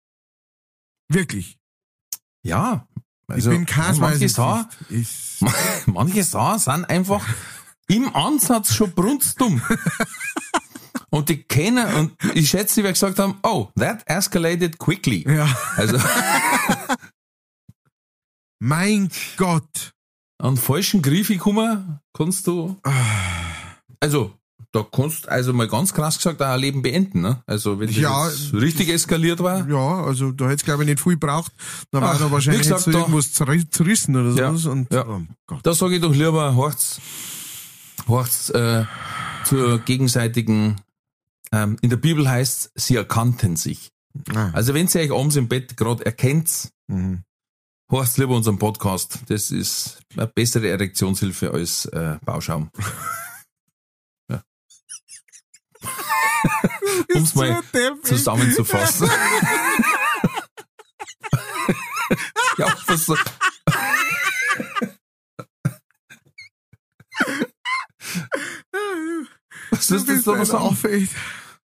Wirklich. 1.09 1.59
Ja. 2.45 2.87
Also, 3.27 3.51
ich 3.51 3.57
bin 3.57 3.66
kein 3.66 3.97
manche 3.99 4.29
Sachen, 4.29 4.68
manche 5.87 6.22
Sachen 6.22 6.59
sind 6.59 6.85
einfach 6.85 7.27
im 7.89 8.14
Ansatz 8.14 8.75
schon 8.75 8.93
brunstdumm. 8.93 9.62
und 11.11 11.29
die 11.29 11.43
kennen, 11.43 11.87
und 11.95 12.16
ich 12.35 12.51
schätze, 12.51 12.81
wie 12.81 12.85
wir 12.85 12.93
gesagt 12.93 13.18
haben, 13.18 13.39
oh, 13.43 13.70
that 13.77 14.03
escalated 14.07 14.79
quickly. 14.79 15.25
ja. 15.29 15.49
Also, 15.77 15.99
Mein 18.61 19.11
Gott. 19.37 19.93
an 20.39 20.57
falschen 20.57 21.03
Griffe 21.03 21.37
kommen, 21.37 22.01
kannst 22.12 22.47
du, 22.47 22.79
also, 24.01 24.39
da 24.75 24.83
kannst 24.91 25.29
also 25.29 25.53
mal 25.53 25.68
ganz 25.68 25.95
krass 25.95 26.16
gesagt 26.16 26.43
auch 26.43 26.47
ein 26.49 26.59
Leben 26.61 26.83
beenden, 26.83 27.20
ne? 27.20 27.43
Also, 27.47 27.79
wenn 27.79 27.87
das 27.87 27.97
Ja, 27.97 28.27
richtig 28.53 28.89
eskaliert 28.89 29.39
war. 29.41 29.68
Ja, 29.68 30.03
also 30.05 30.33
da 30.33 30.47
hätte 30.47 30.57
es 30.57 30.64
glaube 30.64 30.83
ich 30.83 30.89
nicht 30.91 31.01
viel 31.01 31.16
braucht. 31.16 31.53
Da 31.93 32.01
war 32.03 32.14
Ach, 32.14 32.18
da 32.18 32.31
wahrscheinlich 32.31 32.62
gesagt, 32.62 32.89
da- 32.89 32.99
irgendwas 32.99 33.33
zerri- 33.33 33.70
zerrissen 33.70 34.16
oder 34.16 34.31
Ja, 34.35 34.49
sowas. 34.51 34.66
Und, 34.66 34.93
ja. 34.93 35.07
oh. 35.07 35.22
Da 35.62 35.75
sage 35.75 35.95
ich 35.95 36.01
doch 36.03 36.12
lieber, 36.12 36.57
horcht's, 36.57 37.01
horcht's 38.09 38.51
äh, 38.51 38.85
zur 39.45 39.79
gegenseitigen, 39.79 40.81
ähm, 41.53 41.77
in 41.81 41.91
der 41.91 41.97
Bibel 41.99 42.29
heißt 42.29 42.72
sie 42.75 42.97
erkannten 42.97 43.55
sich. 43.57 43.91
Ah, 44.35 44.51
Also 44.55 44.75
wenn 44.75 44.89
ihr 44.93 45.01
euch 45.01 45.12
abends 45.12 45.37
im 45.37 45.47
Bett 45.49 45.77
gerade 45.77 46.05
erkennt, 46.05 46.70
mhm. 46.89 47.22
horcht's 47.93 48.16
lieber 48.16 48.35
unseren 48.35 48.59
Podcast. 48.59 49.20
Das 49.29 49.53
ist 49.53 50.01
eine 50.16 50.27
bessere 50.27 50.68
Erektionshilfe 50.68 51.53
als 51.53 51.85
äh, 51.87 52.18
Bauschaum. 52.25 52.70
ja. 54.31 54.43
Um 57.14 57.22
es 57.22 57.34
mal 57.34 57.62
zusammenzufassen. 58.03 59.09
ja, 62.59 62.76
was 62.86 63.07
so. 63.07 63.16
Was 69.70 69.90
ist 69.90 70.09
das 70.09 70.24
da 70.24 70.38
was 70.38 70.84
echt. 70.84 71.12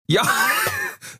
Ja, 0.06 0.28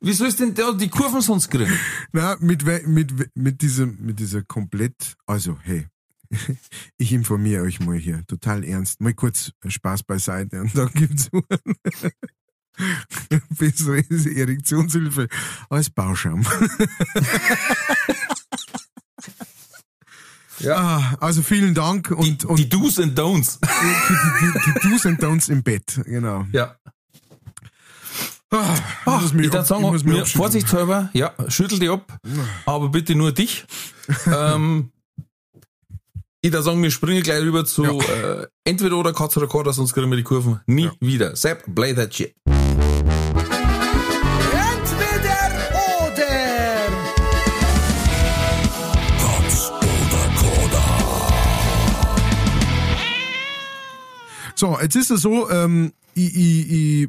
wieso 0.00 0.24
ist 0.24 0.40
denn 0.40 0.54
der 0.54 0.72
die 0.72 0.88
Kurven 0.88 1.20
sonst 1.20 1.48
kriegen? 1.48 1.78
Na, 2.12 2.36
mit, 2.40 2.64
mit, 2.86 3.36
mit 3.36 3.62
dieser, 3.62 3.86
mit 3.86 4.18
dieser 4.18 4.42
komplett, 4.42 5.14
also, 5.26 5.58
hey, 5.62 5.86
ich 6.98 7.12
informiere 7.12 7.62
euch 7.62 7.80
mal 7.80 7.96
hier, 7.96 8.24
total 8.26 8.64
ernst, 8.64 9.00
mal 9.00 9.14
kurz 9.14 9.52
Spaß 9.66 10.02
beiseite 10.02 10.61
und 10.61 10.76
dann 10.76 10.90
gibt's 10.92 11.30
bessere 13.58 14.04
Erektionshilfe 14.08 15.28
als 15.68 15.90
Bauschaum. 15.90 16.46
Ja. 20.60 20.76
Ah, 20.76 21.16
also 21.20 21.42
vielen 21.42 21.74
Dank 21.74 22.10
und, 22.10 22.42
Die, 22.42 22.46
und 22.46 22.58
die 22.58 22.68
Do's 22.68 22.98
and 22.98 23.18
Don'ts. 23.18 23.58
die, 23.62 23.66
die, 24.46 24.72
die 24.82 24.90
Do's 24.90 25.06
and 25.06 25.18
Don'ts 25.22 25.50
im 25.50 25.62
Bett, 25.62 26.00
genau. 26.04 26.46
Ja. 26.52 26.76
Ah, 28.50 28.76
mich 29.32 29.46
ich 29.46 29.52
würde 29.52 29.64
sagen, 29.64 29.94
ich 29.94 30.04
mir, 30.04 30.26
vorsichtshalber, 30.26 31.08
ja, 31.12 31.32
schüttel 31.48 31.78
die 31.78 31.88
ab, 31.88 32.18
aber 32.66 32.88
bitte 32.88 33.14
nur 33.14 33.32
dich. 33.32 33.64
ähm, 34.26 34.90
ich 36.42 36.52
würde 36.52 36.62
sagen, 36.64 36.82
wir 36.82 36.90
springen 36.90 37.22
gleich 37.22 37.40
rüber 37.42 37.64
zu 37.64 37.84
äh, 37.84 38.46
entweder 38.64 38.96
oder 38.96 39.12
Katz 39.12 39.36
oder 39.36 39.46
Korda, 39.46 39.72
sonst 39.72 39.94
kriegen 39.94 40.10
wir 40.10 40.16
die 40.16 40.24
Kurven 40.24 40.60
nie 40.66 40.84
Ja. 40.86 40.92
wieder. 41.00 41.36
Sepp, 41.36 41.74
play 41.74 41.94
that 41.94 42.12
shit. 42.14 42.34
So, 54.61 54.78
jetzt 54.78 54.94
ist 54.94 55.11
es 55.11 55.22
so, 55.22 55.48
ähm, 55.48 55.94
ich, 56.12 56.36
ich, 56.36 56.70
ich, 56.70 57.08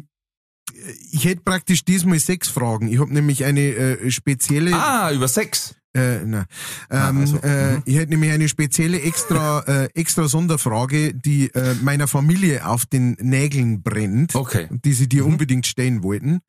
ich 1.11 1.25
hätte 1.25 1.41
praktisch 1.43 1.83
diesmal 1.83 2.17
sechs 2.17 2.47
Fragen. 2.47 2.87
Ich 2.87 2.97
habe 2.97 3.13
nämlich 3.13 3.43
eine 3.43 3.59
äh, 3.59 4.09
spezielle. 4.09 4.71
Ah, 4.73 5.11
über 5.11 5.27
Sex. 5.27 5.75
Äh, 5.93 6.23
nein. 6.23 6.45
Ähm, 6.89 7.17
also, 7.17 7.35
äh, 7.39 7.81
ich 7.83 7.97
hätte 7.97 8.11
nämlich 8.11 8.31
eine 8.31 8.47
spezielle 8.47 9.01
extra, 9.01 9.59
äh, 9.67 9.89
extra 9.95 10.29
Sonderfrage, 10.29 11.13
die 11.13 11.53
äh, 11.53 11.75
meiner 11.81 12.07
Familie 12.07 12.65
auf 12.65 12.85
den 12.85 13.17
Nägeln 13.19 13.83
brennt, 13.83 14.33
Okay. 14.33 14.69
die 14.71 14.93
sie 14.93 15.09
dir 15.09 15.25
unbedingt 15.25 15.67
stellen 15.67 16.03
wollten. 16.03 16.39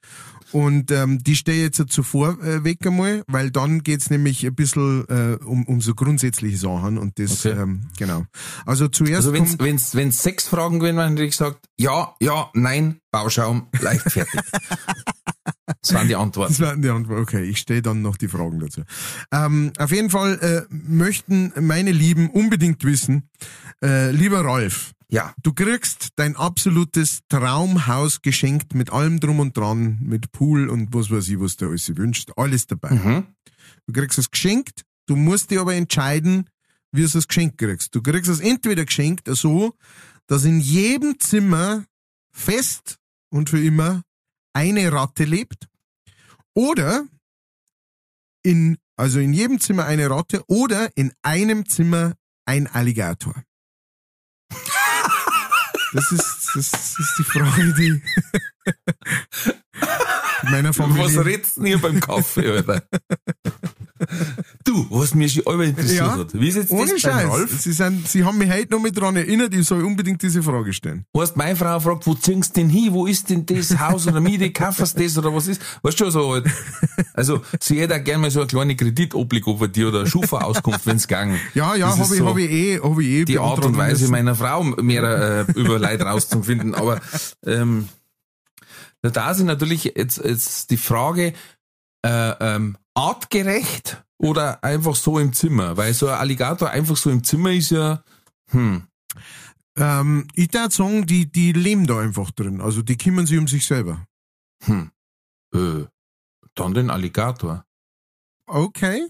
Und 0.53 0.91
ähm, 0.91 1.23
die 1.23 1.33
ich 1.33 1.47
jetzt 1.47 1.83
zuvor 1.89 2.39
äh, 2.43 2.63
weg 2.65 2.87
einmal, 2.87 3.25
weil 3.27 3.51
dann 3.51 3.83
geht's 3.83 4.11
nämlich 4.11 4.47
ein 4.47 4.55
bisschen 4.55 5.05
äh, 5.09 5.39
um, 5.45 5.65
um 5.67 5.81
so 5.81 5.95
grundsätzliche 5.95 6.57
Sachen 6.59 6.99
und 6.99 7.19
das, 7.19 7.45
Okay. 7.45 7.59
ähm, 7.61 7.89
genau. 7.97 8.25
Also 8.67 8.89
zuerst 8.89 9.15
Also 9.15 9.33
wenn's, 9.33 9.59
wenn's, 9.59 9.95
wenn's 9.95 10.23
sechs 10.23 10.47
Fragen 10.49 10.81
wären, 10.83 10.99
hätte 10.99 11.25
ich 11.25 11.31
gesagt, 11.33 11.59
ja, 11.79 12.15
ja, 12.21 12.51
nein, 12.55 12.99
Bauschaum, 13.11 13.69
leicht 13.81 14.11
fertig. 14.11 14.41
das 15.83 15.95
waren 15.95 16.09
die 16.09 16.17
Antworten. 16.17 16.53
Das 16.53 16.61
war 16.61 16.77
die 16.77 16.89
Antwort. 16.89 17.21
Okay, 17.21 17.45
ich 17.45 17.59
stelle 17.59 17.83
dann 17.83 18.03
noch 18.03 18.17
die 18.17 18.29
Fragen 18.29 18.61
dazu. 18.61 18.83
Ähm, 19.33 19.73
auf 19.79 19.91
jeden 19.91 20.11
Fall 20.11 20.39
äh, 20.71 20.75
möchten 20.75 21.53
meine 21.61 21.93
Lieben 21.93 22.31
unbedingt 22.31 22.85
wissen, 22.85 23.29
äh, 23.83 24.11
lieber 24.11 24.45
Ralf, 24.45 24.93
Ja. 25.13 25.35
du 25.43 25.53
kriegst 25.53 26.09
dein 26.17 26.37
absolutes 26.37 27.21
Traumhaus 27.29 28.23
geschenkt 28.23 28.75
mit 28.75 28.91
allem 28.91 29.21
drum 29.21 29.41
und 29.41 29.55
dran, 29.55 29.99
mit 30.01 30.33
Pool 30.33 30.71
und 30.71 30.95
was 30.95 31.11
weiß 31.11 31.29
ich, 31.29 31.39
was 31.39 31.57
du 31.57 31.69
alles 31.69 31.95
wünscht, 31.97 32.31
alles 32.37 32.67
dabei. 32.67 32.93
Mhm. 32.93 33.27
Du 33.87 33.93
kriegst 33.93 34.19
es 34.19 34.31
geschenkt, 34.31 34.85
du 35.07 35.17
musst 35.17 35.51
dir 35.51 35.61
aber 35.61 35.75
entscheiden, 35.75 36.49
wie 36.93 37.03
du 37.03 37.19
es 37.19 37.29
geschenkt 37.29 37.59
kriegst. 37.59 37.95
Du 37.95 38.01
kriegst 38.01 38.31
es 38.31 38.41
entweder 38.41 38.87
geschenkt 38.87 39.29
so, 39.29 39.75
dass 40.29 40.45
in 40.45 40.61
jedem 40.61 41.21
Zimmer 41.21 41.85
fest 42.35 42.99
und 43.31 43.51
für 43.51 43.63
immer 43.63 44.03
eine 44.55 44.93
Ratte 44.93 45.25
lebt, 45.25 45.69
oder 46.55 47.07
in, 48.43 48.79
also 48.97 49.21
in 49.21 49.33
jedem 49.33 49.61
Zimmer 49.61 49.85
eine 49.85 50.09
Ratte, 50.09 50.43
oder 50.47 50.91
in 50.97 51.13
einem 51.23 51.67
Zimmer 51.67 52.15
ein 52.47 52.67
Alligator. 52.67 53.45
Das 55.93 56.11
ist, 56.11 56.51
das 56.55 56.73
ist 56.99 57.15
die 57.19 57.25
Frage, 57.25 57.75
die 57.75 58.03
meiner 60.51 60.73
Familie. 60.73 61.05
Was 61.05 61.25
redst 61.25 61.57
du 61.57 61.61
denn 61.61 61.67
hier 61.69 61.79
beim 61.79 62.01
Kaffee, 62.01 62.49
Alter? 62.51 62.83
du, 64.65 64.87
was 64.91 65.15
mich 65.15 65.33
schon 65.35 65.43
immer 65.53 65.65
interessiert 65.65 65.99
Ja, 66.07 66.19
hat. 66.19 66.33
Wie 66.35 66.49
ist 66.49 66.57
jetzt 66.57 66.71
Ohne 66.71 66.91
das 66.93 67.01
Scheiß. 67.01 67.29
Rolf? 67.29 67.61
Sie, 67.61 67.73
sind, 67.73 68.09
Sie 68.09 68.25
haben 68.25 68.39
mich 68.39 68.51
heute 68.51 68.71
noch 68.73 68.81
mit 68.81 68.97
dran 68.97 69.17
erinnert, 69.17 69.55
ich 69.55 69.67
soll 69.67 69.85
unbedingt 69.85 70.23
diese 70.23 70.43
Frage 70.43 70.73
stellen. 70.73 71.05
Weißt, 71.13 71.37
meine 71.37 71.57
Frau 71.57 71.79
fragt, 71.81 72.07
wo 72.07 72.15
ziehst 72.15 72.57
du 72.57 72.61
denn 72.61 72.69
hin? 72.69 72.93
Wo 72.93 73.07
ist 73.07 73.31
denn 73.31 73.47
das 73.47 73.79
Haus 73.79 74.07
oder 74.07 74.21
Miete? 74.21 74.51
Kaufst 74.53 74.97
du 74.99 75.03
das 75.03 75.19
oder 75.19 75.35
was 75.35 75.47
ist? 75.49 75.61
Weißt 75.83 75.99
du 76.01 76.05
schon 76.05 76.13
so 76.13 76.33
halt. 76.33 76.47
Also, 77.15 77.43
sie 77.61 77.81
hätte 77.81 77.97
auch 77.97 78.05
gerne 78.05 78.23
mal 78.23 78.31
so 78.31 78.41
eine 78.41 78.47
kleine 78.49 78.77
Kreditobligo 78.77 79.55
bei 79.55 79.67
dir 79.67 79.89
oder 79.89 80.01
eine 80.01 80.09
Schufa-Auskunft, 80.09 80.87
wenn's 80.87 81.07
gang. 81.09 81.37
Ja, 81.55 81.75
ja, 81.75 81.89
Das 81.91 81.99
habe 81.99 82.15
ich, 82.15 82.21
so 82.21 82.27
hab 82.29 82.39
ich 82.39 82.51
eh, 82.51 82.81
hab 82.81 82.99
ich 82.99 83.07
eh 83.07 83.25
Die 83.25 83.39
Art 83.39 83.65
und 83.65 83.77
Weise 83.77 84.03
müssen. 84.03 84.13
meiner 84.13 84.35
Frau 84.35 84.63
mehr 84.63 85.47
äh, 85.49 85.53
über 85.59 85.79
Leid 85.79 86.01
rauszufinden. 86.03 86.75
Aber 86.75 87.01
ähm, 87.45 87.89
da 89.03 89.31
ist 89.31 89.41
natürlich 89.41 89.85
jetzt, 89.97 90.19
jetzt 90.25 90.71
die 90.71 90.77
Frage, 90.77 91.33
äh, 92.05 92.31
ähm, 92.41 92.77
artgerecht 92.95 94.03
oder 94.23 94.63
einfach 94.65 94.95
so 94.97 95.19
im 95.19 95.33
Zimmer? 95.33 95.77
Weil 95.77 95.93
so 95.95 96.07
ein 96.09 96.15
Alligator 96.19 96.71
einfach 96.71 96.97
so 96.97 97.11
im 97.11 97.25
Zimmer 97.25 97.53
ist 97.53 97.71
ja, 97.71 98.03
hm, 98.51 98.87
Ähm, 99.77 100.29
ich 100.35 100.49
darf 100.49 100.75
sagen, 100.75 101.07
die, 101.07 101.31
die 101.33 101.53
leben 101.53 101.87
da 101.87 101.99
einfach 101.99 102.31
drin. 102.31 102.61
Also 102.61 102.83
die 102.83 102.97
kümmern 102.99 103.27
sich 103.27 103.39
um 103.39 103.49
sich 103.49 103.67
selber. 103.67 104.07
hm, 104.65 104.91
äh, 105.55 105.85
dann 106.55 106.75
den 106.75 106.91
Alligator. 106.91 107.65
Okay. 108.47 109.09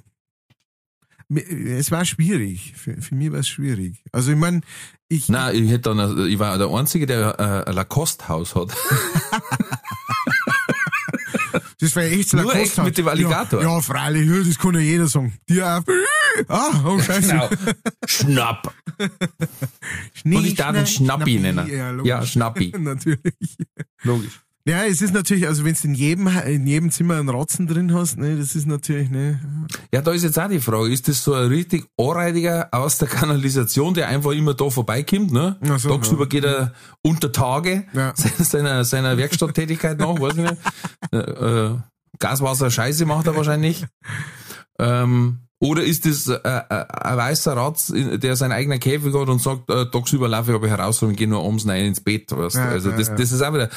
Es 1.28 1.90
war 1.90 2.04
schwierig. 2.04 2.74
Für, 2.76 3.00
für 3.00 3.14
mich 3.14 3.32
war 3.32 3.40
es 3.40 3.48
schwierig. 3.48 4.04
Also 4.12 4.32
ich 4.32 4.36
meine, 4.38 4.60
ich, 5.08 5.28
Nein, 5.28 5.56
ich 5.64 5.70
hätte 5.70 5.94
dann, 5.94 6.28
ich 6.28 6.38
war 6.38 6.56
der 6.58 6.68
Einzige, 6.68 7.06
der 7.06 7.38
äh, 7.40 7.68
ein 7.68 7.74
Lacoste-Haus 7.74 8.54
hat. 8.54 8.72
das 11.80 11.96
war 11.96 12.02
echt 12.02 12.30
so 12.30 12.36
Nur 12.36 12.54
echt 12.54 12.78
mit 12.82 12.96
dem 12.98 13.08
Alligator? 13.08 13.62
Ja, 13.62 13.74
ja, 13.74 13.80
freilich, 13.80 14.46
das 14.46 14.58
kann 14.58 14.74
ja 14.74 14.80
jeder 14.80 15.06
sagen. 15.06 15.32
Die 15.48 15.62
auch. 15.62 15.82
Ah, 16.48 16.84
oh 16.86 16.98
scheiße. 16.98 17.28
Genau. 17.28 17.48
Schnapp. 18.06 18.74
Schnee, 20.14 20.36
Und 20.36 20.44
ich 20.46 20.54
darf 20.54 20.76
ihn 20.76 20.86
Schnappi 20.86 21.38
nennen. 21.38 21.68
Ja, 21.68 21.90
logisch. 21.90 22.08
Ja, 22.08 22.24
Schnappi. 22.24 22.72
Natürlich. 22.78 23.56
Logisch. 24.02 24.40
Ja, 24.64 24.84
es 24.84 25.02
ist 25.02 25.12
natürlich, 25.12 25.48
also 25.48 25.64
wenn 25.64 25.74
du 25.74 25.88
in 25.88 25.94
jedem, 25.94 26.28
in 26.46 26.66
jedem 26.66 26.90
Zimmer 26.92 27.16
einen 27.16 27.28
Ratzen 27.28 27.66
drin 27.66 27.92
hast, 27.92 28.16
ne, 28.16 28.36
das 28.36 28.54
ist 28.54 28.66
natürlich, 28.66 29.10
ne. 29.10 29.40
Ja, 29.92 30.02
da 30.02 30.12
ist 30.12 30.22
jetzt 30.22 30.38
auch 30.38 30.48
die 30.48 30.60
Frage, 30.60 30.92
ist 30.92 31.08
das 31.08 31.24
so 31.24 31.34
ein 31.34 31.48
richtig 31.48 31.84
Anreidiger 31.98 32.68
aus 32.70 32.98
der 32.98 33.08
Kanalisation, 33.08 33.92
der 33.94 34.08
einfach 34.08 34.30
immer 34.30 34.54
da 34.54 34.70
vorbeikommt, 34.70 35.32
ne? 35.32 35.56
Ach 35.68 35.80
so, 35.80 35.88
Tagsüber 35.88 36.24
ja. 36.24 36.28
geht 36.28 36.44
er 36.44 36.72
unter 37.02 37.32
Tage 37.32 37.86
Ja. 37.92 38.12
seiner, 38.38 38.84
seiner 38.84 39.16
Werkstatttätigkeit 39.16 39.98
nach, 39.98 40.20
weiß 40.20 40.34
ich 40.36 40.42
nicht. 40.42 40.56
Äh, 41.12 41.18
äh, 41.18 41.76
Gaswasser 42.20 42.70
Scheiße 42.70 43.04
macht 43.04 43.26
er 43.26 43.34
wahrscheinlich. 43.34 43.84
Ähm, 44.78 45.40
oder 45.62 45.84
ist 45.84 46.06
das 46.06 46.26
äh, 46.26 46.40
äh, 46.42 46.60
ein 46.68 47.16
weißer 47.16 47.56
Ratz, 47.56 47.92
der 47.94 48.34
sein 48.34 48.50
eigener 48.50 48.78
Käfig 48.78 49.14
hat 49.14 49.28
und 49.28 49.40
sagt, 49.40 49.70
äh, 49.70 49.86
tagsüber 49.92 50.26
laufe 50.26 50.50
ich 50.50 50.56
aber 50.56 50.68
heraus 50.68 51.00
und 51.04 51.16
gehe 51.16 51.28
nur 51.28 51.44
abends 51.44 51.68
rein 51.68 51.86
ins 51.86 52.00
Bett. 52.00 52.32
Weißt? 52.36 52.56
du? 52.56 52.58
Ja, 52.58 52.68
also 52.68 52.90
ja, 52.90 52.96
das, 52.96 53.06
ja. 53.06 53.14
das 53.14 53.30
ist 53.30 53.42
auch 53.42 53.54
wieder, 53.54 53.70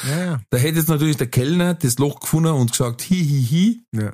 da 0.49 0.57
hätte 0.57 0.79
jetzt 0.79 0.89
natürlich 0.89 1.17
der 1.17 1.27
Kellner 1.27 1.75
das 1.75 1.99
Loch 1.99 2.21
gefunden 2.21 2.53
und 2.53 2.71
gesagt, 2.71 3.03
hi, 3.03 3.23
hi, 3.23 3.45
hi, 3.51 4.01
ja. 4.01 4.11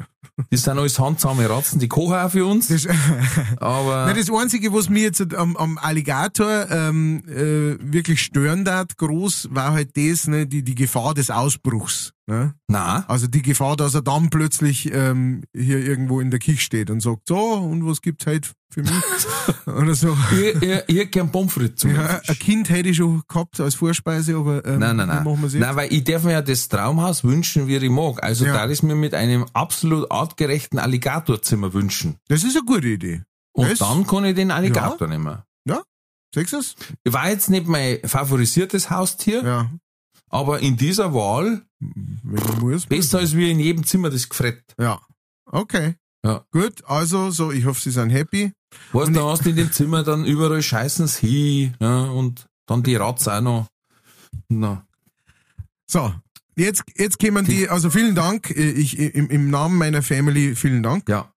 Das 0.50 0.64
sind 0.64 0.78
alles 0.78 1.00
handsame 1.00 1.50
Ratzen, 1.50 1.80
die 1.80 1.88
kochen 1.88 2.16
auch 2.16 2.32
für 2.32 2.46
uns. 2.46 2.68
Das, 2.68 2.88
aber 3.58 4.06
Nein, 4.06 4.18
das 4.18 4.30
Einzige, 4.32 4.74
was 4.74 4.90
mir 4.90 5.04
jetzt 5.04 5.34
am, 5.34 5.56
am 5.58 5.78
Alligator 5.78 6.70
ähm, 6.70 7.24
äh, 7.28 7.78
wirklich 7.80 8.22
stören 8.22 8.68
hat, 8.68 8.98
groß, 8.98 9.50
war 9.52 9.74
halt 9.74 9.98
das, 9.98 10.28
ne, 10.28 10.48
die, 10.48 10.64
die 10.64 10.76
Gefahr 10.76 11.14
des 11.14 11.30
Ausbruchs. 11.30 12.14
Ne? 12.28 12.54
na, 12.68 13.04
Also 13.08 13.28
die 13.28 13.42
Gefahr, 13.42 13.76
dass 13.76 13.94
er 13.94 14.02
dann 14.02 14.30
plötzlich 14.30 14.92
ähm, 14.94 15.44
hier 15.54 15.80
irgendwo 15.80 16.22
in 16.22 16.32
der 16.32 16.40
Küche 16.40 16.62
steht 16.62 16.90
und 16.90 17.02
sagt, 17.02 17.28
so, 17.28 17.38
und 17.38 17.86
was 17.86 18.02
gibt's 18.02 18.26
heute 18.26 18.50
für 18.74 18.82
mich? 18.82 18.92
Oder 19.68 19.94
so. 19.96 20.18
ich, 20.32 20.62
ich, 20.62 20.84
ich 20.88 20.96
hätte 20.98 21.08
gern 21.08 21.32
Pommes 21.32 21.54
frites 21.54 21.82
zum 21.82 21.94
Ja, 21.96 22.22
ein 22.28 22.40
Kind 22.40 22.70
hätte 22.70 22.90
ich 22.90 22.98
schon 22.98 23.22
gehabt 23.28 23.60
als 23.60 23.76
Vorspeise, 23.76 24.36
aber 24.38 24.66
ähm, 24.66 24.80
Nein, 24.80 24.96
nein, 24.98 25.08
nein. 25.08 25.24
machen 25.24 25.42
wir's 25.42 25.54
jetzt? 25.54 25.62
Nein, 25.62 25.76
weil 25.76 25.94
ich 25.94 26.04
darf 26.04 26.24
mir 26.24 26.32
ja 26.34 26.42
das 26.42 26.68
Traumhaus 26.70 27.24
wünschen, 27.24 27.68
wie 27.68 27.76
ich 27.78 27.90
mag. 27.90 28.24
Also 28.24 28.46
Ja. 28.46 28.54
da 28.54 28.66
ist 28.66 28.84
mir 28.84 28.96
mit 28.96 29.14
einem 29.14 29.46
absolut 29.54 30.12
artgerechten 30.12 30.80
Alligatorzimmer 30.80 31.74
wünschen. 31.74 32.16
Das 32.28 32.44
ist 32.44 32.56
eine 32.56 32.66
gute 32.66 32.88
Idee. 32.88 33.24
Und 33.54 33.70
Das- 33.70 33.80
dann 33.80 34.06
kann 34.08 34.26
ich 34.26 34.36
den 34.36 34.52
Alligator 34.52 35.08
nehmen. 35.08 35.40
Siehst 36.34 36.54
du's? 36.54 36.76
War 37.04 37.30
jetzt 37.30 37.50
nicht 37.50 37.68
mein 37.68 38.00
favorisiertes 38.06 38.90
Haustier, 38.90 39.44
Ja. 39.44 39.70
aber 40.30 40.60
in 40.62 40.78
dieser 40.78 41.14
Wahl 41.14 41.64
muss. 41.82 42.86
besser 42.86 43.20
als 43.20 43.36
wie 43.36 43.52
in 43.52 43.60
jedem 43.60 43.86
Zimmer 43.86 44.10
das 44.10 44.30
Gefrett. 44.30 44.64
Ja. 44.80 45.02
Okay. 45.46 45.96
Ja. 46.24 46.46
Gut, 46.52 46.86
also 46.86 47.32
so, 47.32 47.52
ich 47.52 47.66
hoffe, 47.66 47.82
Sie 47.82 47.92
sind 47.92 48.12
happy. 48.12 48.54
Weißt 48.94 49.08
Und 49.08 49.14
du, 49.16 49.30
hast 49.30 49.46
in 49.46 49.56
dem 49.56 49.72
Zimmer 49.72 50.04
dann 50.04 50.26
überall 50.26 50.62
scheißen's 50.62 51.18
hin, 51.18 51.76
ja, 51.80 52.04
und 52.04 52.48
dann 52.66 52.84
die 52.84 52.96
Ratz 52.96 53.28
auch 53.28 53.42
noch. 53.42 53.68
Na, 54.50 54.86
So, 55.88 56.14
jetzt, 56.56 56.84
jetzt 56.98 57.20
kommen 57.20 57.46
die, 57.46 57.70
also 57.70 57.90
vielen 57.90 58.16
Dank, 58.16 58.50
ich, 58.52 58.98
im, 58.98 59.30
im 59.30 59.50
Namen 59.50 59.78
meiner 59.78 60.02
Family, 60.02 60.56
vielen 60.56 60.84
Dank. 60.84 61.08
ja. 61.10 61.32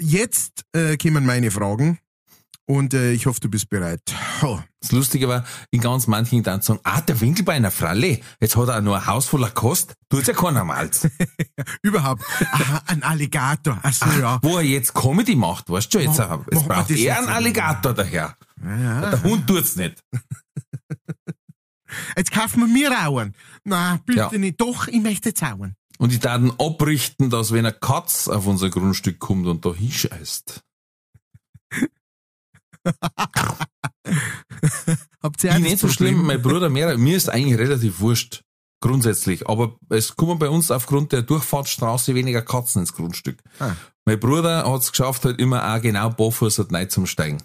Jetzt 0.00 0.64
äh, 0.72 0.96
kommen 0.96 1.26
meine 1.26 1.50
Fragen 1.50 1.98
und 2.68 2.94
äh, 2.94 3.12
ich 3.12 3.26
hoffe, 3.26 3.40
du 3.40 3.48
bist 3.48 3.68
bereit. 3.70 4.00
Oh. 4.42 4.60
Das 4.80 4.92
Lustige 4.92 5.26
war, 5.28 5.44
in 5.72 5.80
ganz 5.80 6.06
manchen 6.06 6.42
dann 6.44 6.62
sagen, 6.62 6.78
ah, 6.84 7.00
der 7.00 7.20
Winkelbeiner 7.20 7.70
Fralle, 7.72 8.20
jetzt 8.40 8.56
hat 8.56 8.68
er 8.68 8.80
noch 8.80 8.94
ein 8.94 9.06
Haus 9.06 9.26
voller 9.26 9.50
Kost, 9.50 9.94
tut's 10.08 10.28
ja 10.28 10.34
keiner 10.34 10.64
Malz. 10.64 11.08
Überhaupt, 11.82 12.22
aha, 12.52 12.82
ein 12.86 13.02
Alligator, 13.02 13.78
ach 13.82 13.92
so, 13.92 14.06
ja. 14.20 14.38
Wo 14.42 14.58
er 14.58 14.62
jetzt 14.62 14.94
Comedy 14.94 15.34
macht, 15.34 15.68
weißt 15.68 15.92
du 15.92 15.98
schon, 15.98 16.08
jetzt, 16.08 16.18
Mach- 16.18 16.38
jetzt 16.46 16.54
mach 16.54 16.66
mal 16.68 16.74
braucht 16.76 16.90
er 16.90 16.96
jetzt 16.96 17.18
einen. 17.18 17.28
Alligator 17.28 17.94
daher. 17.94 18.36
ja. 18.62 19.10
Der 19.10 19.22
Hund 19.24 19.46
tut's 19.48 19.74
nicht. 19.76 20.02
Jetzt 22.18 22.32
kaufen 22.32 22.60
wir 22.60 22.66
mir 22.66 22.98
einen. 23.00 23.34
Nein, 23.64 24.00
bitte 24.04 24.18
Ja. 24.32 24.38
nicht. 24.38 24.60
Doch, 24.60 24.88
ich 24.88 25.00
möchte 25.00 25.30
jetzt 25.30 25.42
auch 25.42 25.52
einen. 25.58 25.74
Und 25.98 26.12
die 26.12 26.18
Daten 26.18 26.52
abrichten, 26.58 27.30
dass 27.30 27.50
wenn 27.50 27.64
eine 27.64 27.72
Katz 27.72 28.28
auf 28.28 28.46
unser 28.46 28.68
Grundstück 28.68 29.18
kommt 29.18 29.46
und 29.46 29.64
da 29.64 29.72
hinscheißt. 29.74 30.60
Habt 35.22 35.44
ihr 35.44 35.52
Ich 35.52 35.58
nicht 35.58 35.78
so 35.78 35.88
schlimm, 35.88 36.26
mein 36.26 36.40
Bruder 36.40 36.68
mehr, 36.68 36.96
mir 36.96 37.16
ist 37.16 37.28
eigentlich 37.28 37.58
relativ 37.58 38.00
wurscht. 38.00 38.42
Grundsätzlich. 38.80 39.48
Aber 39.48 39.76
es 39.88 40.14
kommen 40.14 40.38
bei 40.38 40.48
uns 40.48 40.70
aufgrund 40.70 41.12
der 41.12 41.22
Durchfahrtsstraße 41.22 42.14
weniger 42.14 42.42
Katzen 42.42 42.82
ins 42.82 42.92
Grundstück. 42.92 43.38
Ah. 43.58 43.72
Mein 44.04 44.20
Bruder 44.20 44.70
hat's 44.70 44.92
geschafft, 44.92 45.24
halt 45.24 45.40
immer 45.40 45.74
auch 45.74 45.82
genau 45.82 46.10
barfuß 46.10 46.60
und 46.60 46.70
neu 46.70 46.84
zum 46.86 47.06
Steigen. 47.06 47.42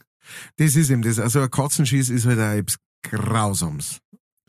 Das 0.57 0.75
ist 0.75 0.89
eben 0.89 1.01
das. 1.01 1.19
Also 1.19 1.41
ein 1.41 1.49
Katzenschieß 1.49 2.09
ist 2.09 2.25
halt 2.25 2.39
auch 2.39 2.57
etwas 2.57 2.77
Grausams. 3.01 3.99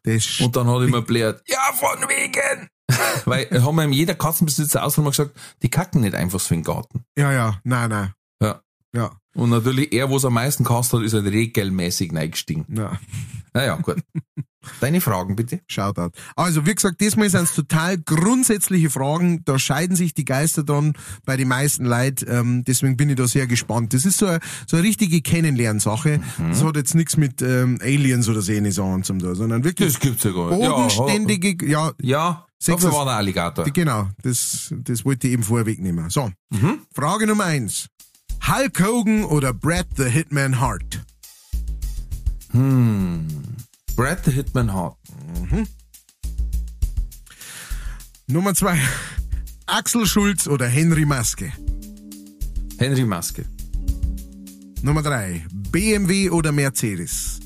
Das 0.03 0.41
Und 0.41 0.55
dann 0.55 0.69
hat 0.69 0.81
er 0.81 0.85
immer 0.85 1.03
blärt, 1.03 1.43
ja, 1.49 1.73
von 1.73 2.09
wegen! 2.09 2.69
Weil 3.25 3.47
äh, 3.51 3.61
haben 3.61 3.77
wir 3.77 3.85
ihm 3.85 3.93
jeder 3.93 4.15
Katzenbesitzer 4.15 4.81
mal 4.99 5.11
gesagt, 5.11 5.35
die 5.63 5.71
kacken 5.71 6.03
nicht 6.03 6.15
einfach 6.15 6.39
so 6.39 6.55
in 6.55 6.61
den 6.61 6.67
Garten. 6.67 7.05
ja, 7.19 7.33
ja, 7.33 7.59
nein, 7.65 7.89
nein. 7.89 8.13
Ja. 8.43 8.61
Ja, 8.95 9.11
Und 9.35 9.51
natürlich, 9.51 9.93
er, 9.93 10.11
wo 10.11 10.17
es 10.17 10.25
am 10.25 10.35
meisten 10.35 10.65
gekostet 10.65 11.01
hat, 11.01 11.07
ist 11.07 11.15
halt 11.15 11.27
regelmäßig 11.27 12.13
reingestiegen. 12.15 12.65
na, 12.69 12.99
Naja, 13.53 13.77
gut. 13.77 13.97
Deine 14.81 15.01
Fragen 15.03 15.37
bitte. 15.37 15.61
Shoutout. 15.69 16.13
Also, 16.37 16.65
wie 16.67 16.75
gesagt, 16.75 17.01
diesmal 17.01 17.29
sind 17.29 17.43
es 17.43 17.55
total 17.55 17.99
grundsätzliche 17.99 18.89
Fragen. 18.89 19.45
Da 19.45 19.59
scheiden 19.59 19.95
sich 19.95 20.15
die 20.15 20.25
Geister 20.25 20.63
dann 20.65 20.95
bei 21.27 21.37
den 21.37 21.49
meisten 21.49 21.85
Leuten. 21.85 22.25
Ähm, 22.31 22.65
deswegen 22.65 22.97
bin 22.97 23.11
ich 23.11 23.17
da 23.17 23.27
sehr 23.27 23.47
gespannt. 23.47 23.93
Das 23.93 24.07
ist 24.07 24.17
so 24.19 24.27
eine, 24.27 24.41
so 24.67 24.77
eine 24.79 24.87
richtige 24.87 25.21
Kennenlernsache. 25.21 26.21
Das 26.49 26.65
hat 26.65 26.77
jetzt 26.77 26.95
nichts 26.95 27.17
mit 27.19 27.43
ähm, 27.43 27.79
Aliens 27.83 28.27
oder 28.29 28.41
so 28.41 28.53
ähnliches 28.53 28.77
zum 29.07 29.19
da, 29.19 29.35
sondern 29.35 29.65
wirklich 29.65 29.93
Das 29.93 30.01
gibt's 30.01 30.25
ja 30.25 30.31
gar 30.33 30.51
nicht. 30.57 30.67
bodenständige, 30.67 31.67
ja, 31.69 31.93
Ja, 32.01 32.47
Sechs 32.59 32.77
dafür 32.77 32.89
ist- 32.91 32.97
war 32.97 33.05
der 33.05 33.15
Alligator. 33.17 33.65
Genau, 33.67 34.09
das, 34.23 34.73
das 34.79 35.05
wollte 35.05 35.27
ich 35.27 35.35
eben 35.35 35.43
vorwegnehmen. 35.43 36.09
So, 36.09 36.31
Mhm. 36.51 36.79
Frage 36.95 37.27
Nummer 37.27 37.45
eins. 37.45 37.89
Hulk 38.47 38.79
Hogan 38.79 39.25
oder 39.25 39.55
Brad 39.55 39.87
the 39.97 40.05
Hitman 40.05 40.61
Hart? 40.61 41.01
Brad 43.97 44.25
the 44.25 44.31
Hitman 44.31 44.71
Hart. 44.71 44.99
Nummer 48.27 48.55
zwei. 48.55 48.79
Axel 49.65 50.05
Schulz 50.07 50.47
oder 50.47 50.69
Henry 50.69 51.07
Maske? 51.07 51.53
Henry 52.79 53.07
Maske. 53.07 53.47
Nummer 54.83 55.03
drei. 55.03 55.47
BMW 55.73 56.29
oder 56.29 56.53
Mercedes? 56.53 57.41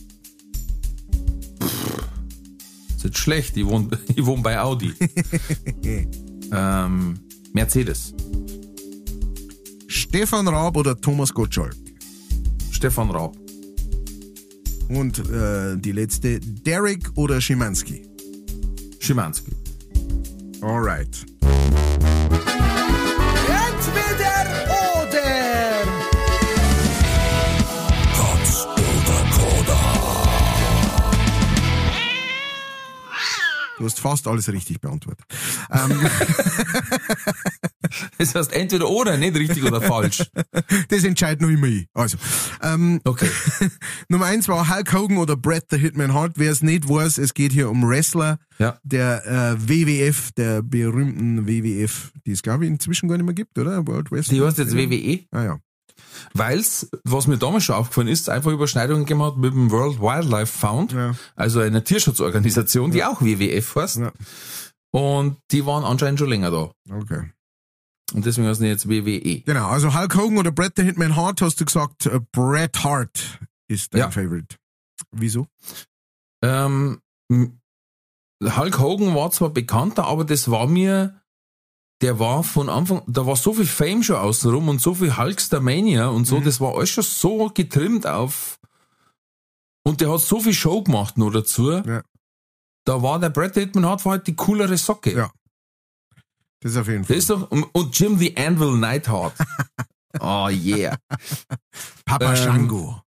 Ist 2.96 3.04
jetzt 3.04 3.18
schlecht, 3.18 3.56
ich 3.56 3.64
wohne, 3.64 3.96
ich 4.16 4.26
wohne 4.26 4.42
bei 4.42 4.58
Audi. 4.58 4.92
ähm, 6.52 7.20
Mercedes. 7.52 8.14
Stefan 10.08 10.48
Raab 10.48 10.74
oder 10.78 10.98
Thomas 10.98 11.34
Gottschalk? 11.34 11.76
Stefan 12.70 13.10
Raab. 13.10 13.36
Und 14.88 15.18
äh, 15.18 15.76
die 15.76 15.92
letzte. 15.92 16.40
Derek 16.40 17.10
oder 17.14 17.42
Schimanski? 17.42 18.08
Schimanski. 19.00 19.52
Alright. 20.62 21.26
Du 33.78 33.84
hast 33.84 34.00
fast 34.00 34.26
alles 34.26 34.48
richtig 34.52 34.80
beantwortet. 34.80 35.24
Ähm, 35.72 36.00
Das 38.18 38.34
heißt 38.34 38.52
entweder 38.52 38.88
oder, 38.90 39.16
nicht 39.16 39.34
richtig 39.36 39.64
oder 39.64 39.80
falsch. 39.80 40.22
das 40.88 41.04
entscheidet 41.04 41.40
noch 41.40 41.48
immer 41.48 41.68
ich. 41.68 41.86
Also, 41.94 42.18
ähm, 42.62 43.00
Okay. 43.04 43.30
Nummer 44.08 44.26
eins 44.26 44.46
war 44.48 44.68
Hulk 44.74 44.92
Hogan 44.92 45.16
oder 45.18 45.36
Brett 45.36 45.66
the 45.70 45.78
Hitman 45.78 46.12
Hart. 46.12 46.32
Wer 46.36 46.52
es 46.52 46.62
nicht 46.62 46.88
weiß, 46.88 47.18
es 47.18 47.32
geht 47.34 47.52
hier 47.52 47.70
um 47.70 47.88
Wrestler 47.88 48.38
Ja. 48.58 48.78
der 48.82 49.24
äh, 49.26 49.68
WWF, 49.68 50.32
der 50.32 50.62
berühmten 50.62 51.46
WWF, 51.46 52.12
die 52.26 52.32
es 52.32 52.42
glaube 52.42 52.64
ich 52.64 52.70
inzwischen 52.70 53.08
gar 53.08 53.16
nicht 53.16 53.26
mehr 53.26 53.34
gibt, 53.34 53.58
oder? 53.58 53.86
World 53.86 54.10
Wrestling. 54.10 54.38
Die 54.40 54.46
heißt 54.46 54.58
jetzt 54.58 54.76
WWE, 54.76 55.20
Ah 55.30 55.44
ja. 55.44 55.58
Weil's, 56.34 56.88
was 57.04 57.26
mir 57.26 57.38
damals 57.38 57.64
schon 57.64 57.74
aufgefallen 57.76 58.08
ist, 58.08 58.28
einfach 58.28 58.50
Überschneidungen 58.52 59.06
hat 59.22 59.36
mit 59.36 59.52
dem 59.52 59.70
World 59.70 60.00
Wildlife 60.00 60.46
Fund, 60.58 60.92
Ja. 60.92 61.14
also 61.36 61.60
einer 61.60 61.84
Tierschutzorganisation, 61.84 62.90
die 62.90 63.04
auch 63.04 63.20
WWF 63.20 63.74
heißt. 63.76 63.96
Ja. 63.98 64.12
Und 64.90 65.36
die 65.50 65.66
waren 65.66 65.84
anscheinend 65.84 66.18
schon 66.18 66.28
länger 66.30 66.50
da. 66.50 66.72
Okay. 66.90 67.30
Und 68.14 68.24
deswegen 68.24 68.46
heißen 68.48 68.62
die 68.64 68.70
jetzt 68.70 68.88
WWE. 68.88 69.40
Genau, 69.42 69.66
also 69.68 69.94
Hulk 69.94 70.16
Hogan 70.16 70.38
oder 70.38 70.50
Bret 70.50 70.72
the 70.76 70.82
Hitman 70.82 71.14
Hart 71.14 71.42
hast 71.42 71.60
du 71.60 71.66
gesagt, 71.66 72.06
äh, 72.06 72.20
Bret 72.32 72.82
Hart 72.82 73.38
ist 73.68 73.92
dein 73.92 74.00
Ja. 74.00 74.10
Favorite. 74.10 74.56
Wieso? 75.12 75.46
Ähm, 76.42 77.00
Hulk 77.30 78.78
Hogan 78.78 79.14
war 79.14 79.30
zwar 79.30 79.50
bekannter, 79.50 80.06
aber 80.06 80.24
das 80.24 80.50
war 80.50 80.66
mir, 80.66 81.20
der 82.00 82.18
war 82.18 82.44
von 82.44 82.68
Anfang, 82.68 83.02
da 83.06 83.26
war 83.26 83.36
so 83.36 83.52
viel 83.54 83.66
Fame 83.66 84.02
schon 84.02 84.16
außenrum 84.16 84.68
und 84.68 84.80
so 84.80 84.94
viel 84.94 85.16
Hulkstermania 85.16 86.08
und 86.08 86.26
so, 86.26 86.38
Mhm. 86.40 86.44
das 86.44 86.60
war 86.60 86.74
alles 86.76 86.90
schon 86.90 87.04
so 87.04 87.50
getrimmt 87.52 88.06
auf, 88.06 88.58
und 89.84 90.00
der 90.00 90.12
hat 90.12 90.20
so 90.20 90.40
viel 90.40 90.52
Show 90.54 90.82
gemacht 90.82 91.16
noch 91.18 91.30
dazu. 91.32 91.70
Ja. 91.72 92.02
Da 92.84 93.02
war 93.02 93.18
der 93.18 93.30
Brad 93.30 93.54
Hitman 93.54 93.86
Hart 93.86 94.04
war 94.04 94.12
halt 94.12 94.26
die 94.26 94.36
coolere 94.36 94.76
Socke. 94.76 95.12
Ja. 95.12 95.30
Das 96.60 96.72
ist 96.72 96.78
auf 96.78 96.88
jeden 96.88 97.04
Fall. 97.04 97.16
Das 97.16 97.24
ist 97.24 97.30
doch, 97.30 97.50
und- 97.50 97.98
Jim 97.98 98.18
the 98.18 98.36
Anvil 98.36 98.76
Neidhart. 98.76 99.34
oh 100.20 100.48
yeah. 100.50 100.96
Papa 102.04 102.30
ähm, 102.30 102.36
Shango. 102.36 103.02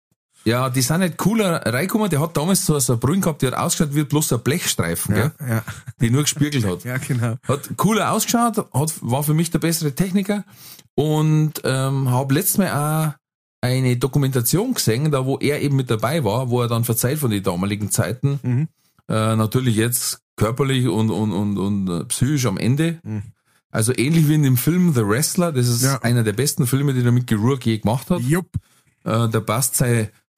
Ja, 0.47 0.69
die 0.69 0.81
sind 0.81 0.99
nicht 1.01 1.17
cooler 1.17 1.61
reingekommen. 1.65 2.09
Der 2.09 2.21
hat 2.21 2.37
damals 2.37 2.65
so, 2.65 2.79
so 2.79 2.93
eine 2.93 2.99
Brille 2.99 3.19
gehabt, 3.19 3.41
die 3.41 3.47
hat 3.47 3.53
ausgeschaut 3.53 3.93
wie 3.95 4.03
bloß 4.03 4.31
ein 4.33 4.39
Blechstreifen, 4.41 5.15
Ja, 5.15 5.27
gell? 5.27 5.49
ja, 5.49 5.63
die 5.99 6.09
nur 6.09 6.21
gespiegelt 6.23 6.65
hat. 6.65 6.83
ja, 6.85 6.97
genau. 6.97 7.35
Hat 7.47 7.69
cooler 7.75 8.11
ausgeschaut, 8.13 8.57
hat, 8.57 8.93
war 9.01 9.23
für 9.23 9.33
mich 9.33 9.51
der 9.51 9.59
bessere 9.59 9.93
Techniker 9.93 10.45
und 10.95 11.53
ähm, 11.65 12.09
habe 12.09 12.33
letztes 12.33 12.57
Mal 12.59 12.71
auch 12.71 13.13
eine 13.61 13.97
Dokumentation 13.97 14.73
gesehen, 14.73 15.11
da 15.11 15.25
wo 15.25 15.37
er 15.37 15.61
eben 15.61 15.75
mit 15.75 15.89
dabei 15.89 16.23
war, 16.23 16.49
wo 16.49 16.61
er 16.61 16.67
dann 16.69 16.85
verzeiht 16.85 17.19
von 17.19 17.31
den 17.31 17.43
damaligen 17.43 17.91
Zeiten. 17.91 18.39
Mhm. 18.41 18.67
Äh, 19.09 19.35
natürlich 19.35 19.75
jetzt 19.75 20.19
körperlich 20.37 20.87
und, 20.87 21.09
und, 21.09 21.33
und, 21.33 21.57
und 21.57 21.89
äh, 21.89 22.05
psychisch 22.05 22.45
am 22.45 22.57
Ende. 22.57 22.99
Mhm. 23.03 23.23
Also 23.69 23.91
ähnlich 23.97 24.27
wie 24.29 24.35
in 24.35 24.43
dem 24.43 24.55
Film 24.57 24.93
The 24.93 25.05
Wrestler, 25.05 25.51
das 25.51 25.67
ist 25.67 25.83
Ja. 25.83 25.99
einer 26.03 26.23
der 26.23 26.33
besten 26.33 26.67
Filme, 26.67 26.93
die 26.93 27.03
der 27.03 27.11
Mickey 27.11 27.35
Rourke 27.35 27.69
je 27.69 27.79
gemacht 27.79 28.09
hat. 28.09 28.21
Jupp. 28.21 28.47
Äh, 29.03 29.27
da 29.29 29.39
passt 29.41 29.75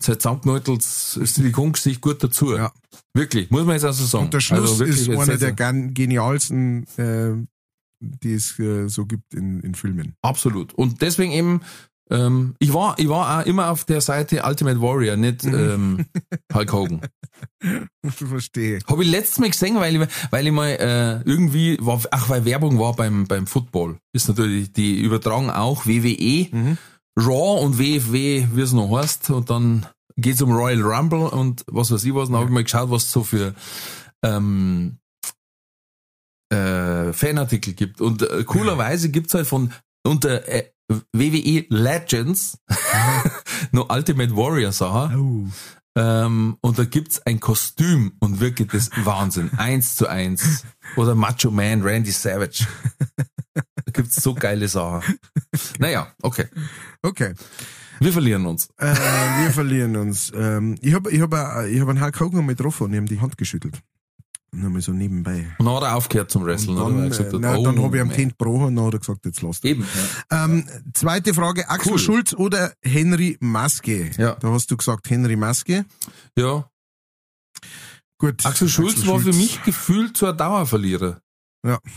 sein, 0.01 0.13
sein 0.13 0.19
zusammengenäuteltes 0.19 1.13
Silikongesicht 1.13 2.01
gut 2.01 2.23
dazu. 2.23 2.55
Ja. 2.55 2.71
Wirklich, 3.13 3.49
muss 3.49 3.65
man 3.65 3.75
jetzt 3.75 3.85
also 3.85 4.05
sagen. 4.05 4.25
Und 4.25 4.33
der 4.33 4.39
Schluss 4.39 4.59
Also 4.61 4.79
wirklich 4.79 5.07
ist 5.07 5.09
einer 5.09 5.37
der 5.37 5.53
genialsten, 5.53 6.85
äh, 6.97 7.35
die 7.99 8.33
es 8.33 8.57
äh, 8.59 8.87
so 8.87 9.05
gibt 9.05 9.33
in, 9.33 9.59
in 9.61 9.75
Filmen. 9.75 10.15
Absolut. 10.21 10.73
Und 10.73 11.01
deswegen 11.01 11.31
eben, 11.31 11.61
ähm, 12.09 12.55
ich 12.59 12.73
war, 12.73 12.97
ich 12.97 13.09
war 13.09 13.41
auch 13.41 13.45
immer 13.45 13.69
auf 13.71 13.83
der 13.83 14.01
Seite 14.01 14.43
Ultimate 14.45 14.81
Warrior, 14.81 15.17
nicht 15.17 15.43
ähm, 15.43 16.05
Hulk 16.53 16.71
Hogan. 16.71 17.01
Verstehe. 18.05 18.79
Habe 18.87 19.03
ich 19.03 19.11
letztes 19.11 19.39
Mal 19.39 19.49
gesehen, 19.49 19.75
weil 19.75 19.95
ich, 19.95 20.07
weil 20.31 20.47
ich 20.47 20.53
mal 20.53 20.69
äh, 20.69 21.29
irgendwie 21.29 21.77
war, 21.81 22.01
ach, 22.11 22.29
weil 22.29 22.45
Werbung 22.45 22.79
war 22.79 22.95
beim 22.95 23.27
beim 23.27 23.47
Football. 23.47 23.97
Ist 24.13 24.27
natürlich 24.29 24.71
die 24.71 25.01
übertragen 25.01 25.49
auch 25.49 25.85
WWE, 25.85 26.47
Mhm. 26.51 26.77
Raw 27.19 27.63
und 27.63 27.77
WFW, 27.77 28.47
wie 28.51 28.61
es 28.61 28.73
noch 28.73 28.97
heißt. 28.97 29.29
Und 29.31 29.49
dann 29.49 29.85
geht's 30.17 30.41
um 30.41 30.51
Royal 30.51 30.81
Rumble 30.81 31.27
und 31.27 31.63
was 31.67 31.91
weiß 31.91 32.03
ich 32.03 32.13
was. 32.15 32.29
Dann 32.29 32.37
habe 32.37 32.45
ich 32.45 32.51
mal 32.51 32.63
geschaut, 32.63 32.89
was 32.89 33.11
so 33.11 33.23
für 33.23 33.53
ähm, 34.23 34.97
äh, 36.49 37.13
Fanartikel 37.13 37.73
gibt. 37.73 38.01
Und 38.01 38.21
äh, 38.21 38.43
coolerweise 38.43 39.09
gibt's 39.09 39.33
halt 39.33 39.47
von 39.47 39.71
unter 40.03 40.47
äh, 40.47 40.71
WWE 41.13 41.65
Legends 41.69 42.57
noch 43.71 43.89
Ultimate 43.89 44.35
Warrior 44.35 44.71
Sachen. 44.71 45.53
Ähm, 45.95 46.57
und 46.61 46.77
da 46.77 46.85
gibt's 46.85 47.19
ein 47.25 47.39
Kostüm 47.39 48.13
und 48.19 48.39
wirklich 48.39 48.69
das 48.69 48.89
Wahnsinn. 49.05 49.51
Eins 49.57 49.95
zu 49.95 50.07
eins. 50.07 50.63
Oder 50.95 51.15
Macho 51.15 51.51
Man, 51.51 51.81
Randy 51.81 52.11
Savage. 52.11 52.65
Da 53.53 53.91
gibt's 53.91 54.21
so 54.21 54.33
geile 54.33 54.67
Sachen. 54.67 55.17
Naja, 55.79 56.13
okay. 56.21 56.45
Okay. 57.01 57.33
Wir 57.99 58.13
verlieren 58.13 58.45
uns. 58.45 58.69
Äh, 58.77 58.93
wir 58.93 59.51
verlieren 59.51 59.95
uns. 59.97 60.31
Ähm, 60.33 60.77
ich 60.81 60.93
habe 60.93 61.11
ich 61.11 61.19
hab, 61.21 61.33
äh, 61.33 61.67
ich 61.69 61.81
hab 61.81 61.89
einen 61.89 62.01
Hulk 62.01 62.19
Hogan 62.19 62.45
mal 62.45 62.55
getroffen 62.55 62.83
und 62.83 62.93
ich 62.93 62.97
habe 62.97 63.09
die 63.09 63.19
Hand 63.19 63.37
geschüttelt. 63.37 63.81
Dann 64.51 64.71
mal 64.71 64.81
so 64.81 64.91
nebenbei. 64.91 65.47
Und 65.59 65.65
dann 65.65 65.75
hat 65.75 65.83
er 65.83 65.95
aufgehört 65.95 66.31
zum 66.31 66.45
Wrestlen, 66.45 66.77
Und 66.77 66.97
dann, 66.97 67.09
gesagt 67.09 67.33
äh, 67.33 67.37
nein, 67.39 67.57
oh, 67.57 67.63
dann 67.63 67.81
habe 67.81 67.95
ich 67.95 68.01
am. 68.01 68.09
Kind 68.09 68.37
gebrochen 68.37 68.65
und 68.65 68.75
dann 68.75 68.85
hat 68.85 68.93
er 68.93 68.99
gesagt, 68.99 69.25
jetzt 69.25 69.41
lasst 69.41 69.63
Eben. 69.63 69.85
Ja. 70.31 70.45
Ähm, 70.45 70.65
zweite 70.93 71.33
Frage, 71.33 71.69
Axel 71.69 71.93
Cool. 71.93 71.99
Schulz 71.99 72.33
oder 72.33 72.73
Henry 72.81 73.37
Maske? 73.39 74.11
Ja. 74.17 74.35
Da 74.35 74.49
hast 74.49 74.71
du 74.71 74.77
gesagt 74.77 75.09
Henry 75.09 75.35
Maske. 75.35 75.85
ja. 76.37 76.69
Gut. 78.17 78.45
Axel 78.45 78.67
Schulz 78.67 79.07
war 79.07 79.19
für 79.19 79.31
mich 79.31 79.63
gefühlt 79.63 80.17
so 80.17 80.25
ein 80.27 80.37
Dauerverlierer. 80.37 81.21
Ja. 81.65 81.79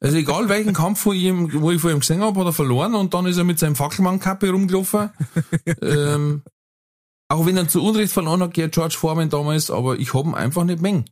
Also 0.00 0.18
egal 0.18 0.50
welchen 0.50 0.74
Kampf, 0.74 1.06
wo 1.06 1.14
ich, 1.14 1.22
ihm, 1.22 1.50
wo 1.62 1.70
ich 1.70 1.80
vor 1.80 1.90
ihm 1.90 2.00
gesehen 2.00 2.20
habe, 2.20 2.38
hat 2.38 2.46
er 2.46 2.52
verloren 2.52 2.94
und 2.94 3.14
dann 3.14 3.24
ist 3.24 3.38
er 3.38 3.44
mit 3.44 3.58
seinem 3.58 3.74
Fackelmann-Kappe 3.74 4.50
rumgelaufen. 4.50 5.08
ähm, 5.80 6.42
auch 7.28 7.46
wenn 7.46 7.56
er 7.56 7.68
zu 7.68 7.82
Unrecht 7.82 8.12
verloren 8.12 8.42
hat 8.42 8.52
George 8.52 8.96
Foreman 8.98 9.30
damals, 9.30 9.70
aber 9.70 9.98
ich 9.98 10.12
habe 10.12 10.28
ihn 10.28 10.34
einfach 10.34 10.64
nicht 10.64 10.82
mengen. 10.82 11.06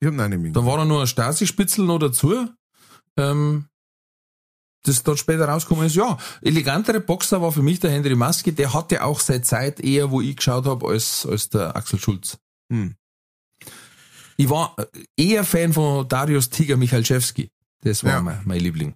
Ich 0.00 0.06
hab 0.06 0.14
nein 0.14 0.30
nicht 0.40 0.56
Dann 0.56 0.66
war 0.66 0.78
er 0.78 0.84
nur 0.86 1.02
ein 1.02 1.06
Stasi-Spitzel 1.06 1.84
noch 1.84 1.98
dazu. 1.98 2.48
Ähm, 3.16 3.66
das 4.84 5.02
dann 5.02 5.16
später 5.18 5.46
rausgekommen 5.46 5.86
ist, 5.86 5.94
ja, 5.96 6.16
elegantere 6.40 7.00
Boxer 7.00 7.42
war 7.42 7.52
für 7.52 7.62
mich 7.62 7.80
der 7.80 7.90
Henry 7.90 8.14
Maske, 8.14 8.52
der 8.54 8.72
hatte 8.72 9.04
auch 9.04 9.20
seine 9.20 9.42
Zeit 9.42 9.78
eher, 9.80 10.10
wo 10.10 10.22
ich 10.22 10.36
geschaut 10.36 10.64
habe, 10.64 10.88
als, 10.88 11.26
als 11.26 11.50
der 11.50 11.76
Axel 11.76 11.98
Schulz. 11.98 12.38
Hm. 12.72 12.94
Ich 14.38 14.48
war 14.48 14.74
eher 15.18 15.44
Fan 15.44 15.74
von 15.74 16.08
Darius 16.08 16.48
Tiger 16.48 16.78
Michalczewski. 16.78 17.50
Das 17.82 18.02
war 18.04 18.12
Ja. 18.12 18.22
mein, 18.22 18.40
mein 18.46 18.60
Liebling. 18.60 18.94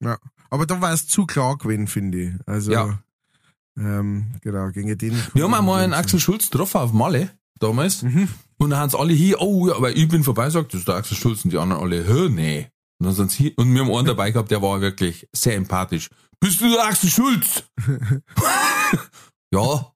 Ja. 0.00 0.18
Aber 0.50 0.66
da 0.66 0.78
war 0.82 0.92
es 0.92 1.08
zu 1.08 1.24
klar 1.24 1.56
gewesen, 1.56 1.86
finde 1.86 2.20
ich. 2.22 2.34
Also, 2.46 2.72
Ja. 2.72 3.02
ähm, 3.78 4.34
genau, 4.42 4.68
gegen 4.70 4.98
den. 4.98 5.16
Wir 5.32 5.44
haben 5.44 5.54
einmal 5.54 5.82
einen 5.82 5.94
Axel 5.94 6.20
Schulz 6.20 6.50
getroffen 6.50 6.76
auf 6.82 6.92
Malle, 6.92 7.30
damals. 7.58 8.02
Mhm. 8.02 8.28
Und 8.58 8.70
dann 8.70 8.78
haben 8.78 8.90
sie 8.90 8.98
alle 8.98 9.12
hier, 9.12 9.40
oh 9.40 9.68
ja, 9.68 9.76
aber 9.76 9.94
ich 9.96 10.08
bin 10.08 10.24
vorbei, 10.24 10.48
sagt, 10.50 10.72
das 10.72 10.80
ist 10.80 10.88
der 10.88 10.96
Axel 10.96 11.16
Schulz 11.16 11.44
und 11.44 11.52
die 11.52 11.58
anderen 11.58 11.82
alle, 11.82 12.06
hä, 12.06 12.28
nee. 12.28 12.68
Und 12.98 13.06
dann 13.06 13.14
sind 13.14 13.30
sie 13.30 13.44
hier, 13.44 13.52
und 13.56 13.74
wir 13.74 13.82
haben 13.82 13.92
einen 13.92 14.06
dabei 14.06 14.30
gehabt, 14.30 14.50
der 14.50 14.62
war 14.62 14.80
wirklich 14.80 15.28
sehr 15.32 15.56
empathisch. 15.56 16.08
Bist 16.40 16.60
du 16.60 16.70
der 16.70 16.84
Axel 16.84 17.10
Schulz? 17.10 17.64
ja. 19.52 19.92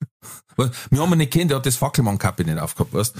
Weil 0.56 0.72
Wir 0.90 1.00
haben 1.00 1.12
ihn 1.12 1.18
nicht 1.18 1.32
kennt, 1.32 1.50
der 1.50 1.58
hat 1.58 1.66
das 1.66 1.76
Fackelmann-Kappe 1.76 2.44
nicht 2.44 2.58
aufgehabt, 2.58 2.92
weißt 2.92 3.14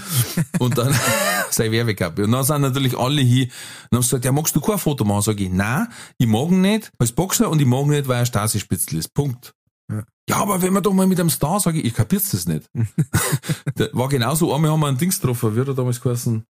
Und 0.59 0.77
dann, 0.77 0.93
seine 1.49 1.71
Werbekappe. 1.71 2.25
Und 2.25 2.31
dann 2.31 2.43
sind 2.43 2.61
natürlich 2.61 2.97
alle 2.97 3.21
hier, 3.21 3.45
und 3.45 3.97
haben 3.97 4.03
sie 4.03 4.09
gesagt, 4.09 4.25
ja, 4.25 4.31
magst 4.33 4.55
du 4.55 4.61
kein 4.61 4.77
Foto 4.77 5.05
machen? 5.05 5.21
Sag 5.21 5.39
ich, 5.39 5.49
nein, 5.49 5.87
ich 6.17 6.27
mag 6.27 6.49
ihn 6.49 6.61
nicht 6.61 6.91
als 6.99 7.13
Boxer 7.13 7.49
und 7.49 7.61
ich 7.61 7.67
mag 7.67 7.85
ihn 7.85 7.91
nicht, 7.91 8.07
weil 8.07 8.19
er 8.19 8.25
Stasi-Spitzel 8.25 8.99
ist. 8.99 9.13
Punkt. 9.13 9.53
Ja. 9.89 10.03
Ja, 10.29 10.37
aber 10.37 10.61
wenn 10.61 10.73
man 10.73 10.83
doch 10.83 10.93
mal 10.93 11.07
mit 11.07 11.19
einem 11.19 11.31
Star, 11.31 11.59
sage 11.59 11.79
ich, 11.79 11.85
ich 11.85 11.93
kapier's 11.93 12.29
das 12.29 12.47
nicht. 12.47 12.69
Der 13.77 13.89
war 13.93 14.09
genauso, 14.09 14.53
einmal 14.53 14.71
haben 14.71 14.79
wir 14.79 14.87
einen 14.87 14.97
Dings 14.97 15.19
getroffen, 15.19 15.55
wie 15.55 15.61
hat 15.61 15.67
er 15.67 15.73
damals 15.73 15.99
geheißen? 15.99 16.43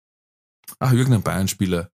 Ach, 0.80 0.92
irgendein 0.92 1.22
Bayern-Spieler. 1.22 1.88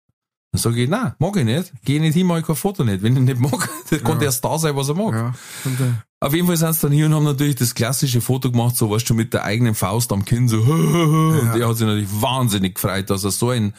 Dann 0.52 0.60
sage 0.60 0.82
ich, 0.82 0.88
nein, 0.88 1.14
mag 1.18 1.36
ich 1.36 1.44
nicht. 1.44 1.72
Geh 1.84 1.98
nicht 1.98 2.14
hin, 2.14 2.26
mach 2.26 2.38
ich 2.38 2.46
kein 2.46 2.56
Foto 2.56 2.84
nicht. 2.84 3.02
Wenn 3.02 3.16
ich 3.16 3.22
nicht 3.22 3.40
mag, 3.40 3.68
dann 3.90 4.04
kann 4.04 4.18
der 4.18 4.32
Star 4.32 4.58
sein, 4.58 4.76
was 4.76 4.88
er 4.88 4.94
mag. 4.94 5.12
Ja. 5.12 5.34
Auf 6.20 6.32
jeden 6.32 6.46
Fall 6.46 6.56
sind 6.56 6.72
sie 6.72 6.80
dann 6.82 6.92
hier 6.92 7.06
und 7.06 7.14
haben 7.14 7.24
natürlich 7.24 7.56
das 7.56 7.74
klassische 7.74 8.20
Foto 8.20 8.50
gemacht, 8.50 8.76
so 8.76 8.90
weißt 8.90 9.10
du, 9.10 9.14
mit 9.14 9.34
der 9.34 9.44
eigenen 9.44 9.74
Faust 9.74 10.10
am 10.12 10.24
Kinn, 10.24 10.48
so, 10.48 10.60
und 10.60 11.52
der 11.54 11.68
hat 11.68 11.76
sich 11.76 11.86
natürlich 11.86 12.08
wahnsinnig 12.22 12.76
gefreut, 12.76 13.10
dass 13.10 13.24
er 13.24 13.30
so 13.30 13.50
ein 13.50 13.74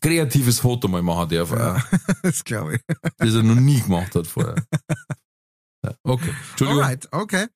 kreatives 0.00 0.58
Foto 0.58 0.88
mal 0.88 1.02
machen 1.02 1.28
darf, 1.28 1.52
äh, 1.52 1.78
das 2.22 2.42
glaube 2.42 2.76
ich. 2.76 2.80
das 3.18 3.34
er 3.34 3.42
noch 3.42 3.54
nie 3.54 3.80
gemacht 3.80 4.14
hat 4.16 4.26
vorher. 4.26 4.56
Okay, 6.02 6.30
Entschuldigung. 6.50 6.82
Alright, 6.82 7.08
okay. 7.12 7.46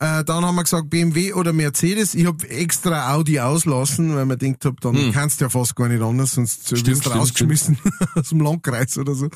Äh, 0.00 0.24
dann 0.24 0.44
haben 0.44 0.56
wir 0.56 0.64
gesagt 0.64 0.90
BMW 0.90 1.32
oder 1.32 1.52
Mercedes. 1.52 2.14
Ich 2.14 2.26
habe 2.26 2.48
extra 2.50 3.14
Audi 3.14 3.38
auslassen, 3.38 4.16
weil 4.16 4.26
man 4.26 4.36
denkt 4.38 4.64
hab, 4.64 4.80
dann 4.80 4.96
Hm. 4.96 5.12
kannst 5.12 5.40
du 5.40 5.44
ja 5.44 5.48
fast 5.48 5.76
gar 5.76 5.88
nicht 5.88 6.02
anders, 6.02 6.32
sonst 6.32 6.66
Stimmt, 6.66 6.86
wirst 6.88 7.06
du 7.06 7.10
rausgeschmissen 7.10 7.78
aus 8.16 8.30
dem 8.30 8.40
Landkreis 8.40 8.98
oder 8.98 9.14
so. 9.14 9.28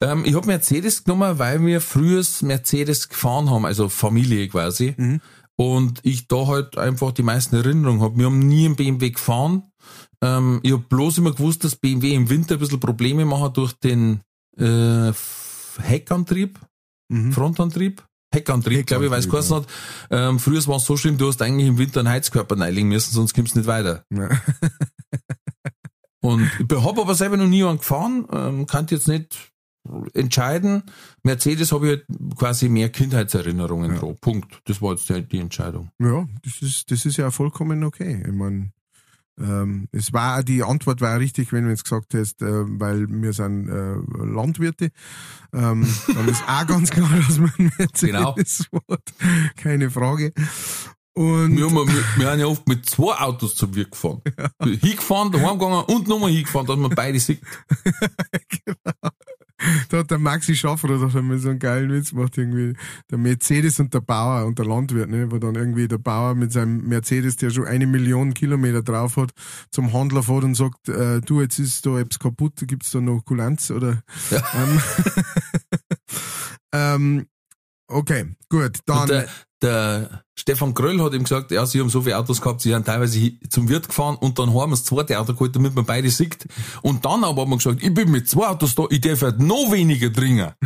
Ähm, 0.00 0.24
ich 0.24 0.34
habe 0.34 0.46
Mercedes 0.48 1.04
genommen, 1.04 1.38
weil 1.38 1.64
wir 1.64 1.80
früher 1.80 2.24
Mercedes 2.42 3.08
gefahren 3.08 3.48
haben, 3.50 3.64
also 3.64 3.88
Familie 3.88 4.48
quasi. 4.48 5.20
Und 5.56 6.00
ich 6.02 6.26
da 6.26 6.48
halt 6.48 6.76
einfach 6.76 7.12
die 7.12 7.22
meisten 7.22 7.54
Erinnerungen 7.54 8.00
habe. 8.02 8.18
Wir 8.18 8.26
haben 8.26 8.40
nie 8.40 8.66
einen 8.66 8.74
BMW 8.76 9.10
gefahren. 9.10 9.62
Ähm, 10.20 10.58
ich 10.64 10.72
habe 10.72 10.82
bloß 10.88 11.18
immer 11.18 11.30
gewusst, 11.32 11.62
dass 11.62 11.76
BMW 11.76 12.14
im 12.14 12.28
Winter 12.30 12.54
ein 12.56 12.58
bisschen 12.58 12.80
Probleme 12.80 13.24
machen 13.24 13.52
durch 13.52 13.72
den 13.74 14.22
äh, 14.58 15.12
Heckantrieb, 15.80 16.58
Mhm. 17.08 17.32
Frontantrieb. 17.32 18.04
Heckantrieb, 18.32 18.86
glaube 18.86 19.04
ich, 19.04 19.10
weil 19.10 19.20
es 19.20 19.26
Heckantrieb, 19.26 19.48
geheißen 19.48 19.56
hat. 19.56 20.30
Ähm, 20.30 20.38
früher 20.40 20.66
war 20.66 20.76
es 20.76 20.84
so 20.84 20.96
schlimm, 20.96 21.18
du 21.18 21.28
hast 21.28 21.40
eigentlich 21.40 21.68
im 21.68 21.78
Winter 21.78 22.00
einen 22.00 22.08
Heizkörper 22.08 22.58
reinlegen 22.58 22.88
müssen, 22.88 23.12
sonst 23.12 23.32
kommst 23.34 23.54
du 23.54 23.60
nicht 23.60 23.68
weiter. 23.68 24.04
Ja. 24.12 24.28
Und 26.20 26.50
ich 26.58 26.76
habe 26.84 27.00
aber 27.00 27.14
selber 27.14 27.36
noch 27.36 27.46
nie 27.46 27.62
einen 27.64 27.78
gefahren, 27.78 28.26
ähm, 28.32 28.66
kann 28.66 28.86
jetzt 28.88 29.08
nicht 29.08 29.52
entscheiden. 30.14 30.82
Mercedes 31.22 31.70
habe 31.72 31.86
ich 31.86 31.92
halt 31.98 32.06
quasi 32.38 32.68
mehr 32.70 32.88
Kindheitserinnerungen 32.88 33.92
Ja. 33.94 33.98
drauf. 34.00 34.18
Punkt. 34.20 34.60
Das 34.64 34.80
war 34.80 34.92
jetzt 34.92 35.08
die, 35.10 35.22
die 35.22 35.38
Entscheidung. 35.38 35.90
Ja, 36.00 36.26
das 36.42 36.62
ist, 36.62 36.90
das 36.90 37.04
ist 37.04 37.18
ja 37.18 37.30
vollkommen 37.30 37.84
okay. 37.84 38.22
Ich 38.26 38.32
meine, 38.32 38.72
ähm, 39.40 39.88
es 39.92 40.12
war 40.12 40.42
die 40.42 40.62
Antwort 40.62 41.00
war 41.00 41.18
richtig, 41.18 41.52
wenn 41.52 41.64
du 41.64 41.70
jetzt 41.70 41.84
gesagt 41.84 42.14
hast, 42.14 42.40
äh, 42.42 42.46
weil 42.78 43.06
wir 43.08 43.32
sind 43.32 43.68
äh, 43.68 43.94
Landwirte. 44.24 44.90
Ähm, 45.52 45.86
dann 46.14 46.28
ist 46.28 46.42
auch 46.46 46.66
ganz 46.66 46.90
klar, 46.90 47.10
dass 47.26 47.38
man 47.38 47.52
Mercedes 47.78 48.00
Genau. 48.00 48.34
hat. 48.90 49.02
Keine 49.56 49.90
Frage. 49.90 50.32
Und 51.16 51.56
Wir, 51.56 51.66
haben, 51.66 51.76
wir, 51.76 52.04
wir 52.16 52.30
haben 52.30 52.40
ja 52.40 52.46
oft 52.46 52.66
mit 52.68 52.86
zwei 52.86 53.12
Autos 53.14 53.54
zum 53.54 53.72
Wirt 53.76 53.92
gefahren. 53.92 54.20
Hingefahren, 54.62 55.30
daheim 55.30 55.58
gegangen 55.60 55.84
und 55.84 56.08
nochmal 56.08 56.30
hingefahren, 56.30 56.66
dass 56.66 56.76
man 56.76 56.90
beide 56.90 57.20
sieht. 57.20 57.40
Da 59.88 59.98
hat 59.98 60.10
der 60.10 60.18
Maxi 60.18 60.54
Schaffer 60.56 60.88
einmal 60.90 61.38
so 61.38 61.48
einen 61.48 61.58
geilen 61.58 61.92
Witz 61.92 62.10
gemacht, 62.10 62.36
irgendwie 62.36 62.74
der 63.10 63.18
Mercedes 63.18 63.78
und 63.80 63.94
der 63.94 64.00
Bauer 64.00 64.44
und 64.46 64.58
der 64.58 64.66
Landwirt, 64.66 65.08
ne, 65.08 65.30
wo 65.30 65.38
dann 65.38 65.54
irgendwie 65.54 65.88
der 65.88 65.98
Bauer 65.98 66.34
mit 66.34 66.52
seinem 66.52 66.86
Mercedes, 66.88 67.36
der 67.36 67.50
schon 67.50 67.66
eine 67.66 67.86
Million 67.86 68.34
Kilometer 68.34 68.82
drauf 68.82 69.16
hat, 69.16 69.30
zum 69.70 69.92
Handler 69.92 70.22
fährt 70.22 70.44
und 70.44 70.54
sagt, 70.54 70.88
äh, 70.88 71.20
du, 71.20 71.40
jetzt 71.40 71.58
ist 71.58 71.86
da 71.86 71.98
etwas 71.98 72.18
kaputt, 72.18 72.54
gibt's 72.66 72.90
da 72.90 73.00
noch 73.00 73.24
Kulanz 73.24 73.70
oder 73.70 74.02
Ja. 74.30 74.42
ähm, 74.54 74.80
ähm, 76.72 77.26
okay, 77.88 78.26
gut, 78.48 78.78
dann 78.86 79.02
Und 79.02 79.10
der, 79.10 79.28
der 79.64 80.22
Stefan 80.38 80.74
Gröll 80.74 81.02
hat 81.02 81.12
ihm 81.14 81.22
gesagt, 81.24 81.50
ja, 81.50 81.64
sie 81.66 81.80
haben 81.80 81.88
so 81.90 82.02
viele 82.02 82.18
Autos 82.18 82.40
gehabt, 82.40 82.60
sie 82.60 82.70
sind 82.70 82.86
teilweise 82.86 83.32
zum 83.48 83.68
Wirt 83.68 83.88
gefahren 83.88 84.16
und 84.16 84.38
dann 84.38 84.50
haben 84.50 84.70
wir 84.70 84.76
das 84.76 84.84
zweite 84.84 85.18
Auto 85.18 85.32
geholt, 85.32 85.56
damit 85.56 85.74
man 85.74 85.84
beide 85.84 86.10
sieht. 86.10 86.46
Und 86.82 87.04
dann 87.04 87.24
aber 87.24 87.42
haben 87.42 87.50
wir 87.50 87.56
gesagt, 87.56 87.82
ich 87.82 87.92
bin 87.94 88.10
mit 88.10 88.28
zwei 88.28 88.48
Autos 88.48 88.74
da, 88.74 88.84
ich 88.90 89.00
darf 89.00 89.22
halt 89.22 89.40
noch 89.40 89.72
weniger 89.72 90.12
trinken. 90.12 90.52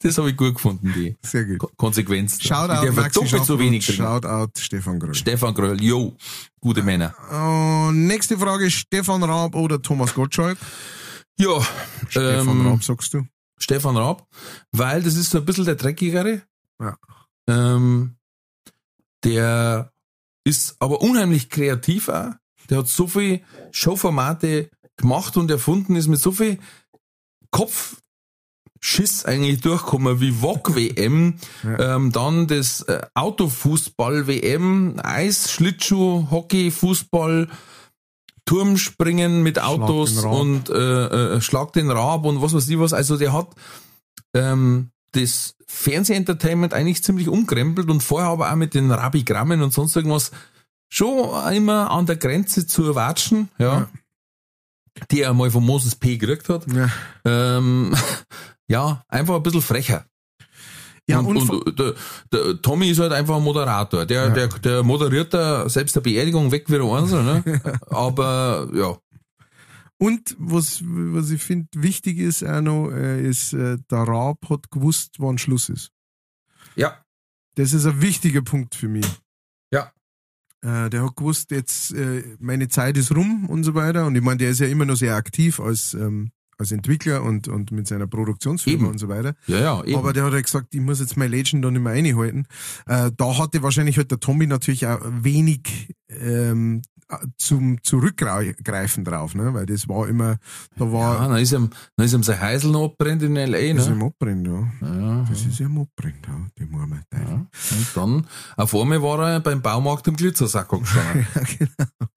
das 0.00 0.18
habe 0.18 0.30
ich 0.30 0.36
gut 0.36 0.54
gefunden, 0.54 0.92
die 0.94 1.16
sehr 1.22 1.44
gut. 1.44 1.58
Ko- 1.58 1.70
Konsequenz. 1.76 2.40
Shoutout 2.42 2.72
ich 2.74 2.78
darf 2.80 2.96
halt 2.96 2.96
Maxi 2.96 3.20
doppelt 3.20 3.44
so 3.44 3.58
wenig 3.58 3.88
und 3.88 3.96
trinken. 3.96 4.02
Shoutout 4.22 4.52
Stefan 4.60 4.98
Gröll. 4.98 5.14
Stefan 5.14 5.54
Gröll, 5.54 5.82
yo, 5.82 6.16
gute 6.60 6.82
Männer. 6.82 7.14
Und 7.30 8.06
nächste 8.06 8.38
Frage, 8.38 8.70
Stefan 8.70 9.22
Raab 9.22 9.54
oder 9.54 9.80
Thomas 9.80 10.14
Gottschalk? 10.14 10.58
Ja, 11.38 11.60
Stefan 12.08 12.48
ähm, 12.60 12.66
Raab, 12.66 12.82
sagst 12.84 13.14
du? 13.14 13.22
Stefan 13.58 13.96
Raab, 13.96 14.26
weil 14.72 15.02
das 15.02 15.16
ist 15.16 15.30
so 15.30 15.38
ein 15.38 15.44
bisschen 15.44 15.64
der 15.64 15.76
Dreckigere. 15.76 16.42
Ja. 16.80 16.96
Ähm, 17.48 18.16
der 19.24 19.92
ist 20.44 20.76
aber 20.80 21.00
unheimlich 21.00 21.48
kreativ 21.48 22.08
auch. 22.08 22.32
Der 22.70 22.78
hat 22.78 22.88
so 22.88 23.06
viel 23.06 23.42
Showformate 23.70 24.70
gemacht 24.96 25.36
und 25.36 25.50
erfunden, 25.50 25.96
ist 25.96 26.08
mit 26.08 26.20
so 26.20 26.32
viel 26.32 26.58
Kopfschiss 28.80 29.24
eigentlich 29.24 29.60
durchgekommen, 29.60 30.20
wie 30.20 30.32
VOG 30.32 30.74
WM, 30.74 31.38
Ja. 31.62 31.96
ähm, 31.96 32.12
dann 32.12 32.46
das 32.46 32.82
äh, 32.82 33.02
Autofußball 33.14 34.26
WM, 34.26 34.96
Eis, 35.02 35.50
Schlittschuh, 35.52 36.28
Hockey, 36.30 36.70
Fußball, 36.70 37.48
Turmspringen 38.44 39.42
mit 39.42 39.60
Autos 39.60 40.24
Raab. 40.24 40.40
und 40.40 40.70
äh, 40.70 41.36
äh, 41.36 41.40
Schlag 41.40 41.72
den 41.72 41.90
Rab 41.90 42.24
und 42.24 42.42
was 42.42 42.54
weiß 42.54 42.68
ich 42.68 42.78
was. 42.78 42.92
Also 42.92 43.16
der 43.16 43.32
hat 43.32 43.48
ähm, 44.34 44.90
das 45.12 45.54
Fernsehentertainment 45.66 46.74
eigentlich 46.74 47.02
ziemlich 47.02 47.28
umkrempelt 47.28 47.88
und 47.88 48.02
vorher 48.02 48.30
aber 48.30 48.50
auch 48.50 48.56
mit 48.56 48.74
den 48.74 48.90
Rabigrammen 48.90 49.62
und 49.62 49.72
sonst 49.72 49.94
irgendwas 49.96 50.32
schon 50.90 51.52
immer 51.54 51.90
an 51.90 52.06
der 52.06 52.16
Grenze 52.16 52.66
zu 52.66 52.84
erwatschen, 52.84 53.48
ja. 53.58 53.88
Die 55.10 55.22
er 55.22 55.32
mal 55.32 55.50
von 55.50 55.64
Moses 55.64 55.96
P. 55.96 56.18
gekriegt 56.18 56.50
hat. 56.50 56.66
Ja. 56.70 56.90
Ähm, 57.24 57.96
ja, 58.68 59.02
einfach 59.08 59.36
ein 59.36 59.42
bisschen 59.42 59.62
frecher. 59.62 60.04
Ja, 61.08 61.18
und, 61.18 61.36
und, 61.36 61.50
und, 61.50 61.78
der, 61.78 61.94
der 62.32 62.62
Tommy 62.62 62.90
ist 62.90 63.00
halt 63.00 63.12
einfach 63.12 63.36
ein 63.36 63.42
Moderator. 63.42 64.06
Der, 64.06 64.30
der, 64.30 64.48
der 64.48 64.82
moderiert 64.84 65.34
da 65.34 65.68
selbst 65.68 65.96
der 65.96 66.00
Beerdigung 66.00 66.52
weg 66.52 66.64
wie 66.68 66.74
der 66.78 66.84
Einzel, 66.84 67.24
ne? 67.24 67.60
Aber 67.90 68.68
ja, 68.72 68.96
Und 69.98 70.36
was, 70.38 70.80
was 70.84 71.30
ich 71.30 71.42
finde 71.42 71.68
wichtig 71.76 72.18
ist 72.18 72.44
auch 72.44 72.60
noch, 72.60 72.90
äh, 72.90 73.20
ist, 73.28 73.52
äh, 73.52 73.78
der 73.90 73.98
Raab 73.98 74.48
hat 74.48 74.70
gewusst, 74.70 75.16
wann 75.18 75.38
Schluss 75.38 75.68
ist. 75.68 75.90
ja, 76.76 77.04
Das 77.56 77.72
ist 77.72 77.84
ein 77.86 78.00
wichtiger 78.00 78.42
Punkt 78.42 78.74
für 78.76 78.88
mich. 78.88 79.06
Ja. 79.72 79.92
Äh, 80.64 80.88
der 80.88 81.04
hat 81.04 81.16
gewusst, 81.16 81.50
jetzt 81.50 81.94
meine 82.38 82.68
Zeit 82.68 82.96
ist 82.96 83.14
rum 83.14 83.48
und 83.50 83.64
so 83.64 83.74
weiter. 83.74 84.06
Und 84.06 84.14
ich 84.14 84.22
meine, 84.22 84.38
der 84.38 84.50
ist 84.50 84.60
ja 84.60 84.68
immer 84.68 84.84
noch 84.84 84.96
sehr 84.96 85.16
aktiv 85.16 85.58
als, 85.58 85.94
ähm, 85.94 86.30
als 86.58 86.72
Entwickler 86.72 87.22
und, 87.22 87.48
und 87.48 87.72
mit 87.72 87.86
seiner 87.86 88.06
Produktionsfirma 88.06 88.84
Eben. 88.84 88.92
und 88.92 88.98
so 88.98 89.08
weiter. 89.08 89.34
ja, 89.46 89.58
ja, 89.58 89.84
eben. 89.84 89.98
Aber 89.98 90.12
der 90.12 90.24
hat 90.24 90.32
ja 90.32 90.40
gesagt, 90.40 90.74
ich 90.74 90.80
muss 90.80 91.00
jetzt 91.00 91.16
mein 91.16 91.30
Legend 91.30 91.64
da 91.64 91.70
nicht 91.70 91.82
mehr 91.82 91.92
einhalten. 91.92 92.46
Äh, 92.86 93.10
da 93.16 93.38
hatte 93.38 93.62
wahrscheinlich 93.62 93.96
halt 93.96 94.10
der 94.10 94.20
Tommy 94.20 94.46
natürlich 94.46 94.86
auch 94.86 95.00
wenig 95.02 95.94
ähm, 96.08 96.82
zum 97.36 97.82
Zurückgreifen 97.82 99.04
drauf, 99.04 99.34
ne? 99.34 99.52
Weil 99.54 99.66
das 99.66 99.88
war 99.88 100.08
immer, 100.08 100.38
da 100.76 100.84
ja, 100.84 100.92
war 100.92 101.28
dann 101.28 101.36
ist 101.38 101.52
ihm, 101.52 101.70
dann 101.96 102.06
ist 102.06 102.14
ihm 102.14 102.22
sein 102.22 102.40
Heisel 102.40 102.70
noch 102.70 102.84
abbrennt 102.84 103.22
in 103.22 103.36
L.A., 103.36 103.74
das 103.74 103.84
ist 103.84 103.88
ne? 103.90 103.96
im 103.96 104.02
Abbrennt, 104.02 104.46
ja. 104.46 104.72
Ja, 104.80 105.26
Das 105.28 105.44
ist 105.44 105.58
ja 105.58 105.66
im 105.66 105.78
Abbrennt, 105.78 106.26
ja, 106.26 106.46
die 106.58 106.64
Murmel. 106.64 107.02
ja. 107.12 107.34
Und 107.34 107.86
dann, 107.94 108.26
auf 108.56 108.74
einmal 108.74 109.02
war 109.02 109.28
er 109.30 109.40
beim 109.40 109.60
Baumarkt 109.60 110.08
im 110.08 110.16
Glitzersacko 110.16 110.80
gestanden. 110.80 111.26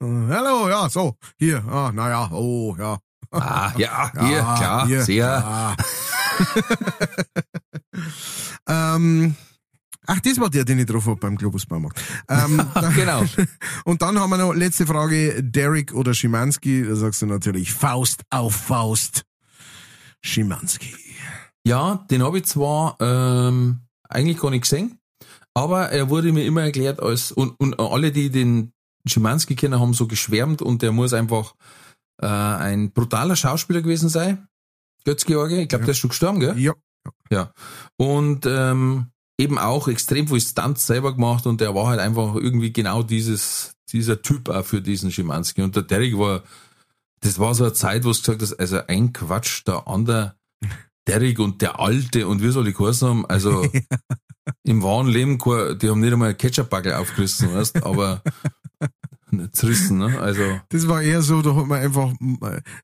Hallo, 0.29 0.69
ja, 0.69 0.89
so, 0.89 1.15
hier, 1.37 1.63
ah, 1.65 1.91
naja, 1.93 2.29
oh, 2.31 2.75
ja. 2.79 2.97
Ah, 3.41 3.73
ja, 3.77 4.11
hier, 4.19 4.37
Ja, 4.37 4.55
klar, 4.55 4.87
hier, 4.87 5.03
sehr. 5.03 5.25
ja. 5.25 5.75
ähm, 8.95 9.35
ach, 10.05 10.19
das 10.19 10.39
war 10.39 10.49
der, 10.49 10.65
den 10.65 10.79
ich 10.79 10.85
drauf 10.85 11.05
hab 11.05 11.19
beim 11.19 11.37
Globus 11.37 11.65
Baumarkt. 11.65 12.01
Ähm, 12.29 12.61
genau. 12.95 13.23
Und 13.85 14.01
dann 14.01 14.19
haben 14.19 14.29
wir 14.29 14.37
noch 14.37 14.53
letzte 14.53 14.85
Frage, 14.85 15.43
Derek 15.43 15.93
oder 15.93 16.13
Schimanski? 16.13 16.85
Da 16.87 16.95
sagst 16.95 17.21
du 17.21 17.25
natürlich 17.25 17.73
Faust 17.73 18.23
auf 18.29 18.55
Faust. 18.55 19.23
Schimanski. 20.21 20.95
Ja, 21.65 22.05
den 22.09 22.23
habe 22.23 22.39
ich 22.39 22.45
zwar 22.45 22.97
ähm, 22.99 23.81
eigentlich 24.09 24.39
gar 24.39 24.51
nicht 24.51 24.61
gesehen, 24.61 24.99
aber 25.53 25.89
er 25.89 26.09
wurde 26.09 26.31
mir 26.31 26.45
immer 26.45 26.63
erklärt 26.63 27.01
als, 27.01 27.31
und, 27.31 27.59
und 27.59 27.79
alle, 27.79 28.11
die 28.11 28.29
den 28.29 28.71
Schimanski 29.07 29.55
kennen, 29.55 29.79
haben 29.79 29.93
so 29.93 30.07
geschwärmt 30.07 30.61
und 30.61 30.81
der 30.81 30.91
muss 30.91 31.13
einfach 31.13 31.53
äh, 32.21 32.25
ein 32.27 32.91
brutaler 32.91 33.35
Schauspieler 33.35 33.81
gewesen 33.81 34.09
sein. 34.09 34.47
Götz-George, 35.05 35.61
ich 35.61 35.69
glaube, 35.69 35.83
Ja. 35.83 35.85
der 35.85 35.91
ist 35.91 35.99
schon 35.99 36.09
gestorben, 36.09 36.39
gell? 36.39 36.57
Ja, 36.57 36.73
Ja. 37.29 37.51
Und 37.97 38.45
ähm, 38.47 39.07
eben 39.39 39.57
auch 39.59 39.87
extrem 39.87 40.27
viel 40.27 40.41
Stunts 40.41 40.87
selber 40.87 41.13
gemacht 41.13 41.45
und 41.45 41.61
der 41.61 41.75
war 41.75 41.87
halt 41.87 41.99
einfach 41.99 42.35
irgendwie 42.35 42.71
genau 42.73 43.03
dieses, 43.03 43.75
dieser 43.91 44.21
Typ 44.21 44.49
auch 44.49 44.65
für 44.65 44.81
diesen 44.81 45.11
Schimanski. 45.11 45.61
Und 45.61 45.75
der 45.75 45.83
Derek 45.83 46.17
war, 46.17 46.43
das 47.19 47.37
war 47.37 47.53
so 47.53 47.65
eine 47.65 47.73
Zeit, 47.73 48.03
wo 48.05 48.09
es 48.11 48.19
gesagt 48.21 48.41
hast, 48.41 48.53
also 48.53 48.79
ein 48.87 49.13
Quatsch, 49.13 49.63
der 49.67 49.87
andere 49.87 50.35
Derek 51.07 51.37
und 51.39 51.61
der 51.61 51.79
Alte 51.79 52.27
und 52.27 52.41
wie 52.41 52.49
soll 52.49 52.67
ich 52.67 52.75
geheißen 52.77 53.07
haben, 53.07 53.25
also 53.27 53.69
im 54.63 54.81
wahren 54.81 55.07
Leben, 55.07 55.37
die 55.37 55.89
haben 55.89 55.99
nicht 55.99 56.13
einmal 56.13 56.33
Ketchup-Backel 56.33 56.93
aufgerissen, 56.93 57.53
weißt, 57.53 57.83
aber 57.83 58.23
zerrissen, 59.51 59.97
ne? 59.97 60.19
Also, 60.19 60.41
das 60.69 60.87
war 60.87 61.01
eher 61.01 61.21
so, 61.21 61.41
da 61.41 61.55
hat 61.55 61.67
man 61.67 61.81
einfach, 61.81 62.13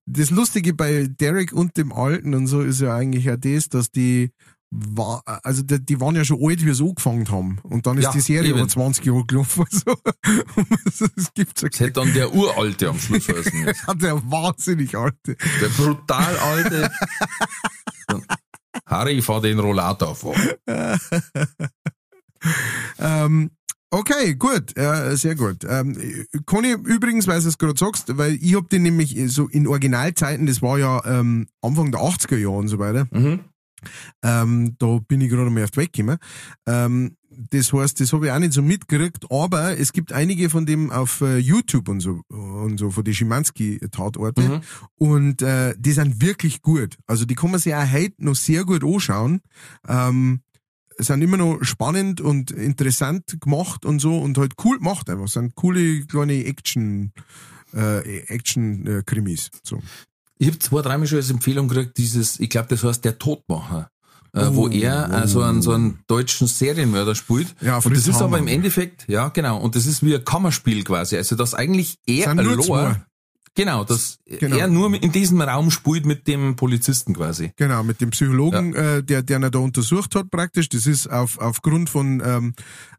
das 0.05 0.29
Lustige 0.29 0.73
bei 0.73 1.07
Derek 1.07 1.53
und 1.53 1.77
dem 1.77 1.91
Alten 1.91 2.33
und 2.33 2.47
so 2.47 2.61
ist 2.61 2.81
ja 2.81 2.95
eigentlich 2.95 3.25
ja 3.25 3.37
das, 3.37 3.69
dass 3.69 3.91
die, 3.91 4.31
war, 4.71 5.21
also 5.43 5.63
die, 5.63 5.83
die 5.83 5.99
waren 5.99 6.15
ja 6.15 6.23
schon 6.23 6.39
alt, 6.41 6.65
wie 6.65 6.73
sie 6.73 6.83
angefangen 6.83 7.29
haben. 7.29 7.59
Und 7.63 7.85
dann 7.87 7.97
ist 7.97 8.05
Ja, 8.05 8.11
die 8.11 8.21
Serie 8.21 8.51
über 8.51 8.67
20 8.67 9.05
Jahre 9.05 9.25
gelaufen. 9.25 9.65
So. 9.71 9.95
Das 11.15 11.33
gibt's 11.33 11.61
ja 11.61 11.69
es 11.71 11.79
hätte 11.79 11.93
dann 11.93 12.13
der 12.13 12.33
Uralte 12.33 12.89
am 12.89 12.99
Schluss 12.99 13.27
heißen 13.27 13.63
müssen. 13.63 13.99
der 13.99 14.15
wahnsinnig 14.31 14.95
alte. 14.95 15.35
Der 15.61 15.67
brutal 15.69 16.37
Alte. 16.37 16.91
Harry, 18.85 19.21
fahr 19.21 19.41
den 19.41 19.59
Rollator 19.59 20.15
vor. 20.15 20.35
Ähm, 22.99 23.51
okay, 23.91 24.35
gut, 24.35 24.75
äh, 24.77 25.15
sehr 25.15 25.35
gut. 25.35 25.65
Ähm, 25.67 25.95
Conny, 26.45 26.71
übrigens, 26.71 27.27
weil 27.27 27.41
du 27.41 27.47
es 27.47 27.57
gerade 27.57 27.77
sagst, 27.77 28.17
weil 28.17 28.33
ich 28.41 28.55
hab 28.55 28.69
den 28.69 28.83
nämlich 28.83 29.15
so 29.27 29.47
in 29.47 29.67
Originalzeiten, 29.67 30.45
das 30.47 30.61
war 30.61 30.79
ja 30.79 31.03
ähm, 31.05 31.47
Anfang 31.61 31.91
der 31.91 32.01
80er 32.01 32.37
Jahre 32.37 32.57
und 32.57 32.67
so 32.69 32.79
weiter, 32.79 33.07
Mhm. 33.11 33.41
ähm, 34.23 34.75
da 34.79 34.99
bin 35.07 35.21
ich 35.21 35.29
gerade 35.29 35.49
mal 35.49 35.63
auf 35.63 35.71
die 35.71 35.79
Weg 35.79 35.93
gekommen. 35.93 36.17
Ähm, 36.65 37.17
das 37.49 37.71
heißt, 37.71 37.99
das 38.01 38.11
habe 38.11 38.25
ich 38.25 38.31
auch 38.33 38.39
nicht 38.39 38.51
so 38.53 38.61
mitgekriegt, 38.61 39.25
aber 39.31 39.77
es 39.79 39.93
gibt 39.93 40.11
einige 40.11 40.49
von 40.49 40.65
dem 40.65 40.91
auf 40.91 41.21
äh, 41.21 41.37
YouTube 41.37 41.87
und 41.87 42.01
so 42.01 42.21
und 42.29 42.77
so 42.77 42.91
von 42.91 43.03
den 43.05 43.13
Schimanski-Tatorte 43.13 44.41
Mhm. 44.41 44.61
und 44.95 45.41
äh, 45.41 45.73
die 45.77 45.93
sind 45.93 46.21
wirklich 46.21 46.61
gut. 46.61 46.97
Also 47.07 47.23
die 47.25 47.35
kann 47.35 47.51
man 47.51 47.59
sich 47.59 47.73
auch 47.73 47.89
heute 47.91 48.15
noch 48.17 48.35
sehr 48.35 48.65
gut 48.65 48.83
anschauen. 48.83 49.39
Ähm, 49.87 50.41
sind 51.01 51.21
immer 51.21 51.37
noch 51.37 51.59
spannend 51.63 52.21
und 52.21 52.51
interessant 52.51 53.37
gemacht 53.41 53.85
und 53.85 53.99
so 53.99 54.17
und 54.19 54.37
halt 54.37 54.53
cool 54.63 54.77
gemacht 54.77 55.09
einfach. 55.09 55.27
Sind 55.27 55.55
coole 55.55 56.01
kleine 56.05 56.45
Action 56.45 57.11
äh, 57.73 58.19
Action 58.27 58.85
äh, 58.87 59.03
Krimis. 59.05 59.49
So. 59.63 59.79
Ich 60.37 60.47
habe 60.47 60.59
zwei, 60.59 60.81
dreimal 60.81 61.07
schon 61.07 61.17
als 61.19 61.29
Empfehlung 61.29 61.67
gekriegt, 61.67 61.97
dieses, 61.97 62.39
ich 62.39 62.49
glaube, 62.49 62.67
das 62.69 62.83
heißt 62.83 63.05
der 63.05 63.17
Todmacher. 63.19 63.89
Äh, 64.33 64.47
wo 64.51 64.67
Oh, 64.67 64.69
er 64.69 65.23
äh, 65.23 65.27
so 65.27 65.41
einen, 65.41 65.61
so 65.61 65.71
einen 65.73 65.99
deutschen 66.07 66.47
Serienmörder 66.47 67.15
spielt. 67.15 67.53
Ja, 67.59 67.75
und 67.75 67.81
Fritz 67.81 68.05
das 68.05 68.15
ist 68.15 68.21
aber 68.21 68.37
im 68.39 68.47
Endeffekt, 68.47 69.05
ja 69.09 69.27
genau, 69.27 69.59
und 69.59 69.75
das 69.75 69.85
ist 69.85 70.05
wie 70.05 70.15
ein 70.15 70.23
Kammerspiel 70.23 70.85
quasi. 70.85 71.17
Also 71.17 71.35
das 71.35 71.53
eigentlich 71.53 71.97
er 72.07 72.29
allein- 72.29 72.61
zwei. 72.61 73.01
Genau, 73.55 73.83
dass 73.83 74.19
Genau. 74.25 74.55
er 74.55 74.67
nur 74.67 74.93
in 74.93 75.11
diesem 75.11 75.41
Raum 75.41 75.71
spielt 75.71 76.05
mit 76.05 76.25
dem 76.27 76.55
Polizisten 76.55 77.13
quasi. 77.13 77.51
Genau, 77.57 77.83
mit 77.83 77.99
dem 77.99 78.11
Psychologen, 78.11 78.73
äh, 78.73 79.03
der, 79.03 79.23
der 79.23 79.39
ihn 79.39 79.51
da 79.51 79.59
untersucht 79.59 80.15
hat 80.15 80.31
praktisch. 80.31 80.69
Das 80.69 80.87
ist 80.87 81.07
auf, 81.07 81.37
aufgrund 81.37 81.89
von, 81.89 82.21
ähm, 82.25 82.53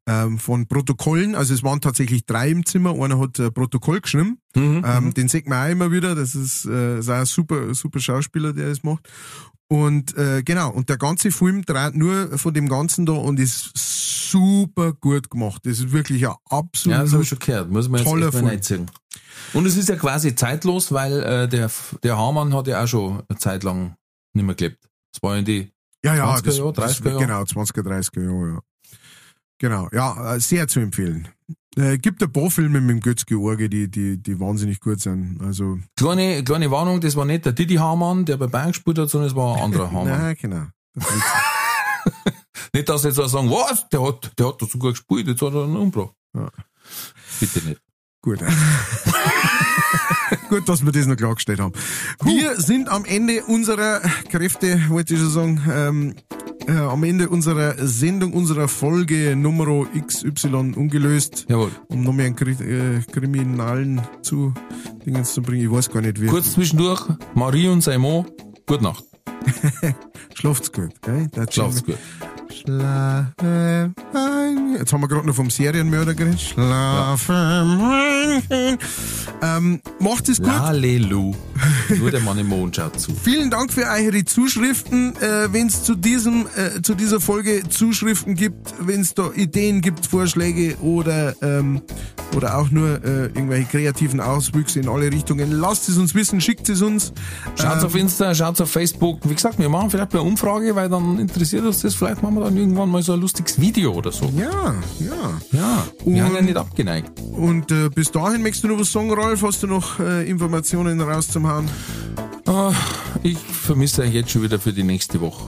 ähm, 0.06 0.38
von 0.38 0.66
Protokollen. 0.66 1.34
Also 1.34 1.54
es 1.54 1.62
waren 1.62 1.80
tatsächlich 1.80 2.26
drei 2.26 2.50
im 2.50 2.66
Zimmer. 2.66 2.92
Einer 3.02 3.18
hat 3.18 3.40
ein 3.40 3.52
Protokoll 3.54 4.00
geschrieben. 4.02 4.38
Mhm. 4.54 4.84
Ähm, 4.86 5.14
den 5.14 5.28
sieht 5.28 5.48
man 5.48 5.66
auch 5.66 5.70
immer 5.72 5.90
wieder. 5.90 6.14
Das 6.14 6.34
ist, 6.34 6.66
äh, 6.66 6.98
ist 6.98 7.08
auch 7.08 7.14
ein 7.14 7.26
super, 7.26 7.74
super 7.74 8.00
Schauspieler, 8.00 8.52
der 8.52 8.68
das 8.68 8.82
macht. 8.82 9.08
Und 9.72 10.14
äh, 10.18 10.42
genau, 10.42 10.70
und 10.70 10.90
der 10.90 10.98
ganze 10.98 11.30
Film 11.30 11.64
dreht 11.64 11.94
nur 11.94 12.36
von 12.36 12.52
dem 12.52 12.68
Ganzen 12.68 13.06
da 13.06 13.14
und 13.14 13.40
ist 13.40 13.72
super 13.74 14.92
gut 14.92 15.30
gemacht. 15.30 15.62
Das 15.64 15.78
ist 15.78 15.92
wirklich 15.92 16.28
ein 16.28 16.34
absolut 16.50 16.98
Ja, 16.98 17.04
das 17.04 17.14
ich 17.14 17.28
schon 17.28 17.38
gehört. 17.38 17.70
Muss 17.70 17.88
man 17.88 18.00
jetzt 18.00 18.10
toller 18.10 18.26
echt 18.26 18.42
mal 18.42 18.62
Film. 18.62 18.84
Und 19.54 19.64
es 19.64 19.78
ist 19.78 19.88
ja 19.88 19.96
quasi 19.96 20.34
zeitlos, 20.34 20.92
weil 20.92 21.22
äh, 21.22 21.48
der, 21.48 21.70
der 22.02 22.18
Hamann 22.18 22.54
hat 22.54 22.66
ja 22.66 22.84
auch 22.84 22.86
schon 22.86 23.22
eine 23.26 23.38
Zeit 23.38 23.62
lang 23.62 23.96
nicht 24.34 24.44
mehr 24.44 24.54
gelebt. 24.54 24.84
Das 25.10 25.22
war 25.22 25.38
in 25.38 25.46
die 25.46 25.72
Ja, 26.04 26.16
ja, 26.16 26.34
20er 26.34 26.42
das, 26.42 26.58
Jahre, 26.58 26.72
das, 26.74 27.00
30er 27.00 27.08
Jahre? 27.08 27.18
genau, 27.20 27.42
20er, 27.42 27.82
30er 27.82 28.22
Jahre, 28.24 28.48
ja. 28.52 28.60
Genau, 29.62 29.88
ja, 29.92 30.34
äh, 30.34 30.40
sehr 30.40 30.66
zu 30.66 30.80
empfehlen. 30.80 31.28
Äh, 31.76 31.96
gibt 31.98 32.20
ein 32.20 32.32
paar 32.32 32.50
Filme 32.50 32.80
mit 32.80 32.90
dem 32.90 33.00
Götz-George, 33.00 33.68
die, 33.68 33.88
die, 33.88 34.20
die 34.20 34.40
wahnsinnig 34.40 34.80
gut 34.80 35.00
sind. 35.00 35.40
Also, 35.40 35.78
Kleine, 35.96 36.42
kleine 36.42 36.72
Warnung, 36.72 37.00
das 37.00 37.14
war 37.14 37.24
nicht 37.24 37.44
der 37.44 37.52
Didi 37.52 37.76
Hamann, 37.76 38.24
der 38.24 38.38
bei 38.38 38.48
Bayern 38.48 38.72
gespielt 38.72 38.98
hat, 38.98 39.08
sondern 39.08 39.30
es 39.30 39.36
war 39.36 39.56
ein 39.56 39.62
anderer 39.62 39.92
Hamann. 39.92 40.08
nein, 40.08 40.36
genau. 40.40 40.64
Nicht, 42.74 42.88
dass 42.88 43.04
jetzt 43.04 43.20
auch 43.20 43.28
sagen, 43.28 43.50
was, 43.50 43.88
der 43.90 44.02
hat, 44.02 44.32
der 44.36 44.48
hat 44.48 44.60
doch 44.60 44.68
sogar 44.68 44.90
gespielt, 44.90 45.28
jetzt 45.28 45.42
hat 45.42 45.54
er 45.54 45.62
einen 45.62 45.76
umgebracht. 45.76 46.14
Ja. 46.34 46.50
Bitte 47.38 47.60
nicht. 47.68 47.80
Gut. 48.20 48.40
Gut, 50.48 50.68
dass 50.68 50.84
wir 50.84 50.90
das 50.90 51.06
noch 51.06 51.16
klargestellt 51.16 51.60
haben. 51.60 51.72
Wir 52.24 52.60
sind 52.60 52.88
am 52.88 53.04
Ende 53.04 53.44
unserer 53.44 54.00
Kräfte, 54.28 54.86
wollte 54.88 55.14
ich 55.14 55.20
schon 55.20 55.30
sagen, 55.30 55.62
ähm, 55.70 56.14
äh, 56.66 56.72
am 56.72 57.04
Ende 57.04 57.28
unserer 57.28 57.74
Sendung, 57.78 58.32
unserer 58.32 58.68
Folge 58.68 59.36
Nummer 59.36 59.86
XY 60.06 60.74
ungelöst, 60.76 61.46
Jawohl. 61.48 61.70
um 61.88 62.02
noch 62.02 62.12
mehr 62.12 62.26
einen 62.26 62.36
Kri 62.36 62.52
äh, 62.52 63.00
Kriminalen 63.10 64.00
zu 64.22 64.52
Dingens 65.04 65.32
zu 65.32 65.42
bringen. 65.42 65.64
Ich 65.64 65.70
weiß 65.70 65.90
gar 65.90 66.00
nicht, 66.02 66.20
wie. 66.20 66.26
Kurz 66.26 66.52
zwischendurch, 66.52 67.08
Marie 67.34 67.68
und 67.68 67.82
Simon, 67.82 68.26
gute 68.66 68.84
Nacht. 68.84 69.04
Schlaft's 70.34 70.72
gut, 70.72 70.90
gell? 71.02 71.28
Der 71.34 71.46
Schlaf's 71.50 71.84
gut. 71.84 71.98
Schlafe 72.64 73.90
ein. 74.14 74.76
Jetzt 74.78 74.92
haben 74.92 75.00
wir 75.00 75.08
gerade 75.08 75.26
noch 75.26 75.34
vom 75.34 75.50
Serienmörder 75.50 76.14
geredet. 76.14 76.40
Schlafe 76.40 77.32
ein. 77.34 78.78
Ähm, 79.42 79.80
macht 79.98 80.28
es 80.28 80.38
gut. 80.38 80.46
Lalelu. 80.46 81.34
Nur 81.98 82.10
der 82.12 82.20
Mann 82.20 82.38
im 82.38 82.46
Mond 82.48 82.76
schaut 82.76 83.00
zu. 83.00 83.12
Vielen 83.22 83.50
Dank 83.50 83.72
für 83.72 83.84
eure 83.86 84.24
Zuschriften. 84.24 85.16
Äh, 85.16 85.52
wenn 85.52 85.66
es 85.66 85.82
zu 85.82 85.96
diesem, 85.96 86.46
äh, 86.56 86.80
zu 86.82 86.94
dieser 86.94 87.20
Folge 87.20 87.68
Zuschriften 87.68 88.36
gibt, 88.36 88.74
wenn 88.78 89.00
es 89.00 89.14
da 89.14 89.32
Ideen 89.34 89.80
gibt, 89.80 90.06
Vorschläge 90.06 90.76
oder 90.80 91.34
ähm, 91.42 91.82
oder 92.36 92.56
auch 92.58 92.70
nur 92.70 93.04
äh, 93.04 93.26
irgendwelche 93.26 93.66
kreativen 93.66 94.20
Auswüchse 94.20 94.80
in 94.80 94.88
alle 94.88 95.10
Richtungen, 95.12 95.50
lasst 95.52 95.88
es 95.88 95.98
uns 95.98 96.14
wissen, 96.14 96.40
schickt 96.40 96.68
es 96.68 96.80
uns. 96.80 97.12
Schaut 97.60 97.78
Ähm, 97.80 97.84
auf 97.86 97.94
Insta, 97.94 98.34
schaut 98.34 98.60
auf 98.60 98.70
Facebook. 98.70 99.18
Wie 99.24 99.34
gesagt, 99.34 99.58
wir 99.58 99.68
machen 99.68 99.90
vielleicht 99.90 100.14
eine 100.14 100.22
Umfrage, 100.22 100.74
weil 100.74 100.88
dann 100.88 101.18
interessiert 101.18 101.64
uns 101.64 101.82
das. 101.82 101.94
Vielleicht 101.94 102.22
machen 102.22 102.36
wir 102.36 102.44
dann 102.44 102.51
irgendwann 102.56 102.88
mal 102.90 103.02
so 103.02 103.12
ein 103.12 103.20
lustiges 103.20 103.60
Video 103.60 103.92
oder 103.92 104.12
so. 104.12 104.30
Ja, 104.36 104.74
ja. 105.00 105.40
Ja, 105.52 105.86
wir 106.04 106.24
haben 106.24 106.32
ja 106.32 106.38
Und- 106.40 106.44
nicht 106.46 106.56
abgeneigt. 106.56 107.12
Und 107.20 107.70
äh, 107.70 107.88
bis 107.88 108.10
dahin 108.10 108.42
möchtest 108.42 108.64
du 108.64 108.68
noch 108.68 108.78
was 108.80 108.92
sagen, 108.92 109.12
Ralf? 109.12 109.42
Hast 109.42 109.62
du 109.62 109.66
noch 109.66 109.98
äh, 110.00 110.28
Informationen 110.28 111.00
rauszuhauen? 111.00 111.68
Ah, 112.46 112.72
ich 113.22 113.38
vermisse 113.38 114.02
euch 114.02 114.12
jetzt 114.12 114.30
schon 114.30 114.42
wieder 114.42 114.58
für 114.58 114.72
die 114.72 114.82
nächste 114.82 115.20
Woche. 115.20 115.46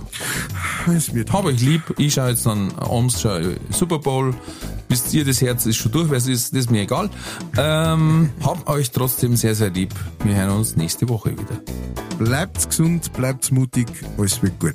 Es 0.94 1.12
wird 1.12 1.32
Hab 1.32 1.44
euch 1.44 1.60
lieb. 1.60 1.82
Ich 1.98 2.14
schaue 2.14 2.30
jetzt 2.30 2.46
dann 2.46 2.72
abends 2.76 3.20
schon 3.20 3.56
Super 3.70 3.98
Bowl. 3.98 4.34
Bis 4.88 5.12
ihr 5.12 5.24
das 5.24 5.40
Herz 5.40 5.66
ist 5.66 5.76
schon 5.76 5.92
durch, 5.92 6.08
weil 6.10 6.18
es 6.18 6.26
ist, 6.28 6.52
das 6.52 6.60
ist 6.60 6.70
mir 6.70 6.82
egal. 6.82 7.10
Ähm, 7.56 8.30
hab 8.44 8.68
euch 8.68 8.90
trotzdem 8.90 9.34
sehr, 9.34 9.54
sehr 9.54 9.70
lieb. 9.70 9.92
Wir 10.24 10.34
hören 10.36 10.50
uns 10.58 10.76
nächste 10.76 11.08
Woche 11.08 11.32
wieder. 11.32 11.60
Bleibt 12.18 12.68
gesund, 12.68 13.12
bleibt 13.14 13.50
mutig, 13.50 13.88
alles 14.16 14.40
wird 14.42 14.58
gut. 14.60 14.74